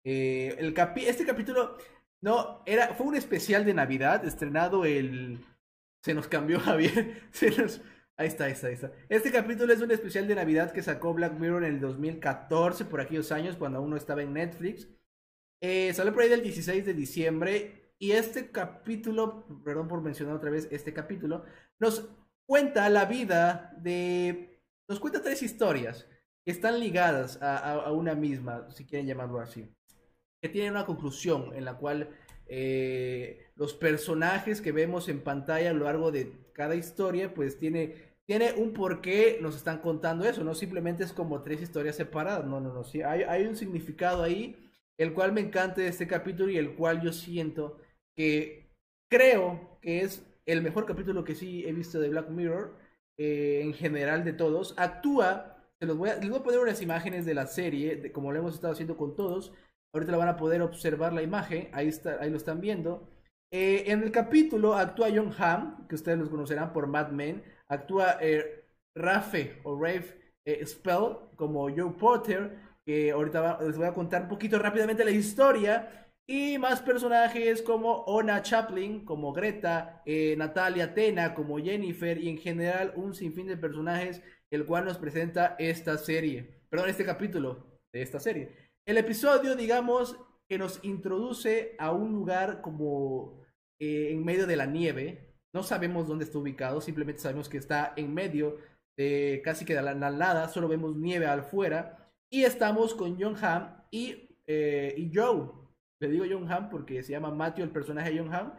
Eh, 0.05 0.57
este 0.99 1.27
capítulo 1.27 1.77
no 2.23 2.63
era 2.65 2.95
fue 2.95 3.09
un 3.09 3.17
especial 3.17 3.65
de 3.65 3.75
Navidad 3.75 4.25
estrenado 4.25 4.85
el 4.85 5.45
se 6.05 6.15
nos 6.15 6.29
cambió 6.29 6.61
Javier 6.61 7.25
se 7.33 7.51
nos 7.51 7.83
ahí 8.17 8.29
está 8.29 8.45
ahí 8.45 8.53
está 8.53 8.69
ahí 8.69 8.75
está 8.75 8.93
este 9.09 9.33
capítulo 9.33 9.73
es 9.73 9.81
un 9.81 9.91
especial 9.91 10.29
de 10.29 10.37
Navidad 10.37 10.71
que 10.71 10.83
sacó 10.83 11.13
Black 11.13 11.33
Mirror 11.33 11.65
en 11.65 11.75
el 11.75 11.81
2014 11.81 12.85
por 12.85 13.01
aquellos 13.01 13.33
años 13.33 13.57
cuando 13.57 13.79
aún 13.79 13.91
no 13.91 13.97
estaba 13.97 14.23
en 14.23 14.33
Netflix 14.33 14.89
eh, 15.61 15.93
salió 15.93 16.15
por 16.15 16.23
ahí 16.23 16.29
del 16.29 16.45
16 16.45 16.87
de 16.87 16.95
diciembre 16.95 17.87
y 17.99 18.13
este 18.13 18.51
capítulo, 18.51 19.47
perdón 19.65 19.89
por 19.89 20.03
mencionar 20.03 20.37
otra 20.37 20.51
vez 20.51 20.69
este 20.71 20.93
capítulo, 20.93 21.45
nos 21.81 22.09
cuenta 22.47 22.89
la 22.89 23.05
vida 23.05 23.73
de... 23.79 24.61
Nos 24.89 25.01
cuenta 25.01 25.23
tres 25.23 25.43
historias 25.43 26.07
que 26.45 26.53
están 26.53 26.79
ligadas 26.79 27.41
a, 27.43 27.91
una 27.91 28.15
misma, 28.15 28.71
si 28.71 28.85
quieren 28.85 29.09
llamarlo 29.09 29.41
así. 29.41 29.69
Que 30.41 30.49
tienen 30.49 30.73
una 30.73 30.87
conclusión 30.87 31.53
en 31.57 31.65
la 31.65 31.77
cual 31.77 32.11
eh, 32.47 33.51
los 33.57 33.75
personajes 33.75 34.61
que 34.61 34.71
vemos 34.71 35.09
en 35.09 35.23
pantalla 35.23 35.71
a 35.71 35.73
lo 35.73 35.87
largo 35.87 36.13
de 36.13 36.33
cada 36.53 36.77
historia, 36.77 37.35
pues 37.35 37.59
tiene, 37.59 38.15
tiene 38.27 38.53
un 38.53 38.73
porqué 38.73 39.39
nos 39.43 39.57
están 39.57 39.79
contando 39.79 40.25
eso, 40.25 40.45
no 40.45 40.55
simplemente 40.55 41.03
es 41.03 41.13
como 41.13 41.43
tres 41.43 41.61
historias 41.63 41.97
separadas, 41.97 42.47
no, 42.47 42.61
no, 42.61 42.73
no, 42.73 42.85
sí, 42.85 43.03
hay, 43.03 43.23
hay 43.23 43.47
un 43.47 43.57
significado 43.57 44.23
ahí, 44.23 44.71
el 44.99 45.13
cual 45.15 45.33
me 45.33 45.41
encanta 45.41 45.81
de 45.81 45.89
este 45.89 46.07
capítulo 46.07 46.51
y 46.51 46.59
el 46.59 46.77
cual 46.77 47.03
yo 47.03 47.13
siento 47.13 47.79
que 48.17 48.71
creo 49.11 49.79
que 49.83 50.03
es 50.03 50.25
el 50.47 50.63
mejor 50.63 50.87
capítulo 50.87 51.25
que 51.25 51.35
sí 51.35 51.65
he 51.67 51.73
visto 51.73 52.01
de 52.01 52.09
Black 52.09 52.31
Mirror, 52.31 52.77
eh, 53.19 53.61
en 53.63 53.75
general 53.75 54.25
de 54.25 54.33
todos. 54.33 54.75
Actúa, 54.79 55.57
se 55.79 55.87
los 55.87 55.97
voy 55.97 56.11
a, 56.11 56.17
les 56.17 56.31
voy 56.31 56.39
a 56.39 56.43
poner 56.43 56.61
unas 56.61 56.81
imágenes 56.83 57.25
de 57.27 57.35
la 57.35 57.47
serie, 57.47 57.97
de, 57.97 58.13
como 58.13 58.33
lo 58.33 58.39
hemos 58.39 58.55
estado 58.55 58.73
haciendo 58.73 58.97
con 58.97 59.17
todos. 59.17 59.53
Ahorita 59.93 60.13
la 60.13 60.19
van 60.19 60.29
a 60.29 60.37
poder 60.37 60.63
observar 60.63 61.13
la 61.13 61.23
imagen, 61.23 61.69
ahí, 61.73 61.89
está, 61.89 62.19
ahí 62.21 62.31
lo 62.31 62.37
están 62.37 62.61
viendo. 62.61 63.09
Eh, 63.51 63.85
en 63.87 64.03
el 64.03 64.11
capítulo 64.13 64.75
actúa 64.75 65.09
John 65.15 65.33
Hamm, 65.39 65.87
que 65.89 65.95
ustedes 65.95 66.19
los 66.19 66.29
conocerán 66.29 66.73
por 66.73 66.87
Mad 66.87 67.11
Men. 67.11 67.43
Actúa 67.69 68.19
eh, 68.21 68.65
Rafe 68.95 69.61
o 69.65 69.81
Rafe 69.81 70.21
Spell 70.65 71.17
como 71.37 71.69
Joe 71.75 71.93
Potter, 71.99 72.59
que 72.85 73.11
ahorita 73.11 73.59
les 73.63 73.77
voy 73.77 73.87
a 73.87 73.93
contar 73.95 74.23
un 74.23 74.29
poquito 74.29 74.59
rápidamente 74.59 75.05
la 75.05 75.11
historia. 75.11 76.06
Y 76.29 76.59
más 76.59 76.83
personajes 76.83 77.63
como 77.63 77.99
Ona 78.07 78.43
Chaplin, 78.43 79.05
como 79.05 79.33
Greta, 79.33 80.03
eh, 80.05 80.35
Natalia 80.37 80.93
Tena, 80.93 81.35
como 81.35 81.59
Jennifer, 81.59 82.19
y 82.19 82.29
en 82.29 82.39
general 82.39 82.93
un 82.97 83.15
sinfín 83.15 83.47
de 83.47 83.57
personajes, 83.57 84.23
el 84.51 84.67
cual 84.67 84.87
nos 84.87 84.99
presenta 84.99 85.55
esta 85.61 85.97
serie, 85.99 86.63
perdón, 86.69 86.91
este 86.91 87.05
capítulo 87.05 87.79
de 87.93 88.03
esta 88.03 88.19
serie. 88.19 88.73
El 88.85 88.99
episodio, 88.99 89.55
digamos, 89.55 90.17
que 90.49 90.59
nos 90.59 90.83
introduce 90.83 91.77
a 91.79 91.93
un 91.93 92.13
lugar 92.13 92.61
como 92.61 93.45
eh, 93.81 94.09
en 94.11 94.25
medio 94.25 94.49
de 94.49 94.57
la 94.57 94.67
nieve. 94.67 95.33
No 95.55 95.63
sabemos 95.63 96.09
dónde 96.09 96.25
está 96.25 96.39
ubicado, 96.39 96.81
simplemente 96.81 97.23
sabemos 97.23 97.49
que 97.49 97.59
está 97.59 97.93
en 97.97 98.13
medio 98.13 98.59
de 98.97 99.43
casi 99.45 99.65
que 99.65 99.75
de 99.75 99.83
la, 99.83 99.95
nada, 99.95 100.49
solo 100.49 100.67
vemos 100.67 100.97
nieve 100.97 101.27
afuera. 101.27 102.13
Y 102.33 102.43
estamos 102.43 102.95
con 102.95 103.17
John 103.21 103.37
Hamm 103.41 103.85
y, 103.93 104.37
eh, 104.49 104.93
y 104.97 105.13
Joe 105.15 105.66
le 105.99 106.09
digo 106.09 106.25
John 106.29 106.51
Hamm 106.51 106.69
porque 106.71 107.03
se 107.03 107.13
llama 107.13 107.31
Matthew 107.31 107.65
el 107.65 107.71
personaje 107.71 108.11
de 108.11 108.19
John 108.19 108.35
Hamm. 108.35 108.53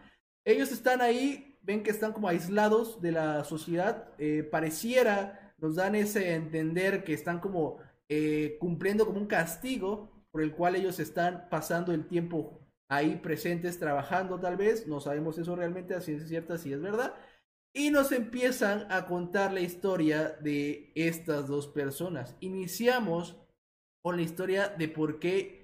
Ellos 0.46 0.72
están 0.72 1.02
ahí, 1.02 1.60
ven 1.62 1.84
que 1.84 1.92
están 1.92 2.14
como 2.14 2.28
aislados 2.28 3.02
de 3.02 3.12
la 3.12 3.44
sociedad, 3.44 4.10
eh, 4.18 4.44
pareciera, 4.44 5.54
nos 5.58 5.76
dan 5.76 5.96
ese 5.96 6.34
entender 6.34 7.04
que 7.04 7.14
están 7.14 7.40
como 7.40 7.80
eh, 8.10 8.58
cumpliendo 8.60 9.06
como 9.06 9.20
un 9.20 9.28
castigo 9.28 10.26
por 10.32 10.42
el 10.42 10.54
cual 10.54 10.76
ellos 10.76 11.00
están 11.00 11.48
pasando 11.50 11.94
el 11.94 12.08
tiempo 12.08 12.62
ahí 12.90 13.18
presentes 13.18 13.80
trabajando 13.80 14.40
tal 14.40 14.56
vez, 14.56 14.88
no 14.88 15.02
sabemos 15.02 15.38
eso 15.38 15.56
realmente, 15.56 15.94
así 15.94 16.14
es 16.14 16.28
cierta, 16.28 16.58
si 16.58 16.72
es 16.72 16.82
verdad, 16.82 17.14
y 17.74 17.92
nos 17.92 18.12
empiezan 18.12 18.92
a 18.92 19.06
contar 19.06 19.52
la 19.52 19.60
historia 19.60 20.30
de 20.42 20.92
estas 20.96 21.48
dos 21.48 21.68
personas. 21.68 22.36
Iniciamos 22.40 23.38
con 24.02 24.16
la 24.16 24.22
historia 24.22 24.70
de 24.70 24.88
por 24.88 25.20
qué 25.20 25.57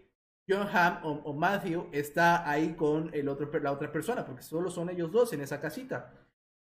John 0.47 0.67
Hamm 0.67 0.99
o, 1.03 1.33
Matthew 1.33 1.89
está 1.91 2.49
ahí 2.49 2.73
con 2.73 3.13
el 3.13 3.29
otro, 3.29 3.49
la 3.59 3.71
otra 3.71 3.91
persona, 3.91 4.25
porque 4.25 4.43
solo 4.43 4.69
son 4.69 4.89
ellos 4.89 5.11
dos 5.11 5.31
en 5.33 5.41
esa 5.41 5.61
casita. 5.61 6.13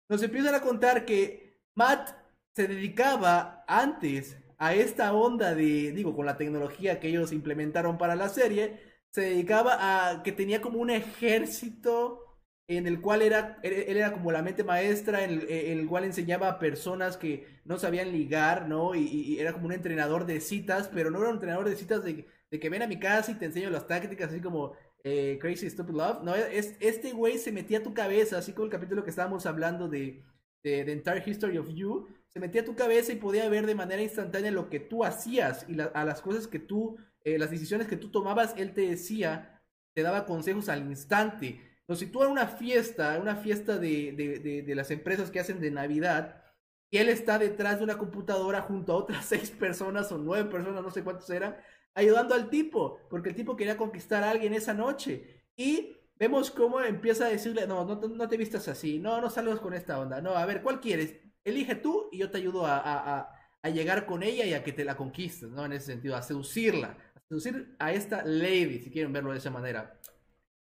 Nos 0.09 0.23
empiezan 0.23 0.55
a 0.55 0.61
contar 0.61 1.05
que 1.05 1.61
Matt 1.75 2.11
se 2.55 2.67
dedicaba 2.67 3.65
antes 3.67 4.37
a 4.59 4.75
esta 4.75 5.15
onda 5.15 5.55
de, 5.55 5.93
digo, 5.93 6.15
con 6.15 6.27
la 6.27 6.37
tecnología 6.37 7.01
que 7.01 7.09
ellos 7.09 7.33
implementaron 7.33 7.97
para 7.97 8.17
la 8.17 8.29
serie, 8.29 8.81
se 9.11 9.23
dedicaba 9.23 10.11
a 10.11 10.23
que 10.23 10.33
tenía 10.33 10.61
como 10.61 10.79
un 10.79 10.91
ejército 10.91 12.31
en 12.69 12.87
el 12.87 13.01
cual 13.01 13.23
era, 13.23 13.59
él 13.63 13.97
era 13.97 14.13
como 14.13 14.31
la 14.31 14.43
mente 14.43 14.63
maestra, 14.63 15.25
en 15.25 15.45
el, 15.49 15.89
cual 15.89 16.05
enseñaba 16.05 16.49
a 16.49 16.59
personas 16.61 17.17
que 17.17 17.61
no 17.65 17.79
sabían 17.79 18.13
ligar, 18.13 18.69
¿no? 18.69 18.95
Y, 18.95 19.41
era 19.41 19.53
como 19.53 19.67
un 19.67 19.73
entrenador 19.73 20.25
de 20.25 20.41
citas, 20.41 20.89
pero 20.93 21.11
no 21.11 21.19
era 21.19 21.31
un 21.31 21.35
entrenador 21.35 21.69
de 21.69 21.75
citas 21.75 22.05
de, 22.05 22.29
que 22.59 22.71
ven 22.71 22.83
a 22.83 22.87
mi 22.87 22.99
casa 22.99 23.31
y 23.31 23.35
te 23.35 23.47
enseño 23.47 23.71
las 23.71 23.87
tácticas, 23.87 24.31
así 24.31 24.41
como 24.41 24.73
eh, 25.05 25.39
Crazy 25.41 25.71
Stupid 25.71 25.95
Love. 25.95 26.23
No, 26.23 26.35
es, 26.35 26.77
este 26.81 27.13
güey 27.13 27.39
se 27.39 27.53
metía 27.53 27.79
a 27.79 27.83
tu 27.83 27.95
cabeza, 27.95 28.39
así 28.39 28.53
como 28.53 28.65
el 28.65 28.71
capítulo 28.71 29.05
que 29.05 29.11
estábamos 29.11 29.47
hablando 29.47 29.89
de, 29.89 30.23
de 30.63 30.85
The 30.85 30.93
Entire 30.93 31.23
History 31.25 31.59
of 31.59 31.69
You, 31.69 32.09
se 32.29 32.41
metía 32.41 32.63
a 32.63 32.65
tu 32.65 32.75
cabeza 32.75 33.13
y 33.13 33.17
podía 33.17 33.49
ver 33.49 33.67
de 33.67 33.75
manera 33.75 34.03
instantánea 34.03 34.51
lo 34.51 34.69
que 34.69 34.81
tú 34.81 35.05
hacías 35.05 35.67
y 35.69 35.79
a 35.81 36.05
las 36.05 36.23
cosas 36.23 36.47
que 36.49 36.59
tú, 36.59 36.97
eh, 37.25 37.39
las 37.39 37.51
decisiones 37.51 37.87
que 37.87 37.97
tú 37.97 38.11
tomabas, 38.11 38.55
él 38.57 38.73
te 38.73 38.83
decía, 38.83 39.63
te 39.95 40.03
daba 40.03 40.27
consejos 40.27 40.69
al 40.69 40.83
instante 40.89 41.61
si 41.97 42.07
tú 42.07 42.23
en 42.23 42.31
una 42.31 42.47
fiesta, 42.47 43.19
una 43.21 43.37
fiesta 43.37 43.79
de, 43.79 44.65
las 44.75 44.91
empresas 44.91 45.31
que 45.31 45.41
hacen 45.41 45.61
de 45.61 45.71
Navidad, 45.71 46.43
y 46.91 46.99
él 46.99 47.09
está 47.09 47.39
detrás 47.39 47.79
de 47.79 47.85
una 47.85 47.99
computadora 47.99 48.63
junto 48.63 48.93
a 48.93 48.97
otras 48.97 49.25
seis 49.27 49.51
personas 49.51 50.11
o 50.13 50.19
nueve 50.19 50.51
personas, 50.51 50.83
no 50.83 50.91
sé 50.91 51.05
cuántos 51.05 51.31
eran, 51.31 51.57
ayudando 51.95 52.35
al 52.35 52.51
tipo, 52.51 52.99
porque 53.09 53.31
el 53.31 53.35
tipo 53.35 53.57
quería 53.57 53.77
conquistar 53.77 54.23
a 54.23 54.31
alguien 54.31 54.55
esa 54.55 54.75
noche. 54.75 55.45
Y 55.57 55.97
vemos 56.17 56.51
cómo 56.51 56.81
empieza 56.81 57.27
a 57.27 57.31
decirle, 57.31 57.67
no, 57.67 57.85
no, 57.85 58.29
te 58.29 58.37
vistas 58.37 58.69
así, 58.69 58.99
no, 58.99 59.21
no 59.21 59.31
salgas 59.31 59.61
con 59.61 59.75
esta 59.75 59.99
onda, 59.99 60.21
no, 60.21 60.31
a 60.31 60.47
ver, 60.47 60.63
¿cuál 60.63 60.81
quieres? 60.81 61.17
Elige 61.45 61.75
tú 61.75 62.09
y 62.13 62.19
yo 62.19 62.31
te 62.31 62.39
ayudo 62.39 62.67
a, 62.67 63.31
a 63.63 63.71
llegar 63.71 64.07
con 64.07 64.23
ella 64.23 64.45
y 64.45 64.55
a 64.55 64.65
que 64.65 64.73
te 64.73 64.85
la 64.85 64.97
conquistes, 64.97 65.51
¿no? 65.51 65.65
En 65.65 65.73
ese 65.73 65.87
sentido, 65.87 66.17
a 66.17 66.23
seducirla, 66.23 66.97
a 67.15 67.21
seducir 67.29 67.77
a 67.79 67.93
esta 67.93 68.25
lady, 68.25 68.81
si 68.81 68.91
quieren 68.91 69.13
verlo 69.13 69.33
de 69.33 69.39
esa 69.39 69.51
manera. 69.51 70.01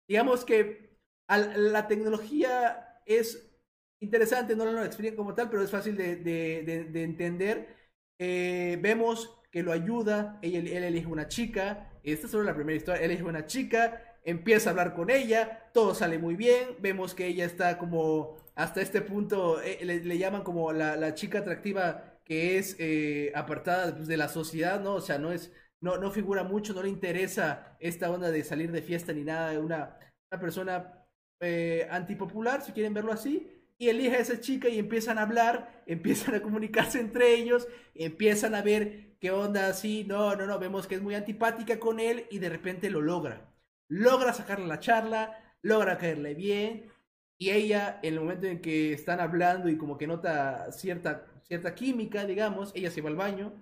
Digamos 0.08 0.44
que 0.44 0.98
la 1.28 1.88
tecnología 1.88 3.00
es 3.04 3.52
interesante, 4.00 4.54
no 4.54 4.64
lo 4.64 4.84
explican 4.84 5.16
como 5.16 5.34
tal, 5.34 5.50
pero 5.50 5.62
es 5.62 5.70
fácil 5.70 5.96
de, 5.96 7.02
entender. 7.02 7.74
Eh, 8.18 8.78
vemos 8.80 9.35
que 9.50 9.62
lo 9.62 9.72
ayuda, 9.72 10.38
él, 10.42 10.66
elige 10.66 11.06
una 11.06 11.28
chica, 11.28 11.90
esta 12.02 12.26
es 12.26 12.30
solo 12.30 12.44
la 12.44 12.54
primera 12.54 12.76
historia, 12.76 13.02
él 13.02 13.10
elige 13.10 13.24
una 13.24 13.46
chica, 13.46 14.16
empieza 14.24 14.68
a 14.68 14.72
hablar 14.72 14.94
con 14.94 15.10
ella, 15.10 15.70
todo 15.72 15.94
sale 15.94 16.18
muy 16.18 16.36
bien, 16.36 16.76
vemos 16.80 17.14
que 17.14 17.26
ella 17.26 17.44
está 17.44 17.78
como 17.78 18.36
hasta 18.54 18.80
este 18.80 19.02
punto, 19.02 19.60
eh, 19.62 19.84
le, 19.84 20.18
llaman 20.18 20.42
como 20.42 20.72
la, 20.72 21.14
chica 21.14 21.40
atractiva 21.40 22.18
que 22.24 22.58
es 22.58 22.76
eh, 22.78 23.30
apartada 23.34 23.94
pues, 23.94 24.08
de 24.08 24.16
la 24.16 24.28
sociedad, 24.28 24.80
¿no? 24.80 24.94
O 24.94 25.00
sea, 25.00 25.18
no 25.18 25.30
es, 25.32 25.52
no, 25.80 25.98
no 25.98 26.10
figura 26.10 26.42
mucho, 26.42 26.74
no 26.74 26.82
le 26.82 26.88
interesa 26.88 27.76
esta 27.78 28.10
onda 28.10 28.30
de 28.30 28.42
salir 28.42 28.72
de 28.72 28.82
fiesta 28.82 29.12
ni 29.12 29.22
nada, 29.22 29.58
una, 29.60 29.96
una 30.30 30.40
persona 30.40 31.06
eh, 31.40 31.86
antipopular, 31.90 32.62
si 32.62 32.72
quieren 32.72 32.94
verlo 32.94 33.12
así, 33.12 33.46
y 33.78 33.88
elige 33.88 34.16
a 34.16 34.20
esa 34.20 34.40
chica 34.40 34.68
y 34.68 34.78
empiezan 34.78 35.18
a 35.18 35.22
hablar, 35.22 35.82
empiezan 35.86 36.34
a 36.34 36.42
comunicarse 36.42 36.98
entre 36.98 37.34
ellos, 37.34 37.68
empiezan 37.94 38.54
a 38.54 38.62
ver 38.62 39.05
qué 39.20 39.30
onda 39.30 39.68
así, 39.68 40.04
no, 40.04 40.36
no, 40.36 40.46
no, 40.46 40.58
vemos 40.58 40.86
que 40.86 40.96
es 40.96 41.02
muy 41.02 41.14
antipática 41.14 41.78
con 41.78 42.00
él 42.00 42.26
y 42.30 42.38
de 42.38 42.48
repente 42.48 42.90
lo 42.90 43.00
logra. 43.00 43.52
Logra 43.88 44.32
sacarle 44.32 44.66
la 44.66 44.80
charla, 44.80 45.56
logra 45.62 45.98
caerle 45.98 46.34
bien 46.34 46.92
y 47.38 47.50
ella, 47.50 48.00
en 48.02 48.14
el 48.14 48.20
momento 48.20 48.46
en 48.46 48.60
que 48.60 48.92
están 48.92 49.20
hablando 49.20 49.68
y 49.68 49.76
como 49.76 49.98
que 49.98 50.06
nota 50.06 50.72
cierta, 50.72 51.26
cierta 51.42 51.74
química, 51.74 52.24
digamos, 52.24 52.72
ella 52.74 52.90
se 52.90 53.02
va 53.02 53.10
al 53.10 53.16
baño 53.16 53.52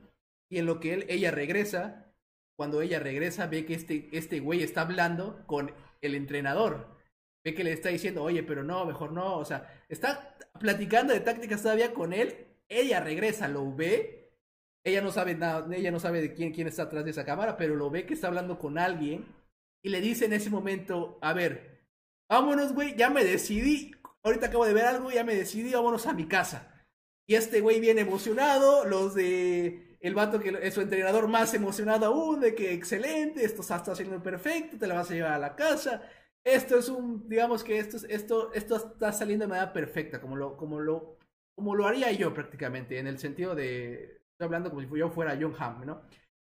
y 0.48 0.59
en 0.59 0.66
lo 0.66 0.80
que 0.80 0.94
él, 0.94 1.07
ella 1.09 1.30
regresa, 1.30 2.07
cuando 2.57 2.82
ella 2.82 3.00
regresa 3.00 3.46
ve 3.46 3.66
que 3.66 3.74
este, 3.74 4.09
este 4.12 4.40
güey 4.40 4.62
está 4.62 4.82
hablando 4.82 5.44
con 5.46 5.72
el 6.00 6.14
entrenador 6.14 6.94
ve 7.44 7.55
que 7.55 7.62
le 7.62 7.72
está 7.72 7.90
diciendo, 7.90 8.22
oye, 8.22 8.42
pero 8.42 8.64
no, 8.64 8.86
mejor 8.86 9.12
no, 9.12 9.36
o 9.36 9.44
sea, 9.44 9.84
está 9.88 10.36
platicando 10.59 11.12
de 11.12 11.20
tácticas 11.20 11.62
todavía 11.62 11.92
con 11.92 12.12
él, 12.12 12.46
ella 12.68 13.00
regresa, 13.00 13.48
lo 13.48 13.72
ve, 13.74 14.24
ella 14.85 15.01
no 15.01 15.11
sabe 15.11 15.35
nada, 15.35 15.66
ella 15.74 15.91
no 15.91 15.99
sabe 15.99 16.20
de 16.20 16.35
quién, 16.35 16.53
quién 16.53 16.68
está 16.68 16.85
atrás 16.85 17.05
de 17.05 17.11
esa 17.11 17.24
cámara, 17.24 17.57
pero 17.57 17.74
lo 17.74 17.91
ve 17.91 18.07
que 18.07 18.14
está 18.14 18.28
hablando 18.28 18.59
con 18.59 18.78
alguien 18.78 19.26
y 19.82 19.89
le 19.89 20.01
dice 20.01 20.26
en 20.26 20.32
ese 20.32 20.51
momento, 20.51 21.18
a 21.22 21.32
ver, 21.32 21.87
vámonos, 22.28 22.72
güey, 22.72 22.95
ya 22.97 23.11
me 23.11 23.24
decidí, 23.24 23.93
ahorita 24.22 24.47
acabo 24.47 24.66
de 24.66 24.74
ver 24.74 24.85
algo, 24.85 25.11
ya 25.11 25.24
me 25.24 25.35
decidí, 25.35 25.72
vámonos 25.72 26.07
a 26.07 26.12
mi 26.12 26.26
casa. 26.26 26.87
Y 27.26 27.35
este 27.35 27.61
güey 27.61 27.80
viene 27.80 28.03
emocionado, 28.03 28.85
los 28.85 29.14
de 29.14 29.97
el 30.01 30.14
vato 30.14 30.39
que 30.39 30.59
es 30.62 30.74
su 30.74 30.82
entrenador 30.82 31.28
más 31.28 31.55
emocionado 31.55 32.07
aún, 32.07 32.41
de 32.41 32.55
que 32.55 32.74
excelente, 32.74 33.43
esto 33.45 33.62
está 33.62 33.76
haciendo 33.76 34.22
perfecto, 34.22 34.76
te 34.76 34.87
la 34.87 34.95
vas 34.95 35.11
a 35.11 35.14
llevar 35.14 35.32
a 35.32 35.39
la 35.39 35.57
casa 35.57 36.03
esto 36.45 36.78
es 36.78 36.89
un, 36.91 37.26
digamos 37.28 37.64
que 37.64 37.78
esto, 37.78 37.97
esto, 38.09 38.53
esto 38.53 38.76
está 38.76 39.12
saliendo 39.12 39.45
de 39.45 39.49
manera 39.49 39.72
perfecta, 39.72 40.20
como 40.20 40.37
lo, 40.37 40.57
como 40.57 40.78
lo, 40.78 41.16
como 41.55 41.74
lo 41.74 41.87
haría 41.87 42.12
yo 42.12 42.35
prácticamente, 42.35 42.99
en 42.99 43.07
el 43.07 43.18
sentido 43.18 43.55
de, 43.55 44.22
hablando 44.39 44.70
como 44.70 44.82
si 44.82 44.89
yo 44.99 45.11
fuera 45.11 45.39
John 45.41 45.55
Hamm, 45.59 45.85
¿no? 45.85 46.03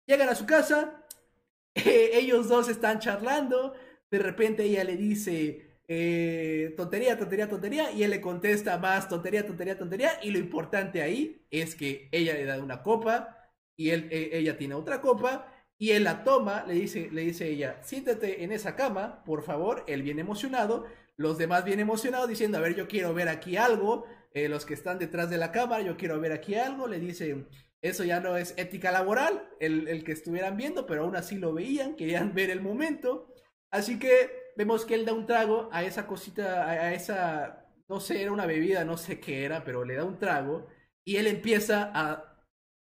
Llegan 0.07 0.29
a 0.29 0.35
su 0.35 0.47
casa, 0.47 1.05
ellos 1.75 2.49
dos 2.49 2.69
están 2.69 3.01
charlando, 3.01 3.75
de 4.11 4.19
repente 4.19 4.65
ella 4.65 4.85
le 4.85 4.97
dice, 4.97 5.81
eh, 5.89 6.75
tontería, 6.77 7.19
tontería, 7.19 7.49
tontería, 7.49 7.93
y 7.93 8.03
él 8.03 8.11
le 8.11 8.21
contesta 8.21 8.79
más 8.79 9.09
tontería, 9.09 9.47
tontería, 9.47 9.77
tontería, 9.77 10.13
y 10.23 10.31
lo 10.31 10.39
importante 10.39 11.03
ahí 11.03 11.47
es 11.51 11.75
que 11.75 12.09
ella 12.13 12.35
le 12.35 12.45
da 12.45 12.63
una 12.63 12.83
copa 12.83 13.51
y 13.77 13.91
él, 13.91 14.09
e, 14.11 14.39
ella 14.39 14.57
tiene 14.57 14.75
otra 14.75 15.01
copa, 15.01 15.51
y 15.79 15.91
él 15.91 16.05
la 16.05 16.25
toma, 16.25 16.65
le 16.67 16.75
dice, 16.75 17.11
le 17.11 17.23
dice 17.23 17.49
ella, 17.49 17.79
siéntate 17.83 18.45
en 18.45 18.53
esa 18.53 18.77
cama, 18.77 19.25
por 19.25 19.43
favor. 19.43 19.85
Él 19.87 20.03
viene 20.03 20.21
emocionado, 20.21 20.87
los 21.17 21.37
demás 21.37 21.65
vienen 21.65 21.87
emocionados 21.87 22.29
diciendo, 22.29 22.59
a 22.59 22.61
ver, 22.61 22.75
yo 22.75 22.87
quiero 22.89 23.13
ver 23.13 23.29
aquí 23.29 23.57
algo. 23.57 24.07
Eh, 24.33 24.49
los 24.49 24.65
que 24.65 24.75
están 24.75 24.99
detrás 24.99 25.31
de 25.31 25.39
la 25.39 25.53
cámara, 25.53 25.83
yo 25.83 25.97
quiero 25.97 26.21
ver 26.21 26.33
aquí 26.33 26.55
algo. 26.55 26.87
Le 26.87 27.01
dice, 27.01 27.47
eso 27.85 28.05
ya 28.05 28.21
no 28.21 28.37
es 28.37 28.55
ética 28.57 28.91
laboral, 28.91 29.49
el, 29.61 30.05
que 30.05 30.13
estuvieran 30.13 30.57
viendo, 30.57 30.87
pero 30.87 31.05
aún 31.05 31.17
así 31.17 31.37
lo 31.37 31.53
veían, 31.53 31.97
querían 31.97 32.35
ver 32.35 32.51
el 32.51 32.61
momento. 32.61 33.33
Así 33.71 33.99
que 33.99 34.53
vemos 34.57 34.85
que 34.85 34.95
él 34.95 35.05
da 35.05 35.13
un 35.13 35.27
trago 35.27 35.69
a 35.73 35.85
esa 35.85 36.07
cosita, 36.07 36.69
a 36.71 36.95
esa, 36.95 37.67
no 37.89 38.01
sé, 38.01 38.23
era 38.23 38.33
una 38.33 38.47
bebida, 38.47 38.85
no 38.85 38.97
sé 38.97 39.21
qué 39.21 39.45
era, 39.45 39.65
pero 39.65 39.85
le 39.85 39.97
da 39.97 40.05
un 40.05 40.19
trago. 40.19 40.67
Y 41.05 41.17
él 41.17 41.27
empieza 41.27 41.91
a 41.95 42.35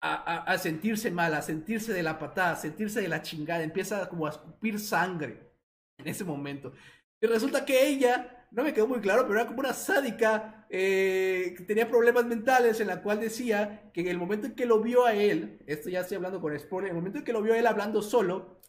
a, 0.05 0.57
sentirse 0.57 1.09
mal, 1.09 1.33
a 1.33 1.41
sentirse 1.41 1.91
de 1.91 2.03
la 2.03 2.19
patada, 2.19 2.51
a 2.51 2.55
sentirse 2.55 3.01
de 3.01 3.07
la 3.07 3.21
chingada, 3.21 3.63
empieza 3.63 4.07
como 4.07 4.27
a 4.27 4.29
escupir 4.29 4.79
sangre 4.79 5.51
en 5.97 6.07
ese 6.07 6.23
momento. 6.23 6.73
Y 7.21 7.27
resulta 7.27 7.65
que 7.65 7.87
ella, 7.87 8.34
no 8.55 8.63
me 8.63 8.73
quedó 8.73 8.87
muy 8.87 9.01
claro, 9.01 9.23
pero 9.27 9.39
era 9.39 9.47
como 9.47 9.59
una 9.59 9.73
sádica 9.73 10.65
eh, 10.69 11.53
que 11.57 11.63
tenía 11.65 11.89
problemas 11.89 12.25
mentales 12.25 12.79
en 12.79 12.87
la 12.87 13.01
cual 13.01 13.19
decía 13.19 13.91
que 13.93 13.99
en 13.99 14.07
el 14.07 14.17
momento 14.17 14.47
en 14.47 14.55
que 14.55 14.65
lo 14.65 14.79
vio 14.79 15.05
a 15.05 15.13
él, 15.13 15.59
esto 15.67 15.89
ya 15.89 15.99
estoy 15.99 16.15
hablando 16.15 16.39
con 16.39 16.57
spoiler, 16.57 16.89
en 16.89 16.95
el 16.95 17.01
momento 17.01 17.19
en 17.19 17.25
que 17.25 17.33
lo 17.33 17.41
vio 17.41 17.53
a 17.53 17.57
él 17.57 17.67
hablando 17.67 18.01
solo, 18.01 18.61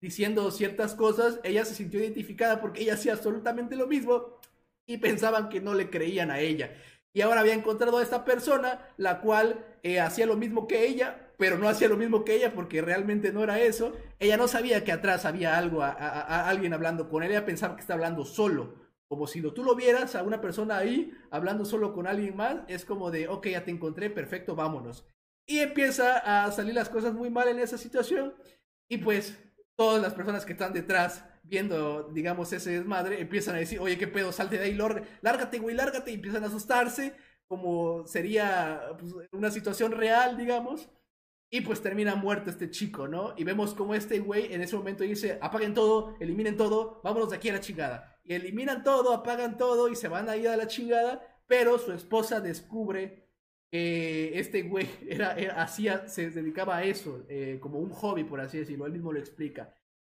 diciendo 0.00 0.48
ciertas 0.52 0.94
cosas, 0.94 1.40
ella 1.42 1.64
se 1.64 1.74
sintió 1.74 1.98
identificada 1.98 2.60
porque 2.60 2.82
ella 2.82 2.94
hacía 2.94 3.14
absolutamente 3.14 3.74
lo 3.74 3.88
mismo 3.88 4.38
y 4.86 4.98
pensaban 4.98 5.48
que 5.48 5.60
no 5.60 5.74
le 5.74 5.90
creían 5.90 6.30
a 6.30 6.38
ella. 6.38 6.70
Y 7.12 7.20
ahora 7.22 7.40
había 7.40 7.54
encontrado 7.54 7.98
a 7.98 8.02
esta 8.02 8.24
persona, 8.24 8.88
la 8.96 9.20
cual 9.20 9.66
eh, 9.82 9.98
hacía 9.98 10.24
lo 10.24 10.36
mismo 10.36 10.68
que 10.68 10.86
ella, 10.86 11.30
pero 11.36 11.58
no 11.58 11.68
hacía 11.68 11.88
lo 11.88 11.96
mismo 11.96 12.24
que 12.24 12.36
ella 12.36 12.52
porque 12.54 12.80
realmente 12.80 13.32
no 13.32 13.42
era 13.42 13.58
eso. 13.60 13.92
Ella 14.20 14.36
no 14.36 14.46
sabía 14.46 14.84
que 14.84 14.92
atrás 14.92 15.24
había 15.24 15.58
algo, 15.58 15.82
a, 15.82 16.48
alguien 16.48 16.72
hablando 16.74 17.08
con 17.08 17.24
él, 17.24 17.32
ella 17.32 17.44
pensaba 17.44 17.74
que 17.74 17.80
estaba 17.80 17.98
hablando 17.98 18.24
solo. 18.24 18.81
Como 19.12 19.26
si 19.26 19.42
tú 19.42 19.62
lo 19.62 19.74
vieras 19.74 20.14
a 20.14 20.22
una 20.22 20.40
persona 20.40 20.78
ahí 20.78 21.12
hablando 21.30 21.66
solo 21.66 21.92
con 21.92 22.06
alguien 22.06 22.34
más, 22.34 22.60
es 22.66 22.86
como 22.86 23.10
de, 23.10 23.28
ok, 23.28 23.48
ya 23.48 23.62
te 23.62 23.70
encontré, 23.70 24.08
perfecto, 24.08 24.56
vámonos. 24.56 25.06
Y 25.46 25.58
empieza 25.58 26.16
a 26.46 26.50
salir 26.50 26.74
las 26.74 26.88
cosas 26.88 27.12
muy 27.12 27.28
mal 27.28 27.46
en 27.48 27.58
esa 27.58 27.76
situación. 27.76 28.32
Y 28.88 28.96
pues 28.96 29.38
todas 29.76 30.00
las 30.00 30.14
personas 30.14 30.46
que 30.46 30.52
están 30.52 30.72
detrás 30.72 31.26
viendo, 31.42 32.04
digamos, 32.04 32.54
ese 32.54 32.70
desmadre, 32.70 33.20
empiezan 33.20 33.54
a 33.54 33.58
decir, 33.58 33.80
oye, 33.80 33.98
qué 33.98 34.08
pedo, 34.08 34.32
salte 34.32 34.56
de 34.56 34.64
ahí, 34.64 34.78
lárgate, 35.20 35.58
güey, 35.58 35.76
lárgate, 35.76 36.10
y 36.10 36.14
empiezan 36.14 36.44
a 36.44 36.46
asustarse, 36.46 37.14
como 37.46 38.06
sería 38.06 38.96
pues, 38.98 39.12
una 39.32 39.50
situación 39.50 39.92
real, 39.92 40.38
digamos. 40.38 40.88
Y 41.50 41.60
pues 41.60 41.82
termina 41.82 42.14
muerto 42.14 42.48
este 42.48 42.70
chico, 42.70 43.08
¿no? 43.08 43.34
Y 43.36 43.44
vemos 43.44 43.74
como 43.74 43.94
este 43.94 44.20
güey 44.20 44.54
en 44.54 44.62
ese 44.62 44.74
momento 44.74 45.04
dice, 45.04 45.38
apaguen 45.42 45.74
todo, 45.74 46.16
eliminen 46.18 46.56
todo, 46.56 47.02
vámonos 47.04 47.28
de 47.28 47.36
aquí 47.36 47.50
a 47.50 47.52
la 47.52 47.60
chingada. 47.60 48.11
Y 48.24 48.34
eliminan 48.34 48.84
todo, 48.84 49.12
apagan 49.12 49.56
todo 49.56 49.88
y 49.88 49.96
se 49.96 50.08
van 50.08 50.28
a 50.28 50.36
ir 50.36 50.48
a 50.48 50.56
la 50.56 50.66
chingada, 50.66 51.42
pero 51.46 51.78
su 51.78 51.92
esposa 51.92 52.40
descubre 52.40 53.28
que 53.70 54.38
este 54.38 54.62
güey 54.62 54.88
era, 55.08 55.32
hacía, 55.62 56.08
se 56.08 56.30
dedicaba 56.30 56.76
a 56.76 56.84
eso, 56.84 57.24
eh, 57.28 57.58
como 57.60 57.78
un 57.78 57.90
hobby, 57.90 58.24
por 58.24 58.40
así 58.40 58.58
decirlo, 58.58 58.86
él 58.86 58.92
mismo 58.92 59.12
lo 59.12 59.18
explica. 59.18 59.74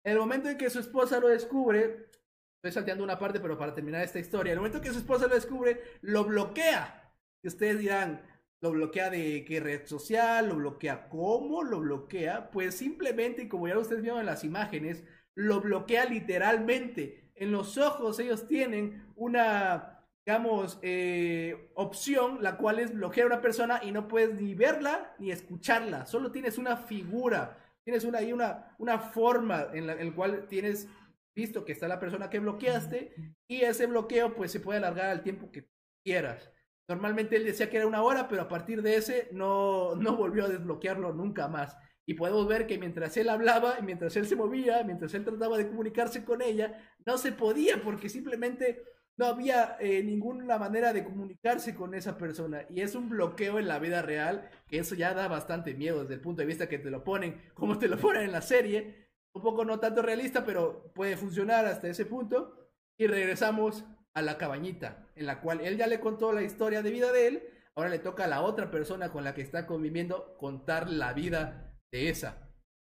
El 0.04 0.18
momento 0.18 0.48
en 0.48 0.58
que 0.58 0.70
su 0.70 0.80
esposa 0.80 1.20
lo 1.20 1.28
descubre, 1.28 2.08
estoy 2.56 2.72
salteando 2.72 3.04
una 3.04 3.18
parte, 3.18 3.40
pero 3.40 3.56
para 3.56 3.74
terminar 3.74 4.02
esta 4.02 4.18
historia, 4.18 4.52
el 4.52 4.58
momento 4.58 4.78
en 4.78 4.84
que 4.84 4.90
su 4.90 4.98
esposa 4.98 5.26
lo 5.26 5.34
descubre, 5.34 5.80
lo 6.00 6.24
bloquea. 6.24 7.14
Y 7.42 7.48
ustedes 7.48 7.78
dirán, 7.78 8.22
lo 8.62 8.70
bloquea 8.70 9.10
de 9.10 9.44
qué 9.44 9.60
red 9.60 9.86
social, 9.86 10.48
lo 10.48 10.56
bloquea 10.56 11.08
cómo, 11.08 11.62
lo 11.62 11.80
bloquea, 11.80 12.50
pues 12.50 12.76
simplemente, 12.76 13.48
como 13.48 13.68
ya 13.68 13.76
ustedes 13.76 14.02
vieron 14.02 14.20
en 14.20 14.26
las 14.26 14.44
imágenes, 14.44 15.04
lo 15.34 15.60
bloquea 15.60 16.04
literalmente. 16.04 17.21
En 17.42 17.50
los 17.50 17.76
ojos 17.76 18.20
ellos 18.20 18.46
tienen 18.46 19.04
una, 19.16 20.06
digamos, 20.24 20.78
eh, 20.80 21.72
opción, 21.74 22.40
la 22.40 22.56
cual 22.56 22.78
es 22.78 22.94
bloquear 22.94 23.24
a 23.24 23.34
una 23.34 23.40
persona 23.40 23.80
y 23.82 23.90
no 23.90 24.06
puedes 24.06 24.40
ni 24.40 24.54
verla 24.54 25.16
ni 25.18 25.32
escucharla, 25.32 26.06
solo 26.06 26.30
tienes 26.30 26.56
una 26.56 26.76
figura, 26.76 27.58
tienes 27.82 28.04
una, 28.04 28.18
ahí 28.18 28.32
una, 28.32 28.76
una 28.78 29.00
forma 29.00 29.66
en 29.72 29.88
la 29.88 30.14
cual 30.14 30.46
tienes 30.46 30.86
visto 31.34 31.64
que 31.64 31.72
está 31.72 31.88
la 31.88 31.98
persona 31.98 32.30
que 32.30 32.38
bloqueaste 32.38 33.12
y 33.48 33.62
ese 33.62 33.86
bloqueo 33.86 34.36
pues 34.36 34.52
se 34.52 34.60
puede 34.60 34.78
alargar 34.78 35.06
al 35.06 35.24
tiempo 35.24 35.50
que 35.50 35.68
quieras. 36.04 36.48
Normalmente 36.86 37.34
él 37.34 37.44
decía 37.44 37.68
que 37.68 37.78
era 37.78 37.88
una 37.88 38.04
hora, 38.04 38.28
pero 38.28 38.42
a 38.42 38.48
partir 38.48 38.82
de 38.82 38.94
ese 38.94 39.30
no, 39.32 39.96
no 39.96 40.16
volvió 40.16 40.44
a 40.44 40.48
desbloquearlo 40.48 41.12
nunca 41.12 41.48
más. 41.48 41.76
Y 42.04 42.14
podemos 42.14 42.46
ver 42.48 42.66
que 42.66 42.78
mientras 42.78 43.16
él 43.16 43.28
hablaba, 43.28 43.78
mientras 43.82 44.16
él 44.16 44.26
se 44.26 44.36
movía, 44.36 44.82
mientras 44.84 45.14
él 45.14 45.24
trataba 45.24 45.56
de 45.56 45.68
comunicarse 45.68 46.24
con 46.24 46.42
ella, 46.42 46.80
no 47.06 47.16
se 47.16 47.32
podía 47.32 47.80
porque 47.82 48.08
simplemente 48.08 48.82
no 49.16 49.26
había 49.26 49.76
eh, 49.78 50.02
ninguna 50.02 50.58
manera 50.58 50.92
de 50.92 51.04
comunicarse 51.04 51.74
con 51.74 51.94
esa 51.94 52.16
persona. 52.16 52.64
Y 52.70 52.80
es 52.80 52.94
un 52.94 53.08
bloqueo 53.08 53.58
en 53.58 53.68
la 53.68 53.78
vida 53.78 54.02
real, 54.02 54.50
que 54.66 54.78
eso 54.78 54.94
ya 54.94 55.14
da 55.14 55.28
bastante 55.28 55.74
miedo 55.74 56.02
desde 56.02 56.14
el 56.14 56.20
punto 56.20 56.40
de 56.40 56.46
vista 56.46 56.68
que 56.68 56.78
te 56.78 56.90
lo 56.90 57.04
ponen, 57.04 57.40
como 57.54 57.78
te 57.78 57.88
lo 57.88 57.98
ponen 57.98 58.22
en 58.22 58.32
la 58.32 58.42
serie. 58.42 59.10
Un 59.34 59.42
poco 59.42 59.64
no 59.64 59.78
tanto 59.78 60.02
realista, 60.02 60.44
pero 60.44 60.92
puede 60.94 61.16
funcionar 61.16 61.66
hasta 61.66 61.88
ese 61.88 62.06
punto. 62.06 62.70
Y 62.96 63.06
regresamos 63.06 63.84
a 64.14 64.22
la 64.22 64.38
cabañita, 64.38 65.06
en 65.14 65.26
la 65.26 65.40
cual 65.40 65.60
él 65.60 65.76
ya 65.76 65.86
le 65.86 66.00
contó 66.00 66.32
la 66.32 66.42
historia 66.42 66.82
de 66.82 66.90
vida 66.90 67.12
de 67.12 67.26
él, 67.28 67.42
ahora 67.74 67.88
le 67.88 67.98
toca 67.98 68.24
a 68.24 68.28
la 68.28 68.42
otra 68.42 68.70
persona 68.70 69.10
con 69.10 69.24
la 69.24 69.34
que 69.34 69.40
está 69.40 69.66
conviviendo 69.66 70.36
contar 70.36 70.90
la 70.90 71.14
vida 71.14 71.71
de 71.92 72.08
esa 72.08 72.48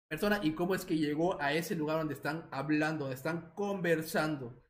persona 0.10 0.40
y 0.44 0.54
cómo 0.54 0.76
es 0.76 0.86
que 0.86 0.98
llegó 0.98 1.42
a 1.42 1.54
ese 1.54 1.76
lugar 1.76 1.98
donde 1.98 2.14
están 2.14 2.48
hablando, 2.52 3.06
donde 3.06 3.16
están 3.16 3.52
conversando. 3.56 4.62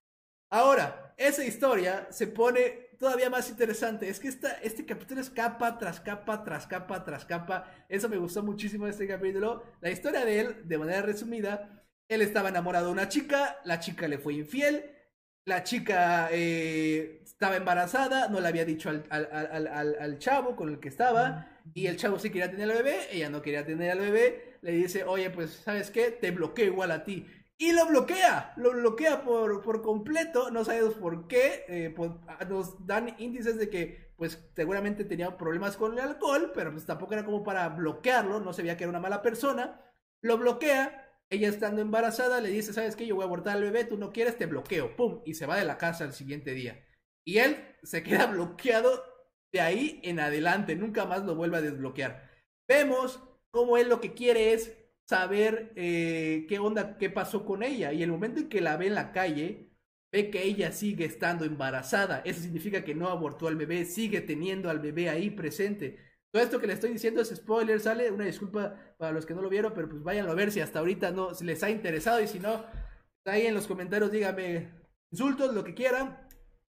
Ahora, 0.50 1.14
esa 1.18 1.44
historia 1.44 2.08
se 2.10 2.28
pone 2.28 2.90
todavía 3.00 3.30
más 3.30 3.50
interesante. 3.50 4.10
Es 4.10 4.20
que 4.20 4.28
esta, 4.28 4.52
este 4.62 4.86
capítulo 4.86 5.22
es 5.22 5.30
capa 5.30 5.78
tras 5.78 6.00
capa, 6.00 6.44
tras 6.44 6.68
capa, 6.68 7.04
tras 7.04 7.26
capa. 7.26 7.66
Eso 7.90 8.10
me 8.10 8.18
gustó 8.18 8.44
muchísimo 8.44 8.86
este 8.86 9.08
capítulo. 9.08 9.64
La 9.82 9.90
historia 9.90 10.26
de 10.26 10.40
él, 10.40 10.68
de 10.68 10.78
manera 10.78 11.02
resumida, 11.02 11.84
él 12.08 12.22
estaba 12.22 12.50
enamorado 12.50 12.88
de 12.88 12.92
una 12.92 13.08
chica, 13.08 13.60
la 13.64 13.80
chica 13.80 14.08
le 14.08 14.20
fue 14.20 14.34
infiel, 14.34 14.92
la 15.46 15.64
chica 15.64 16.28
eh, 16.32 17.22
estaba 17.24 17.56
embarazada, 17.56 18.28
no 18.28 18.40
le 18.40 18.48
había 18.48 18.66
dicho 18.66 18.90
al, 18.90 19.06
al, 19.10 20.20
chavo 20.20 20.56
con 20.56 20.70
el 20.70 20.80
que 20.80 20.90
estaba, 20.90 21.48
y 21.74 21.88
el 21.88 21.98
chavo 21.98 22.20
sí 22.20 22.30
quería 22.30 22.52
tener 22.52 22.70
al 22.70 22.84
bebé, 22.84 23.08
ella 23.12 23.30
no 23.30 23.42
quería 23.42 23.66
tener 23.66 23.92
al 23.92 24.00
bebé, 24.00 24.58
le 24.62 24.72
dice, 24.72 25.04
oye, 25.04 25.30
pues, 25.30 25.52
¿sabes 25.52 25.92
qué? 25.92 26.12
Te 26.12 26.32
bloqueo 26.32 26.66
igual 26.66 26.92
a 26.92 27.04
ti. 27.04 27.26
Y 27.58 27.74
lo 27.74 27.86
bloquea, 27.86 28.54
lo 28.58 28.72
bloquea 28.72 29.24
por, 29.24 29.62
por 29.62 29.82
completo, 29.82 30.50
no 30.50 30.66
sabemos 30.66 30.96
por 30.96 31.28
qué, 31.28 31.66
eh, 31.68 31.94
pues, 31.96 32.12
nos 32.50 32.86
dan 32.88 33.16
índices 33.20 33.58
de 33.58 33.70
que, 33.70 34.14
pues, 34.18 34.40
seguramente 34.56 35.06
tenía 35.06 35.38
problemas 35.38 35.78
con 35.78 35.94
el 35.94 36.00
alcohol, 36.00 36.52
pero 36.56 36.72
pues 36.72 36.86
tampoco 36.86 37.14
era 37.14 37.26
como 37.26 37.44
para 37.44 37.70
bloquearlo, 37.70 38.40
no 38.40 38.54
se 38.54 38.64
veía 38.64 38.78
que 38.78 38.84
era 38.84 38.90
una 38.90 39.00
mala 39.00 39.22
persona, 39.22 39.80
lo 40.22 40.38
bloquea, 40.38 41.02
ella 41.32 41.48
estando 41.48 41.82
embarazada 41.82 42.42
le 42.42 42.50
dice, 42.50 42.74
¿sabes 42.74 42.96
qué? 42.96 43.08
Yo 43.08 43.16
voy 43.16 43.24
a 43.24 43.26
abortar 43.26 43.56
al 43.56 43.64
bebé, 43.64 43.86
tú 43.86 43.98
no 43.98 44.12
quieres, 44.12 44.38
te 44.38 44.46
bloqueo. 44.46 44.96
¡Pum! 44.98 45.22
Y 45.26 45.34
se 45.36 45.46
va 45.46 45.56
de 45.56 45.66
la 45.66 45.78
casa 45.78 46.04
al 46.04 46.14
siguiente 46.14 46.52
día. 46.52 46.84
Y 47.24 47.38
él 47.38 47.58
se 47.84 48.04
queda 48.04 48.26
bloqueado 48.32 49.02
de 49.52 49.62
ahí 49.62 50.00
en 50.04 50.20
adelante, 50.20 50.76
nunca 50.76 51.06
más 51.06 51.24
lo 51.26 51.36
vuelve 51.36 51.58
a 51.58 51.62
desbloquear. 51.62 52.30
Vemos 52.68 53.22
cómo 53.52 53.78
él 53.78 53.90
lo 53.90 54.00
que 54.00 54.14
quiere 54.14 54.54
es 54.54 54.78
saber 55.08 55.74
eh, 55.76 56.46
qué 56.48 56.60
onda, 56.60 56.98
qué 56.98 57.10
pasó 57.10 57.46
con 57.46 57.64
ella. 57.64 57.92
Y 57.92 58.04
el 58.04 58.12
momento 58.12 58.40
en 58.40 58.50
que 58.50 58.62
la 58.62 58.78
ve 58.78 58.88
en 58.88 58.96
la 58.96 59.12
calle, 59.12 59.72
ve 60.12 60.30
que 60.30 60.44
ella 60.44 60.72
sigue 60.72 61.06
estando 61.06 61.46
embarazada. 61.46 62.22
Eso 62.24 62.42
significa 62.42 62.84
que 62.84 62.96
no 62.96 63.10
abortó 63.10 63.48
al 63.48 63.58
bebé, 63.58 63.86
sigue 63.86 64.22
teniendo 64.22 64.70
al 64.70 64.80
bebé 64.80 65.10
ahí 65.10 65.30
presente. 65.30 66.00
Todo 66.32 66.44
esto 66.44 66.60
que 66.60 66.68
le 66.68 66.74
estoy 66.74 66.92
diciendo 66.92 67.22
es 67.22 67.30
spoiler, 67.36 67.80
sale. 67.82 68.10
Una 68.10 68.26
disculpa 68.26 68.96
para 68.98 69.12
los 69.12 69.26
que 69.26 69.34
no 69.34 69.42
lo 69.42 69.50
vieron, 69.50 69.74
pero 69.74 69.90
pues 69.90 70.02
váyanlo 70.02 70.32
a 70.32 70.36
ver 70.36 70.52
si 70.52 70.62
hasta 70.62 70.80
ahorita 70.80 71.12
no 71.12 71.32
les 71.42 71.62
ha 71.64 71.70
interesado. 71.70 72.22
Y 72.22 72.28
si 72.28 72.40
no, 72.40 72.64
ahí 73.26 73.46
en 73.48 73.54
los 73.54 73.68
comentarios 73.68 74.12
díganme 74.12 74.70
insultos, 75.12 75.54
lo 75.54 75.64
que 75.64 75.74
quieran. 75.74 76.26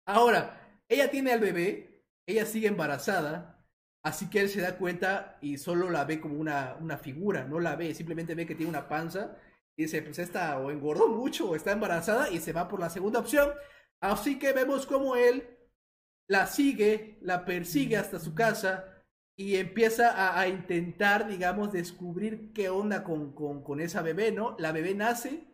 Ahora, 0.07 0.81
ella 0.89 1.11
tiene 1.11 1.33
al 1.33 1.41
bebé, 1.41 1.90
ella 2.31 2.47
sigue 2.47 2.69
embarazada. 2.69 3.57
Así 4.03 4.31
que 4.31 4.41
él 4.41 4.49
se 4.49 4.63
da 4.63 4.79
cuenta 4.79 5.39
y 5.43 5.59
solo 5.59 5.91
la 5.91 6.05
ve 6.05 6.21
como 6.21 6.37
una, 6.37 6.77
una 6.81 6.97
figura, 6.97 7.45
no 7.45 7.61
la 7.61 7.77
ve, 7.77 7.95
simplemente 7.95 8.35
ve 8.35 8.47
que 8.47 8.55
tiene 8.55 8.71
una 8.71 8.89
panza 8.89 9.37
y 9.77 9.83
dice, 9.83 10.01
pues 10.01 10.19
esta 10.19 10.59
o 10.59 10.71
engordó 10.71 11.09
mucho 11.09 11.51
o 11.51 11.57
está 11.57 11.73
embarazada 11.73 12.31
y 12.31 12.41
se 12.41 12.55
va 12.55 12.67
por 12.67 12.81
la 12.81 12.89
segunda 12.89 13.21
opción. 13.21 13.51
Así 14.01 14.39
que 14.39 14.55
vemos 14.55 14.87
como 14.87 15.17
él 15.17 15.59
la 16.29 16.47
sigue, 16.47 17.19
la 17.21 17.45
persigue 17.45 17.99
hasta 17.99 18.19
su 18.19 18.35
casa, 18.35 19.01
y 19.41 19.57
empieza 19.57 20.39
a, 20.39 20.47
intentar, 20.49 21.27
digamos, 21.27 21.73
descubrir 21.73 22.53
qué 22.53 22.69
onda 22.69 23.03
con, 23.03 23.33
con, 23.33 23.81
esa 23.81 24.03
bebé, 24.03 24.33
¿no? 24.33 24.55
La 24.59 24.71
bebé 24.71 24.95
nace, 24.95 25.47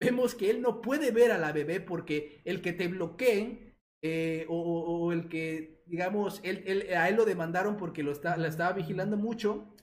vemos 0.00 0.34
que 0.34 0.48
él 0.48 0.62
no 0.62 0.80
puede 0.80 1.10
ver 1.10 1.30
a 1.30 1.36
la 1.36 1.52
bebé 1.52 1.78
porque 1.78 2.40
el 2.46 2.62
que 2.62 2.72
te 2.72 2.88
bloqueen 2.88 3.63
eh, 4.06 4.46
o, 4.48 5.12
el 5.12 5.28
que, 5.28 5.82
digamos, 5.86 6.40
él, 6.44 6.86
a 6.96 7.08
él 7.08 7.16
lo 7.16 7.24
demandaron 7.24 7.76
porque 7.76 8.02
lo 8.02 8.12
está, 8.12 8.36
la 8.36 8.48
estaba 8.48 8.72
vigilando 8.74 9.16
mucho 9.16 9.74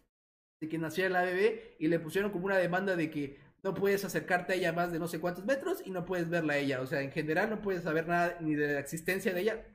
de 0.62 0.70
que 0.70 0.78
naciera 0.78 1.10
la 1.10 1.24
bebé 1.24 1.76
y 1.80 1.88
le 1.88 2.00
pusieron 2.00 2.32
como 2.32 2.46
una 2.46 2.58
demanda 2.58 2.96
de 2.96 3.10
que 3.10 3.40
no 3.64 3.74
puedes 3.74 4.06
acercarte 4.06 4.54
a 4.54 4.56
ella 4.56 4.74
más 4.74 4.92
de 4.92 5.00
no 5.00 5.08
sé 5.08 5.20
cuántos 5.20 5.46
metros 5.46 5.82
y 5.86 5.92
no 5.92 6.06
puedes 6.06 6.30
verla 6.30 6.54
a 6.54 6.58
ella. 6.58 6.82
O 6.82 6.88
sea, 6.88 7.02
en 7.02 7.12
general 7.12 7.50
no 7.50 7.62
puedes 7.62 7.84
saber 7.84 8.08
nada 8.08 8.38
ni 8.42 8.56
de 8.56 8.74
la 8.74 8.80
existencia 8.80 9.34
de 9.34 9.42
ella 9.42 9.66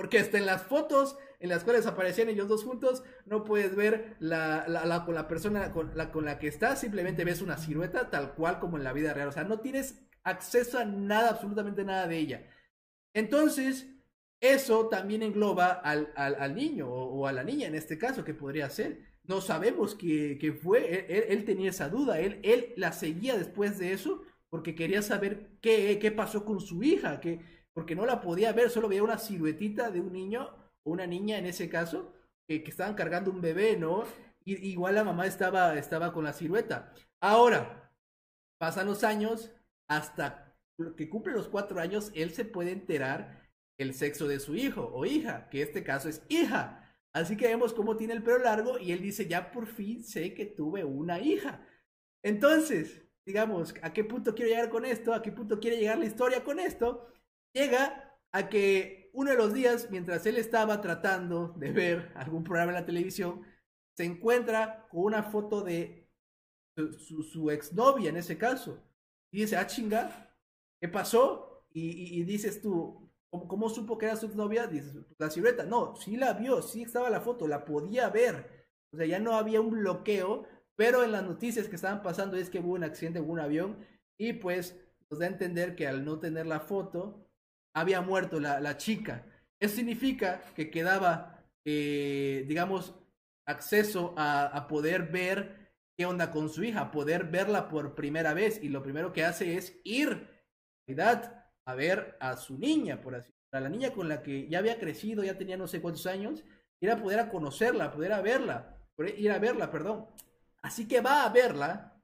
porque 0.00 0.18
hasta 0.18 0.38
en 0.38 0.46
las 0.46 0.62
fotos 0.62 1.18
en 1.40 1.50
las 1.50 1.62
cuales 1.62 1.86
aparecían 1.86 2.30
ellos 2.30 2.48
dos 2.48 2.64
juntos, 2.64 3.02
no 3.26 3.44
puedes 3.44 3.76
ver 3.76 4.16
la, 4.18 5.02
con 5.04 5.14
la 5.14 5.28
persona 5.28 5.72
con 5.72 5.94
la, 5.94 6.10
con 6.10 6.24
la 6.24 6.38
que 6.38 6.48
estás, 6.48 6.80
simplemente 6.80 7.22
ves 7.22 7.42
una 7.42 7.58
silueta 7.58 8.08
tal 8.08 8.34
cual 8.34 8.60
como 8.60 8.78
en 8.78 8.84
la 8.84 8.94
vida 8.94 9.12
real. 9.12 9.28
O 9.28 9.32
sea, 9.32 9.44
no 9.44 9.60
tienes 9.60 10.00
acceso 10.22 10.78
a 10.78 10.86
nada, 10.86 11.28
absolutamente 11.28 11.84
nada 11.84 12.06
de 12.06 12.16
ella. 12.16 12.46
Entonces, 13.14 13.88
eso 14.40 14.88
también 14.88 15.22
engloba 15.22 15.72
al, 15.72 16.12
al, 16.16 16.54
niño 16.54 16.88
o, 16.88 17.26
a 17.26 17.32
la 17.32 17.44
niña 17.44 17.68
en 17.68 17.74
este 17.74 17.98
caso, 17.98 18.24
que 18.24 18.34
podría 18.34 18.70
ser. 18.70 19.00
No 19.24 19.40
sabemos 19.40 19.94
qué, 19.94 20.58
fue, 20.62 21.06
él, 21.32 21.44
tenía 21.44 21.70
esa 21.70 21.88
duda, 21.88 22.20
él, 22.20 22.40
él 22.42 22.72
la 22.76 22.92
seguía 22.92 23.36
después 23.36 23.78
de 23.78 23.92
eso 23.92 24.22
porque 24.48 24.74
quería 24.74 25.02
saber 25.02 25.50
qué, 25.60 25.98
qué 26.00 26.10
pasó 26.10 26.44
con 26.44 26.60
su 26.60 26.82
hija, 26.82 27.20
que 27.20 27.40
porque 27.72 27.94
no 27.94 28.04
la 28.04 28.20
podía 28.20 28.52
ver, 28.52 28.70
solo 28.70 28.88
veía 28.88 29.02
una 29.02 29.18
siluetita 29.18 29.90
de 29.90 30.00
un 30.00 30.12
niño 30.12 30.50
o 30.82 30.90
una 30.90 31.06
niña 31.06 31.38
en 31.38 31.46
ese 31.46 31.68
caso, 31.68 32.12
que, 32.48 32.56
estaban 32.66 32.94
cargando 32.94 33.30
un 33.30 33.40
bebé, 33.40 33.76
¿no? 33.76 34.04
Igual 34.44 34.96
la 34.96 35.04
mamá 35.04 35.26
estaba, 35.26 35.78
estaba 35.78 36.12
con 36.12 36.24
la 36.24 36.32
silueta. 36.32 36.92
Ahora, 37.20 37.92
pasan 38.58 38.86
los 38.86 39.04
años, 39.04 39.52
hasta 39.88 40.49
que 40.96 41.08
cumple 41.08 41.32
los 41.32 41.48
cuatro 41.48 41.80
años, 41.80 42.10
él 42.14 42.30
se 42.30 42.44
puede 42.44 42.72
enterar 42.72 43.48
el 43.78 43.94
sexo 43.94 44.28
de 44.28 44.40
su 44.40 44.54
hijo 44.54 44.90
o 44.92 45.04
hija, 45.06 45.48
que 45.50 45.62
este 45.62 45.82
caso 45.82 46.08
es 46.08 46.22
hija. 46.28 46.76
Así 47.12 47.36
que 47.36 47.48
vemos 47.48 47.72
cómo 47.72 47.96
tiene 47.96 48.12
el 48.14 48.22
pelo 48.22 48.38
largo 48.38 48.78
y 48.78 48.92
él 48.92 49.02
dice, 49.02 49.26
ya 49.26 49.50
por 49.50 49.66
fin 49.66 50.04
sé 50.04 50.34
que 50.34 50.46
tuve 50.46 50.84
una 50.84 51.18
hija. 51.20 51.66
Entonces, 52.22 53.02
digamos, 53.26 53.74
¿a 53.82 53.92
qué 53.92 54.04
punto 54.04 54.34
quiero 54.34 54.50
llegar 54.50 54.70
con 54.70 54.84
esto? 54.84 55.14
¿A 55.14 55.22
qué 55.22 55.32
punto 55.32 55.58
quiere 55.58 55.78
llegar 55.78 55.98
la 55.98 56.06
historia 56.06 56.44
con 56.44 56.60
esto? 56.60 57.10
llega 57.52 58.18
a 58.32 58.48
que 58.48 59.10
uno 59.12 59.30
de 59.30 59.36
los 59.36 59.52
días, 59.52 59.88
mientras 59.90 60.24
él 60.26 60.36
estaba 60.36 60.80
tratando 60.80 61.54
de 61.56 61.72
ver 61.72 62.12
algún 62.14 62.44
programa 62.44 62.72
en 62.72 62.80
la 62.80 62.86
televisión, 62.86 63.44
se 63.96 64.04
encuentra 64.04 64.86
con 64.90 65.04
una 65.04 65.24
foto 65.24 65.62
de 65.62 66.08
su, 66.76 67.22
su, 67.22 67.50
exnovia 67.50 68.10
en 68.10 68.16
ese 68.16 68.38
caso. 68.38 68.82
Y 69.32 69.40
dice, 69.42 69.56
ah, 69.56 69.66
chinga, 69.66 70.29
¿qué 70.80 70.88
pasó? 70.88 71.64
Y, 71.72 72.22
dices 72.24 72.60
tú, 72.60 73.10
¿cómo, 73.30 73.68
supo 73.68 73.96
que 73.96 74.06
era 74.06 74.16
su 74.16 74.28
novia? 74.34 74.66
Dices, 74.66 74.96
la 75.18 75.30
silueta. 75.30 75.64
No, 75.64 75.94
sí 75.96 76.16
la 76.16 76.32
vio, 76.32 76.62
sí 76.62 76.82
estaba 76.82 77.10
la 77.10 77.20
foto, 77.20 77.46
la 77.46 77.64
podía 77.64 78.08
ver. 78.08 78.68
O 78.92 78.96
sea, 78.96 79.06
ya 79.06 79.20
no 79.20 79.34
había 79.34 79.60
un 79.60 79.70
bloqueo, 79.70 80.46
pero 80.76 81.04
en 81.04 81.12
las 81.12 81.22
noticias 81.22 81.68
que 81.68 81.76
estaban 81.76 82.02
pasando 82.02 82.36
es 82.36 82.50
que 82.50 82.58
hubo 82.58 82.72
un 82.74 82.84
accidente, 82.84 83.20
hubo 83.20 83.32
un 83.32 83.40
avión, 83.40 83.86
y 84.18 84.32
pues 84.32 84.80
nos 85.10 85.20
da 85.20 85.26
a 85.26 85.28
entender 85.28 85.76
que 85.76 85.86
al 85.86 86.04
no 86.04 86.18
tener 86.18 86.46
la 86.46 86.60
foto, 86.60 87.28
había 87.74 88.00
muerto 88.00 88.40
la, 88.40 88.60
la 88.60 88.76
chica. 88.76 89.26
Eso 89.60 89.76
significa 89.76 90.42
que 90.56 90.70
quedaba, 90.70 91.44
eh, 91.64 92.44
digamos, 92.48 92.94
acceso 93.46 94.14
a, 94.16 94.66
poder 94.68 95.08
ver 95.08 95.74
qué 95.96 96.06
onda 96.06 96.30
con 96.30 96.48
su 96.48 96.64
hija, 96.64 96.90
poder 96.90 97.24
verla 97.24 97.68
por 97.68 97.94
primera 97.94 98.32
vez. 98.32 98.62
Y 98.62 98.68
lo 98.70 98.82
primero 98.82 99.12
que 99.12 99.24
hace 99.24 99.56
es 99.56 99.78
ir 99.84 100.39
a 100.98 101.74
ver 101.74 102.16
a 102.20 102.36
su 102.36 102.58
niña, 102.58 103.00
por 103.00 103.14
así 103.14 103.30
a 103.52 103.60
la 103.60 103.68
niña 103.68 103.92
con 103.92 104.08
la 104.08 104.22
que 104.22 104.48
ya 104.48 104.58
había 104.58 104.78
crecido, 104.78 105.24
ya 105.24 105.36
tenía 105.36 105.56
no 105.56 105.66
sé 105.66 105.80
cuántos 105.80 106.06
años, 106.06 106.44
ir 106.80 106.90
a 106.90 107.02
poder 107.02 107.18
a 107.18 107.30
conocerla, 107.30 107.92
poder 107.92 108.12
a 108.12 108.20
verla, 108.20 108.76
ir 109.16 109.30
a 109.30 109.38
verla, 109.38 109.70
perdón. 109.70 110.06
Así 110.62 110.86
que 110.86 111.00
va 111.00 111.24
a 111.24 111.28
verla 111.30 112.00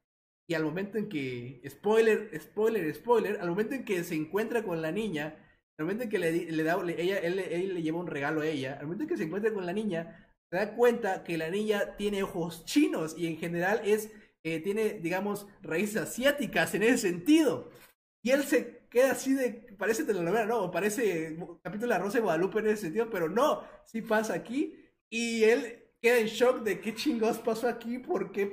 y 0.48 0.54
al 0.54 0.64
momento 0.64 0.98
en 0.98 1.08
que, 1.08 1.60
spoiler, 1.68 2.30
spoiler, 2.40 2.94
spoiler, 2.94 3.40
al 3.40 3.48
momento 3.48 3.74
en 3.74 3.84
que 3.84 4.02
se 4.04 4.14
encuentra 4.14 4.62
con 4.62 4.80
la 4.80 4.92
niña, 4.92 5.36
al 5.78 5.84
momento 5.84 6.04
en 6.04 6.10
que 6.10 6.18
le, 6.18 6.62
da, 6.62 6.80
ella, 6.96 7.18
él, 7.18 7.38
él, 7.38 7.74
le 7.74 7.82
lleva 7.82 7.98
un 7.98 8.06
regalo 8.06 8.40
a 8.40 8.46
ella, 8.46 8.74
al 8.74 8.86
momento 8.86 9.04
en 9.04 9.08
que 9.08 9.16
se 9.16 9.24
encuentra 9.24 9.52
con 9.52 9.66
la 9.66 9.72
niña, 9.72 10.28
se 10.50 10.56
da 10.56 10.74
cuenta 10.74 11.24
que 11.24 11.36
la 11.36 11.50
niña 11.50 11.96
tiene 11.96 12.22
ojos 12.22 12.64
chinos 12.64 13.14
y 13.18 13.26
en 13.26 13.36
general 13.38 13.82
es, 13.84 14.12
eh, 14.44 14.60
tiene, 14.60 14.94
digamos, 14.94 15.46
raíces 15.62 15.96
asiáticas 15.96 16.74
en 16.74 16.84
ese 16.84 16.98
sentido. 16.98 17.70
Y 18.26 18.32
él 18.32 18.42
se 18.42 18.80
queda 18.90 19.12
así 19.12 19.34
de, 19.34 19.50
parece 19.78 20.02
telenovela, 20.02 20.46
no, 20.46 20.68
parece 20.72 21.38
capítulo 21.62 21.92
de 21.92 21.98
la 21.98 22.04
Rosa 22.04 22.18
de 22.18 22.24
Guadalupe 22.24 22.58
en 22.58 22.66
ese 22.66 22.82
sentido, 22.82 23.08
pero 23.08 23.28
no, 23.28 23.62
sí 23.84 24.02
pasa 24.02 24.34
aquí. 24.34 24.74
Y 25.08 25.44
él 25.44 25.84
queda 26.02 26.18
en 26.18 26.26
shock 26.26 26.64
de 26.64 26.80
qué 26.80 26.92
chingos 26.92 27.38
pasó 27.38 27.68
aquí, 27.68 28.00
por 28.00 28.32
qué... 28.32 28.52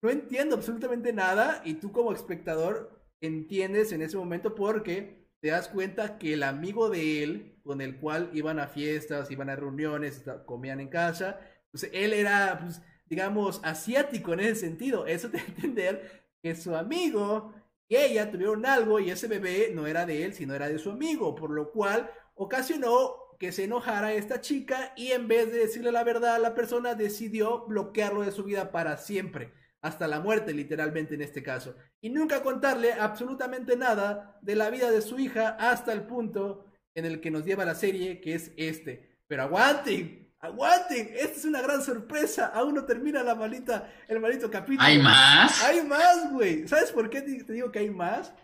no 0.00 0.08
entiendo 0.08 0.56
absolutamente 0.56 1.12
nada 1.12 1.60
y 1.62 1.74
tú 1.74 1.92
como 1.92 2.14
espectador 2.14 3.04
entiendes 3.20 3.92
en 3.92 4.00
ese 4.00 4.16
momento 4.16 4.54
porque 4.54 5.28
te 5.42 5.48
das 5.48 5.68
cuenta 5.68 6.16
que 6.16 6.32
el 6.32 6.42
amigo 6.42 6.88
de 6.88 7.22
él, 7.22 7.60
con 7.64 7.82
el 7.82 8.00
cual 8.00 8.30
iban 8.32 8.60
a 8.60 8.68
fiestas, 8.68 9.30
iban 9.30 9.50
a 9.50 9.56
reuniones, 9.56 10.24
comían 10.46 10.80
en 10.80 10.88
casa, 10.88 11.38
pues 11.70 11.86
él 11.92 12.14
era, 12.14 12.60
pues, 12.62 12.80
digamos, 13.10 13.60
asiático 13.62 14.32
en 14.32 14.40
ese 14.40 14.54
sentido. 14.54 15.06
Eso 15.06 15.28
te 15.28 15.36
entender 15.36 16.30
que 16.42 16.56
su 16.56 16.74
amigo 16.74 17.52
y 17.92 17.96
ella 17.96 18.30
tuvieron 18.30 18.64
algo 18.64 19.00
y 19.00 19.10
ese 19.10 19.28
bebé 19.28 19.70
no 19.74 19.86
era 19.86 20.06
de 20.06 20.24
él, 20.24 20.32
sino 20.32 20.54
era 20.54 20.66
de 20.66 20.78
su 20.78 20.92
amigo, 20.92 21.34
por 21.34 21.50
lo 21.50 21.70
cual 21.72 22.10
ocasionó 22.34 23.36
que 23.38 23.52
se 23.52 23.64
enojara 23.64 24.14
esta 24.14 24.40
chica 24.40 24.94
y 24.96 25.10
en 25.10 25.28
vez 25.28 25.52
de 25.52 25.58
decirle 25.58 25.92
la 25.92 26.02
verdad 26.02 26.36
a 26.36 26.38
la 26.38 26.54
persona 26.54 26.94
decidió 26.94 27.66
bloquearlo 27.66 28.22
de 28.22 28.32
su 28.32 28.44
vida 28.44 28.72
para 28.72 28.96
siempre 28.96 29.52
hasta 29.82 30.08
la 30.08 30.20
muerte 30.20 30.54
literalmente 30.54 31.16
en 31.16 31.20
este 31.20 31.42
caso, 31.42 31.76
y 32.00 32.08
nunca 32.08 32.42
contarle 32.42 32.94
absolutamente 32.94 33.76
nada 33.76 34.38
de 34.40 34.56
la 34.56 34.70
vida 34.70 34.90
de 34.90 35.02
su 35.02 35.18
hija 35.18 35.50
hasta 35.60 35.92
el 35.92 36.06
punto 36.06 36.64
en 36.94 37.04
el 37.04 37.20
que 37.20 37.30
nos 37.30 37.44
lleva 37.44 37.66
la 37.66 37.74
serie, 37.74 38.22
que 38.22 38.32
es 38.32 38.52
este. 38.56 39.18
Pero 39.26 39.42
aguanten, 39.42 40.21
aguanten, 40.42 41.10
esta 41.14 41.38
es 41.38 41.44
una 41.44 41.62
gran 41.62 41.82
sorpresa, 41.82 42.46
aún 42.46 42.74
no 42.74 42.84
termina 42.84 43.22
la 43.22 43.34
malita, 43.34 43.88
el 44.08 44.20
maldito 44.20 44.50
capítulo. 44.50 44.86
¿Hay 44.86 44.98
más? 44.98 45.62
Hay 45.62 45.82
más, 45.82 46.32
güey. 46.32 46.66
¿Sabes 46.66 46.90
por 46.90 47.08
qué 47.08 47.22
te 47.22 47.52
digo 47.52 47.70
que 47.70 47.78
hay 47.78 47.90
más? 47.90 48.34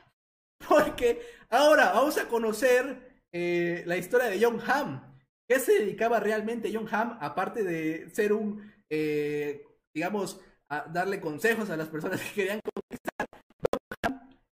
Porque 0.69 1.21
ahora 1.51 1.93
vamos 1.93 2.17
a 2.19 2.29
conocer 2.29 3.25
eh, 3.33 3.83
la 3.87 3.97
historia 3.97 4.29
de 4.29 4.43
John 4.43 4.61
Hamm. 4.65 5.03
¿Qué 5.49 5.59
se 5.59 5.73
dedicaba 5.73 6.21
realmente 6.21 6.71
John 6.73 6.89
Hamm, 6.91 7.19
aparte 7.21 7.65
de 7.65 8.11
ser 8.11 8.33
un, 8.33 8.73
eh, 8.89 9.67
digamos, 9.93 10.41
a 10.69 10.85
darle 10.89 11.21
consejos 11.21 11.69
a 11.71 11.77
las 11.77 11.89
personas 11.89 12.21
que 12.23 12.33
querían 12.33 12.61
conquistar. 12.61 13.27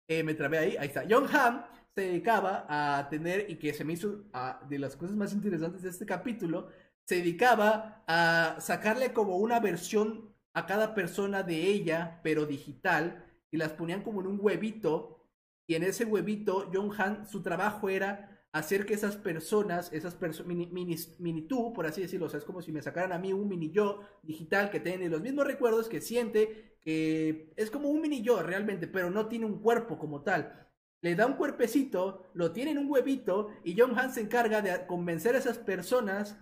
Eh, 0.07 0.24
me 0.24 0.34
trabé 0.34 0.60
ahí, 0.60 0.78
ahí 0.78 0.88
está. 0.88 1.03
John 1.10 1.28
Hamm 1.34 1.64
se 1.95 2.02
dedicaba 2.02 2.65
a 2.70 3.10
tener, 3.10 3.49
y 3.49 3.57
que 3.57 3.74
se 3.74 3.84
me 3.84 3.94
hizo 3.94 4.24
de 4.68 4.80
las 4.80 4.95
cosas 4.95 5.15
más 5.15 5.34
interesantes 5.34 5.82
de 5.82 5.90
este 5.90 6.06
capítulo, 6.06 6.70
se 7.06 7.16
dedicaba 7.16 8.04
a 8.08 8.58
sacarle 8.60 9.14
como 9.14 9.38
una 9.38 9.60
versión 9.60 10.34
a 10.54 10.66
cada 10.66 10.94
persona 10.94 11.44
de 11.44 11.68
ella, 11.68 12.20
pero 12.24 12.46
digital, 12.46 13.26
y 13.52 13.58
las 13.58 13.74
ponían 13.74 14.04
como 14.04 14.22
en 14.22 14.28
un 14.28 14.40
huevito, 14.42 15.28
y 15.68 15.76
en 15.76 15.84
ese 15.84 16.06
huevito 16.06 16.70
John 16.74 16.92
Hamm, 16.98 17.26
su 17.26 17.42
trabajo 17.42 17.90
era 17.90 18.34
hacer 18.52 18.86
que 18.86 18.94
esas 18.94 19.18
personas, 19.18 19.92
esas 19.94 20.14
personas, 20.14 20.48
mini, 20.48 20.68
mini, 20.68 20.96
mini, 21.18 21.42
tú, 21.48 21.74
por 21.74 21.88
así 21.88 22.02
decirlo, 22.02 22.28
o 22.28 22.30
sea, 22.30 22.38
es 22.38 22.46
como 22.46 22.62
si 22.62 22.72
me 22.72 22.84
sacaran 22.84 23.12
a 23.12 23.18
mí 23.18 23.34
un 23.34 23.48
mini 23.48 23.72
yo 23.72 24.02
digital 24.22 24.70
que 24.70 24.80
tiene 24.80 25.10
los 25.10 25.22
mismos 25.22 25.48
recuerdos, 25.48 25.90
que 25.90 26.02
siente, 26.02 26.78
que 26.80 27.52
es 27.56 27.72
como 27.72 27.90
un 27.90 28.02
mini 28.02 28.22
yo 28.22 28.44
realmente, 28.44 28.88
pero 28.88 29.10
no 29.10 29.28
tiene 29.28 29.46
un 29.46 29.60
cuerpo 29.60 29.98
como 29.98 30.22
tal. 30.22 30.70
Le 31.02 31.16
da 31.16 31.26
un 31.26 31.34
cuerpecito, 31.34 32.30
lo 32.34 32.52
tiene 32.52 32.72
en 32.72 32.78
un 32.78 32.92
huevito 32.92 33.50
y 33.64 33.76
John 33.78 33.98
Hans 33.98 34.16
se 34.16 34.22
encarga 34.22 34.62
de 34.62 34.86
convencer 34.86 35.36
a 35.36 35.40
esas 35.40 35.58
personas 35.58 36.38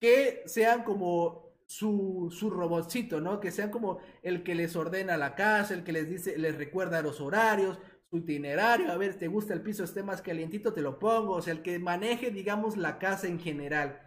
que 0.00 0.42
sean 0.46 0.84
como 0.84 1.48
su, 1.66 2.28
su 2.30 2.50
robotcito, 2.50 3.20
¿no? 3.20 3.40
Que 3.40 3.50
sean 3.50 3.70
como 3.70 4.00
el 4.22 4.42
que 4.42 4.54
les 4.54 4.76
ordena 4.76 5.16
la 5.16 5.34
casa, 5.34 5.74
el 5.74 5.84
que 5.84 5.92
les 5.92 6.08
dice, 6.08 6.38
les 6.38 6.56
recuerda 6.56 7.02
los 7.02 7.20
horarios, 7.20 7.78
su 8.10 8.18
itinerario, 8.18 8.90
a 8.90 8.96
ver, 8.96 9.18
te 9.18 9.28
gusta 9.28 9.52
el 9.54 9.62
piso, 9.62 9.84
esté 9.84 10.02
más 10.02 10.22
calientito, 10.22 10.72
te 10.72 10.80
lo 10.80 10.98
pongo, 10.98 11.34
o 11.34 11.42
sea, 11.42 11.52
el 11.52 11.62
que 11.62 11.78
maneje, 11.78 12.30
digamos, 12.30 12.76
la 12.76 12.98
casa 12.98 13.26
en 13.26 13.38
general. 13.38 14.00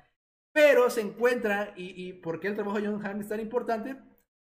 Pero 0.53 0.89
se 0.89 1.01
encuentra, 1.01 1.73
y, 1.77 2.07
y 2.09 2.13
¿por 2.13 2.39
qué 2.39 2.47
el 2.47 2.55
trabajo 2.55 2.79
de 2.79 2.87
John 2.87 3.05
Hamm 3.05 3.21
es 3.21 3.29
tan 3.29 3.39
importante? 3.39 3.97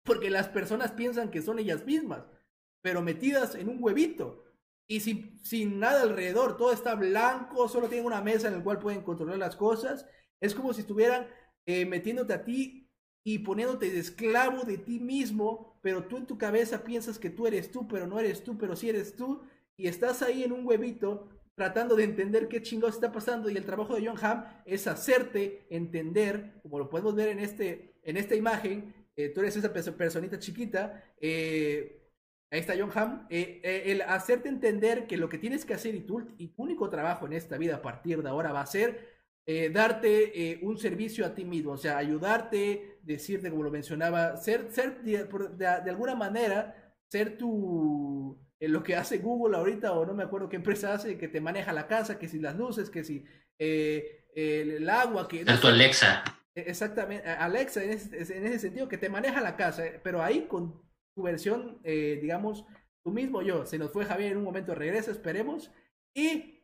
Porque 0.02 0.30
las 0.30 0.48
personas 0.48 0.92
piensan 0.92 1.30
que 1.30 1.42
son 1.42 1.58
ellas 1.58 1.84
mismas, 1.84 2.24
pero 2.82 3.02
metidas 3.02 3.54
en 3.54 3.68
un 3.68 3.82
huevito. 3.82 4.44
Y 4.88 5.00
sin, 5.00 5.38
sin 5.44 5.80
nada 5.80 6.02
alrededor, 6.02 6.56
todo 6.56 6.72
está 6.72 6.94
blanco, 6.94 7.68
solo 7.68 7.88
tienen 7.88 8.06
una 8.06 8.20
mesa 8.22 8.48
en 8.48 8.54
la 8.58 8.64
cual 8.64 8.78
pueden 8.78 9.02
controlar 9.02 9.38
las 9.38 9.56
cosas. 9.56 10.06
Es 10.40 10.54
como 10.54 10.72
si 10.72 10.82
estuvieran 10.82 11.26
eh, 11.66 11.84
metiéndote 11.84 12.32
a 12.32 12.44
ti 12.44 12.88
y 13.24 13.40
poniéndote 13.40 13.90
de 13.90 13.98
esclavo 13.98 14.62
de 14.62 14.78
ti 14.78 15.00
mismo, 15.00 15.78
pero 15.82 16.04
tú 16.04 16.16
en 16.16 16.26
tu 16.26 16.38
cabeza 16.38 16.84
piensas 16.84 17.18
que 17.18 17.28
tú 17.28 17.46
eres 17.48 17.72
tú, 17.72 17.88
pero 17.88 18.06
no 18.06 18.20
eres 18.20 18.44
tú, 18.44 18.56
pero 18.56 18.76
sí 18.76 18.88
eres 18.88 19.16
tú, 19.16 19.42
y 19.76 19.88
estás 19.88 20.22
ahí 20.22 20.44
en 20.44 20.52
un 20.52 20.64
huevito 20.64 21.28
tratando 21.56 21.96
de 21.96 22.04
entender 22.04 22.46
qué 22.46 22.62
chingados 22.62 22.94
está 22.94 23.10
pasando, 23.10 23.50
y 23.50 23.56
el 23.56 23.64
trabajo 23.64 23.96
de 23.96 24.06
John 24.06 24.16
Hamm 24.22 24.44
es 24.64 24.86
hacerte 24.86 25.66
entender, 25.70 26.60
como 26.62 26.78
lo 26.78 26.88
podemos 26.88 27.16
ver 27.16 27.28
en, 27.30 27.40
este, 27.40 27.98
en 28.04 28.16
esta 28.16 28.36
imagen, 28.36 28.94
eh, 29.16 29.30
tú 29.30 29.40
eres 29.40 29.56
esa 29.56 29.72
personita 29.72 30.38
chiquita, 30.38 31.02
eh, 31.20 32.00
ahí 32.52 32.60
está 32.60 32.74
John 32.78 32.92
Hamm, 32.94 33.26
el 33.28 34.02
hacerte 34.02 34.48
entender 34.48 35.08
que 35.08 35.16
lo 35.16 35.28
que 35.28 35.38
tienes 35.38 35.64
que 35.64 35.74
hacer 35.74 35.96
y 35.96 36.06
y 36.38 36.48
tu 36.48 36.62
único 36.62 36.88
trabajo 36.90 37.26
en 37.26 37.32
esta 37.32 37.58
vida 37.58 37.76
a 37.76 37.82
partir 37.82 38.22
de 38.22 38.28
ahora 38.28 38.52
va 38.52 38.60
a 38.60 38.66
ser 38.66 39.15
darte 39.72 40.58
un 40.62 40.76
servicio 40.76 41.24
a 41.24 41.34
ti 41.34 41.44
mismo, 41.44 41.72
o 41.72 41.76
sea, 41.76 41.98
ayudarte, 41.98 42.98
decirte, 43.02 43.50
como 43.50 43.62
lo 43.62 43.70
mencionaba, 43.70 44.36
ser, 44.36 44.72
ser 44.72 45.02
de, 45.02 45.24
de, 45.56 45.66
alguna 45.66 46.16
manera, 46.16 46.96
ser 47.08 47.38
tu, 47.38 48.36
eh, 48.58 48.68
lo 48.68 48.82
que 48.82 48.96
hace 48.96 49.18
Google 49.18 49.56
ahorita, 49.56 49.92
o 49.92 50.06
no 50.06 50.14
me 50.14 50.24
acuerdo 50.24 50.48
qué 50.48 50.56
empresa 50.56 50.94
hace, 50.94 51.18
que 51.18 51.28
te 51.28 51.40
maneja 51.40 51.72
la 51.72 51.86
casa, 51.86 52.18
que 52.18 52.28
si 52.28 52.38
las 52.38 52.56
luces, 52.56 52.90
que 52.90 53.04
si 53.04 53.24
eh, 53.58 54.24
el, 54.34 54.88
agua, 54.88 55.28
que... 55.28 55.44
No 55.44 55.52
Alexa. 55.52 56.24
E, 56.54 56.62
exactamente, 56.62 57.28
Alexa 57.28 57.84
en 57.84 57.90
ese, 57.90 58.16
en 58.16 58.46
ese, 58.46 58.58
sentido, 58.58 58.88
que 58.88 58.98
te 58.98 59.10
maneja 59.10 59.40
la 59.40 59.56
casa, 59.56 59.86
eh, 59.86 60.00
pero 60.02 60.22
ahí 60.22 60.46
con 60.46 60.82
tu 61.14 61.22
versión, 61.22 61.80
digamos, 61.82 62.66
tú 63.02 63.10
mismo, 63.10 63.40
yo, 63.40 63.64
se 63.64 63.78
nos 63.78 63.90
fue 63.90 64.04
Javier 64.04 64.32
en 64.32 64.38
un 64.38 64.44
momento, 64.44 64.74
regresa, 64.74 65.10
esperemos, 65.10 65.72
y 66.14 66.55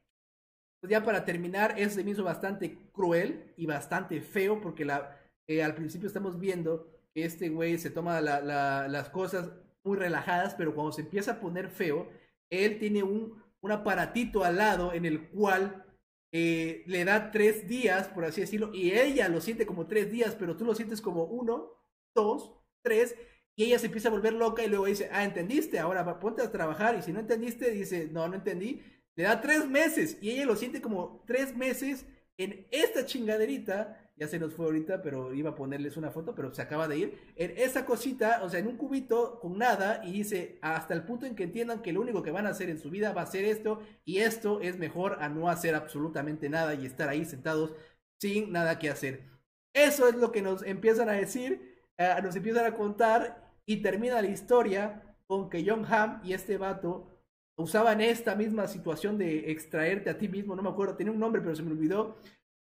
pues 0.82 0.90
ya 0.90 1.04
para 1.04 1.24
terminar, 1.24 1.76
es 1.78 1.94
de 1.94 2.02
mismo 2.02 2.24
bastante 2.24 2.76
cruel 2.90 3.54
y 3.56 3.66
bastante 3.66 4.20
feo, 4.20 4.60
porque 4.60 4.84
la 4.84 5.16
eh, 5.46 5.62
al 5.62 5.76
principio 5.76 6.08
estamos 6.08 6.40
viendo 6.40 6.88
que 7.14 7.24
este 7.24 7.50
güey 7.50 7.78
se 7.78 7.90
toma 7.90 8.20
las 8.20 9.08
cosas 9.10 9.52
muy 9.84 9.96
relajadas, 9.96 10.56
pero 10.56 10.74
cuando 10.74 10.90
se 10.90 11.02
empieza 11.02 11.32
a 11.32 11.40
poner 11.40 11.68
feo, 11.68 12.08
él 12.50 12.80
tiene 12.80 13.04
un, 13.04 13.40
un 13.60 13.70
aparatito 13.70 14.42
al 14.42 14.56
lado 14.56 14.92
en 14.92 15.04
el 15.04 15.28
cual 15.28 15.84
eh, 16.32 16.82
le 16.86 17.04
da 17.04 17.30
tres 17.30 17.68
días, 17.68 18.08
por 18.08 18.24
así 18.24 18.40
decirlo, 18.40 18.72
y 18.74 18.90
ella 18.90 19.28
lo 19.28 19.40
siente 19.40 19.66
como 19.66 19.86
tres 19.86 20.10
días, 20.10 20.34
pero 20.34 20.56
tú 20.56 20.64
lo 20.64 20.74
sientes 20.74 21.00
como 21.00 21.24
uno, 21.24 21.70
dos, 22.12 22.56
tres, 22.82 23.14
y 23.54 23.64
ella 23.64 23.78
se 23.78 23.86
empieza 23.86 24.08
a 24.08 24.12
volver 24.12 24.32
loca 24.32 24.64
y 24.64 24.68
luego 24.68 24.86
dice, 24.86 25.08
ah, 25.12 25.22
entendiste, 25.22 25.78
ahora 25.78 26.18
ponte 26.18 26.42
a 26.42 26.50
trabajar, 26.50 26.96
y 26.98 27.02
si 27.02 27.12
no 27.12 27.20
entendiste, 27.20 27.70
dice, 27.70 28.08
no, 28.10 28.26
no 28.26 28.34
entendí, 28.34 28.82
le 29.14 29.24
da 29.24 29.40
tres 29.40 29.68
meses, 29.68 30.18
y 30.20 30.30
ella 30.30 30.46
lo 30.46 30.56
siente 30.56 30.80
como 30.80 31.22
tres 31.26 31.56
meses 31.56 32.06
en 32.38 32.66
esta 32.70 33.04
chingaderita 33.04 34.02
ya 34.16 34.28
se 34.28 34.38
nos 34.38 34.54
fue 34.54 34.66
ahorita, 34.66 35.02
pero 35.02 35.32
iba 35.32 35.50
a 35.50 35.54
ponerles 35.54 35.96
una 35.96 36.10
foto, 36.10 36.34
pero 36.34 36.52
se 36.54 36.62
acaba 36.62 36.86
de 36.86 36.98
ir. 36.98 37.18
En 37.34 37.54
esa 37.56 37.86
cosita, 37.86 38.40
o 38.42 38.50
sea, 38.50 38.60
en 38.60 38.66
un 38.66 38.76
cubito 38.76 39.40
con 39.40 39.58
nada, 39.58 40.02
y 40.04 40.12
dice, 40.12 40.58
hasta 40.60 40.94
el 40.94 41.04
punto 41.04 41.26
en 41.26 41.34
que 41.34 41.44
entiendan 41.44 41.82
que 41.82 41.92
lo 41.92 42.00
único 42.00 42.22
que 42.22 42.30
van 42.30 42.46
a 42.46 42.50
hacer 42.50 42.68
en 42.68 42.78
su 42.78 42.90
vida 42.90 43.12
va 43.12 43.22
a 43.22 43.26
ser 43.26 43.44
esto, 43.44 43.80
y 44.04 44.18
esto 44.18 44.60
es 44.60 44.78
mejor 44.78 45.18
a 45.20 45.28
no 45.28 45.48
hacer 45.48 45.74
absolutamente 45.74 46.48
nada 46.48 46.74
y 46.74 46.86
estar 46.86 47.08
ahí 47.08 47.24
sentados 47.24 47.72
sin 48.18 48.52
nada 48.52 48.78
que 48.78 48.90
hacer. 48.90 49.24
Eso 49.72 50.08
es 50.08 50.14
lo 50.14 50.30
que 50.30 50.42
nos 50.42 50.62
empiezan 50.62 51.08
a 51.08 51.12
decir, 51.12 51.80
eh, 51.96 52.14
nos 52.22 52.36
empiezan 52.36 52.66
a 52.66 52.76
contar, 52.76 53.50
y 53.64 53.78
termina 53.78 54.20
la 54.20 54.28
historia 54.28 55.16
con 55.26 55.48
que 55.48 55.64
John 55.66 55.86
Ham 55.88 56.20
y 56.22 56.34
este 56.34 56.58
vato 56.58 57.11
usaban 57.56 58.00
esta 58.00 58.34
misma 58.34 58.66
situación 58.66 59.18
de 59.18 59.50
extraerte 59.50 60.10
a 60.10 60.18
ti 60.18 60.28
mismo, 60.28 60.56
no 60.56 60.62
me 60.62 60.70
acuerdo, 60.70 60.96
tenía 60.96 61.12
un 61.12 61.20
nombre, 61.20 61.42
pero 61.42 61.54
se 61.54 61.62
me 61.62 61.72
olvidó. 61.72 62.16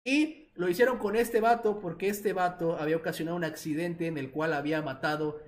Y 0.05 0.49
lo 0.55 0.69
hicieron 0.69 0.99
con 0.99 1.17
este 1.17 1.41
vato 1.41 1.81
porque 1.81 2.09
este 2.09 2.33
vato 2.33 2.77
había 2.77 2.97
ocasionado 2.97 3.37
un 3.37 3.45
accidente 3.45 4.07
en 4.07 4.19
el 4.19 4.31
cual 4.31 4.53
había 4.53 4.83
matado 4.83 5.41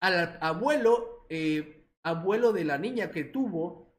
al 0.00 0.38
abuelo, 0.40 1.26
eh, 1.28 1.86
abuelo 2.02 2.52
de 2.52 2.64
la 2.64 2.78
niña 2.78 3.10
que 3.10 3.24
tuvo, 3.24 3.92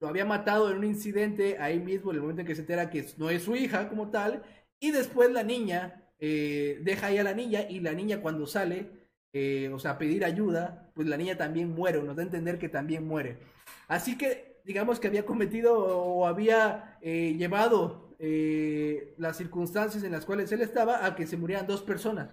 lo 0.00 0.08
había 0.08 0.24
matado 0.24 0.70
en 0.70 0.78
un 0.78 0.84
incidente 0.84 1.56
ahí 1.58 1.80
mismo, 1.80 2.10
en 2.10 2.16
el 2.16 2.22
momento 2.22 2.42
en 2.42 2.46
que 2.46 2.54
se 2.54 2.60
entera 2.60 2.90
que 2.90 3.06
no 3.16 3.30
es 3.30 3.42
su 3.42 3.56
hija 3.56 3.88
como 3.88 4.10
tal, 4.10 4.42
y 4.78 4.90
después 4.90 5.30
la 5.30 5.42
niña 5.42 6.06
eh, 6.18 6.80
deja 6.82 7.08
ahí 7.08 7.18
a 7.18 7.24
la 7.24 7.34
niña 7.34 7.62
y 7.68 7.80
la 7.80 7.92
niña 7.92 8.20
cuando 8.20 8.46
sale, 8.46 9.05
eh, 9.36 9.70
o 9.72 9.78
sea, 9.78 9.98
pedir 9.98 10.24
ayuda, 10.24 10.90
pues 10.94 11.06
la 11.08 11.16
niña 11.16 11.36
también 11.36 11.74
muere, 11.74 12.02
nos 12.02 12.16
da 12.16 12.22
a 12.22 12.26
entender 12.26 12.58
que 12.58 12.68
también 12.68 13.06
muere. 13.06 13.38
Así 13.88 14.16
que 14.16 14.60
digamos 14.64 14.98
que 14.98 15.08
había 15.08 15.26
cometido 15.26 15.78
o 15.78 16.26
había 16.26 16.98
llevado 17.00 18.06
eh, 18.18 19.14
las 19.18 19.36
circunstancias 19.36 20.02
en 20.02 20.12
las 20.12 20.24
cuales 20.24 20.50
él 20.50 20.62
estaba 20.62 21.04
a 21.04 21.14
que 21.14 21.26
se 21.26 21.36
murieran 21.36 21.66
dos 21.66 21.82
personas. 21.82 22.30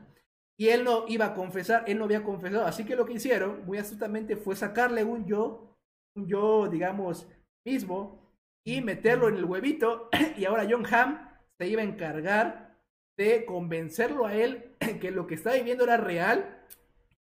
Y 0.58 0.70
él 0.70 0.84
no 0.84 1.06
iba 1.08 1.28
a 1.28 1.34
confesar, 1.34 1.84
él 1.88 1.98
no 1.98 2.06
había 2.06 2.24
confesado. 2.24 2.66
Así 2.66 2.86
que 2.86 2.96
lo 2.96 3.06
que 3.06 3.14
hicieron, 3.14 3.66
muy 3.66 3.78
astutamente, 3.78 4.38
fue 4.38 4.56
sacarle 4.56 5.04
un 5.04 5.26
yo, 5.26 5.76
un 6.16 6.28
yo, 6.28 6.68
digamos, 6.68 7.28
mismo, 7.66 8.32
y 8.66 8.82
meterlo 8.82 9.28
en 9.28 9.36
el 9.36 9.46
huevito. 9.46 10.10
Y 10.38 10.46
ahora 10.46 10.68
John 10.70 10.86
Ham 10.92 11.30
se 11.58 11.68
iba 11.68 11.82
a 11.82 11.86
encargar 11.86 12.78
de 13.18 13.46
convencerlo 13.46 14.26
a 14.26 14.36
él 14.36 14.76
que 15.02 15.12
lo 15.12 15.28
que 15.28 15.36
estaba 15.36 15.56
viviendo 15.56 15.84
era 15.84 15.98
real 15.98 16.62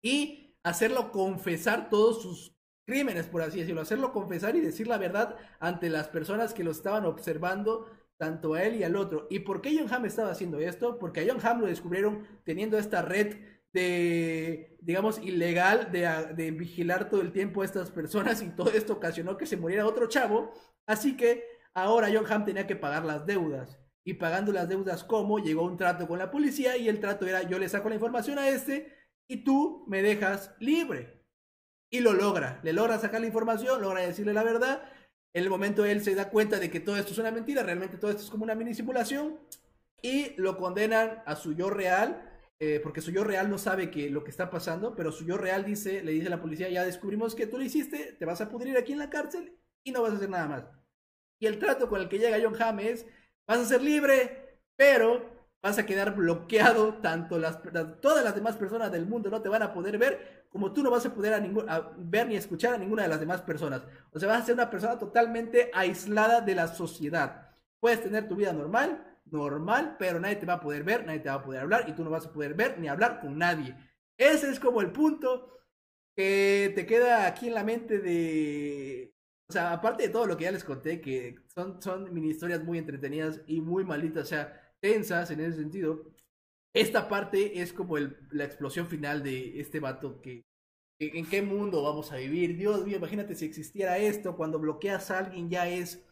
y 0.03 0.57
hacerlo 0.63 1.13
confesar 1.13 1.91
todos 1.91 2.23
sus 2.23 2.57
crímenes, 2.85 3.27
por 3.27 3.43
así 3.43 3.61
decirlo, 3.61 3.81
hacerlo 3.81 4.13
confesar 4.13 4.57
y 4.57 4.61
decir 4.61 4.89
la 4.89 4.99
verdad 4.99 5.37
ante 5.61 5.89
las 5.89 6.09
personas 6.09 6.55
que 6.55 6.65
lo 6.65 6.73
estaban 6.73 7.07
observando 7.07 7.87
tanto 8.17 8.55
a 8.55 8.63
él 8.65 8.77
y 8.77 8.85
al 8.85 8.97
otro. 8.97 9.27
¿Y 9.31 9.41
por 9.41 9.63
qué 9.63 9.75
John 9.79 9.93
Hamm 9.93 10.05
estaba 10.05 10.31
haciendo 10.31 10.59
esto? 10.59 10.99
Porque 10.99 11.21
a 11.21 11.25
John 11.27 11.41
Hamm 11.43 11.61
lo 11.61 11.67
descubrieron 11.67 12.27
teniendo 12.45 12.79
esta 12.79 13.01
red 13.01 13.39
de, 13.73 14.77
digamos, 14.83 15.19
ilegal 15.21 15.91
de, 15.93 16.35
de, 16.35 16.51
vigilar 16.51 17.09
todo 17.09 17.23
el 17.23 17.33
tiempo 17.33 17.63
a 17.63 17.65
estas 17.65 17.91
personas 17.91 18.43
y 18.43 18.51
todo 18.51 18.71
esto 18.73 18.95
ocasionó 18.95 19.37
que 19.37 19.47
se 19.47 19.57
muriera 19.57 19.87
otro 19.87 20.09
chavo. 20.09 20.53
Así 20.87 21.17
que 21.17 21.45
ahora 21.73 22.11
John 22.13 22.31
Hamm 22.31 22.45
tenía 22.45 22.67
que 22.67 22.77
pagar 22.77 23.05
las 23.05 23.25
deudas. 23.25 23.79
Y 24.05 24.15
pagando 24.15 24.53
las 24.53 24.69
deudas, 24.69 25.05
¿cómo? 25.05 25.39
Llegó 25.39 25.63
un 25.63 25.77
trato 25.77 26.09
con 26.09 26.19
la 26.19 26.31
policía 26.31 26.77
y 26.77 26.89
el 26.89 27.01
trato 27.01 27.27
era 27.27 27.43
yo 27.43 27.59
le 27.59 27.69
saco 27.69 27.89
la 27.89 27.95
información 27.95 28.39
a 28.39 28.49
este 28.49 29.00
y 29.31 29.45
tú 29.45 29.85
me 29.87 30.03
dejas 30.03 30.55
libre. 30.59 31.25
Y 31.91 32.01
lo 32.01 32.13
logra, 32.13 32.61
le 32.63 32.73
logra 32.73 32.99
sacar 32.99 33.21
la 33.21 33.27
información, 33.27 33.81
logra 33.81 34.03
decirle 34.03 34.33
la 34.33 34.45
verdad 34.45 34.83
en 35.33 35.45
el 35.45 35.51
momento 35.51 35.85
él 35.85 36.03
se 36.03 36.15
da 36.15 36.29
cuenta 36.29 36.59
de 36.59 36.71
que 36.71 36.81
todo 36.81 36.97
esto 36.97 37.13
es 37.13 37.19
una 37.19 37.31
mentira, 37.31 37.63
realmente 37.63 37.99
todo 37.99 38.11
esto 38.11 38.23
es 38.23 38.31
como 38.31 38.45
una 38.45 38.55
mini 38.55 38.75
simulación 38.75 39.39
y 40.03 40.35
lo 40.41 40.57
condenan 40.57 41.23
a 41.25 41.37
su 41.37 41.55
yo 41.55 41.71
real, 41.71 42.29
eh, 42.59 42.81
porque 42.83 43.01
su 43.01 43.13
yo 43.13 43.23
real 43.23 43.49
no 43.49 43.59
sabe 43.59 43.91
que 43.91 44.11
lo 44.11 44.25
que 44.25 44.31
está 44.31 44.51
pasando, 44.51 44.97
pero 44.97 45.13
su 45.13 45.25
yo 45.25 45.37
real 45.37 45.65
dice, 45.65 46.03
le 46.03 46.13
dice 46.13 46.27
a 46.27 46.31
la 46.31 46.43
policía, 46.43 46.69
ya 46.69 46.85
descubrimos 46.85 47.35
que 47.35 47.47
tú 47.47 47.59
lo 47.59 47.65
hiciste, 47.65 48.17
te 48.19 48.25
vas 48.25 48.41
a 48.41 48.49
pudrir 48.49 48.77
aquí 48.77 48.93
en 48.93 48.99
la 48.99 49.11
cárcel 49.11 49.57
y 49.85 49.93
no 49.93 50.03
vas 50.03 50.13
a 50.13 50.17
hacer 50.17 50.31
nada 50.31 50.49
más. 50.49 50.65
Y 51.39 51.47
el 51.47 51.59
trato 51.59 51.89
con 51.89 52.01
el 52.01 52.09
que 52.09 52.19
llega 52.19 52.41
John 52.43 52.61
Hamm 52.61 52.81
es, 52.81 53.07
vas 53.47 53.59
a 53.59 53.65
ser 53.65 53.83
libre, 53.83 54.59
pero 54.77 55.40
vas 55.63 55.79
a 55.79 55.87
quedar 55.87 56.15
bloqueado, 56.15 56.95
tanto 56.95 57.39
las, 57.39 57.59
todas 58.01 58.25
las 58.25 58.35
demás 58.35 58.57
personas 58.57 58.91
del 58.91 59.07
mundo 59.07 59.31
no 59.31 59.43
te 59.43 59.49
van 59.49 59.63
a 59.63 59.73
poder 59.73 59.99
ver, 59.99 60.45
como 60.49 60.73
tú 60.73 60.83
no 60.83 60.91
vas 60.91 61.05
a 61.07 61.15
poder 61.15 61.43
ver 61.99 62.27
ni 62.27 62.37
escuchar 62.37 62.75
a 62.75 62.79
ninguna 62.79 63.03
de 63.03 63.09
las 63.09 63.21
demás 63.21 63.43
personas. 63.43 63.83
O 64.13 64.19
sea, 64.19 64.29
vas 64.29 64.43
a 64.43 64.47
ser 64.47 64.55
una 64.55 64.71
persona 64.71 64.99
totalmente 64.99 65.71
aislada 65.75 66.41
de 66.41 66.55
la 66.55 66.69
sociedad. 66.69 67.51
Puedes 67.79 68.03
tener 68.03 68.29
tu 68.29 68.37
vida 68.37 68.53
normal, 68.53 69.05
normal, 69.27 69.97
pero 69.99 70.19
nadie 70.19 70.37
te 70.37 70.47
va 70.47 70.55
a 70.55 70.61
poder 70.61 70.83
ver, 70.83 71.07
nadie 71.07 71.21
te 71.21 71.29
va 71.29 71.37
a 71.37 71.43
poder 71.43 71.63
hablar 71.63 71.85
y 71.89 71.93
tú 71.93 72.05
no 72.05 72.11
vas 72.11 72.27
a 72.27 72.33
poder 72.33 72.55
ver 72.55 72.79
ni 72.79 72.89
hablar 72.89 73.21
con 73.21 73.39
nadie. 73.39 73.77
Ese 74.17 74.51
es 74.51 74.59
como 74.61 74.81
el 74.81 74.93
punto 74.93 75.59
que 76.17 76.73
te 76.75 76.87
queda 76.87 77.27
aquí 77.27 77.49
en 77.49 77.55
la 77.55 77.65
mente 77.65 77.99
de... 77.99 79.15
O 79.49 79.53
sea, 79.53 79.73
aparte 79.73 80.05
de 80.05 80.11
todo 80.11 80.27
lo 80.27 80.37
que 80.37 80.45
ya 80.45 80.53
les 80.53 80.63
conté, 80.63 81.01
que 81.01 81.41
son, 81.49 81.83
son 81.83 82.13
mini 82.15 82.31
historias 82.31 82.63
muy 82.63 82.79
entretenidas 82.79 83.41
y 83.47 83.61
muy 83.61 83.85
malitas, 83.85 84.25
o 84.25 84.27
sea, 84.27 84.70
tensas 84.81 85.31
en 85.31 85.41
ese 85.41 85.59
sentido. 85.59 86.05
Esta 86.75 87.09
parte 87.09 87.61
es 87.61 87.73
como 87.73 87.99
el, 87.99 88.17
la 88.31 88.45
explosión 88.45 88.87
final 88.87 89.23
de 89.23 89.61
este 89.61 89.81
vato 89.81 90.21
que, 90.21 90.45
¿En 91.01 91.25
qué 91.25 91.41
mundo 91.41 91.83
vamos 91.83 92.13
a 92.13 92.17
vivir? 92.17 92.59
Dios 92.59 92.85
mío, 92.85 92.99
imagínate 92.99 93.35
si 93.35 93.47
existiera 93.47 93.97
esto, 93.97 94.37
cuando 94.37 94.59
bloqueas 94.59 95.11
a 95.11 95.21
alguien 95.21 95.49
ya 95.49 95.67
es, 95.67 96.07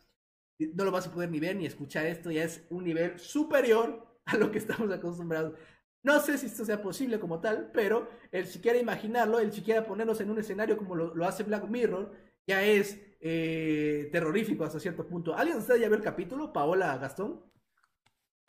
no 0.59 0.83
lo 0.87 0.91
vas 0.91 1.07
a 1.07 1.13
poder 1.13 1.31
ni 1.31 1.39
ver 1.39 1.57
ni 1.57 1.67
escuchar 1.67 2.07
esto, 2.07 2.31
ya 2.31 2.43
es 2.45 2.67
un 2.71 2.85
nivel 2.85 3.19
superior 3.19 4.19
a 4.25 4.39
lo 4.39 4.51
que 4.51 4.57
estamos 4.57 4.91
acostumbrados. 4.91 5.59
No 6.03 6.19
sé 6.21 6.39
si 6.39 6.47
esto 6.47 6.65
sea 6.65 6.81
posible 6.81 7.21
como 7.21 7.39
tal, 7.39 7.71
pero 7.75 8.09
el 8.33 8.47
siquiera 8.47 8.79
imaginarlo, 8.79 9.39
el 9.41 9.53
siquiera 9.53 9.87
ponernos 9.87 10.23
en 10.23 10.31
un 10.31 10.39
escenario 10.39 10.79
como 10.79 10.95
lo, 10.95 11.25
hace 11.27 11.43
Black 11.43 11.69
Mirror, 11.69 12.11
ya 12.47 12.63
es 12.65 12.99
eh, 13.21 14.09
terrorífico 14.11 14.65
hasta 14.65 14.81
cierto 14.81 15.07
punto. 15.07 15.35
¿Alguien 15.35 15.59
de 15.59 15.61
ustedes 15.61 15.83
ya 15.83 15.89
vio 15.89 15.99
el 15.99 16.03
capítulo? 16.03 16.51
Paola 16.51 16.97
Gastón. 16.97 17.43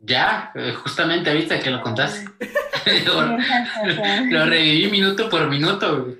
Ya, 0.02 0.50
eh, 0.54 0.72
justamente 0.72 1.28
ahorita 1.28 1.60
que 1.60 1.70
lo 1.70 1.82
contaste. 1.82 2.24
lo, 4.30 4.46
reviví 4.46 4.90
minuto 4.90 5.28
por 5.28 5.46
minuto, 5.48 6.04
güey. 6.04 6.16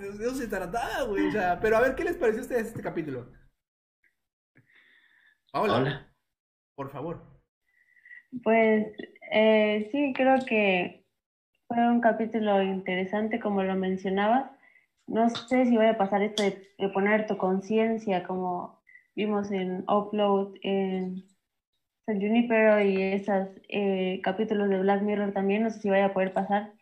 De 0.00 0.24
eso 0.24 0.34
se 0.36 0.46
trataba, 0.46 1.02
güey. 1.02 1.28
O 1.28 1.32
sea, 1.32 1.58
pero 1.60 1.76
a 1.76 1.80
ver, 1.80 1.96
¿qué 1.96 2.04
les 2.04 2.16
pareció 2.16 2.40
a 2.40 2.42
ustedes 2.42 2.68
este 2.68 2.80
capítulo? 2.80 3.28
Hola. 5.52 6.08
Por 6.76 6.92
favor. 6.92 7.20
Pues 8.44 8.86
eh, 9.32 9.88
sí, 9.90 10.12
creo 10.14 10.38
que 10.46 11.04
fue 11.66 11.76
un 11.76 12.00
capítulo 12.00 12.62
interesante, 12.62 13.40
como 13.40 13.64
lo 13.64 13.74
mencionabas. 13.74 14.48
No 15.08 15.28
sé 15.28 15.66
si 15.66 15.76
voy 15.76 15.86
a 15.86 15.98
pasar 15.98 16.22
esto 16.22 16.44
de, 16.44 16.72
de 16.78 16.88
poner 16.90 17.26
tu 17.26 17.36
conciencia, 17.36 18.22
como 18.22 18.80
vimos 19.16 19.50
en 19.50 19.84
Upload, 19.88 20.54
en 20.62 21.29
San 22.10 22.20
Junipero 22.20 22.80
y 22.80 23.00
esos 23.00 23.48
eh, 23.68 24.20
capítulos 24.24 24.68
de 24.68 24.80
Black 24.80 25.02
Mirror 25.02 25.32
también, 25.32 25.62
no 25.62 25.70
sé 25.70 25.78
si 25.78 25.90
vaya 25.90 26.06
a 26.06 26.12
poder 26.12 26.32
pasar 26.32 26.72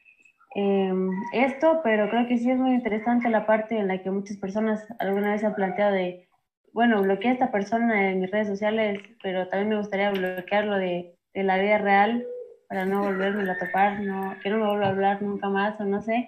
em, 0.55 1.11
esto, 1.35 1.81
pero 1.85 2.09
creo 2.09 2.27
que 2.27 2.39
sí 2.39 2.51
es 2.51 2.59
muy 2.59 2.75
interesante 2.75 3.29
la 3.29 3.45
parte 3.45 3.77
en 3.77 3.89
la 3.89 3.99
que 3.99 4.11
muchas 4.11 4.39
personas 4.39 4.83
alguna 4.99 5.33
vez 5.33 5.45
han 5.45 5.55
planteado 5.55 5.93
de, 5.93 6.27
bueno, 6.73 7.03
bloqueé 7.03 7.31
a 7.31 7.33
esta 7.35 7.51
persona 7.51 8.11
en 8.11 8.21
mis 8.21 8.31
redes 8.31 8.49
sociales, 8.49 9.01
pero 9.23 9.47
también 9.49 9.69
me 9.69 9.77
gustaría 9.77 10.11
bloquearlo 10.11 10.79
de, 10.79 11.15
de 11.35 11.43
la 11.43 11.59
vida 11.59 11.77
real 11.77 12.25
para 12.71 12.87
no 12.87 13.03
volverme 13.03 13.51
a 13.51 13.59
topar, 13.59 14.01
no, 14.01 14.35
que 14.43 14.49
no 14.49 14.57
me 14.57 14.67
vuelva 14.67 14.87
a 14.87 14.91
hablar 14.91 15.21
nunca 15.21 15.51
más 15.51 15.79
o 15.79 15.85
no 15.85 16.01
sé. 16.01 16.27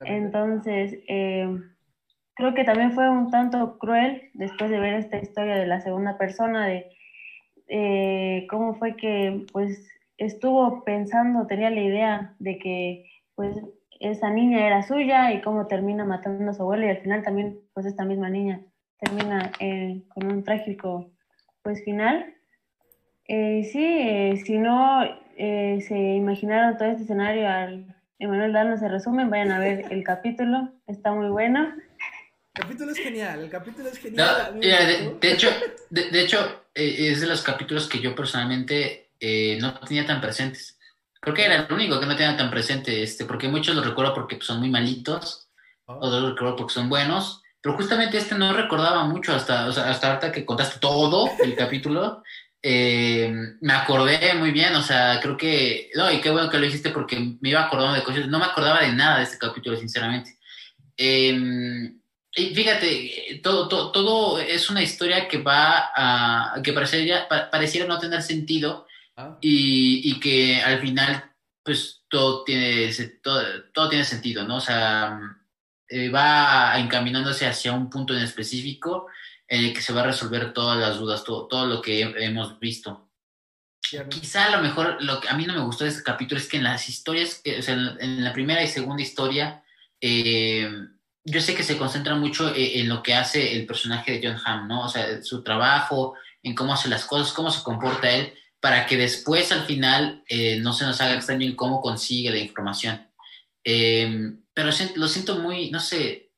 Entonces, 0.00 0.96
em, 1.08 1.60
creo 2.36 2.54
que 2.54 2.62
también 2.62 2.92
fue 2.92 3.10
un 3.10 3.32
tanto 3.32 3.76
cruel 3.78 4.22
después 4.34 4.70
de 4.70 4.78
ver 4.78 4.94
esta 4.94 5.18
historia 5.18 5.56
de 5.56 5.66
la 5.66 5.80
segunda 5.80 6.16
persona, 6.16 6.66
de 6.66 6.86
eh, 7.68 8.46
cómo 8.50 8.74
fue 8.74 8.96
que 8.96 9.46
pues 9.52 9.86
estuvo 10.16 10.84
pensando, 10.84 11.46
tenía 11.46 11.70
la 11.70 11.80
idea 11.80 12.34
de 12.38 12.58
que 12.58 13.04
pues 13.34 13.56
esa 14.00 14.30
niña 14.30 14.66
era 14.66 14.82
suya 14.82 15.32
y 15.32 15.40
cómo 15.42 15.66
termina 15.66 16.04
matando 16.04 16.50
a 16.50 16.54
su 16.54 16.62
abuela 16.62 16.86
y 16.86 16.90
al 16.90 17.02
final 17.02 17.22
también 17.22 17.60
pues 17.74 17.86
esta 17.86 18.04
misma 18.04 18.30
niña 18.30 18.60
termina 18.98 19.52
eh, 19.60 20.02
con 20.08 20.26
un 20.26 20.44
trágico 20.44 21.10
pues 21.62 21.84
final. 21.84 22.34
Eh, 23.26 23.64
sí, 23.64 24.42
si 24.44 24.58
no 24.58 25.04
se 25.36 26.14
imaginaron 26.16 26.76
todo 26.76 26.88
este 26.88 27.04
escenario 27.04 27.46
al 27.48 27.94
Emanuel 28.18 28.52
Dano 28.52 28.76
se 28.76 28.88
resumen, 28.88 29.30
vayan 29.30 29.52
a 29.52 29.60
ver 29.60 29.84
el 29.90 30.02
capítulo, 30.02 30.72
está 30.86 31.12
muy 31.12 31.28
bueno. 31.28 31.72
El 32.54 32.62
capítulo 32.62 32.90
es 32.90 32.98
genial, 32.98 33.44
el 33.44 33.50
capítulo 33.50 33.88
es 33.88 33.98
genial. 33.98 34.58
de, 34.60 35.32
hecho, 35.32 35.48
de, 35.90 36.20
hecho 36.20 36.38
eh, 36.40 36.67
es 36.78 37.20
de 37.20 37.26
los 37.26 37.42
capítulos 37.42 37.88
que 37.88 38.00
yo 38.00 38.14
personalmente 38.14 39.10
eh, 39.20 39.58
no 39.60 39.74
tenía 39.80 40.06
tan 40.06 40.20
presentes. 40.20 40.78
Creo 41.20 41.34
que 41.34 41.44
era 41.44 41.56
el 41.56 41.72
único 41.72 41.98
que 41.98 42.06
no 42.06 42.16
tenía 42.16 42.36
tan 42.36 42.50
presente, 42.50 43.02
este, 43.02 43.24
porque 43.24 43.48
muchos 43.48 43.74
los 43.74 43.84
recuerdo 43.84 44.14
porque 44.14 44.38
son 44.40 44.60
muy 44.60 44.70
malitos, 44.70 45.48
oh. 45.86 45.94
otros 45.96 46.22
los 46.22 46.30
recuerdo 46.32 46.56
porque 46.56 46.74
son 46.74 46.88
buenos, 46.88 47.42
pero 47.60 47.76
justamente 47.76 48.18
este 48.18 48.36
no 48.36 48.52
recordaba 48.52 49.04
mucho 49.04 49.34
hasta, 49.34 49.66
o 49.66 49.72
sea, 49.72 49.90
hasta 49.90 50.08
ahorita 50.08 50.30
que 50.30 50.44
contaste 50.44 50.78
todo 50.78 51.28
el 51.42 51.56
capítulo, 51.56 52.22
eh, 52.62 53.32
me 53.60 53.72
acordé 53.72 54.34
muy 54.34 54.52
bien, 54.52 54.74
o 54.76 54.82
sea, 54.82 55.18
creo 55.20 55.36
que, 55.36 55.90
no, 55.94 56.10
y 56.10 56.20
qué 56.20 56.30
bueno 56.30 56.50
que 56.50 56.58
lo 56.58 56.66
dijiste 56.66 56.90
porque 56.90 57.18
me 57.40 57.50
iba 57.50 57.64
acordando 57.64 57.94
de 57.94 58.02
cosas, 58.04 58.28
no 58.28 58.38
me 58.38 58.44
acordaba 58.44 58.80
de 58.82 58.92
nada 58.92 59.18
de 59.18 59.24
este 59.24 59.38
capítulo, 59.38 59.76
sinceramente. 59.76 60.38
Em, 60.96 61.97
y 62.38 62.54
fíjate, 62.54 63.40
todo, 63.42 63.68
todo, 63.68 63.92
todo, 63.92 64.38
es 64.38 64.70
una 64.70 64.82
historia 64.82 65.28
que 65.28 65.38
va 65.38 65.90
a, 65.94 66.62
que 66.62 66.72
pareciera, 66.72 67.28
pareciera 67.28 67.86
no 67.86 67.98
tener 67.98 68.22
sentido 68.22 68.86
ah. 69.16 69.36
y, 69.40 70.10
y, 70.10 70.20
que 70.20 70.62
al 70.62 70.80
final, 70.80 71.32
pues 71.62 72.02
todo 72.08 72.44
tiene, 72.44 72.90
todo, 73.22 73.42
todo 73.72 73.88
tiene 73.88 74.04
sentido, 74.04 74.44
¿no? 74.44 74.56
O 74.56 74.60
sea, 74.60 75.20
eh, 75.88 76.08
va 76.10 76.78
encaminándose 76.78 77.46
hacia 77.46 77.72
un 77.72 77.90
punto 77.90 78.14
en 78.14 78.22
específico 78.22 79.06
en 79.48 79.64
el 79.64 79.72
que 79.72 79.80
se 79.80 79.92
va 79.92 80.02
a 80.02 80.06
resolver 80.06 80.52
todas 80.52 80.78
las 80.78 80.98
dudas, 80.98 81.24
todo, 81.24 81.46
todo 81.46 81.66
lo 81.66 81.80
que 81.80 82.02
hemos 82.02 82.60
visto. 82.60 83.08
Quizá 84.10 84.46
a 84.46 84.56
lo 84.56 84.62
mejor 84.62 85.02
lo 85.02 85.18
que 85.18 85.28
a 85.28 85.34
mí 85.34 85.46
no 85.46 85.54
me 85.54 85.62
gustó 85.62 85.84
de 85.84 85.90
este 85.90 86.02
capítulo 86.02 86.38
es 86.38 86.46
que 86.46 86.58
en 86.58 86.64
las 86.64 86.88
historias, 86.90 87.40
o 87.58 87.62
sea, 87.62 87.74
en 87.74 88.22
la 88.22 88.34
primera 88.34 88.62
y 88.62 88.68
segunda 88.68 89.02
historia, 89.02 89.64
eh, 90.00 90.70
yo 91.30 91.40
sé 91.40 91.54
que 91.54 91.62
se 91.62 91.76
concentra 91.78 92.14
mucho 92.14 92.54
eh, 92.54 92.80
en, 92.80 92.88
lo 92.88 93.02
que 93.02 93.14
hace 93.14 93.56
el 93.56 93.66
personaje 93.66 94.12
de 94.12 94.26
John 94.26 94.40
Hamm, 94.44 94.68
¿no? 94.68 94.84
O 94.84 94.88
sea, 94.88 95.22
su 95.22 95.42
trabajo, 95.42 96.14
en 96.42 96.54
cómo 96.54 96.72
hace 96.74 96.88
las 96.88 97.04
cosas, 97.04 97.32
cómo 97.32 97.50
se 97.50 97.62
comporta 97.62 98.10
él, 98.10 98.32
para 98.60 98.86
que 98.86 98.96
después 98.96 99.52
al 99.52 99.64
final 99.64 100.24
eh, 100.28 100.58
no 100.60 100.72
se 100.72 100.84
nos 100.84 101.00
haga 101.00 101.14
extraño 101.14 101.46
en 101.46 101.56
cómo 101.56 101.80
consigue 101.80 102.30
la 102.30 102.38
información. 102.38 103.06
pero 103.62 104.70
lo 104.96 105.08
siento 105.08 105.38
muy, 105.38 105.70
no 105.70 105.80
sé, 105.80 106.32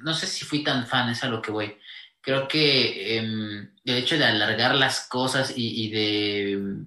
no 0.00 0.14
sé 0.14 0.26
si 0.26 0.44
fui 0.44 0.62
tan 0.62 0.86
fan, 0.86 1.10
es 1.10 1.22
a 1.24 1.28
lo 1.28 1.42
que 1.42 1.50
voy. 1.50 1.76
Creo 2.20 2.48
que 2.48 3.16
em, 3.16 3.70
el 3.84 3.96
hecho 3.96 4.18
de 4.18 4.24
alargar 4.24 4.74
las 4.74 5.06
cosas 5.08 5.52
y, 5.56 5.90
de 5.90 6.84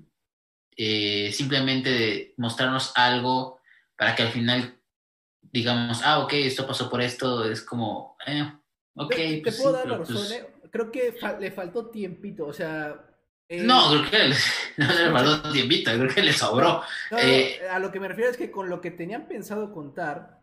eh, 0.78 1.32
simplemente 1.32 1.90
de 1.90 2.34
mostrarnos 2.38 2.92
algo 2.96 3.60
para 3.98 4.16
que 4.16 4.24
al 4.24 4.32
final 4.32 4.81
digamos, 5.52 6.02
ah, 6.04 6.20
ok, 6.20 6.34
esto 6.34 6.66
pasó 6.66 6.90
por 6.90 7.02
esto, 7.02 7.50
es 7.50 7.62
como, 7.62 8.18
eh, 8.26 8.52
ok. 8.96 9.16
Te, 9.16 9.42
pues 9.44 9.58
puedo 9.62 9.74
dar 9.74 9.88
la 9.88 9.98
razón, 9.98 10.16
pues 10.16 10.32
eh. 10.32 10.48
creo 10.72 10.92
que 10.92 11.14
le 11.40 11.52
faltó 11.52 11.88
tiempito, 11.90 12.48
o 12.48 12.54
sea... 12.54 13.06
no, 13.50 13.90
creo 13.90 14.12
que 14.12 14.18
le, 14.30 14.36
no 14.78 14.94
le 14.94 15.12
faltó 15.12 15.52
tiempito, 15.52 15.92
creo 15.92 16.10
que 16.10 16.22
le 16.22 16.34
sobró. 16.34 16.82
a 17.12 17.80
lo 17.80 17.92
que 17.92 18.00
me 18.00 18.08
refiero 18.08 18.30
es 18.30 18.38
que 18.38 18.52
con 18.52 18.70
lo 18.70 18.82
que 18.82 18.92
tenían 18.92 19.28
pensado 19.28 19.72
contar, 19.74 20.42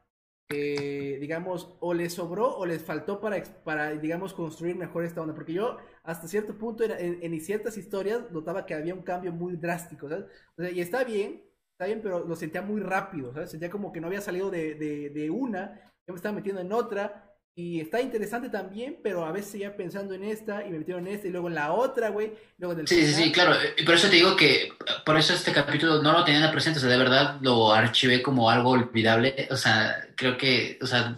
eh, 0.51 1.19
digamos, 1.21 1.77
o 1.81 1.93
les 1.93 2.15
sobró 2.15 2.57
o 2.57 2.65
les 2.65 2.83
faltó 2.83 3.21
para, 3.21 3.43
para, 3.65 3.91
digamos, 3.91 4.33
construir 4.33 4.77
mejor 4.77 5.05
esta 5.05 5.21
onda. 5.21 5.35
Porque 5.35 5.53
yo, 5.53 5.77
hasta 6.05 6.27
cierto 6.27 6.57
punto, 6.57 6.85
en, 6.85 7.19
en, 7.23 7.41
ciertas 7.41 7.77
historias, 7.77 8.31
notaba 8.31 8.65
que 8.65 8.73
había 8.73 8.95
un 8.95 9.03
cambio 9.03 9.31
muy 9.31 9.57
drástico, 9.57 10.09
¿sabes? 10.09 10.25
O 10.57 10.63
sea, 10.63 10.71
y 10.71 10.81
está 10.81 11.05
bien, 11.05 11.43
está 11.79 11.87
bien, 11.87 12.01
pero 12.03 12.27
lo 12.27 12.35
sentía 12.35 12.61
muy 12.61 12.81
rápido, 12.81 13.33
¿sabes? 13.33 13.51
Sentía 13.53 13.71
como 13.71 13.93
que 13.93 14.01
no 14.01 14.09
había 14.09 14.21
salido 14.21 14.51
de, 14.51 14.75
de, 14.75 15.11
de 15.11 15.31
una, 15.31 15.81
ya 16.07 16.13
me 16.13 16.17
estaba 16.17 16.35
metiendo 16.35 16.61
en 16.61 16.73
otra, 16.73 17.29
y 17.59 17.81
está 17.81 18.01
interesante 18.01 18.51
también, 18.51 19.01
pero 19.03 19.25
a 19.25 19.33
veces 19.33 19.51
seguía 19.51 19.77
pensando 19.77 20.15
en 20.15 20.23
esta 20.23 20.65
y 20.65 20.71
me 20.71 20.79
metieron 20.79 21.09
en 21.09 21.15
esta 21.15 21.27
y 21.27 21.33
luego 21.33 21.49
en 21.49 21.57
la 21.57 21.73
otra, 21.73 22.11
güey. 22.11 22.33
Luego 22.57 22.75
en 22.75 22.81
el 22.81 22.89
sí, 22.89 23.05
sí, 23.05 23.13
sí, 23.15 23.33
claro. 23.33 23.57
Por 23.85 23.97
eso 23.97 24.09
te 24.09 24.15
digo 24.15 24.37
que 24.37 24.73
por 25.05 25.17
eso 25.17 25.35
este 25.35 25.53
capítulo 25.53 26.01
no 26.01 26.13
lo 26.13 26.25
tenía 26.25 26.53
presente. 26.53 26.79
O 26.79 26.81
sea, 26.81 26.89
de 26.89 26.99
verdad 26.99 27.39
lo 27.41 27.73
archivé 27.73 28.23
como 28.23 28.49
algo 28.49 28.71
olvidable. 28.71 29.49
O 29.51 29.57
sea, 29.57 30.07
creo 30.17 30.39
que, 30.39 30.79
o 30.81 30.87
sea, 30.87 31.17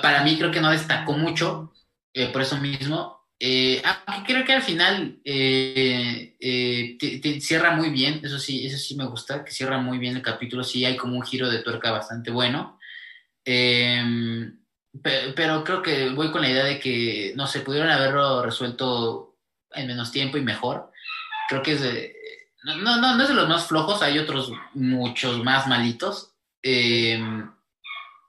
para 0.00 0.24
mí 0.24 0.38
creo 0.38 0.50
que 0.50 0.62
no 0.62 0.70
destacó 0.70 1.12
mucho. 1.12 1.74
Eh, 2.14 2.32
por 2.32 2.40
eso 2.40 2.56
mismo. 2.56 3.21
Eh, 3.44 3.82
creo 4.24 4.44
que 4.44 4.52
al 4.52 4.62
final 4.62 5.18
eh, 5.24 6.36
eh 6.38 7.40
cierra 7.40 7.72
muy 7.72 7.90
bien. 7.90 8.20
Eso 8.22 8.38
sí, 8.38 8.64
eso 8.64 8.78
sí 8.78 8.94
me 8.94 9.04
gusta, 9.04 9.44
que 9.44 9.50
cierra 9.50 9.78
muy 9.78 9.98
bien 9.98 10.14
el 10.14 10.22
capítulo. 10.22 10.62
Sí, 10.62 10.84
hay 10.84 10.96
como 10.96 11.16
un 11.16 11.24
giro 11.24 11.50
de 11.50 11.58
tuerca 11.58 11.90
bastante 11.90 12.30
bueno. 12.30 12.78
Eh, 13.44 14.52
pero, 15.02 15.64
creo 15.64 15.82
que 15.82 16.10
voy 16.10 16.30
con 16.30 16.42
la 16.42 16.50
idea 16.50 16.64
de 16.64 16.78
que, 16.78 17.32
no 17.34 17.48
sé, 17.48 17.60
pudieron 17.60 17.90
haberlo 17.90 18.44
resuelto 18.44 19.36
en 19.72 19.88
menos 19.88 20.12
tiempo 20.12 20.38
y 20.38 20.42
mejor. 20.42 20.92
Creo 21.48 21.62
que 21.64 21.72
es 21.72 21.80
de, 21.80 22.14
no, 22.62 22.76
no, 22.76 23.16
no 23.16 23.22
es 23.22 23.28
de 23.28 23.34
los 23.34 23.48
más 23.48 23.66
flojos, 23.66 24.02
hay 24.02 24.18
otros 24.20 24.52
muchos 24.74 25.42
más 25.42 25.66
malitos. 25.66 26.32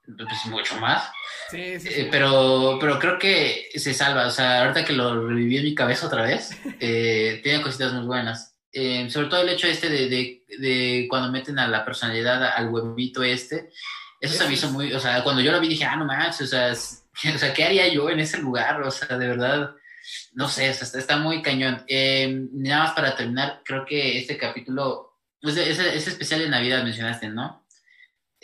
Eh, 0.08 0.12
pues 0.18 0.46
mucho 0.48 0.80
más. 0.80 1.12
Sí, 1.50 1.80
sí, 1.80 1.90
eh, 1.92 2.08
pero, 2.12 2.78
pero 2.80 3.00
creo 3.00 3.18
que 3.18 3.70
se 3.76 3.94
salva. 3.94 4.28
O 4.28 4.32
sea, 4.32 4.62
ahorita 4.62 4.86
que 4.86 4.94
lo 4.94 5.28
reviví 5.28 5.58
en 5.58 5.64
mi 5.64 5.76
cabeza 5.76 6.08
otra 6.08 6.24
vez, 6.24 6.52
eh, 6.80 7.40
tiene 7.44 7.62
cositas 7.62 7.94
muy 7.94 8.06
buenas. 8.06 8.56
sobre 9.10 9.28
todo 9.28 9.42
el 9.42 9.50
hecho 9.50 9.68
este 9.68 9.90
de, 9.90 10.10
de, 10.10 10.46
de, 10.58 11.08
cuando 11.10 11.32
meten 11.32 11.60
a 11.60 11.68
la 11.68 11.86
personalidad 11.86 12.44
al 12.44 12.70
huevito 12.70 13.24
este, 13.24 13.70
eso 14.24 14.36
se 14.36 14.48
me 14.48 14.54
hizo 14.54 14.72
muy, 14.72 14.94
o 14.94 15.00
sea, 15.02 15.22
cuando 15.22 15.42
yo 15.42 15.52
lo 15.52 15.60
vi 15.60 15.68
dije, 15.68 15.84
ah, 15.84 15.98
no 15.98 16.06
manches, 16.06 16.42
o 16.42 16.48
sea, 16.48 16.72
o 17.36 17.38
sea, 17.38 17.54
¿qué 17.54 17.66
haría 17.66 17.90
yo 17.90 18.10
en 18.10 18.22
ese 18.22 18.38
lugar? 18.38 18.82
O 18.82 18.90
sea, 18.90 19.18
de 19.18 19.28
verdad, 19.28 19.76
no 20.34 20.48
sé, 20.48 20.70
o 20.70 20.74
sea, 20.74 21.00
está, 21.00 21.18
muy 21.18 21.42
cañón. 21.42 21.84
Eh, 21.88 22.48
nada 22.54 22.86
más 22.86 22.94
para 22.94 23.16
terminar, 23.18 23.62
creo 23.66 23.86
que 23.86 24.18
este 24.18 24.38
capítulo, 24.38 25.20
ese, 25.42 25.70
ese 25.70 26.10
especial 26.10 26.40
de 26.40 26.50
Navidad 26.50 26.84
mencionaste, 26.84 27.28
¿no? 27.28 27.63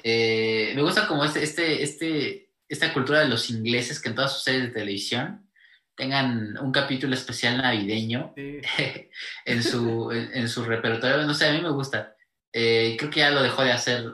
Eh, 0.04 0.74
me 0.76 0.82
gusta 0.82 1.08
como 1.08 1.24
este, 1.24 1.44
este, 1.44 1.84
este, 1.84 2.52
esta 2.68 2.94
cultura 2.94 3.20
de 3.20 3.28
los 3.28 3.50
ingleses 3.50 4.00
que 4.00 4.10
en 4.10 4.16
todas 4.16 4.34
sus 4.34 4.44
series 4.44 4.64
de 4.64 4.70
televisión 4.70 5.50
tengan 5.96 6.58
un 6.58 6.72
capítulo 6.72 7.14
especial 7.14 7.58
navideño 7.58 8.34
en, 9.46 9.64
su, 9.64 10.12
en, 10.12 10.48
su 10.48 10.64
repertorio. 10.64 11.26
No 11.26 11.34
sé, 11.34 11.50
a 11.50 11.54
mí 11.54 11.62
me 11.62 11.72
gusta. 11.72 12.16
Eh, 12.54 12.96
creo 12.98 13.12
que 13.12 13.20
ya 13.20 13.32
lo 13.32 13.44
dejó 13.44 13.64
de 13.64 13.74
hacer 13.74 14.06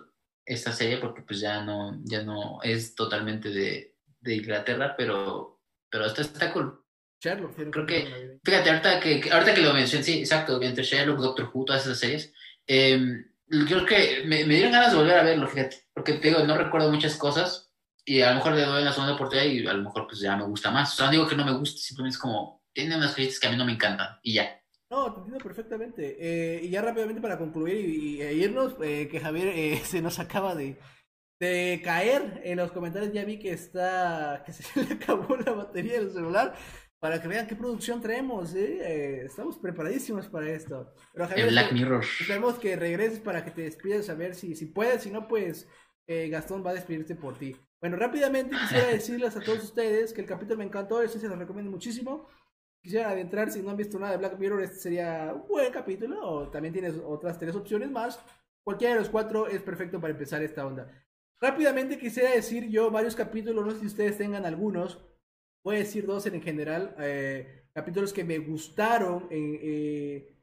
esta 0.46 0.72
serie 0.72 0.98
porque 0.98 1.22
pues 1.22 1.40
ya 1.40 1.64
no, 1.64 2.00
ya 2.04 2.24
no 2.24 2.60
es 2.64 2.96
totalmente 2.96 3.50
de, 3.50 3.96
de 4.20 4.36
Inglaterra, 4.36 4.96
pero, 4.98 5.62
pero 5.90 6.06
esto 6.06 6.22
está 6.22 6.52
cool. 6.52 6.82
Sherlock, 7.22 7.56
creo 7.72 7.86
que, 7.86 8.40
fíjate, 8.44 8.70
ahorita 8.70 9.00
que, 9.00 9.30
ahorita 9.32 9.54
que 9.54 9.62
lo 9.62 9.74
mencioné, 9.74 10.04
sí, 10.04 10.20
exacto, 10.20 10.62
entre 10.62 10.84
Sherlock, 10.84 11.20
Doctor 11.20 11.50
Who, 11.54 11.66
todas 11.66 11.86
esas 11.86 12.00
series, 12.00 12.34
eh, 12.68 13.26
creo 13.48 13.86
que 13.86 14.24
me, 14.26 14.46
me, 14.46 14.56
dieron 14.56 14.72
ganas 14.72 14.92
de 14.92 14.98
volver 14.98 15.18
a 15.18 15.24
verlo, 15.24 15.48
fíjate, 15.48 15.78
porque 15.94 16.14
te 16.14 16.30
digo, 16.30 16.44
no 16.44 16.58
recuerdo 16.58 16.92
muchas 16.92 17.16
cosas 17.16 17.72
y 18.06 18.22
a 18.22 18.30
lo 18.30 18.36
mejor 18.36 18.54
le 18.54 18.62
doy 18.62 18.84
la 18.84 18.94
segunda 18.94 19.16
oportunidad 19.16 19.48
y 19.48 19.66
a 19.66 19.74
lo 19.74 19.84
mejor 19.84 20.08
pues 20.08 20.20
ya 20.20 20.36
me 20.36 20.46
gusta 20.46 20.72
más. 20.72 20.94
O 20.94 20.96
sea, 20.96 21.08
no 21.08 21.12
digo 21.12 21.28
que 21.28 21.36
no 21.36 21.46
me 21.46 21.58
guste, 21.58 21.80
simplemente 21.80 22.16
es 22.16 22.22
como, 22.22 22.64
tiene 22.74 22.96
unas 22.96 23.12
cositas 23.12 23.40
que 23.40 23.48
a 23.48 23.52
mí 23.52 23.58
no 23.58 23.66
me 23.66 23.74
encantan 23.74 24.20
y 24.22 24.34
ya. 24.34 24.62
No, 24.90 25.12
te 25.12 25.20
entiendo 25.20 25.44
perfectamente. 25.44 26.16
Eh, 26.20 26.62
y 26.64 26.70
ya 26.70 26.82
rápidamente 26.82 27.22
para 27.22 27.38
concluir 27.38 27.90
y, 27.90 28.22
e 28.22 28.34
irnos, 28.34 28.76
eh, 28.84 29.08
que 29.10 29.20
Javier 29.20 29.48
eh, 29.48 29.78
se 29.84 30.02
nos 30.02 30.20
acaba 30.20 30.54
de, 30.54 30.78
de 31.40 31.82
caer 31.84 32.42
en 32.44 32.58
los 32.58 32.72
comentarios. 32.72 33.12
Ya 33.12 33.26
vi 33.26 33.40
que 33.40 33.52
está, 33.52 34.44
que 34.46 34.54
se 34.54 34.84
le 34.84 34.94
acabó 34.94 35.36
la 35.38 35.52
batería 35.54 35.94
del 35.94 36.12
celular. 36.12 36.56
Para 37.00 37.22
que 37.22 37.28
vean 37.28 37.46
qué 37.46 37.56
producción 37.56 38.02
traemos, 38.02 38.54
estamos 38.54 39.58
preparadísimos 39.58 40.28
para 40.28 40.50
esto. 40.50 40.94
Pero 41.14 41.28
Javier, 41.28 41.50
Black 41.50 41.72
Mirror. 41.74 42.04
Esperemos 42.04 42.58
que 42.58 42.76
regreses 42.76 43.20
para 43.20 43.44
que 43.44 43.52
te 43.52 43.62
despidas 43.62 44.10
a 44.10 44.16
ver 44.16 44.34
si, 44.34 44.56
si 44.56 44.66
puedes, 44.66 45.04
si 45.04 45.12
no, 45.12 45.28
pues 45.28 45.68
Gastón 46.08 46.66
va 46.66 46.72
a 46.72 46.76
despedirte 46.76 47.16
por 47.16 47.38
ti. 47.38 47.56
Bueno, 47.80 47.98
rápidamente 47.98 48.56
quisiera 48.56 48.88
decirles 48.92 49.36
a 49.36 49.42
todos 49.42 49.64
ustedes 49.64 50.14
que 50.14 50.22
el 50.22 50.28
capítulo 50.28 50.58
me 50.58 50.64
encantó, 50.64 51.02
eso 51.02 51.20
se 51.20 51.28
los 51.28 51.38
recomiendo 51.38 51.70
muchísimo 51.70 52.28
quisiera 52.86 53.10
adentrar, 53.10 53.50
si 53.50 53.64
no 53.64 53.72
han 53.72 53.78
visto 53.78 53.98
nada 53.98 54.12
de 54.12 54.20
Black 54.20 54.38
Mirror, 54.38 54.62
este 54.62 54.78
sería 54.78 55.34
un 55.34 55.48
buen 55.48 55.74
capítulo. 55.74 56.22
O 56.22 56.50
también 56.52 56.72
tienes 56.72 56.94
otras 57.04 57.40
tres 57.40 57.56
opciones 57.56 57.90
más. 57.90 58.24
Cualquiera 58.64 58.94
de 58.94 59.00
los 59.00 59.10
cuatro 59.10 59.48
es 59.48 59.64
perfecto 59.64 60.00
para 60.00 60.14
empezar 60.14 60.44
esta 60.44 60.68
onda. 60.68 60.88
Rápidamente 61.42 61.98
quisiera 61.98 62.30
decir 62.30 62.70
yo 62.70 62.92
varios 62.92 63.16
capítulos, 63.16 63.66
no 63.66 63.72
sé 63.72 63.80
si 63.80 63.88
ustedes 63.88 64.20
tengan 64.20 64.46
algunos. 64.46 65.04
Voy 65.66 65.78
a 65.78 65.80
decir 65.80 66.06
dos 66.06 66.28
en 66.28 66.44
general. 66.44 66.96
Eh, 67.00 67.66
capítulos 67.74 68.14
que 68.14 68.24
me 68.24 68.38
gustaron. 68.38 69.28
Eh, 69.32 70.38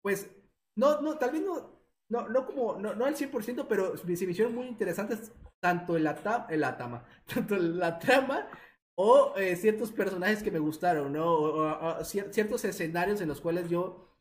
pues, 0.00 0.30
no, 0.76 1.00
no, 1.00 1.18
tal 1.18 1.32
vez 1.32 1.42
no, 1.42 1.82
no, 2.08 2.28
no 2.28 2.46
como, 2.46 2.78
no, 2.78 2.94
no 2.94 3.04
al 3.04 3.16
100%, 3.16 3.66
pero 3.68 3.96
se 3.96 4.06
me 4.06 4.12
hicieron 4.12 4.54
muy 4.54 4.68
interesantes 4.68 5.32
tanto 5.60 5.96
en 5.96 6.04
la, 6.04 6.46
en 6.48 6.60
la 6.60 6.76
tama, 6.76 7.04
tanto 7.26 7.56
la 7.56 7.98
trama 7.98 8.48
o 8.96 9.34
eh, 9.36 9.56
ciertos 9.56 9.90
personajes 9.90 10.44
que 10.44 10.52
me 10.52 10.60
gustaron, 10.60 11.12
¿no? 11.12 11.26
O, 11.26 12.04
ciertos 12.04 12.64
escenarios 12.64 13.20
en 13.20 13.28
los 13.28 13.40
cuales 13.40 13.68
yo 13.68 14.16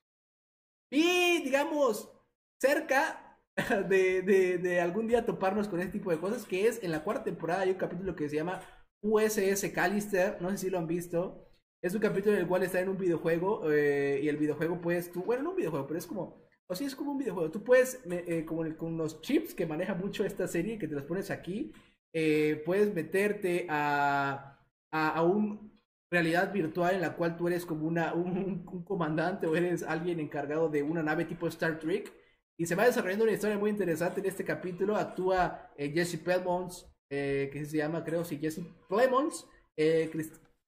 vi, 0.90 1.44
digamos, 1.44 2.12
cerca 2.60 3.38
de, 3.90 4.24
de, 4.24 4.58
de, 4.58 4.82
algún 4.82 5.08
día 5.08 5.26
toparnos 5.26 5.68
con 5.68 5.80
este 5.82 5.92
tipo 5.92 6.10
de 6.10 6.20
cosas, 6.20 6.46
que 6.46 6.68
es 6.68 6.82
en 6.84 6.92
la 6.92 7.04
cuarta 7.04 7.26
temporada 7.26 7.62
hay 7.62 7.72
un 7.72 7.78
capítulo 7.78 8.16
que 8.16 8.28
se 8.30 8.38
llama 8.38 8.62
USS 9.02 9.72
Callister, 9.74 10.42
no 10.42 10.50
sé 10.52 10.58
si 10.58 10.70
lo 10.70 10.78
han 10.78 10.88
visto. 10.88 11.48
Es 11.82 11.94
un 11.96 12.02
capítulo 12.02 12.36
en 12.36 12.42
el 12.42 12.48
cual 12.48 12.64
está 12.64 12.80
en 12.80 12.90
un 12.90 12.98
videojuego 12.98 13.72
eh, 13.72 14.20
y 14.24 14.28
el 14.28 14.38
videojuego 14.38 14.80
pues 14.82 15.12
tú, 15.12 15.24
bueno, 15.24 15.44
no 15.44 15.50
un 15.52 15.56
videojuego, 15.56 15.88
pero 15.88 15.98
es 15.98 16.06
como, 16.06 16.44
o 16.68 16.76
sí 16.76 16.86
es 16.86 16.96
como 16.96 17.12
un 17.12 17.18
videojuego. 17.18 17.52
Tú 17.52 17.64
puedes, 17.64 18.00
eh, 18.06 18.46
como 18.46 18.64
con 18.78 18.98
los 18.98 19.22
chips 19.22 19.54
que 19.56 19.66
maneja 19.66 19.96
mucho 19.96 20.24
esta 20.24 20.48
serie, 20.48 20.78
que 20.78 20.88
te 20.88 20.96
los 20.96 21.06
pones 21.06 21.32
aquí, 21.32 21.72
puedes 22.66 22.94
meterte 22.94 23.66
a 23.70 24.52
a, 24.92 25.24
un 25.24 25.72
realidad 26.10 26.52
virtual 26.52 26.96
en 26.96 27.02
la 27.02 27.16
cual 27.16 27.38
tú 27.38 27.48
eres 27.48 27.66
como 27.66 27.88
una, 27.88 28.14
un, 28.14 28.66
un 28.72 28.84
comandante 28.84 29.48
o 29.48 29.56
eres 29.56 29.84
alguien 29.84 30.20
encargado 30.20 30.70
de 30.70 30.84
una 30.84 31.02
nave 31.04 31.26
tipo 31.26 31.48
Star 31.48 31.80
Trek. 31.80 32.12
Y 32.58 32.66
se 32.66 32.76
va 32.76 32.86
desarrollando 32.86 33.24
una 33.24 33.34
historia 33.34 33.58
muy 33.58 33.72
interesante 33.72 34.20
en 34.20 34.28
este 34.28 34.44
capítulo. 34.44 34.96
Actúa 34.96 35.72
eh, 35.78 35.90
Jesse 35.92 36.18
Plemons, 36.18 36.91
eh, 37.12 37.50
que 37.54 37.66
se 37.66 37.78
llama, 37.78 38.04
creo, 38.04 38.26
sí, 38.26 38.40
Jesse 38.40 38.62
Plemons. 38.90 39.46
Eh, 39.78 40.10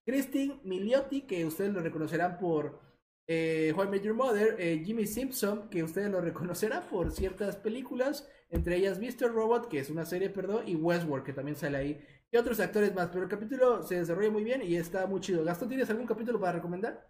Christine 0.05 0.59
Miliotti, 0.63 1.21
que 1.21 1.45
ustedes 1.45 1.73
lo 1.73 1.79
reconocerán 1.79 2.37
por 2.37 2.79
eh, 3.27 3.73
How 3.75 3.95
I 3.95 4.13
Mother. 4.13 4.55
Eh, 4.59 4.83
Jimmy 4.85 5.07
Simpson, 5.07 5.69
que 5.69 5.83
ustedes 5.83 6.11
lo 6.11 6.21
reconocerán 6.21 6.83
por 6.89 7.11
ciertas 7.11 7.55
películas. 7.55 8.29
Entre 8.49 8.75
ellas 8.75 8.99
Mr. 8.99 9.33
Robot, 9.33 9.67
que 9.67 9.79
es 9.79 9.89
una 9.89 10.05
serie, 10.05 10.29
perdón. 10.29 10.67
Y 10.67 10.75
Westworld, 10.75 11.25
que 11.25 11.33
también 11.33 11.57
sale 11.57 11.77
ahí 11.77 12.05
y 12.33 12.37
otros 12.37 12.59
actores 12.59 12.93
más. 12.93 13.09
Pero 13.09 13.23
el 13.23 13.29
capítulo 13.29 13.83
se 13.83 13.99
desarrolla 13.99 14.31
muy 14.31 14.43
bien 14.43 14.61
y 14.61 14.75
está 14.75 15.05
muy 15.05 15.21
chido. 15.21 15.43
Gastón, 15.43 15.69
¿tienes 15.69 15.89
algún 15.89 16.07
capítulo 16.07 16.39
para 16.39 16.53
recomendar? 16.53 17.07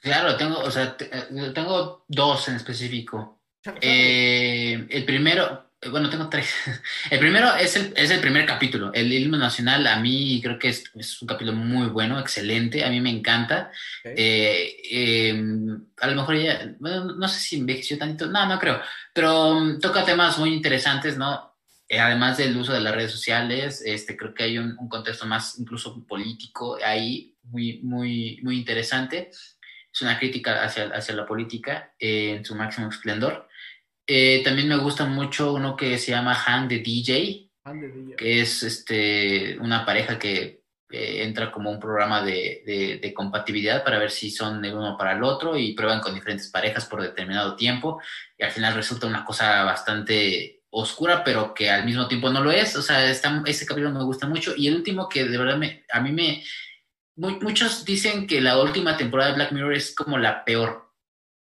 Claro, 0.00 0.36
tengo, 0.36 0.60
o 0.60 0.70
sea, 0.70 0.96
eh, 1.00 1.52
tengo 1.52 2.04
dos 2.06 2.48
en 2.48 2.54
específico. 2.54 3.42
Eh, 3.82 4.86
el 4.88 5.04
primero, 5.04 5.67
bueno, 5.90 6.10
tengo 6.10 6.28
tres. 6.28 6.52
El 7.10 7.18
primero 7.20 7.54
es 7.54 7.76
el, 7.76 7.92
es 7.96 8.10
el 8.10 8.20
primer 8.20 8.44
capítulo. 8.44 8.92
El 8.92 9.12
himno 9.12 9.38
nacional 9.38 9.86
a 9.86 10.00
mí 10.00 10.40
creo 10.42 10.58
que 10.58 10.70
es, 10.70 10.90
es, 10.94 11.22
un 11.22 11.28
capítulo 11.28 11.56
muy 11.56 11.88
bueno, 11.88 12.18
excelente. 12.18 12.84
A 12.84 12.90
mí 12.90 13.00
me 13.00 13.10
encanta. 13.10 13.70
Okay. 14.00 14.14
Eh, 14.16 15.34
a 16.00 16.06
lo 16.08 16.16
mejor 16.16 16.36
ya, 16.36 16.74
bueno, 16.80 17.04
no 17.14 17.28
sé 17.28 17.40
si 17.40 17.56
envejeció 17.56 17.96
tanto, 17.96 18.26
no, 18.26 18.46
no 18.46 18.58
creo, 18.58 18.80
pero 19.12 19.52
um, 19.52 19.78
toca 19.78 20.04
temas 20.04 20.38
muy 20.38 20.52
interesantes, 20.52 21.16
¿no? 21.16 21.54
Eh, 21.88 22.00
además 22.00 22.36
del 22.36 22.56
uso 22.56 22.72
de 22.72 22.80
las 22.80 22.94
redes 22.94 23.12
sociales, 23.12 23.82
este, 23.84 24.16
creo 24.16 24.34
que 24.34 24.42
hay 24.42 24.58
un, 24.58 24.76
un, 24.78 24.88
contexto 24.88 25.26
más 25.26 25.58
incluso 25.58 26.04
político 26.06 26.76
ahí 26.84 27.34
muy, 27.44 27.80
muy, 27.82 28.40
muy 28.42 28.58
interesante. 28.58 29.30
Es 29.30 30.02
una 30.02 30.18
crítica 30.18 30.62
hacia, 30.62 30.88
hacia 30.88 31.14
la 31.14 31.26
política 31.26 31.92
eh, 31.98 32.36
en 32.36 32.44
su 32.44 32.54
máximo 32.54 32.88
esplendor. 32.88 33.47
Eh, 34.10 34.42
también 34.42 34.68
me 34.68 34.78
gusta 34.78 35.04
mucho 35.04 35.52
uno 35.52 35.76
que 35.76 35.98
se 35.98 36.12
llama 36.12 36.42
Han 36.46 36.66
de 36.66 36.78
DJ, 36.78 37.50
DJ. 37.62 38.16
que 38.16 38.40
es 38.40 38.62
este, 38.62 39.58
una 39.60 39.84
pareja 39.84 40.18
que 40.18 40.62
eh, 40.90 41.22
entra 41.22 41.52
como 41.52 41.70
un 41.70 41.78
programa 41.78 42.22
de, 42.22 42.62
de, 42.64 42.98
de, 43.02 43.12
compatibilidad 43.12 43.84
para 43.84 43.98
ver 43.98 44.10
si 44.10 44.30
son 44.30 44.64
el 44.64 44.72
uno 44.74 44.96
para 44.96 45.12
el 45.12 45.22
otro 45.22 45.58
y 45.58 45.74
prueban 45.74 46.00
con 46.00 46.14
diferentes 46.14 46.48
parejas 46.48 46.86
por 46.86 47.02
determinado 47.02 47.54
tiempo 47.54 48.00
y 48.38 48.44
al 48.44 48.50
final 48.50 48.74
resulta 48.74 49.06
una 49.06 49.26
cosa 49.26 49.64
bastante 49.64 50.62
oscura, 50.70 51.22
pero 51.22 51.52
que 51.52 51.70
al 51.70 51.84
mismo 51.84 52.08
tiempo 52.08 52.30
no 52.30 52.42
lo 52.42 52.50
es. 52.50 52.74
O 52.76 52.82
sea, 52.82 53.10
está, 53.10 53.42
ese 53.44 53.66
capítulo 53.66 53.92
me 53.92 54.04
gusta 54.04 54.26
mucho. 54.26 54.54
Y 54.56 54.68
el 54.68 54.76
último 54.76 55.06
que 55.06 55.24
de 55.24 55.36
verdad 55.36 55.58
me, 55.58 55.84
a 55.92 56.00
mí 56.00 56.12
me... 56.12 56.42
Muy, 57.16 57.38
muchos 57.40 57.84
dicen 57.84 58.26
que 58.26 58.40
la 58.40 58.58
última 58.58 58.96
temporada 58.96 59.30
de 59.30 59.36
Black 59.36 59.52
Mirror 59.52 59.74
es 59.74 59.94
como 59.94 60.16
la 60.16 60.44
peor. 60.44 60.94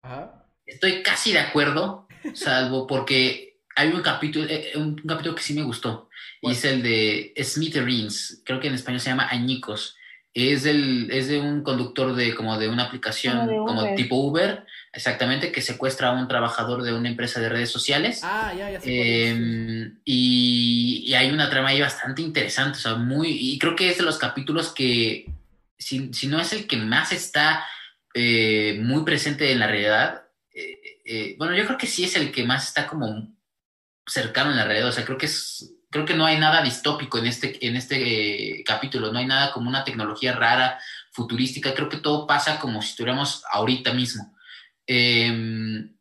Ajá. 0.02 0.46
Estoy 0.64 1.02
casi 1.02 1.32
de 1.32 1.38
acuerdo, 1.38 2.07
salvo 2.34 2.86
porque 2.86 3.58
hay 3.76 3.88
un 3.88 4.02
capítulo, 4.02 4.46
eh, 4.48 4.72
un, 4.74 4.82
un, 4.82 5.06
capítulo 5.06 5.34
que 5.34 5.42
sí 5.42 5.54
me 5.54 5.62
gustó. 5.62 6.08
Y 6.40 6.52
es 6.52 6.64
el 6.64 6.82
de 6.82 7.32
Smithereens. 7.42 8.42
Creo 8.44 8.60
que 8.60 8.68
en 8.68 8.74
español 8.74 9.00
se 9.00 9.10
llama 9.10 9.28
Añicos. 9.30 9.96
Es, 10.34 10.66
el, 10.66 11.10
es 11.10 11.28
de 11.28 11.40
un 11.40 11.62
conductor 11.62 12.14
de 12.14 12.34
como 12.34 12.58
de 12.58 12.68
una 12.68 12.84
aplicación 12.84 13.48
Como 13.66 13.94
tipo 13.96 14.16
Uber, 14.16 14.64
exactamente, 14.92 15.50
que 15.50 15.62
secuestra 15.62 16.08
a 16.08 16.12
un 16.12 16.28
trabajador 16.28 16.82
de 16.82 16.92
una 16.92 17.08
empresa 17.08 17.40
de 17.40 17.48
redes 17.48 17.70
sociales. 17.70 18.20
Ah, 18.22 18.52
ya, 18.56 18.70
ya. 18.70 18.80
Eh, 18.84 19.90
y, 20.04 21.04
y 21.06 21.14
hay 21.14 21.30
una 21.30 21.50
trama 21.50 21.70
ahí 21.70 21.80
bastante 21.80 22.22
interesante, 22.22 22.78
o 22.78 22.80
sea, 22.80 22.94
muy, 22.94 23.30
y 23.30 23.58
creo 23.58 23.74
que 23.74 23.90
es 23.90 23.98
de 23.98 24.04
los 24.04 24.18
capítulos 24.18 24.72
que, 24.72 25.26
si, 25.76 26.12
si 26.12 26.28
no 26.28 26.40
es 26.40 26.52
el 26.52 26.66
que 26.66 26.76
más 26.76 27.12
está 27.12 27.64
eh, 28.14 28.78
muy 28.80 29.04
presente 29.04 29.50
en 29.50 29.58
la 29.58 29.66
realidad, 29.66 30.27
eh, 31.08 31.36
bueno, 31.38 31.56
yo 31.56 31.64
creo 31.64 31.78
que 31.78 31.86
sí 31.86 32.04
es 32.04 32.16
el 32.16 32.30
que 32.30 32.44
más 32.44 32.68
está 32.68 32.86
como 32.86 33.34
cercano 34.06 34.50
en 34.50 34.58
la 34.58 34.64
realidad, 34.64 34.88
o 34.88 34.92
sea, 34.92 35.04
creo 35.04 35.16
que 35.16 35.26
es, 35.26 35.74
creo 35.90 36.04
que 36.04 36.14
no 36.14 36.26
hay 36.26 36.38
nada 36.38 36.62
distópico 36.62 37.18
en 37.18 37.26
este, 37.26 37.66
en 37.66 37.76
este 37.76 38.58
eh, 38.60 38.64
capítulo, 38.64 39.12
no 39.12 39.18
hay 39.18 39.26
nada 39.26 39.52
como 39.52 39.68
una 39.68 39.84
tecnología 39.84 40.32
rara, 40.34 40.78
futurística, 41.12 41.74
creo 41.74 41.88
que 41.88 41.96
todo 41.96 42.26
pasa 42.26 42.58
como 42.60 42.82
si 42.82 42.90
estuviéramos 42.90 43.42
ahorita 43.50 43.92
mismo. 43.92 44.36
Eh, 44.86 45.26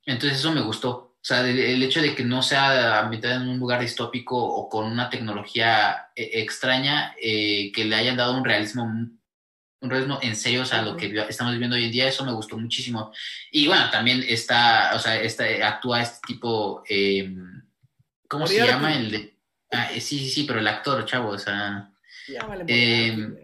entonces 0.06 0.40
eso 0.40 0.52
me 0.52 0.62
gustó. 0.62 0.90
O 0.90 1.28
sea, 1.28 1.46
el, 1.48 1.84
hecho 1.84 2.02
de 2.02 2.16
que 2.16 2.24
no 2.24 2.42
sea 2.42 3.00
ambientada 3.00 3.36
en 3.36 3.50
un 3.50 3.60
lugar 3.60 3.82
distópico 3.82 4.38
o 4.38 4.70
con 4.70 4.86
una 4.86 5.10
tecnología 5.10 6.10
eh, 6.16 6.30
extraña, 6.34 7.16
que 7.18 7.86
le 7.86 7.96
hayan 7.96 8.18
dado 8.18 8.38
un 8.38 8.46
realismo, 8.46 8.88
un 9.82 9.90
realismo 9.90 10.20
en 10.22 10.36
serio, 10.36 10.64
o 10.64 10.66
sea, 10.66 10.82
lo 10.82 10.98
que 10.98 11.14
estamos 11.30 11.54
viviendo 11.54 11.76
hoy 11.76 11.86
en 11.86 11.92
día, 11.92 12.08
eso 12.08 12.26
me 12.26 12.32
gustó 12.34 12.58
muchísimo. 12.58 13.14
Y 13.52 13.68
bueno, 13.68 13.90
también 13.92 14.24
está, 14.28 14.92
o 14.96 15.00
sea, 15.00 15.20
está, 15.22 15.44
actúa 15.68 16.02
este 16.02 16.20
tipo, 16.26 16.84
eh, 16.90 17.32
¿cómo 18.28 18.48
se 18.48 18.66
llama? 18.66 18.96
El 18.96 19.12
de, 19.12 19.38
ah, 19.72 19.90
sí, 19.94 20.02
sí, 20.20 20.30
sí, 20.30 20.44
pero 20.46 20.60
el 20.60 20.68
actor, 20.68 21.06
chavo, 21.06 21.30
o 21.30 21.38
sea, 21.38 21.92
Llámale 22.28 22.66
eh. 22.68 23.44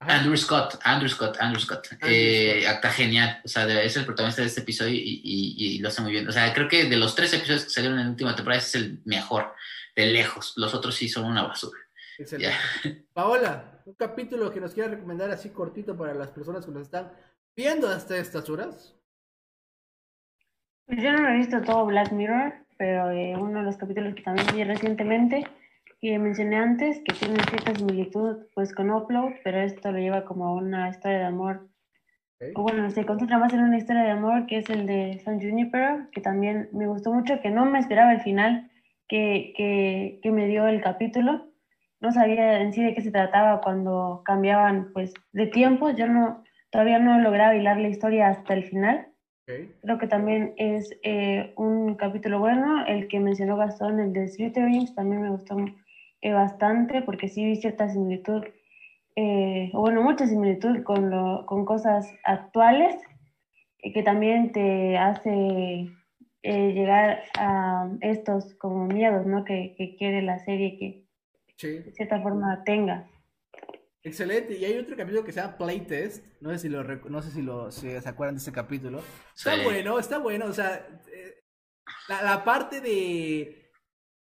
Andrew 0.00 0.36
Scott, 0.36 0.80
Andrew 0.82 1.08
Scott, 1.08 1.36
Andrew 1.38 1.60
Scott. 1.60 1.86
Andrew 1.92 2.10
Eh, 2.10 2.60
Scott. 2.62 2.74
acta 2.74 2.90
genial. 2.90 3.40
O 3.44 3.48
sea, 3.48 3.64
de- 3.66 3.86
es 3.86 3.96
el 3.96 4.04
protagonista 4.04 4.42
de 4.42 4.48
este 4.48 4.62
episodio 4.62 4.92
y, 4.92 5.20
y- 5.22 5.54
y 5.76 5.78
lo 5.78 5.88
hace 5.88 6.02
muy 6.02 6.10
bien. 6.10 6.28
O 6.28 6.32
sea, 6.32 6.52
creo 6.52 6.66
que 6.68 6.86
de 6.86 6.96
los 6.96 7.14
tres 7.14 7.32
episodios 7.34 7.64
que 7.64 7.70
salieron 7.70 7.98
en 8.00 8.06
la 8.06 8.10
última 8.10 8.34
temporada, 8.34 8.60
ese 8.60 8.78
es 8.78 8.84
el 8.84 9.00
mejor, 9.04 9.54
de 9.94 10.06
lejos. 10.06 10.54
Los 10.56 10.74
otros 10.74 10.96
sí 10.96 11.08
son 11.08 11.24
una 11.26 11.44
basura. 11.44 11.78
Excelente. 12.18 12.52
Paola, 13.14 13.71
un 13.86 13.94
capítulo 13.94 14.50
que 14.52 14.60
nos 14.60 14.74
quiera 14.74 14.90
recomendar 14.90 15.30
así 15.30 15.50
cortito 15.50 15.96
para 15.96 16.14
las 16.14 16.28
personas 16.28 16.64
que 16.64 16.72
nos 16.72 16.82
están 16.82 17.12
viendo 17.56 17.88
hasta 17.88 18.16
estas 18.16 18.48
horas. 18.48 18.96
Pues 20.86 21.02
yo 21.02 21.12
no 21.12 21.22
lo 21.22 21.28
he 21.28 21.38
visto 21.38 21.62
todo 21.62 21.86
Black 21.86 22.12
Mirror, 22.12 22.54
pero 22.76 23.10
eh, 23.10 23.34
uno 23.36 23.60
de 23.60 23.64
los 23.64 23.76
capítulos 23.76 24.14
que 24.14 24.22
también 24.22 24.46
vi 24.54 24.64
recientemente, 24.64 25.44
que 26.00 26.18
mencioné 26.18 26.56
antes, 26.56 27.00
que 27.04 27.14
tiene 27.14 27.42
cierta 27.44 27.74
similitud 27.74 28.46
pues 28.54 28.74
con 28.74 28.90
Upload, 28.90 29.34
pero 29.44 29.60
esto 29.60 29.92
lo 29.92 29.98
lleva 29.98 30.24
como 30.24 30.46
a 30.46 30.54
una 30.54 30.90
historia 30.90 31.18
de 31.18 31.24
amor. 31.24 31.68
O 32.56 32.62
bueno, 32.62 32.90
se 32.90 33.06
concentra 33.06 33.38
más 33.38 33.52
en 33.52 33.60
una 33.60 33.78
historia 33.78 34.02
de 34.02 34.10
amor, 34.10 34.46
que 34.46 34.58
es 34.58 34.68
el 34.68 34.84
de 34.86 35.20
San 35.24 35.40
Junipero, 35.40 36.08
que 36.10 36.20
también 36.20 36.68
me 36.72 36.88
gustó 36.88 37.12
mucho, 37.12 37.40
que 37.40 37.50
no 37.50 37.64
me 37.66 37.78
esperaba 37.78 38.12
el 38.12 38.20
final 38.20 38.68
que, 39.06 39.54
que, 39.56 40.18
que 40.20 40.30
me 40.32 40.48
dio 40.48 40.66
el 40.66 40.80
capítulo. 40.82 41.51
No 42.02 42.10
sabía 42.10 42.60
en 42.60 42.72
sí 42.72 42.82
de 42.82 42.94
qué 42.94 43.00
se 43.00 43.12
trataba 43.12 43.60
cuando 43.60 44.22
cambiaban 44.24 44.92
pues 44.92 45.14
de 45.32 45.46
tiempo. 45.46 45.90
Yo 45.90 46.08
no, 46.08 46.42
todavía 46.70 46.98
no 46.98 47.20
lograba 47.20 47.54
hilar 47.54 47.78
la 47.78 47.88
historia 47.88 48.28
hasta 48.28 48.54
el 48.54 48.64
final. 48.64 49.06
Creo 49.82 49.98
que 49.98 50.08
también 50.08 50.52
es 50.56 50.90
eh, 51.04 51.52
un 51.56 51.94
capítulo 51.94 52.40
bueno. 52.40 52.84
El 52.86 53.06
que 53.06 53.20
mencionó 53.20 53.56
Gastón, 53.56 54.00
el 54.00 54.12
de 54.12 54.26
Slytherins, 54.26 54.94
también 54.94 55.22
me 55.22 55.30
gustó 55.30 55.56
eh, 56.22 56.32
bastante 56.32 57.02
porque 57.02 57.28
sí 57.28 57.44
vi 57.44 57.56
cierta 57.56 57.88
similitud, 57.88 58.42
eh, 59.16 59.70
o 59.72 59.80
bueno, 59.80 60.02
mucha 60.02 60.26
similitud 60.26 60.82
con, 60.82 61.10
lo, 61.10 61.44
con 61.46 61.64
cosas 61.64 62.12
actuales 62.24 62.96
eh, 63.78 63.92
que 63.92 64.02
también 64.02 64.50
te 64.50 64.96
hace 64.98 65.88
llegar 66.44 67.22
a 67.38 67.88
estos 68.00 68.54
como 68.54 68.86
miedos, 68.86 69.26
¿no? 69.26 69.44
Que, 69.44 69.74
que 69.76 69.94
quiere 69.94 70.22
la 70.22 70.40
serie 70.40 70.76
que 70.76 71.01
Sí. 71.62 71.78
de 71.78 71.92
cierta 71.92 72.20
forma 72.20 72.62
tenga. 72.64 73.08
Excelente. 74.04 74.56
Y 74.58 74.64
hay 74.64 74.78
otro 74.78 74.96
capítulo 74.96 75.24
que 75.24 75.32
se 75.32 75.40
llama 75.40 75.56
Playtest. 75.56 76.24
No 76.40 76.50
sé 76.50 76.58
si 76.58 76.68
lo 76.68 76.82
rec- 76.82 77.04
no 77.08 77.22
sé 77.22 77.30
si 77.30 77.40
lo 77.42 77.70
si 77.70 77.88
se 78.00 78.08
acuerdan 78.08 78.34
de 78.34 78.40
ese 78.40 78.50
capítulo. 78.52 79.00
Está 79.36 79.54
Sí. 79.56 79.62
bueno, 79.62 79.98
está 79.98 80.18
bueno. 80.18 80.46
O 80.46 80.52
sea, 80.52 80.86
eh, 81.12 81.40
la, 82.08 82.22
la 82.22 82.44
parte 82.44 82.80
de, 82.80 83.70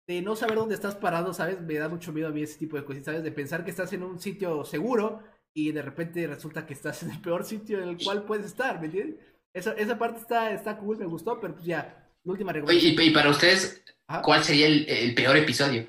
de 0.08 0.22
no 0.24 0.36
saber 0.36 0.56
dónde 0.56 0.74
estás 0.76 0.96
parado, 0.96 1.32
¿sabes? 1.34 1.62
Me 1.62 1.76
da 1.76 1.90
mucho 1.90 2.12
miedo 2.12 2.28
a 2.28 2.32
mí 2.32 2.42
ese 2.42 2.58
tipo 2.58 2.76
de 2.76 2.84
cosas, 2.86 3.06
¿sabes? 3.06 3.24
De 3.24 3.32
pensar 3.32 3.64
que 3.64 3.70
estás 3.72 3.94
en 3.94 4.02
un 4.04 4.20
sitio 4.20 4.66
seguro 4.66 5.22
y 5.56 5.72
de 5.72 5.82
repente 5.84 6.26
resulta 6.26 6.66
que 6.66 6.74
estás 6.74 7.04
en 7.04 7.12
el 7.12 7.22
peor 7.22 7.44
sitio 7.46 7.82
en 7.82 7.90
el 7.90 7.98
cual 8.04 8.24
puedes 8.26 8.48
estar, 8.48 8.80
¿me 8.80 8.88
entiendes? 8.88 9.24
Esa, 9.54 9.74
esa 9.74 9.98
parte 9.98 10.20
está, 10.20 10.52
está 10.52 10.78
cool, 10.78 10.98
me 10.98 11.06
gustó, 11.06 11.40
pero 11.40 11.54
pues 11.54 11.66
ya, 11.66 12.12
la 12.24 12.32
última 12.32 12.50
Oye, 12.52 12.60
recomendación. 12.62 12.94
y, 13.04 13.08
y 13.08 13.12
para 13.12 13.30
ustedes, 13.30 13.84
Ajá. 14.08 14.22
¿cuál 14.24 14.44
sería 14.44 14.68
el, 14.68 14.88
el 14.90 15.14
peor 15.16 15.36
episodio? 15.38 15.88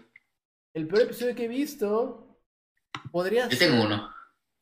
El 0.79 0.87
peor 0.87 1.03
episodio 1.03 1.35
que 1.35 1.47
he 1.47 1.49
visto 1.49 2.39
podría 3.11 3.49
Yo 3.49 3.57
ser... 3.57 3.69
tengo 3.69 3.85
uno. 3.85 4.15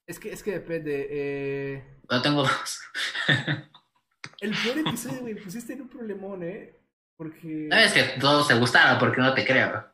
Es 0.06 0.18
que, 0.18 0.32
es 0.32 0.42
que 0.42 0.52
depende. 0.52 1.08
Eh... 1.10 2.00
Yo 2.10 2.22
tengo 2.22 2.42
dos. 2.42 2.80
El 4.40 4.52
peor 4.52 4.78
episodio, 4.78 5.20
güey, 5.20 5.34
pusiste 5.34 5.74
en 5.74 5.82
un 5.82 5.88
problemón, 5.90 6.42
¿eh? 6.42 6.74
Porque... 7.18 7.68
No 7.70 7.76
es 7.76 7.92
que 7.92 8.18
todos 8.18 8.48
te 8.48 8.54
gustaron, 8.54 8.98
porque 8.98 9.20
no 9.20 9.34
te 9.34 9.44
creo. 9.44 9.84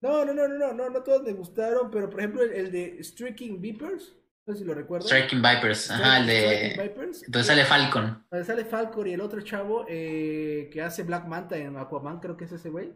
No, 0.00 0.24
no, 0.24 0.32
no, 0.32 0.46
no, 0.46 0.58
no, 0.58 0.72
no, 0.74 0.90
no 0.90 1.02
todos 1.02 1.24
me 1.24 1.32
gustaron, 1.32 1.90
pero 1.90 2.08
por 2.08 2.20
ejemplo 2.20 2.42
el, 2.42 2.52
el 2.52 2.70
de 2.70 3.02
Striking 3.02 3.60
Vipers, 3.60 4.14
no 4.46 4.54
sé 4.54 4.60
si 4.60 4.64
lo 4.64 4.74
recuerdan. 4.74 5.08
Striking 5.08 5.42
Vipers, 5.42 5.90
ajá, 5.90 6.18
el 6.18 6.26
de... 6.28 6.76
Vipers. 6.80 7.24
Entonces 7.24 7.48
sale 7.48 7.64
Falcon. 7.64 8.24
Donde 8.30 8.46
sale 8.46 8.64
Falcon 8.64 9.08
y 9.08 9.14
el 9.14 9.20
otro 9.20 9.40
chavo 9.40 9.86
eh, 9.88 10.70
que 10.72 10.82
hace 10.82 11.02
Black 11.02 11.26
Manta 11.26 11.56
en 11.56 11.76
Aquaman, 11.76 12.20
creo 12.20 12.36
que 12.36 12.44
es 12.44 12.52
ese 12.52 12.70
güey. 12.70 12.92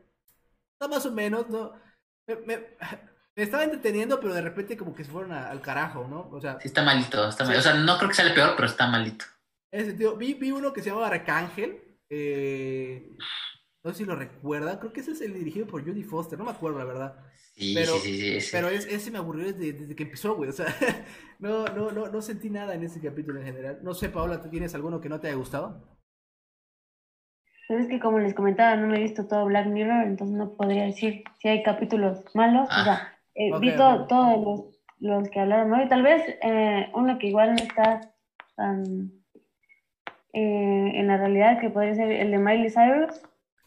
Está 0.75 0.87
más 0.87 1.05
o 1.07 1.11
menos, 1.11 1.49
¿no? 1.49 1.88
Me, 2.29 2.37
me- 2.47 2.67
me 3.37 3.43
estaba 3.43 3.65
entreteniendo, 3.65 4.21
pero 4.21 4.35
de 4.35 4.43
repente 4.43 4.77
como 4.77 4.95
que 4.95 5.03
se 5.05 5.11
fueron 5.11 5.33
a- 5.33 5.51
al 5.51 5.61
carajo, 5.61 6.07
¿no? 6.09 6.29
O 6.31 6.41
sea, 6.41 6.59
Sí, 6.61 6.69
está 6.69 6.83
malito, 6.85 7.29
está 7.29 7.45
malito. 7.45 7.61
O 7.61 7.63
sea, 7.63 7.75
no 7.75 7.97
creo 7.99 8.09
que 8.11 8.15
sea 8.15 8.27
el 8.27 8.35
peor, 8.35 8.53
pero 8.57 8.69
está 8.69 8.87
malito. 8.89 9.25
en 9.73 9.81
ese 9.81 9.91
sentido, 9.91 10.17
vi, 10.17 10.35
vi 10.35 10.51
uno 10.53 10.73
que 10.73 10.83
se 10.83 10.91
llama 10.91 11.07
Arcángel. 11.07 11.83
eh, 12.11 13.11
no 13.85 13.93
sé 13.93 13.99
si 13.99 14.05
lo 14.05 14.17
recuerdan. 14.17 14.79
Creo 14.79 14.93
que 14.93 15.01
ese 15.01 15.13
es 15.13 15.21
el 15.21 15.35
dirigido 15.35 15.67
por 15.67 15.85
Judy 15.85 16.03
Foster. 16.03 16.39
No 16.39 16.45
me 16.45 16.51
acuerdo, 16.51 16.79
la 16.79 16.85
verdad. 16.85 17.17
Sí, 17.55 17.75
Pero- 17.75 17.99
sí, 17.99 18.19
sí, 18.19 18.41
sí. 18.41 18.49
Pero 18.53 18.69
es- 18.69 18.87
ese 18.87 19.11
me 19.11 19.19
aburrió 19.19 19.45
desde, 19.53 19.73
desde 19.73 19.95
que 19.95 20.03
empezó, 20.05 20.35
güey. 20.35 20.51
O 20.51 20.53
sea, 20.53 20.67
no, 21.39 21.65
no, 21.67 21.93
no, 21.93 22.09
no 22.09 22.23
sentí 22.23 22.51
nada 22.51 22.75
en 22.75 22.83
ese 22.83 23.01
capítulo 23.01 23.39
en 23.41 23.47
general. 23.47 23.79
No 23.83 23.95
sé, 23.95 24.09
Paola, 24.09 24.43
¿tú 24.43 24.49
tienes 24.51 24.75
alguno 24.75 25.01
que 25.01 25.09
no 25.09 25.21
te 25.21 25.29
haya 25.29 25.37
gustado? 25.37 25.98
Pues 27.69 27.83
es 27.83 27.89
que 27.89 28.01
como 28.01 28.19
les 28.19 28.35
comentaba, 28.35 28.75
no 28.77 28.87
me 28.89 28.97
he 28.97 29.03
visto 29.03 29.27
todo 29.27 29.45
Black 29.45 29.67
Mirror, 29.67 30.05
entonces 30.07 30.35
no 30.37 30.55
podría 30.55 30.85
decir 30.85 31.23
si 31.41 31.49
hay 31.49 31.63
capítulos 31.63 32.25
malos. 32.35 32.67
Ah. 32.71 32.81
O 32.81 32.85
sea, 32.85 33.13
eh, 33.35 33.53
Ok, 33.53 33.61
vi 33.61 33.71
ok. 33.71 33.77
to- 33.77 34.07
todos 34.07 34.45
los, 34.45 34.81
los 35.21 35.29
que 35.31 35.39
hablaron 35.41 35.73
hoy. 35.73 35.87
Tal 35.89 36.03
vez 36.03 36.23
eh, 36.43 36.89
uno 36.95 37.19
que 37.19 37.27
igual 37.29 37.51
no 37.55 37.63
está 37.63 38.01
tan 38.57 39.13
eh, 40.33 40.91
en 40.95 41.07
la 41.09 41.17
realidad, 41.17 41.61
que 41.61 41.71
podría 41.71 41.95
ser 41.95 42.11
el 42.11 42.31
de 42.31 42.39
Miley 42.39 42.71
Cyrus. 42.71 43.21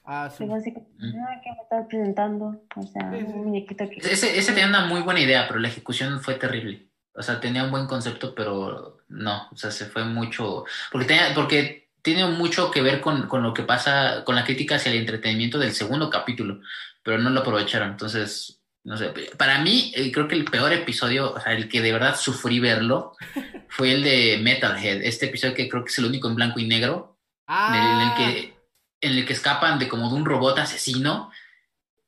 Ah, 0.04 0.30
sí. 0.30 0.48
Que 0.48 0.54
así 0.54 0.72
Mm. 0.72 1.26
"Ay, 1.28 1.38
¿qué 1.44 1.52
me 1.52 1.62
estás 1.64 1.88
presentando? 1.88 2.62
O 2.76 2.82
sea, 2.84 3.12
Sí, 3.12 3.20
sí. 3.20 3.24
un 3.34 3.44
muñequito 3.46 3.88
que... 3.90 3.96
Ese, 3.98 4.38
ese 4.38 4.52
tenía 4.52 4.68
una 4.68 4.86
muy 4.86 5.02
buena 5.02 5.20
idea, 5.20 5.46
pero 5.48 5.60
la 5.60 5.68
ejecución 5.68 6.20
fue 6.22 6.36
terrible. 6.36 6.88
O 7.16 7.22
sea, 7.22 7.40
tenía 7.40 7.64
un 7.64 7.72
buen 7.72 7.88
concepto, 7.88 8.34
pero 8.36 8.98
no, 9.10 9.48
o 9.52 9.56
sea, 9.56 9.70
se 9.72 9.86
fue 9.86 10.04
mucho, 10.06 10.64
porque 10.92 11.08
tenía, 11.08 11.24
porque 11.36 11.81
tiene 12.02 12.26
mucho 12.26 12.72
que 12.72 12.82
ver 12.82 13.02
con, 13.02 13.28
con 13.28 13.44
lo 13.44 13.54
que 13.54 13.64
pasa, 13.64 14.24
con 14.26 14.36
la 14.36 14.44
crítica 14.44 14.76
hacia 14.76 14.92
el 14.92 15.00
entretenimiento 15.00 15.60
del 15.60 15.74
segundo 15.74 16.10
capítulo, 16.10 16.62
pero 17.04 17.18
no 17.18 17.30
lo 17.30 17.42
aprovecharon. 17.42 17.92
Entonces, 17.92 18.62
no 18.84 18.98
sé, 18.98 19.14
para 19.38 19.60
mí, 19.60 19.92
eh, 19.96 20.12
creo 20.12 20.28
que 20.28 20.36
el 20.36 20.46
peor 20.46 20.74
episodio, 20.74 21.34
o 21.34 21.40
sea, 21.40 21.54
el 21.54 21.70
que 21.70 21.82
de 21.82 21.94
verdad 21.94 22.16
sufrí 22.16 22.60
verlo, 22.60 23.16
fue 23.70 23.94
el 23.94 24.04
de 24.04 24.40
Metalhead, 24.42 25.04
este 25.04 25.28
episodio 25.28 25.54
que 25.54 25.70
creo 25.70 25.84
que 25.84 25.92
es 25.92 25.98
el 26.00 26.06
único 26.06 26.28
en 26.28 26.36
blanco 26.36 26.60
y 26.60 26.68
negro, 26.68 27.20
en 27.48 27.76
el, 27.76 27.82
en 27.82 28.00
el 28.02 28.08
Ah, 28.08 28.16
que 28.18 28.62
en 29.02 29.18
el 29.18 29.26
que 29.26 29.34
escapan 29.34 29.80
de 29.80 29.90
como 29.90 30.10
de 30.10 30.16
un 30.16 30.26
robot 30.26 30.60
asesino 30.60 31.32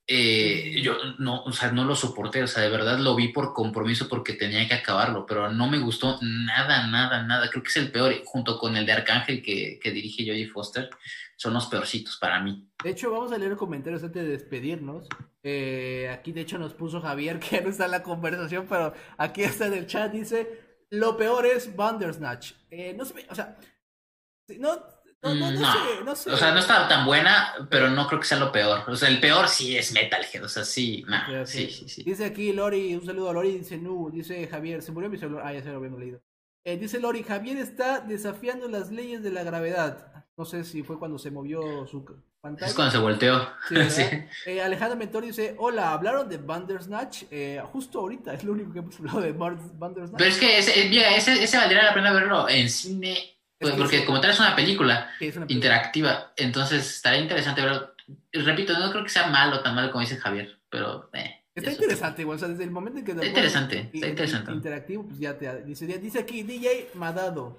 eh, 0.05 0.81
yo 0.81 0.97
no 1.19 1.43
o 1.43 1.51
sea 1.53 1.71
no 1.71 1.85
lo 1.85 1.95
soporté 1.95 2.43
o 2.43 2.47
sea 2.47 2.63
de 2.63 2.69
verdad 2.69 2.99
lo 2.99 3.15
vi 3.15 3.29
por 3.29 3.53
compromiso 3.53 4.09
porque 4.09 4.33
tenía 4.33 4.67
que 4.67 4.73
acabarlo 4.73 5.25
pero 5.25 5.49
no 5.49 5.69
me 5.69 5.79
gustó 5.79 6.19
nada 6.21 6.87
nada 6.87 7.23
nada 7.23 7.49
creo 7.49 7.63
que 7.63 7.69
es 7.69 7.77
el 7.77 7.91
peor 7.91 8.13
junto 8.25 8.59
con 8.59 8.75
el 8.75 8.85
de 8.85 8.91
Arcángel 8.91 9.41
que, 9.41 9.79
que 9.81 9.91
dirige 9.91 10.25
Jodie 10.25 10.49
Foster 10.49 10.89
son 11.37 11.53
los 11.53 11.67
peorcitos 11.67 12.17
para 12.17 12.39
mí 12.41 12.69
De 12.83 12.91
hecho, 12.91 13.11
vamos 13.11 13.31
a 13.31 13.37
leer 13.37 13.55
comentarios 13.55 14.03
antes 14.03 14.23
de 14.23 14.29
despedirnos. 14.29 15.07
Eh, 15.41 16.09
aquí, 16.09 16.31
de 16.31 16.41
hecho, 16.41 16.57
nos 16.57 16.73
puso 16.73 17.01
Javier, 17.01 17.39
que 17.41 17.61
no 17.61 17.69
está 17.69 17.85
en 17.85 17.91
la 17.91 18.03
conversación, 18.03 18.65
pero 18.69 18.93
aquí 19.17 19.43
está 19.43 19.67
en 19.67 19.73
el 19.73 19.87
chat. 19.87 20.11
Dice: 20.11 20.85
Lo 20.89 21.17
peor 21.17 21.45
es 21.45 21.75
Bandersnatch. 21.75 22.53
Eh, 22.69 22.93
no 22.97 23.03
sé, 23.03 23.25
o 23.29 23.35
sea, 23.35 23.57
no, 24.57 24.81
no, 25.23 25.33
no, 25.33 25.51
no 25.51 25.59
no. 25.59 25.73
sé, 25.73 25.79
no 26.05 26.15
sé. 26.15 26.31
o 26.31 26.37
sea 26.37 26.51
no 26.51 26.59
está 26.59 26.87
tan 26.87 27.05
buena 27.05 27.53
pero 27.69 27.89
no 27.89 28.07
creo 28.07 28.19
que 28.19 28.27
sea 28.27 28.37
lo 28.37 28.51
peor 28.51 28.83
o 28.87 28.95
sea 28.95 29.09
el 29.09 29.19
peor 29.19 29.47
sí 29.47 29.75
es 29.77 29.93
Metalhead 29.93 30.43
o 30.43 30.49
sea 30.49 30.63
sí 30.63 31.03
nah, 31.07 31.45
sí 31.45 31.69
sí 31.69 31.87
sí 31.87 32.03
Dice 32.03 32.25
aquí 32.25 32.51
Lori, 32.53 32.93
un 32.95 33.05
saludo 33.05 33.29
a 33.29 33.33
Lori, 33.33 33.57
dice 33.57 33.77
Nu, 33.77 34.11
dice 34.11 34.47
Javier, 34.47 34.81
se 34.81 34.91
murió 34.91 35.09
mi 35.09 35.17
celular. 35.17 35.43
Ah, 35.47 35.53
ya 35.53 35.63
se 35.63 35.69
lo 35.69 35.77
habíamos 35.77 35.99
leído. 35.99 36.21
Eh, 36.65 36.77
dice 36.77 36.99
Lori, 36.99 37.23
Javier 37.23 37.57
está 37.57 37.99
desafiando 38.01 38.67
las 38.67 38.91
leyes 38.91 39.23
de 39.23 39.31
la 39.31 39.43
gravedad. 39.43 40.25
No 40.37 40.45
sé 40.45 40.63
si 40.63 40.83
fue 40.83 40.97
cuando 40.99 41.17
se 41.17 41.31
movió 41.31 41.85
su 41.87 42.03
pantalla. 42.41 42.67
es 42.67 42.73
cuando 42.73 42.91
se 42.91 42.97
volteó 42.97 43.49
Sí. 43.89 44.03
Eh, 44.45 44.61
Alejandro 44.61 44.97
Mentor 44.97 45.23
dice, 45.23 45.55
hola, 45.57 45.93
¿hablaron 45.93 46.27
de 46.27 46.37
Bandersnatch? 46.37 47.23
Eh, 47.31 47.61
justo 47.71 47.99
ahorita, 47.99 48.33
es 48.33 48.43
lo 48.43 48.53
único 48.53 48.73
que 48.73 48.79
hemos 48.79 48.97
hablado 48.99 49.21
de 49.21 49.31
Bandersnatch. 49.31 50.17
Pero 50.17 50.29
es 50.29 50.37
que 50.37 50.57
ese, 50.57 50.81
eh, 50.81 50.89
mira, 50.89 51.15
ese, 51.15 51.43
ese 51.43 51.57
valdría 51.57 51.83
la 51.83 51.93
pena 51.93 52.13
verlo 52.13 52.49
en 52.49 52.69
cine, 52.69 53.32
pues, 53.63 53.73
que 53.73 53.77
porque 53.79 53.99
sí. 53.99 54.05
como 54.05 54.21
tal 54.21 54.31
es 54.31 54.39
una 54.39 54.55
película 54.55 55.09
Que 55.19 55.27
es 55.29 55.35
una 55.37 55.45
película. 55.47 55.55
interactiva, 55.75 56.31
entonces 56.37 56.95
estaría 56.95 57.19
interesante 57.21 57.61
verlo. 57.61 57.89
Repito, 58.31 58.77
no 58.77 58.91
creo 58.91 59.03
que 59.03 59.09
sea 59.09 59.27
malo 59.27 59.61
tan 59.63 59.75
malo 59.75 59.91
como 59.91 60.01
dice 60.01 60.17
Javier, 60.17 60.59
pero 60.69 61.09
eh, 61.13 61.39
Está 61.55 61.71
interesante, 61.71 62.23
güey, 62.23 62.35
o 62.35 62.39
sea, 62.39 62.47
desde 62.47 62.63
el 62.63 62.71
momento 62.71 62.99
en 62.99 63.05
que... 63.05 63.11
Está 63.11 63.25
interesante, 63.27 63.89
está 63.93 64.07
interesante. 64.07 64.51
Interactivo, 64.51 65.03
pues 65.05 65.19
ya 65.19 65.37
te... 65.37 65.63
Dice, 65.63 65.85
dice 65.99 66.19
aquí, 66.19 66.41
DJ 66.43 66.89
Madado, 66.95 67.57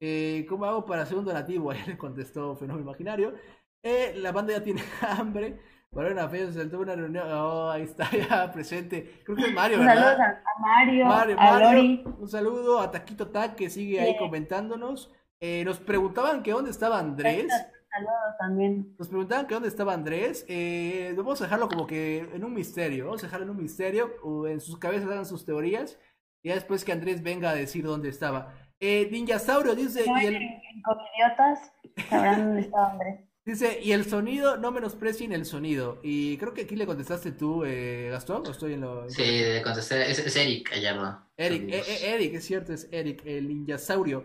eh, 0.00 0.46
¿cómo 0.48 0.64
hago 0.64 0.86
para 0.86 1.02
hacer 1.02 1.18
un 1.18 1.24
donativo? 1.26 1.70
Ahí 1.70 1.82
le 1.86 1.98
contestó 1.98 2.56
Fenómeno 2.56 2.84
Imaginario. 2.86 3.34
Eh, 3.82 4.14
la 4.16 4.32
banda 4.32 4.54
ya 4.54 4.62
tiene 4.62 4.82
hambre. 5.02 5.60
Varona 5.92 6.28
Feo 6.28 6.48
se 6.48 6.54
saltó 6.60 6.80
una 6.80 6.94
reunión. 6.96 7.26
Oh, 7.30 7.70
ahí 7.70 7.82
está 7.82 8.10
ya 8.28 8.50
presente. 8.52 9.20
Creo 9.24 9.36
que 9.36 9.44
es 9.44 9.52
Mario, 9.54 9.78
Un 9.80 9.86
¿verdad? 9.86 10.16
saludo 10.16 10.22
a, 10.22 10.26
a 10.26 10.60
Mario, 10.60 11.06
Mario, 11.06 11.36
a 11.38 11.44
Mario, 11.52 11.72
Lori. 11.72 12.04
un 12.18 12.28
saludo 12.28 12.80
a 12.80 12.90
Taquito 12.90 13.28
Tac 13.28 13.54
que 13.54 13.70
sigue 13.70 14.00
ahí 14.00 14.12
Sí. 14.12 14.18
comentándonos. 14.18 15.10
Eh, 15.40 15.64
nos 15.64 15.78
preguntaban 15.78 16.42
que 16.42 16.52
dónde 16.52 16.70
estaba 16.70 16.98
Andrés. 16.98 17.46
Saludos 17.90 18.36
también. 18.38 18.94
Nos 18.98 19.08
preguntaban 19.08 19.46
que 19.46 19.54
dónde 19.54 19.68
estaba 19.68 19.92
Andrés. 19.94 20.44
Eh, 20.48 21.14
vamos 21.16 21.40
a 21.40 21.44
dejarlo 21.44 21.68
como 21.68 21.86
que 21.86 22.18
en 22.18 22.44
un 22.44 22.52
misterio. 22.54 23.06
Vamos 23.06 23.22
a 23.22 23.26
dejarlo 23.26 23.44
en 23.46 23.50
un 23.50 23.62
misterio. 23.62 24.10
O 24.22 24.46
en 24.46 24.60
sus 24.60 24.78
cabezas 24.78 25.08
hagan 25.10 25.26
sus 25.26 25.44
teorías. 25.44 25.98
Y 26.42 26.48
ya 26.48 26.54
después 26.54 26.84
que 26.84 26.92
Andrés 26.92 27.22
venga 27.22 27.50
a 27.50 27.54
decir 27.54 27.84
dónde 27.84 28.08
estaba. 28.08 28.54
Eh, 28.80 29.08
Ninjasaurio 29.10 29.74
dice. 29.74 30.04
No, 30.06 30.20
Y 30.20 30.26
en, 30.26 30.34
el, 30.36 30.42
en 30.42 30.82
Comidiotas 30.82 31.72
sabrán 32.08 32.44
dónde 32.46 32.60
estaba 32.60 32.92
Andrés. 32.92 33.20
dice, 33.44 33.80
y 33.82 33.92
el 33.92 34.04
sonido, 34.04 34.58
no 34.58 34.70
menosprecien 34.72 35.32
el 35.32 35.46
sonido. 35.46 35.98
Y 36.02 36.36
creo 36.36 36.52
que 36.52 36.62
aquí 36.62 36.76
le 36.76 36.86
contestaste 36.86 37.32
tú, 37.32 37.64
eh, 37.64 38.08
Gastón. 38.10 38.46
¿O 38.46 38.50
estoy 38.50 38.74
en 38.74 38.82
lo. 38.82 39.08
Sí, 39.08 39.22
le 39.22 39.62
contesté, 39.62 40.10
es, 40.10 40.18
es 40.18 40.36
Eric 40.36 40.70
Gallardo. 40.70 41.22
Eric, 41.38 41.62
eh, 41.70 41.82
eh, 41.88 42.14
Eric, 42.14 42.34
es 42.34 42.44
cierto, 42.44 42.72
es 42.74 42.88
Eric, 42.92 43.22
el 43.24 43.48
ninjasaurio. 43.48 44.24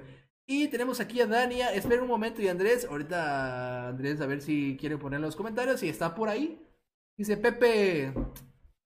Y 0.54 0.68
tenemos 0.68 1.00
aquí 1.00 1.22
a 1.22 1.28
Dania, 1.28 1.74
esperen 1.74 2.02
un 2.02 2.10
momento 2.10 2.42
y 2.42 2.50
Andrés, 2.50 2.86
ahorita 2.90 3.88
Andrés 3.88 4.20
a 4.20 4.26
ver 4.26 4.42
si 4.42 4.76
quiere 4.78 4.98
poner 4.98 5.22
los 5.22 5.34
comentarios, 5.38 5.80
si 5.80 5.88
está 5.88 6.14
por 6.14 6.28
ahí. 6.28 6.62
Dice 7.18 7.38
Pepe, 7.38 8.14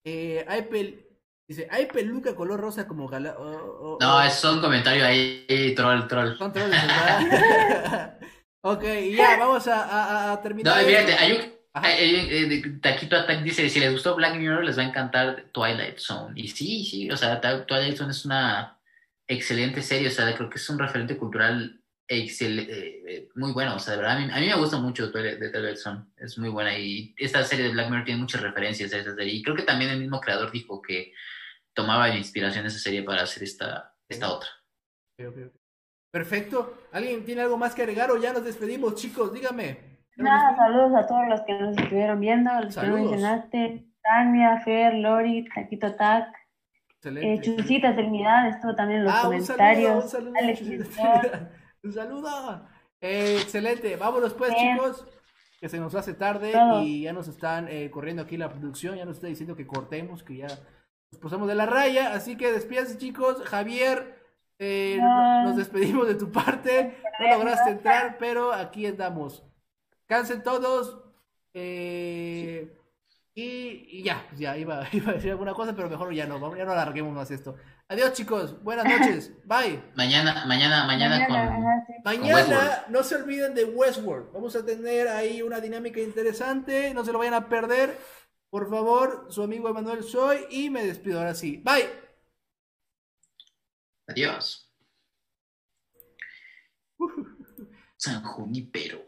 eh, 0.05 0.45
hay 0.47 0.61
pel- 0.61 1.03
dice, 1.49 1.67
hay 1.71 1.87
peluca 1.87 2.35
color 2.35 2.59
rosa 2.59 2.87
como 2.87 3.07
gala... 3.07 3.35
oh, 3.39 3.79
oh, 3.81 3.97
No, 3.99 4.17
oh". 4.17 4.21
es 4.21 4.43
un 4.43 4.61
comentario 4.61 5.03
ahí, 5.03 5.73
troll, 5.75 6.05
troll. 6.07 6.37
Son 6.37 6.53
trolls, 6.53 6.69
¿verdad? 6.69 8.19
ok, 8.63 8.83
y 9.01 9.15
ya, 9.15 9.35
vamos 9.37 9.67
a, 9.67 9.83
a- 9.85 10.33
a 10.33 10.35
No, 10.35 10.41
terminar. 10.43 10.83
fíjate, 10.85 11.13
hay 11.15 11.31
un, 11.31 11.55
eh, 11.83 12.79
Taquito 12.79 13.15
Attack 13.15 13.41
dice, 13.41 13.67
si 13.69 13.79
les 13.79 13.91
gustó 13.91 14.15
Black 14.15 14.35
Mirror, 14.35 14.63
les 14.65 14.77
va 14.77 14.83
a 14.83 14.87
encantar 14.87 15.45
Twilight 15.51 15.97
Zone. 15.97 16.39
Y 16.39 16.47
sí, 16.47 16.85
sí, 16.85 17.09
o 17.09 17.17
sea, 17.17 17.41
Twilight 17.41 17.97
Zone 17.97 18.11
es 18.11 18.23
una 18.23 18.74
excelente 19.27 19.81
serie, 19.81 20.07
o 20.07 20.11
sea, 20.11 20.33
creo 20.35 20.49
que 20.49 20.57
es 20.57 20.69
un 20.69 20.79
referente 20.79 21.17
cultural 21.17 21.81
excel- 22.07 22.67
eh, 22.69 23.01
eh, 23.07 23.29
muy 23.35 23.51
bueno, 23.51 23.75
o 23.75 23.79
sea, 23.79 23.93
de 23.95 24.01
verdad, 24.01 24.17
a 24.17 24.19
mí, 24.19 24.31
a 24.31 24.39
mí 24.39 24.47
me 24.47 24.55
gusta 24.57 24.77
mucho 24.77 25.07
de 25.09 25.49
Twilight 25.49 25.77
Zone, 25.77 26.05
es 26.17 26.37
muy 26.37 26.49
buena. 26.49 26.77
Y 26.77 27.15
esta 27.17 27.43
serie 27.43 27.65
de 27.65 27.71
Black 27.71 27.89
Mirror 27.89 28.05
tiene 28.05 28.21
muchas 28.21 28.41
referencias 28.41 28.93
a 28.93 28.97
esa 28.97 29.15
serie. 29.15 29.33
Y 29.33 29.41
creo 29.43 29.55
que 29.55 29.63
también 29.63 29.89
el 29.91 29.99
mismo 29.99 30.19
creador 30.21 30.51
dijo 30.51 30.81
que 30.81 31.13
tomaba 31.73 32.07
de 32.07 32.17
inspiración 32.17 32.65
esa 32.65 32.79
serie 32.79 33.03
para 33.03 33.23
hacer 33.23 33.41
esta, 33.43 33.95
esta 34.07 34.29
otra. 34.31 34.49
Perfecto. 36.11 36.77
¿Alguien 36.91 37.25
tiene 37.25 37.41
algo 37.41 37.57
más 37.57 37.75
que 37.75 37.81
agregar 37.81 38.11
o 38.11 38.21
ya 38.21 38.31
nos 38.31 38.45
despedimos, 38.45 38.95
chicos? 38.95 39.33
Dígame. 39.33 39.97
¿Ya 40.15 40.23
nos 40.23 40.31
Nada, 40.31 40.55
saludos 40.55 40.91
a 41.03 41.07
todos 41.07 41.27
los 41.27 41.41
que 41.41 41.53
nos 41.59 41.77
estuvieron 41.77 42.19
viendo, 42.19 42.51
los 42.53 42.67
que 42.67 42.71
Saludos. 42.71 43.01
no 43.01 43.09
mencionaste. 43.11 43.85
Tania, 44.01 44.61
Fer, 44.61 44.93
Lori, 44.93 45.45
Taquito 45.53 45.95
Tac, 45.95 46.27
eh, 47.05 47.33
Excelente. 47.35 47.55
Chusita 47.57 47.95
Trinidad, 47.95 48.47
estuvo 48.49 48.75
también 48.75 48.99
en 49.01 49.05
los 49.05 49.13
Ah, 49.13 49.29
un 49.29 49.43
saludo, 49.43 49.95
un 49.97 50.09
saludo, 50.09 50.33
Alex 50.41 50.59
Chusita. 50.59 51.51
Un 51.83 51.93
saludo. 51.93 52.67
Eh, 53.01 53.37
excelente. 53.41 53.95
Vámonos 53.95 54.33
pues, 54.33 54.51
Bien. 54.53 54.75
chicos. 54.77 55.05
Que 55.59 55.69
se 55.69 55.79
nos 55.79 55.95
hace 55.95 56.13
tarde 56.13 56.51
Todo. 56.51 56.81
y 56.83 57.03
ya 57.03 57.13
nos 57.13 57.27
están 57.27 57.67
eh, 57.69 57.89
corriendo 57.89 58.23
aquí 58.23 58.37
la 58.37 58.49
producción. 58.49 58.95
Ya 58.97 59.05
nos 59.05 59.15
está 59.17 59.27
diciendo 59.27 59.55
que 59.55 59.65
cortemos, 59.65 60.23
que 60.23 60.37
ya 60.37 60.47
nos 60.47 61.21
pasamos 61.21 61.47
de 61.47 61.55
la 61.55 61.65
raya. 61.65 62.13
Así 62.13 62.35
que 62.37 62.51
despídense, 62.51 62.97
chicos. 62.97 63.41
Javier, 63.45 64.19
eh, 64.59 64.97
No. 64.99 65.43
nos 65.43 65.55
despedimos 65.57 66.07
de 66.07 66.15
tu 66.15 66.31
parte. 66.31 66.97
No 67.19 67.37
lograste 67.37 67.71
entrar, 67.71 68.17
pero 68.19 68.51
aquí 68.53 68.85
andamos. 68.85 69.43
Cansen 70.07 70.43
todos. 70.43 70.99
Eh, 71.53 72.77
y, 73.37 73.99
y 73.99 74.03
ya, 74.03 74.25
pues 74.29 74.39
ya 74.39 74.57
iba, 74.57 74.87
iba 74.93 75.11
a 75.11 75.15
decir 75.15 75.31
alguna 75.31 75.53
cosa, 75.53 75.75
pero 75.75 75.89
mejor 75.89 76.13
ya 76.13 76.25
no, 76.25 76.55
ya 76.55 76.63
no 76.63 76.71
alarguemos 76.71 77.13
más 77.13 77.29
esto. 77.29 77.57
Adiós, 77.89 78.13
chicos. 78.13 78.63
Buenas 78.63 78.85
noches. 78.85 79.31
Bye. 79.45 79.83
Mañana, 79.95 80.45
mañana, 80.45 80.85
mañana, 80.85 81.27
con... 81.27 82.03
Mañana 82.05 82.85
no 82.87 83.03
se 83.03 83.15
olviden 83.15 83.53
de 83.53 83.65
Westworld. 83.65 84.31
Vamos 84.31 84.55
a 84.55 84.65
tener 84.65 85.09
ahí 85.09 85.41
una 85.41 85.59
dinámica 85.59 85.99
interesante. 85.99 86.93
No 86.93 87.03
se 87.03 87.11
lo 87.11 87.19
vayan 87.19 87.33
a 87.33 87.49
perder. 87.49 87.99
Por 88.49 88.69
favor, 88.69 89.27
su 89.29 89.43
amigo 89.43 89.67
Emanuel 89.67 90.03
soy 90.03 90.45
y 90.49 90.69
me 90.69 90.85
despido 90.85 91.19
ahora 91.19 91.35
sí. 91.35 91.61
Bye. 91.63 91.89
Adiós. 94.07 94.71
San 97.97 98.23
Junipero. 98.23 99.01